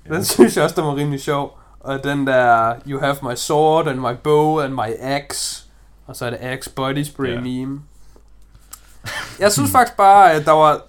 Den 0.07 0.25
synes 0.25 0.55
jeg 0.55 0.63
også, 0.63 0.75
der 0.75 0.81
var 0.81 0.95
rimelig 0.95 1.21
sjov. 1.21 1.59
Og 1.79 2.03
den 2.03 2.27
der, 2.27 2.75
you 2.87 2.99
have 2.99 3.15
my 3.23 3.35
sword 3.35 3.87
and 3.87 3.99
my 3.99 4.13
bow 4.23 4.59
and 4.59 4.73
my 4.73 4.93
axe. 4.99 5.63
Og 6.07 6.15
så 6.15 6.25
er 6.25 6.29
det 6.29 6.37
axe 6.41 6.69
body 6.69 7.03
spray 7.03 7.27
Ja. 7.33 7.41
meme. 7.41 7.81
Jeg 9.39 9.51
synes 9.51 9.71
faktisk 9.71 9.97
bare, 9.97 10.31
at 10.33 10.45
der 10.45 10.51
var, 10.51 10.81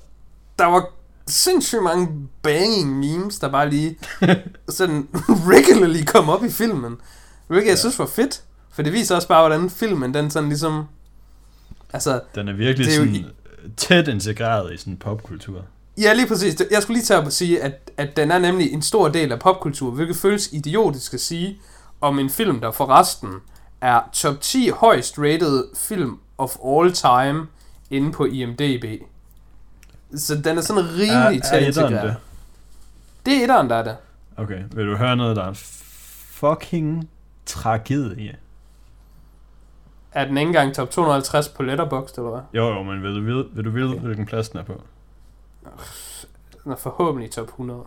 der 0.58 0.64
var 0.64 0.86
sindssygt 1.26 1.82
mange 1.82 2.08
banging 2.42 2.98
memes, 2.98 3.38
der 3.38 3.48
bare 3.48 3.70
lige 3.70 3.98
sådan 4.68 5.08
regularly 5.28 6.04
kom 6.06 6.28
op 6.28 6.44
i 6.44 6.50
filmen. 6.50 6.96
Hvilket 7.46 7.66
jeg 7.66 7.72
Ja. 7.72 7.78
synes 7.78 7.98
var 7.98 8.06
fedt. 8.06 8.42
For 8.72 8.82
det 8.82 8.92
viser 8.92 9.16
også 9.16 9.28
bare, 9.28 9.48
hvordan 9.48 9.70
filmen, 9.70 10.14
den 10.14 10.30
sådan 10.30 10.48
ligesom... 10.48 10.84
Altså, 11.92 12.20
Den 12.34 12.48
er 12.48 12.52
virkelig 12.52 12.86
Det 12.86 12.94
er 12.94 12.98
jo 12.98 13.04
sådan 13.06 13.26
tæt 13.76 14.08
integreret 14.08 14.74
i 14.74 14.76
sådan 14.76 14.96
popkultur. 14.96 15.64
Ja 15.98 16.12
lige 16.12 16.26
præcis. 16.28 16.56
Jeg 16.70 16.82
skulle 16.82 16.96
lige 16.96 17.04
tage 17.06 17.20
op 17.20 17.26
og 17.26 17.32
sige, 17.32 17.62
at, 17.62 17.90
at 17.96 18.16
den 18.16 18.30
er 18.30 18.38
nemlig 18.38 18.72
en 18.72 18.82
stor 18.82 19.08
del 19.08 19.32
af 19.32 19.38
popkultur, 19.38 19.90
hvilket 19.90 20.16
føles 20.16 20.48
idiotisk 20.52 21.14
at 21.14 21.20
sige 21.20 21.58
om 22.00 22.18
en 22.18 22.30
film, 22.30 22.60
der 22.60 22.70
forresten 22.70 23.30
er 23.80 24.00
top 24.12 24.40
10 24.40 24.68
højst 24.68 25.18
rated 25.18 25.64
film 25.76 26.18
of 26.38 26.56
all 26.66 26.92
time 26.92 27.46
inde 27.90 28.12
på 28.12 28.24
IMDb. 28.24 29.02
Så 30.16 30.34
den 30.34 30.58
er 30.58 30.62
sådan 30.62 30.82
rimelig 30.84 31.38
er, 31.38 31.50
tæt 31.50 31.62
er 31.62 31.68
etteren 31.68 31.92
det? 31.92 32.16
Det 33.26 33.36
er 33.36 33.42
etteren, 33.42 33.70
der 33.70 33.76
er 33.76 33.82
det. 33.82 33.96
Okay, 34.36 34.62
vil 34.72 34.86
du 34.86 34.96
høre 34.96 35.16
noget, 35.16 35.36
der 35.36 35.44
er 35.44 35.52
fucking 36.30 37.08
tragedie? 37.46 38.36
Er 40.12 40.24
den 40.24 40.36
ikke 40.38 40.48
engang 40.48 40.74
top 40.74 40.90
250 40.90 41.48
på 41.48 41.62
Letterboxd, 41.62 42.18
eller 42.18 42.30
hvad? 42.30 42.40
Jo, 42.54 42.68
jo, 42.68 42.82
men 42.82 43.02
vil 43.02 43.14
du 43.14 43.20
vide, 43.20 43.48
vil 43.52 43.64
du 43.64 43.70
vide 43.70 43.88
Okay. 43.90 44.00
hvilken 44.00 44.26
plads 44.26 44.48
den 44.48 44.58
er 44.60 44.64
på? 44.64 44.82
Den 46.64 46.72
er 46.72 46.76
forhåbentlig 46.76 47.30
top 47.30 47.48
100. 47.48 47.82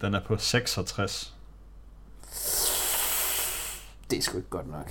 Den 0.00 0.14
er 0.14 0.20
på 0.26 0.36
66. 0.38 1.34
Det 4.10 4.18
er 4.18 4.22
sgu 4.22 4.36
ikke 4.36 4.48
godt 4.50 4.70
nok. 4.70 4.90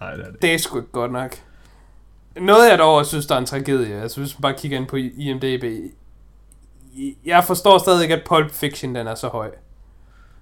Nej, 0.00 0.14
det 0.16 0.26
er 0.26 0.30
det. 0.30 0.42
Det 0.42 0.54
er 0.54 0.58
sgu 0.58 0.78
ikke 0.78 0.92
godt 0.92 1.12
nok. 1.12 1.36
Noget 2.36 2.70
jeg 2.70 2.78
dog 2.78 3.06
synes, 3.06 3.26
der 3.26 3.34
er 3.34 3.38
en 3.38 3.46
tragedie. 3.46 4.02
Altså, 4.02 4.20
hvis 4.20 4.38
man 4.38 4.42
bare 4.42 4.54
kigger 4.58 4.78
ind 4.78 4.86
på 4.86 4.96
IMDb. 4.96 5.90
Jeg 7.24 7.44
forstår 7.44 7.78
stadig 7.78 8.02
ikke, 8.02 8.14
at 8.14 8.22
Pulp 8.26 8.50
Fiction 8.50 8.94
den 8.94 9.06
er 9.06 9.14
så 9.14 9.28
høj. 9.28 9.50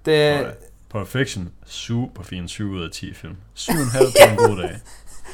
Det, 0.05 0.41
Nej. 0.43 0.55
Pulp 0.89 1.07
Fiction, 1.07 1.51
super 1.65 2.23
fin 2.23 2.47
7 2.47 2.69
ud 2.71 2.83
af 2.83 2.91
10 2.91 3.13
film. 3.13 3.35
7,5 3.59 3.71
på 4.27 4.31
en 4.31 4.37
god 4.49 4.57
dag. 4.57 4.79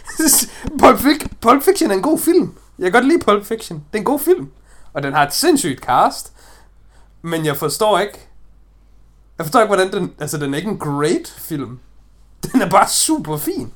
Pulp, 0.79 0.99
Fic- 0.99 1.27
Pulp 1.41 1.63
Fiction 1.63 1.91
er 1.91 1.95
en 1.95 2.01
god 2.01 2.19
film. 2.19 2.53
Jeg 2.79 2.85
kan 2.85 2.91
godt 2.91 3.07
lide 3.07 3.19
Pulp 3.25 3.45
Fiction. 3.45 3.77
Det 3.91 3.97
er 3.97 4.01
en 4.01 4.05
god 4.05 4.19
film. 4.19 4.51
Og 4.93 5.03
den 5.03 5.13
har 5.13 5.27
et 5.27 5.33
sindssygt 5.33 5.79
cast. 5.79 6.33
Men 7.21 7.45
jeg 7.45 7.57
forstår 7.57 7.99
ikke... 7.99 8.27
Jeg 9.37 9.45
forstår 9.45 9.59
ikke, 9.59 9.75
hvordan 9.75 9.91
den... 9.91 10.13
Altså, 10.19 10.37
den 10.37 10.53
er 10.53 10.57
ikke 10.57 10.69
en 10.69 10.79
great 10.79 11.33
film. 11.37 11.79
Den 12.51 12.61
er 12.61 12.69
bare 12.69 12.89
super 12.89 13.37
fin. 13.37 13.73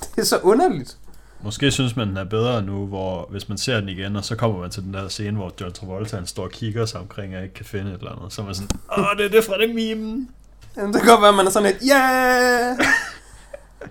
Det 0.00 0.20
er 0.20 0.24
så 0.24 0.38
underligt. 0.38 0.96
Måske 1.42 1.70
synes 1.70 1.96
man, 1.96 2.08
den 2.08 2.16
er 2.16 2.24
bedre 2.24 2.62
nu, 2.62 2.86
hvor 2.86 3.28
hvis 3.30 3.48
man 3.48 3.58
ser 3.58 3.80
den 3.80 3.88
igen, 3.88 4.16
og 4.16 4.24
så 4.24 4.36
kommer 4.36 4.58
man 4.58 4.70
til 4.70 4.82
den 4.82 4.94
der 4.94 5.08
scene, 5.08 5.36
hvor 5.36 5.52
John 5.60 5.72
Travolta 5.72 6.16
han 6.16 6.26
står 6.26 6.42
og 6.42 6.50
kigger 6.50 6.86
sig 6.86 7.00
omkring, 7.00 7.36
og 7.36 7.42
ikke 7.42 7.54
kan 7.54 7.64
finde 7.64 7.90
et 7.90 7.98
eller 7.98 8.12
andet. 8.12 8.32
Så 8.32 8.42
er 8.42 8.46
man 8.46 8.54
sådan, 8.54 8.80
åh, 8.98 9.16
det 9.16 9.26
er 9.26 9.30
det 9.30 9.44
fra 9.44 9.58
det 9.58 9.74
meme. 9.74 10.28
Jamen, 10.76 10.92
det 10.92 11.02
kan 11.02 11.10
godt 11.10 11.20
være, 11.20 11.28
at 11.28 11.34
man 11.34 11.46
er 11.46 11.50
sådan 11.50 11.72
lidt, 11.72 11.82
yeah! 11.90 12.78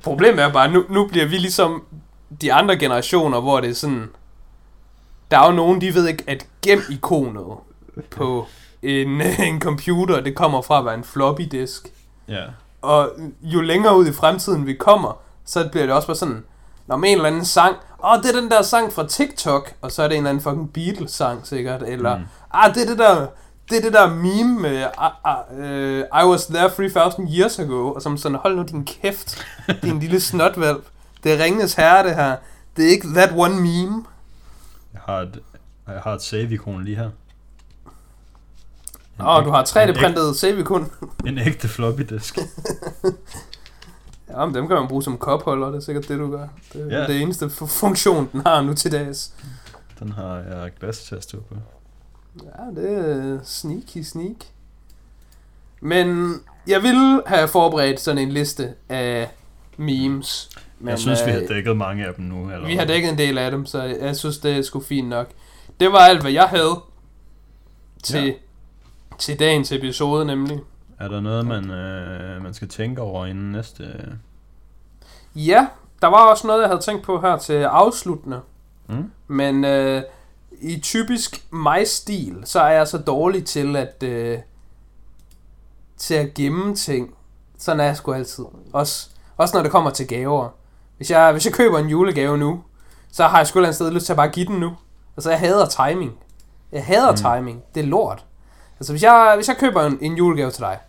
Problemet 0.03 0.43
er 0.43 0.53
bare, 0.53 0.71
nu, 0.71 0.85
nu 0.89 1.07
bliver 1.07 1.25
vi 1.25 1.37
ligesom 1.37 1.83
de 2.41 2.53
andre 2.53 2.77
generationer, 2.77 3.41
hvor 3.41 3.59
det 3.59 3.69
er 3.69 3.73
sådan... 3.73 4.09
Der 5.31 5.39
er 5.39 5.45
jo 5.45 5.51
nogen, 5.51 5.81
de 5.81 5.93
ved 5.93 6.07
ikke, 6.07 6.23
at 6.27 6.45
gem-ikonet 6.61 7.45
på 8.11 8.47
en, 8.81 9.21
en 9.49 9.61
computer, 9.61 10.21
det 10.21 10.35
kommer 10.35 10.61
fra 10.61 10.79
at 10.79 10.85
være 10.85 10.93
en 10.95 11.03
floppy 11.03 11.41
disk. 11.41 11.87
Ja, 12.27 12.43
Og 12.81 13.09
jo 13.41 13.61
længere 13.61 13.97
ud 13.97 14.07
i 14.07 14.13
fremtiden 14.13 14.65
vi 14.65 14.73
kommer, 14.73 15.21
så 15.45 15.69
bliver 15.71 15.85
det 15.85 15.95
også 15.95 16.07
bare 16.07 16.17
sådan, 16.17 16.43
når 16.87 16.97
med 16.97 17.09
en 17.09 17.15
eller 17.15 17.29
anden 17.29 17.45
sang, 17.45 17.75
åh, 18.03 18.21
det 18.23 18.35
er 18.35 18.41
den 18.41 18.51
der 18.51 18.61
sang 18.61 18.93
fra 18.93 19.07
TikTok, 19.07 19.73
og 19.81 19.91
så 19.91 20.03
er 20.03 20.07
det 20.07 20.15
en 20.15 20.23
eller 20.23 20.29
anden 20.29 20.43
fucking 20.43 20.73
Beatles-sang 20.73 21.47
sikkert, 21.47 21.83
eller, 21.87 22.17
mm. 22.17 22.23
Ah, 22.53 22.73
det 22.75 22.83
er 22.83 22.87
det 22.87 22.97
der, 22.97 23.27
det 23.69 23.77
er 23.77 23.81
det 23.81 23.93
der 23.93 24.09
meme 24.15 24.59
med, 24.59 24.85
uh, 24.97 25.59
uh, 25.59 26.21
I 26.23 26.25
was 26.31 26.45
there 26.45 26.69
3000 26.69 27.29
years 27.37 27.59
ago, 27.59 27.93
og 27.93 28.01
som 28.01 28.17
sådan, 28.17 28.37
hold 28.41 28.55
nu 28.55 28.63
din 28.63 28.85
kæft, 28.85 29.45
din 29.83 29.99
lille 29.99 30.19
snotvalp. 30.19 30.85
Det 31.23 31.33
er 31.33 31.43
Ringenes 31.43 31.73
Herre, 31.73 32.03
det 32.03 32.15
her. 32.15 32.35
Det 32.77 32.85
er 32.85 32.89
ikke 32.89 33.07
that 33.07 33.33
one 33.35 33.55
meme. 33.55 34.03
Jeg 35.09 35.17
har 35.17 35.21
et, 35.27 35.39
jeg 35.87 35.99
har 36.03 36.13
et 36.13 36.21
save-ikon 36.21 36.83
lige 36.83 36.95
her. 36.97 37.09
Åh, 39.19 39.27
oh, 39.27 39.45
du 39.45 39.49
har 39.49 39.59
en 39.59 39.65
3D-printet 39.65 40.35
save-ikon. 40.35 40.91
En 41.27 41.37
ægte 41.37 41.67
floppy 41.67 42.01
disk. 42.01 42.37
Ja, 44.29 44.45
men 44.45 44.55
dem 44.55 44.67
kan 44.67 44.77
man 44.77 44.87
bruge 44.87 45.03
som 45.03 45.17
kopholder, 45.17 45.67
det 45.67 45.75
er 45.75 45.79
sikkert 45.81 46.07
det, 46.07 46.19
du 46.19 46.31
gør. 46.31 46.47
Det 46.73 46.93
er 46.93 46.99
Ja. 47.01 47.07
det 47.07 47.21
eneste 47.21 47.45
fu- 47.45 47.65
funktion, 47.65 48.29
den 48.31 48.41
har 48.45 48.61
nu 48.61 48.73
til 48.73 48.91
dags. 48.91 49.33
Den 49.99 50.11
har 50.11 50.35
jeg 50.35 50.71
glas 50.79 50.99
til 51.03 51.15
at 51.15 51.23
stå 51.23 51.37
på. 51.49 51.55
Ja, 52.43 52.81
det 52.81 52.91
er 52.91 53.39
sneaky 53.43 53.97
sneak. 54.03 54.35
Men 55.81 56.35
jeg 56.67 56.83
ville 56.83 57.21
have 57.25 57.47
forberedt 57.47 57.99
sådan 57.99 58.17
en 58.17 58.29
liste 58.31 58.73
af 58.89 59.31
memes. 59.77 60.49
Men, 60.79 60.89
jeg 60.89 60.99
synes, 60.99 61.25
vi 61.25 61.31
har 61.31 61.41
øh, 61.41 61.47
dækket 61.47 61.77
mange 61.77 62.05
af 62.07 62.13
dem 62.13 62.25
nu. 62.25 62.51
Eller 62.51 62.67
vi 62.67 62.75
har 62.75 62.85
dækket 62.85 63.09
en 63.11 63.17
del 63.17 63.37
af 63.37 63.51
dem, 63.51 63.65
så 63.65 63.81
jeg 63.81 64.15
synes, 64.15 64.37
det 64.37 64.57
er 64.57 64.61
sgu 64.61 64.79
fint 64.79 65.07
nok. 65.09 65.27
Det 65.79 65.91
var 65.91 65.97
alt, 65.99 66.21
hvad 66.21 66.31
jeg 66.31 66.43
havde 66.43 66.81
til, 68.03 68.23
Ja. 68.25 68.33
til 69.17 69.39
dagens 69.39 69.71
episode, 69.71 70.25
nemlig. 70.25 70.59
Er 70.99 71.07
der 71.07 71.21
noget, 71.21 71.47
man, 71.47 71.71
øh, 71.71 72.43
man 72.43 72.53
skal 72.53 72.67
tænke 72.67 73.01
over 73.01 73.25
inden 73.25 73.51
næste... 73.51 73.83
Ja, 75.35 75.67
der 76.01 76.07
var 76.07 76.25
også 76.25 76.47
noget, 76.47 76.61
jeg 76.61 76.69
havde 76.69 76.81
tænkt 76.81 77.03
på 77.03 77.21
her 77.21 77.37
til 77.37 77.53
afsluttende. 77.53 78.39
Mm. 78.87 79.11
Men 79.27 79.65
øh, 79.65 80.01
i 80.61 80.79
typisk 80.79 81.43
mig-stil, 81.51 82.41
så 82.45 82.59
er 82.59 82.69
jeg 82.71 82.87
så 82.87 82.97
dårlig 82.97 83.45
til 83.45 83.75
at, 83.75 84.03
øh, 84.03 84.37
til 85.97 86.13
at 86.13 86.33
gemme 86.33 86.75
ting. 86.75 87.13
Sådan 87.57 87.79
er 87.79 87.83
jeg 87.83 87.97
sgu 87.97 88.13
altid. 88.13 88.45
Også, 88.73 89.09
også 89.37 89.57
når 89.57 89.63
det 89.63 89.71
kommer 89.71 89.89
til 89.89 90.07
gaver. 90.07 90.49
Hvis 90.99 91.11
jeg, 91.11 91.31
hvis 91.31 91.45
jeg 91.45 91.53
køber 91.53 91.79
en 91.79 91.87
julegave 91.89 92.37
nu, 92.37 92.63
så 93.11 93.27
har 93.27 93.37
jeg 93.37 93.47
sgu 93.47 93.59
et 93.59 93.75
sted 93.75 93.91
lyst 93.91 94.05
til 94.05 94.13
at 94.13 94.17
bare 94.17 94.27
give 94.29 94.45
den 94.45 94.59
nu. 94.59 94.77
Altså, 95.17 95.29
jeg 95.29 95.39
hader 95.39 95.65
timing. 95.65 96.17
Jeg 96.71 96.85
hader 96.85 97.11
mm. 97.11 97.17
timing. 97.17 97.63
Det 97.75 97.83
er 97.83 97.87
lort. 97.87 98.25
Altså, 98.79 98.93
hvis 98.93 99.03
jeg, 99.03 99.33
hvis 99.35 99.47
jeg 99.47 99.57
køber 99.57 99.81
en, 99.83 99.97
en 100.01 100.15
julegave 100.17 100.51
til 100.51 100.61
dig, 100.61 100.79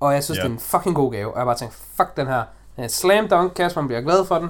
og 0.00 0.14
jeg 0.14 0.24
synes, 0.24 0.38
Ja. 0.38 0.42
det 0.42 0.48
er 0.48 0.52
en 0.52 0.58
fucking 0.58 0.94
god 0.94 1.12
gave, 1.12 1.32
og 1.32 1.38
jeg 1.38 1.46
bare 1.46 1.56
tænker, 1.56 1.74
fuck 1.96 2.16
den 2.16 2.26
her, 2.26 2.42
den 2.76 2.84
er 2.84 2.88
slam 2.88 3.28
dunk, 3.28 3.54
Kasper, 3.54 3.80
man 3.80 3.88
bliver 3.88 4.00
glad 4.00 4.26
for 4.26 4.38
den. 4.38 4.48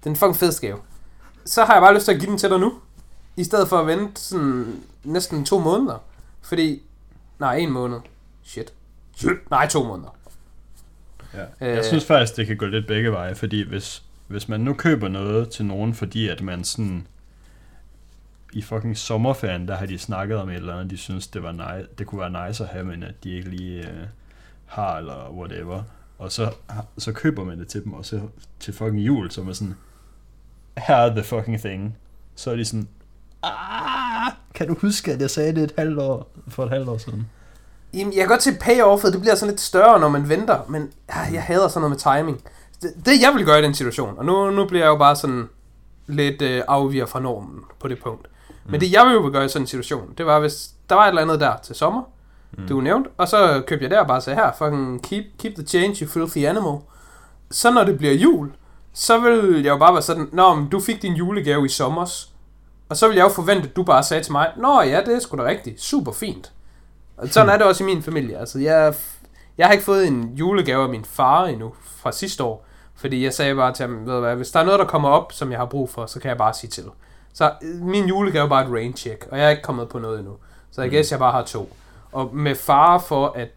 Det 0.00 0.06
er 0.06 0.10
en 0.10 0.16
fucking 0.16 0.36
fed 0.36 0.60
gave. 0.60 0.76
Så 1.44 1.64
har 1.64 1.72
jeg 1.74 1.82
bare 1.82 1.94
lyst 1.94 2.04
til 2.04 2.12
at 2.12 2.18
give 2.20 2.30
den 2.30 2.38
til 2.38 2.50
dig 2.50 2.58
nu. 2.58 2.72
I 3.36 3.44
stedet 3.44 3.68
for 3.68 3.78
at 3.78 3.86
vente 3.86 4.20
sådan 4.20 4.82
næsten 5.04 5.44
to 5.44 5.58
måneder. 5.58 5.98
Fordi, 6.42 6.82
nej, 7.38 7.56
en 7.56 7.70
måned. 7.70 8.00
Shit. 8.44 8.72
Shit. 9.16 9.50
Nej, 9.50 9.66
to 9.68 9.84
måneder. 9.84 10.14
Ja. 11.34 11.68
Øh. 11.68 11.76
Jeg 11.76 11.84
synes 11.84 12.04
faktisk, 12.04 12.36
det 12.36 12.46
kan 12.46 12.56
gå 12.56 12.66
lidt 12.66 12.86
begge 12.86 13.12
veje, 13.12 13.34
fordi 13.34 13.68
hvis, 13.68 14.02
hvis 14.28 14.48
man 14.48 14.60
nu 14.60 14.74
køber 14.74 15.08
noget 15.08 15.50
til 15.50 15.64
nogen, 15.64 15.94
fordi 15.94 16.28
at 16.28 16.42
man 16.42 16.64
sådan 16.64 17.06
i 18.52 18.62
fucking 18.62 18.96
sommerferien, 18.96 19.68
der 19.68 19.76
har 19.76 19.86
de 19.86 19.98
snakket 19.98 20.36
om 20.36 20.48
et 20.48 20.54
eller 20.54 20.74
andet, 20.74 20.90
de 20.90 20.96
synes, 20.96 21.26
det, 21.26 21.42
var 21.42 21.52
nice, 21.52 21.88
det 21.98 22.06
kunne 22.06 22.20
være 22.20 22.48
nice 22.48 22.64
at 22.64 22.70
have, 22.70 22.84
men 22.84 23.02
at 23.02 23.24
de 23.24 23.30
ikke 23.30 23.50
lige 23.50 23.88
øh, 23.88 24.06
har, 24.66 24.96
eller 24.96 25.30
whatever. 25.30 25.82
Og 26.18 26.32
så, 26.32 26.50
så 26.98 27.12
køber 27.12 27.44
man 27.44 27.58
det 27.58 27.68
til 27.68 27.84
dem, 27.84 27.92
og 27.92 28.04
så 28.06 28.20
til 28.60 28.74
fucking 28.74 29.06
jul, 29.06 29.30
så 29.30 29.42
man 29.42 29.54
sådan, 29.54 29.74
her 30.76 30.96
er 30.96 31.10
the 31.10 31.24
fucking 31.24 31.60
thing. 31.60 31.96
Så 32.34 32.50
er 32.50 32.56
de 32.56 32.64
sådan, 32.64 32.88
ah, 33.42 34.32
kan 34.54 34.68
du 34.68 34.76
huske, 34.80 35.12
at 35.12 35.20
jeg 35.20 35.30
sagde 35.30 35.54
det 35.54 35.62
et 35.62 35.72
halvt 35.78 35.98
år, 35.98 36.30
for 36.48 36.64
et 36.64 36.70
halvt 36.70 36.88
år 36.88 36.98
siden? 36.98 37.26
Jamen, 37.94 38.12
jeg 38.12 38.20
kan 38.20 38.28
godt 38.28 38.42
se 38.42 38.50
payoffet, 38.60 39.12
det 39.12 39.20
bliver 39.20 39.34
sådan 39.34 39.52
lidt 39.52 39.60
større, 39.60 40.00
når 40.00 40.08
man 40.08 40.28
venter, 40.28 40.64
men 40.68 40.90
ah, 41.08 41.34
jeg 41.34 41.42
hader 41.42 41.68
sådan 41.68 41.90
noget 41.90 41.90
med 42.06 42.16
timing. 42.16 42.42
Det, 42.82 42.92
det 43.06 43.22
jeg 43.22 43.32
vil 43.34 43.44
gøre 43.44 43.58
i 43.58 43.62
den 43.62 43.74
situation, 43.74 44.18
og 44.18 44.24
nu, 44.24 44.50
nu 44.50 44.64
bliver 44.64 44.84
jeg 44.84 44.90
jo 44.90 44.96
bare 44.96 45.16
sådan 45.16 45.48
lidt 46.06 46.42
øh, 46.42 46.62
afviger 46.68 47.06
fra 47.06 47.20
normen 47.20 47.60
på 47.80 47.88
det 47.88 48.02
punkt. 48.02 48.28
Mm. 48.48 48.70
Men 48.70 48.80
det 48.80 48.92
jeg 48.92 49.02
ville 49.04 49.20
jo 49.22 49.30
gøre 49.32 49.44
i 49.44 49.48
sådan 49.48 49.62
en 49.62 49.66
situation, 49.66 50.14
det 50.18 50.26
var, 50.26 50.40
hvis 50.40 50.70
der 50.88 50.94
var 50.94 51.04
et 51.04 51.08
eller 51.08 51.22
andet 51.22 51.40
der 51.40 51.56
til 51.62 51.74
sommer, 51.74 52.02
mm. 52.58 52.68
du 52.68 52.80
nævnte, 52.80 53.10
og 53.16 53.28
så 53.28 53.62
købte 53.66 53.82
jeg 53.82 53.90
der 53.90 54.00
og 54.00 54.06
bare 54.06 54.20
sagde, 54.20 54.36
her, 54.36 54.52
fucking 54.58 55.02
keep, 55.02 55.24
keep 55.38 55.54
the 55.54 55.66
change, 55.66 56.04
you 56.04 56.08
filthy 56.08 56.46
animal. 56.46 56.78
Så 57.50 57.70
når 57.70 57.84
det 57.84 57.98
bliver 57.98 58.14
jul, 58.14 58.50
så 58.92 59.18
vil 59.18 59.62
jeg 59.62 59.70
jo 59.70 59.76
bare 59.76 59.92
være 59.92 60.02
sådan, 60.02 60.28
Nå, 60.32 60.54
men 60.54 60.68
du 60.68 60.80
fik 60.80 61.02
din 61.02 61.14
julegave 61.14 61.66
i 61.66 61.68
sommers, 61.68 62.32
og 62.88 62.96
så 62.96 63.08
vil 63.08 63.16
jeg 63.16 63.24
jo 63.24 63.28
forvente, 63.28 63.68
at 63.68 63.76
du 63.76 63.82
bare 63.82 64.02
sagde 64.02 64.22
til 64.22 64.32
mig, 64.32 64.50
Nå 64.56 64.82
ja, 64.82 65.00
det 65.06 65.14
er 65.14 65.18
sgu 65.18 65.36
da 65.36 65.44
rigtigt, 65.44 65.82
super 65.82 66.12
fint. 66.12 66.52
Og 67.16 67.28
sådan 67.28 67.48
er 67.48 67.56
det 67.56 67.66
også 67.66 67.84
i 67.84 67.86
min 67.86 68.02
familie. 68.02 68.38
Altså, 68.38 68.58
jeg, 68.58 68.94
jeg 69.58 69.66
har 69.66 69.72
ikke 69.72 69.84
fået 69.84 70.06
en 70.06 70.32
julegave 70.34 70.82
af 70.82 70.88
min 70.88 71.04
far 71.04 71.44
endnu 71.44 71.72
fra 71.96 72.12
sidste 72.12 72.44
år. 72.44 72.67
Fordi 72.98 73.24
jeg 73.24 73.34
sagde 73.34 73.54
bare 73.54 73.72
til 73.72 73.86
ham, 73.86 74.06
ved 74.06 74.14
du 74.14 74.20
hvad, 74.20 74.36
hvis 74.36 74.50
der 74.50 74.60
er 74.60 74.64
noget, 74.64 74.80
der 74.80 74.86
kommer 74.86 75.08
op, 75.08 75.32
som 75.32 75.50
jeg 75.50 75.58
har 75.58 75.66
brug 75.66 75.90
for, 75.90 76.06
så 76.06 76.20
kan 76.20 76.28
jeg 76.28 76.38
bare 76.38 76.54
sige 76.54 76.70
til. 76.70 76.84
Så 77.32 77.52
øh, 77.62 77.82
min 77.82 78.04
julegave 78.04 78.44
er 78.44 78.48
bare 78.48 78.64
et 78.64 78.70
rain 78.72 78.96
check, 78.96 79.28
og 79.30 79.38
jeg 79.38 79.46
er 79.46 79.50
ikke 79.50 79.62
kommet 79.62 79.88
på 79.88 79.98
noget 79.98 80.18
endnu. 80.18 80.36
Så 80.70 80.82
jeg 80.82 80.88
mm. 80.88 80.94
guess, 80.94 81.10
jeg 81.10 81.18
bare 81.18 81.32
har 81.32 81.42
to. 81.42 81.76
Og 82.12 82.36
med 82.36 82.54
fare 82.54 83.00
for, 83.00 83.32
at 83.36 83.48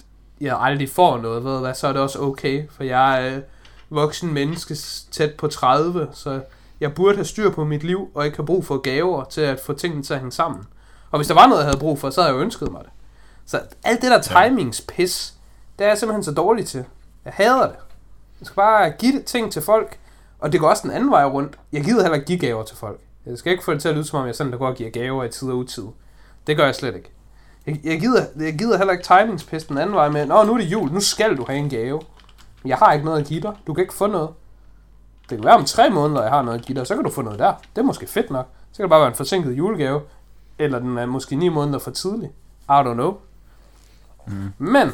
jeg 0.41 0.57
aldrig 0.59 0.89
får 0.89 1.17
noget, 1.17 1.43
ved 1.43 1.53
du 1.53 1.59
hvad, 1.59 1.73
så 1.73 1.87
er 1.87 1.93
det 1.93 2.01
også 2.01 2.19
okay. 2.19 2.69
For 2.69 2.83
jeg 2.83 3.27
er 3.27 3.35
øh, 3.35 3.41
voksen 3.89 4.33
menneske 4.33 4.75
tæt 5.11 5.33
på 5.33 5.47
30, 5.47 6.07
så 6.13 6.41
jeg 6.79 6.95
burde 6.95 7.15
have 7.15 7.25
styr 7.25 7.51
på 7.51 7.63
mit 7.63 7.83
liv, 7.83 8.09
og 8.15 8.25
ikke 8.25 8.37
have 8.37 8.45
brug 8.45 8.65
for 8.65 8.77
gaver 8.77 9.23
til 9.23 9.41
at 9.41 9.59
få 9.59 9.73
tingene 9.73 10.03
til 10.03 10.13
at 10.13 10.19
hænge 10.19 10.31
sammen. 10.31 10.63
Og 11.11 11.19
hvis 11.19 11.27
der 11.27 11.33
var 11.33 11.47
noget, 11.47 11.59
jeg 11.59 11.67
havde 11.67 11.79
brug 11.79 11.99
for, 11.99 12.09
så 12.09 12.21
havde 12.21 12.33
jeg 12.33 12.39
jo 12.39 12.43
ønsket 12.43 12.71
mig 12.71 12.81
det. 12.83 12.91
Så 13.45 13.59
alt 13.83 14.01
det 14.01 14.11
der 14.11 14.21
timingspis, 14.21 15.33
det 15.79 15.85
er 15.85 15.89
jeg 15.89 15.97
simpelthen 15.97 16.23
så 16.23 16.31
dårlig 16.31 16.65
til. 16.65 16.85
Jeg 17.25 17.33
hader 17.35 17.67
det. 17.67 17.75
Jeg 18.41 18.45
skal 18.45 18.55
bare 18.55 18.89
give 18.89 19.21
ting 19.21 19.51
til 19.51 19.61
folk, 19.61 19.99
og 20.39 20.51
det 20.51 20.59
går 20.59 20.69
også 20.69 20.83
den 20.83 20.91
anden 20.91 21.11
vej 21.11 21.25
rundt. 21.25 21.59
Jeg 21.71 21.83
gider 21.83 22.01
heller 22.01 22.15
ikke 22.15 22.25
give 22.27 22.39
gaver 22.39 22.63
til 22.63 22.77
folk. 22.77 22.99
Jeg 23.25 23.37
skal 23.37 23.51
ikke 23.51 23.63
få 23.63 23.73
det 23.73 23.81
til 23.81 23.89
at 23.89 23.95
lyde 23.95 24.05
som 24.05 24.19
om, 24.19 24.27
jeg 24.27 24.35
sådan, 24.35 24.51
der 24.51 24.57
går 24.57 24.67
og 24.67 24.75
giver 24.75 24.89
gaver 24.89 25.23
i 25.23 25.29
tid 25.29 25.49
og 25.49 25.57
utid. 25.57 25.83
Det 26.47 26.57
gør 26.57 26.65
jeg 26.65 26.75
slet 26.75 26.95
ikke. 26.95 27.11
Jeg, 27.67 27.79
jeg, 27.83 27.99
gider, 27.99 28.25
jeg 28.39 28.57
gider 28.57 28.77
heller 28.77 28.91
ikke 28.91 29.03
timingspis 29.03 29.63
den 29.63 29.77
anden 29.77 29.95
vej 29.95 30.09
med, 30.09 30.25
Nå, 30.25 30.43
nu 30.43 30.53
er 30.53 30.57
det 30.57 30.65
jul, 30.65 30.91
nu 30.91 30.99
skal 30.99 31.37
du 31.37 31.45
have 31.47 31.59
en 31.59 31.69
gave. 31.69 32.01
Jeg 32.65 32.77
har 32.77 32.93
ikke 32.93 33.05
noget 33.05 33.19
at 33.19 33.27
give 33.27 33.41
dig. 33.41 33.55
Du 33.67 33.73
kan 33.73 33.81
ikke 33.81 33.93
få 33.93 34.07
noget. 34.07 34.29
Det 35.29 35.37
kan 35.37 35.45
være 35.45 35.55
om 35.55 35.65
tre 35.65 35.89
måneder, 35.89 36.21
jeg 36.21 36.31
har 36.31 36.41
noget 36.41 36.59
at 36.59 36.65
give 36.65 36.79
dig, 36.79 36.87
så 36.87 36.95
kan 36.95 37.03
du 37.03 37.11
få 37.11 37.21
noget 37.21 37.39
der. 37.39 37.53
Det 37.75 37.81
er 37.81 37.85
måske 37.85 38.07
fedt 38.07 38.31
nok. 38.31 38.47
Så 38.71 38.77
kan 38.77 38.83
det 38.83 38.89
bare 38.89 38.99
være 38.99 39.09
en 39.09 39.15
forsinket 39.15 39.57
julegave, 39.57 40.01
eller 40.59 40.79
den 40.79 40.97
er 40.97 41.05
måske 41.05 41.35
ni 41.35 41.49
måneder 41.49 41.79
for 41.79 41.91
tidlig. 41.91 42.29
I 42.69 42.71
don't 42.71 42.93
know. 42.93 43.17
Mm. 44.27 44.53
Men, 44.57 44.91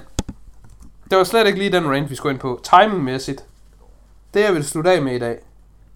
det 1.09 1.17
var 1.17 1.23
slet 1.23 1.47
ikke 1.47 1.59
lige 1.59 1.71
den 1.71 1.91
range, 1.91 2.09
vi 2.09 2.15
skulle 2.15 2.34
ind 2.34 2.39
på. 2.39 2.61
Timingmæssigt. 2.63 3.45
Det, 4.34 4.43
jeg 4.43 4.53
vil 4.53 4.65
slutte 4.65 4.91
af 4.91 5.01
med 5.01 5.15
i 5.15 5.19
dag, 5.19 5.39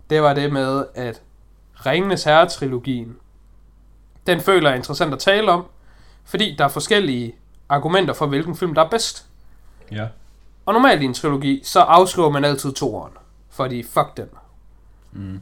det 0.09 0.21
var 0.21 0.33
det 0.33 0.53
med, 0.53 0.85
at 0.95 1.21
Ringenes 1.85 2.23
Herre-trilogien, 2.23 3.17
den 4.27 4.41
føler 4.41 4.69
jeg 4.69 4.73
er 4.73 4.77
interessant 4.77 5.13
at 5.13 5.19
tale 5.19 5.51
om, 5.51 5.65
fordi 6.25 6.55
der 6.57 6.63
er 6.65 6.69
forskellige 6.69 7.35
argumenter 7.69 8.13
for, 8.13 8.27
hvilken 8.27 8.55
film, 8.55 8.73
der 8.73 8.83
er 8.83 8.89
bedst. 8.89 9.25
Ja. 9.91 10.07
Og 10.65 10.73
normalt 10.73 11.01
i 11.01 11.05
en 11.05 11.13
trilogi, 11.13 11.61
så 11.63 11.79
afskriver 11.79 12.29
man 12.29 12.45
altid 12.45 12.73
toeren, 12.73 13.13
fordi 13.49 13.83
fuck 13.83 14.17
den. 14.17 14.29
Mm. 15.11 15.39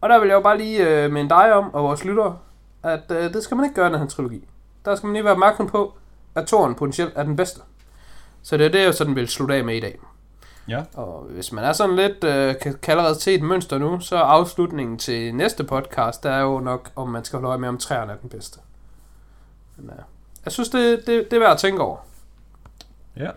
Og 0.00 0.08
der 0.08 0.18
vil 0.18 0.26
jeg 0.26 0.34
jo 0.34 0.40
bare 0.40 0.58
lige 0.58 0.88
øh, 0.88 1.12
minde 1.12 1.30
dig 1.30 1.54
om, 1.54 1.74
og 1.74 1.84
vores 1.84 2.04
lyttere, 2.04 2.38
at 2.82 3.10
øh, 3.10 3.32
det 3.32 3.42
skal 3.42 3.56
man 3.56 3.64
ikke 3.64 3.74
gøre 3.74 3.88
i 3.88 3.92
den 3.92 4.00
her 4.00 4.06
trilogi. 4.06 4.48
Der 4.84 4.96
skal 4.96 5.06
man 5.06 5.12
lige 5.12 5.24
være 5.24 5.32
opmærksom 5.32 5.68
på, 5.68 5.94
at 6.34 6.46
toren 6.46 6.74
potentielt 6.74 7.12
er 7.16 7.22
den 7.22 7.36
bedste. 7.36 7.60
Så 8.48 8.56
det 8.56 8.66
er 8.66 8.70
det, 8.70 8.82
jeg 8.82 8.94
sådan 8.94 9.16
vil 9.16 9.28
slutte 9.28 9.54
af 9.54 9.64
med 9.64 9.76
i 9.76 9.80
dag. 9.80 9.98
Ja. 10.68 10.84
Og 10.94 11.22
hvis 11.22 11.52
man 11.52 11.64
er 11.64 11.72
sådan 11.72 11.96
lidt, 11.96 12.24
øh, 12.24 12.54
kan, 12.62 12.74
kan 12.82 12.92
allerede 12.92 13.20
se 13.20 13.34
et 13.34 13.42
mønster 13.42 13.78
nu, 13.78 14.00
så 14.00 14.16
afslutningen 14.16 14.98
til 14.98 15.34
næste 15.34 15.64
podcast, 15.64 16.22
der 16.22 16.30
er 16.30 16.40
jo 16.40 16.60
nok, 16.60 16.90
om 16.96 17.08
man 17.08 17.24
skal 17.24 17.36
holde 17.36 17.48
øje 17.48 17.58
med, 17.58 17.68
om 17.68 17.78
træerne 17.78 18.12
er 18.12 18.16
den 18.16 18.30
bedste. 18.30 18.60
Men, 19.76 19.90
øh, 19.90 19.96
jeg 20.44 20.52
synes, 20.52 20.68
det, 20.68 21.06
det, 21.06 21.30
det 21.30 21.32
er 21.32 21.40
værd 21.40 21.52
at 21.52 21.58
tænke 21.58 21.82
over. 21.82 21.96
Ja. 23.16 23.30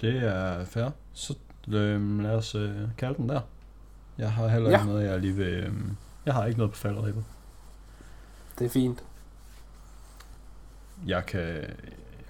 Det 0.00 0.16
er 0.16 0.64
fair. 0.64 0.88
Så 1.12 1.34
øh, 1.68 2.20
lad 2.22 2.30
os 2.30 2.54
øh, 2.54 2.76
kalde 2.98 3.14
den 3.16 3.28
der. 3.28 3.40
Jeg 4.18 4.32
har 4.32 4.48
heller 4.48 4.70
Ja. 4.70 4.76
ikke 4.76 4.88
noget, 4.92 5.06
jeg 5.08 5.18
lige 5.20 5.32
vil... 5.34 5.46
Øh, 5.46 5.72
jeg 6.26 6.34
har 6.34 6.44
ikke 6.44 6.58
noget 6.58 6.72
på 6.72 6.78
falderæbet. 6.78 7.24
Det 8.58 8.64
er 8.64 8.70
fint. 8.70 9.04
Jeg 11.06 11.26
kan... 11.26 11.64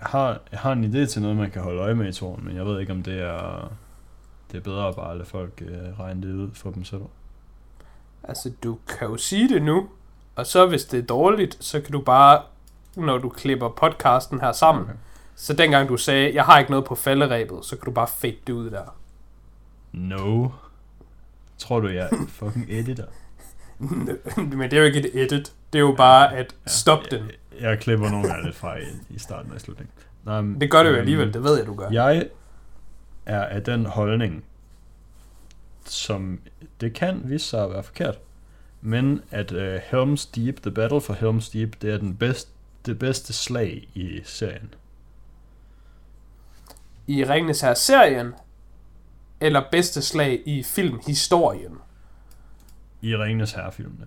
Jeg 0.01 0.09
har, 0.09 0.41
jeg 0.53 0.61
har 0.61 0.73
en 0.73 0.85
idé 0.85 1.07
til 1.07 1.23
noget, 1.23 1.37
man 1.37 1.51
kan 1.51 1.62
holde 1.62 1.81
øje 1.81 1.95
med 1.95 2.09
i 2.09 2.12
tårn, 2.12 2.45
men 2.45 2.57
jeg 2.57 2.66
ved 2.66 2.81
ikke, 2.81 2.93
om 2.93 3.03
det 3.03 3.21
er... 3.21 3.73
Det 4.53 4.61
er 4.61 4.65
bedre 4.65 4.89
at 4.89 4.97
bare 4.97 5.19
lade 5.19 5.29
folk 5.29 5.62
øh, 5.66 6.01
regne 6.01 6.23
det 6.23 6.35
ud 6.35 6.51
for 6.55 6.71
dem 6.71 6.85
selv. 6.85 7.03
Altså, 8.23 8.53
du 8.62 8.79
kan 8.89 9.09
jo 9.09 9.16
sige 9.16 9.49
det 9.49 9.62
nu, 9.62 9.89
og 10.37 10.47
så 10.47 10.66
hvis 10.66 10.85
det 10.85 10.99
er 10.99 11.07
dårligt, 11.07 11.65
så 11.65 11.81
kan 11.81 11.93
du 11.93 12.01
bare, 12.01 12.43
når 12.97 13.19
du 13.19 13.29
klipper 13.29 13.69
podcasten 13.69 14.41
her 14.41 14.53
sammen, 14.53 14.85
okay. 14.85 14.95
så 15.35 15.53
dengang 15.53 15.89
du 15.89 15.97
sagde, 15.97 16.35
jeg 16.35 16.45
har 16.45 16.59
ikke 16.59 16.71
noget 16.71 16.85
på 16.85 16.95
falderæbet, 16.95 17.65
så 17.65 17.77
kan 17.77 17.85
du 17.85 17.91
bare 17.91 18.09
fade 18.09 18.37
det 18.47 18.53
ud 18.53 18.71
der. 18.71 18.97
No. 19.93 20.49
Tror 21.59 21.81
du, 21.81 21.89
jeg 21.89 22.09
er 22.12 22.16
fucking 22.29 22.66
editor? 22.69 23.05
Men 24.57 24.71
det 24.71 24.73
er 24.73 24.79
jo 24.79 24.85
ikke 24.85 24.99
et 24.99 25.23
edit, 25.23 25.53
det 25.74 25.80
er 25.80 25.84
jo 25.84 25.94
bare 25.96 26.36
at 26.36 26.55
stoppe 26.66 27.06
den. 27.10 27.30
Jeg, 27.52 27.60
jeg 27.60 27.78
klipper 27.78 28.10
nogle 28.10 28.28
gange 28.28 28.44
lidt 28.44 28.56
fra 28.56 28.76
i, 28.76 28.84
i 29.10 29.18
starten 29.18 29.51
og 29.51 29.56
i 29.56 29.60
slutningen. 29.60 29.92
Nej, 30.24 30.40
men, 30.40 30.60
Det 30.60 30.70
gør 30.70 30.82
det 30.82 30.90
jo 30.90 30.94
øhm, 30.94 31.01
alligevel, 31.01 31.34
det 31.34 31.44
ved 31.44 31.56
jeg, 31.56 31.66
du 31.66 31.74
gør. 31.74 31.90
Jeg 31.90 32.28
er 33.26 33.44
af 33.44 33.62
den 33.62 33.86
holdning, 33.86 34.44
som 35.84 36.40
det 36.80 36.94
kan 36.94 37.20
vise 37.24 37.46
sig 37.46 37.64
at 37.64 37.70
være 37.70 37.82
forkert, 37.82 38.18
men 38.80 39.22
at 39.30 39.52
uh, 39.52 39.74
Helm's 39.74 40.28
Deep, 40.36 40.56
The 40.62 40.70
Battle 40.70 41.01
for 41.01 41.14
Helm's 41.14 41.52
Deep, 41.52 41.82
det 41.82 41.94
er 41.94 41.98
den 41.98 42.16
bedste, 42.16 42.51
det 42.86 42.98
bedste 42.98 43.32
slag 43.32 43.88
i 43.94 44.20
serien. 44.24 44.74
I 47.06 47.24
Ringenes 47.24 47.60
her 47.60 47.74
serien 47.74 48.34
eller 49.40 49.62
bedste 49.72 50.02
slag 50.02 50.42
i 50.46 50.62
filmhistorien. 50.62 51.78
I 53.02 53.16
Ringenes 53.16 53.52
Herre-filmene. 53.52 54.06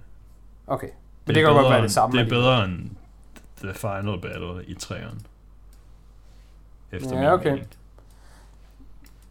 Okay, 0.68 0.90
men 1.28 1.36
det, 1.36 1.36
det 1.36 1.44
kan 1.46 1.54
godt 1.54 1.70
være 1.74 1.82
det 1.82 1.92
samme. 1.92 2.18
Det 2.18 2.26
er 2.26 2.30
bedre 2.30 2.66
end 2.66 2.90
The 3.64 3.74
Final 3.74 4.22
Battle 4.22 4.66
i 4.66 4.74
træerne. 4.74 5.20
Efter 6.92 7.22
Ja, 7.22 7.34
okay. 7.34 7.50
mening. 7.50 7.68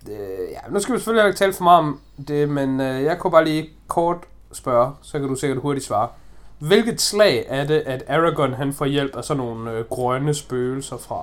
Øh, 0.09 0.51
ja, 0.53 0.59
nu 0.71 0.81
skal 0.81 0.95
vi 0.95 0.99
selvfølgelig 0.99 1.27
ikke 1.29 1.39
tale 1.39 1.53
for 1.53 1.65
meget 1.65 1.79
om 1.79 2.01
det, 2.29 2.49
men 2.49 2.81
øh, 2.81 3.03
jeg 3.03 3.19
kunne 3.19 3.31
bare 3.31 3.45
lige 3.45 3.71
kort 3.89 4.17
spørge, 4.53 4.93
så 5.03 5.19
kan 5.19 5.29
du 5.29 5.35
sikkert 5.35 5.59
hurtigt 5.59 5.87
svare. 5.87 6.09
Hvilket 6.59 7.01
slag 7.01 7.45
er 7.49 7.65
det, 7.67 7.81
at 7.87 8.03
Aragorn 8.09 8.53
han 8.53 8.73
får 8.73 8.85
hjælp 8.87 9.17
af 9.17 9.25
sådan 9.25 9.37
nogle 9.43 9.71
øh, 9.71 9.85
grønne 9.85 10.35
spøgelser 10.35 10.97
fra? 10.99 11.23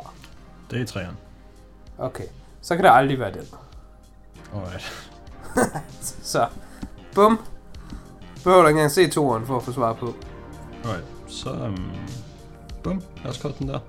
Det 0.72 0.78
er 0.80 0.84
i 0.84 0.86
træerne. 0.86 1.18
Okay, 1.98 2.24
så 2.62 2.76
kan 2.76 2.84
det 2.86 2.91
aldrig 2.94 3.20
være 3.20 3.32
den. 3.34 3.48
Alright. 4.56 5.10
så, 6.34 6.48
bum. 7.16 7.40
Behøver 8.44 8.62
du 8.62 8.68
ikke 8.68 8.78
engang 8.78 8.91
se 8.91 9.10
toeren 9.10 9.45
for 9.45 9.58
at 9.58 9.64
få 9.64 9.72
svar 9.72 9.94
på. 9.94 10.14
Alright, 10.86 11.06
så 11.28 11.52
um, 11.52 11.92
bum, 12.84 13.02
lad 13.24 13.32
os 13.32 13.38
den 13.60 13.68
der. 13.68 13.80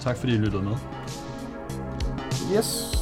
Tak 0.00 0.16
fordi 0.16 0.32
I 0.32 0.38
lyttede 0.38 0.62
med. 0.62 0.76
Yes. 2.56 3.01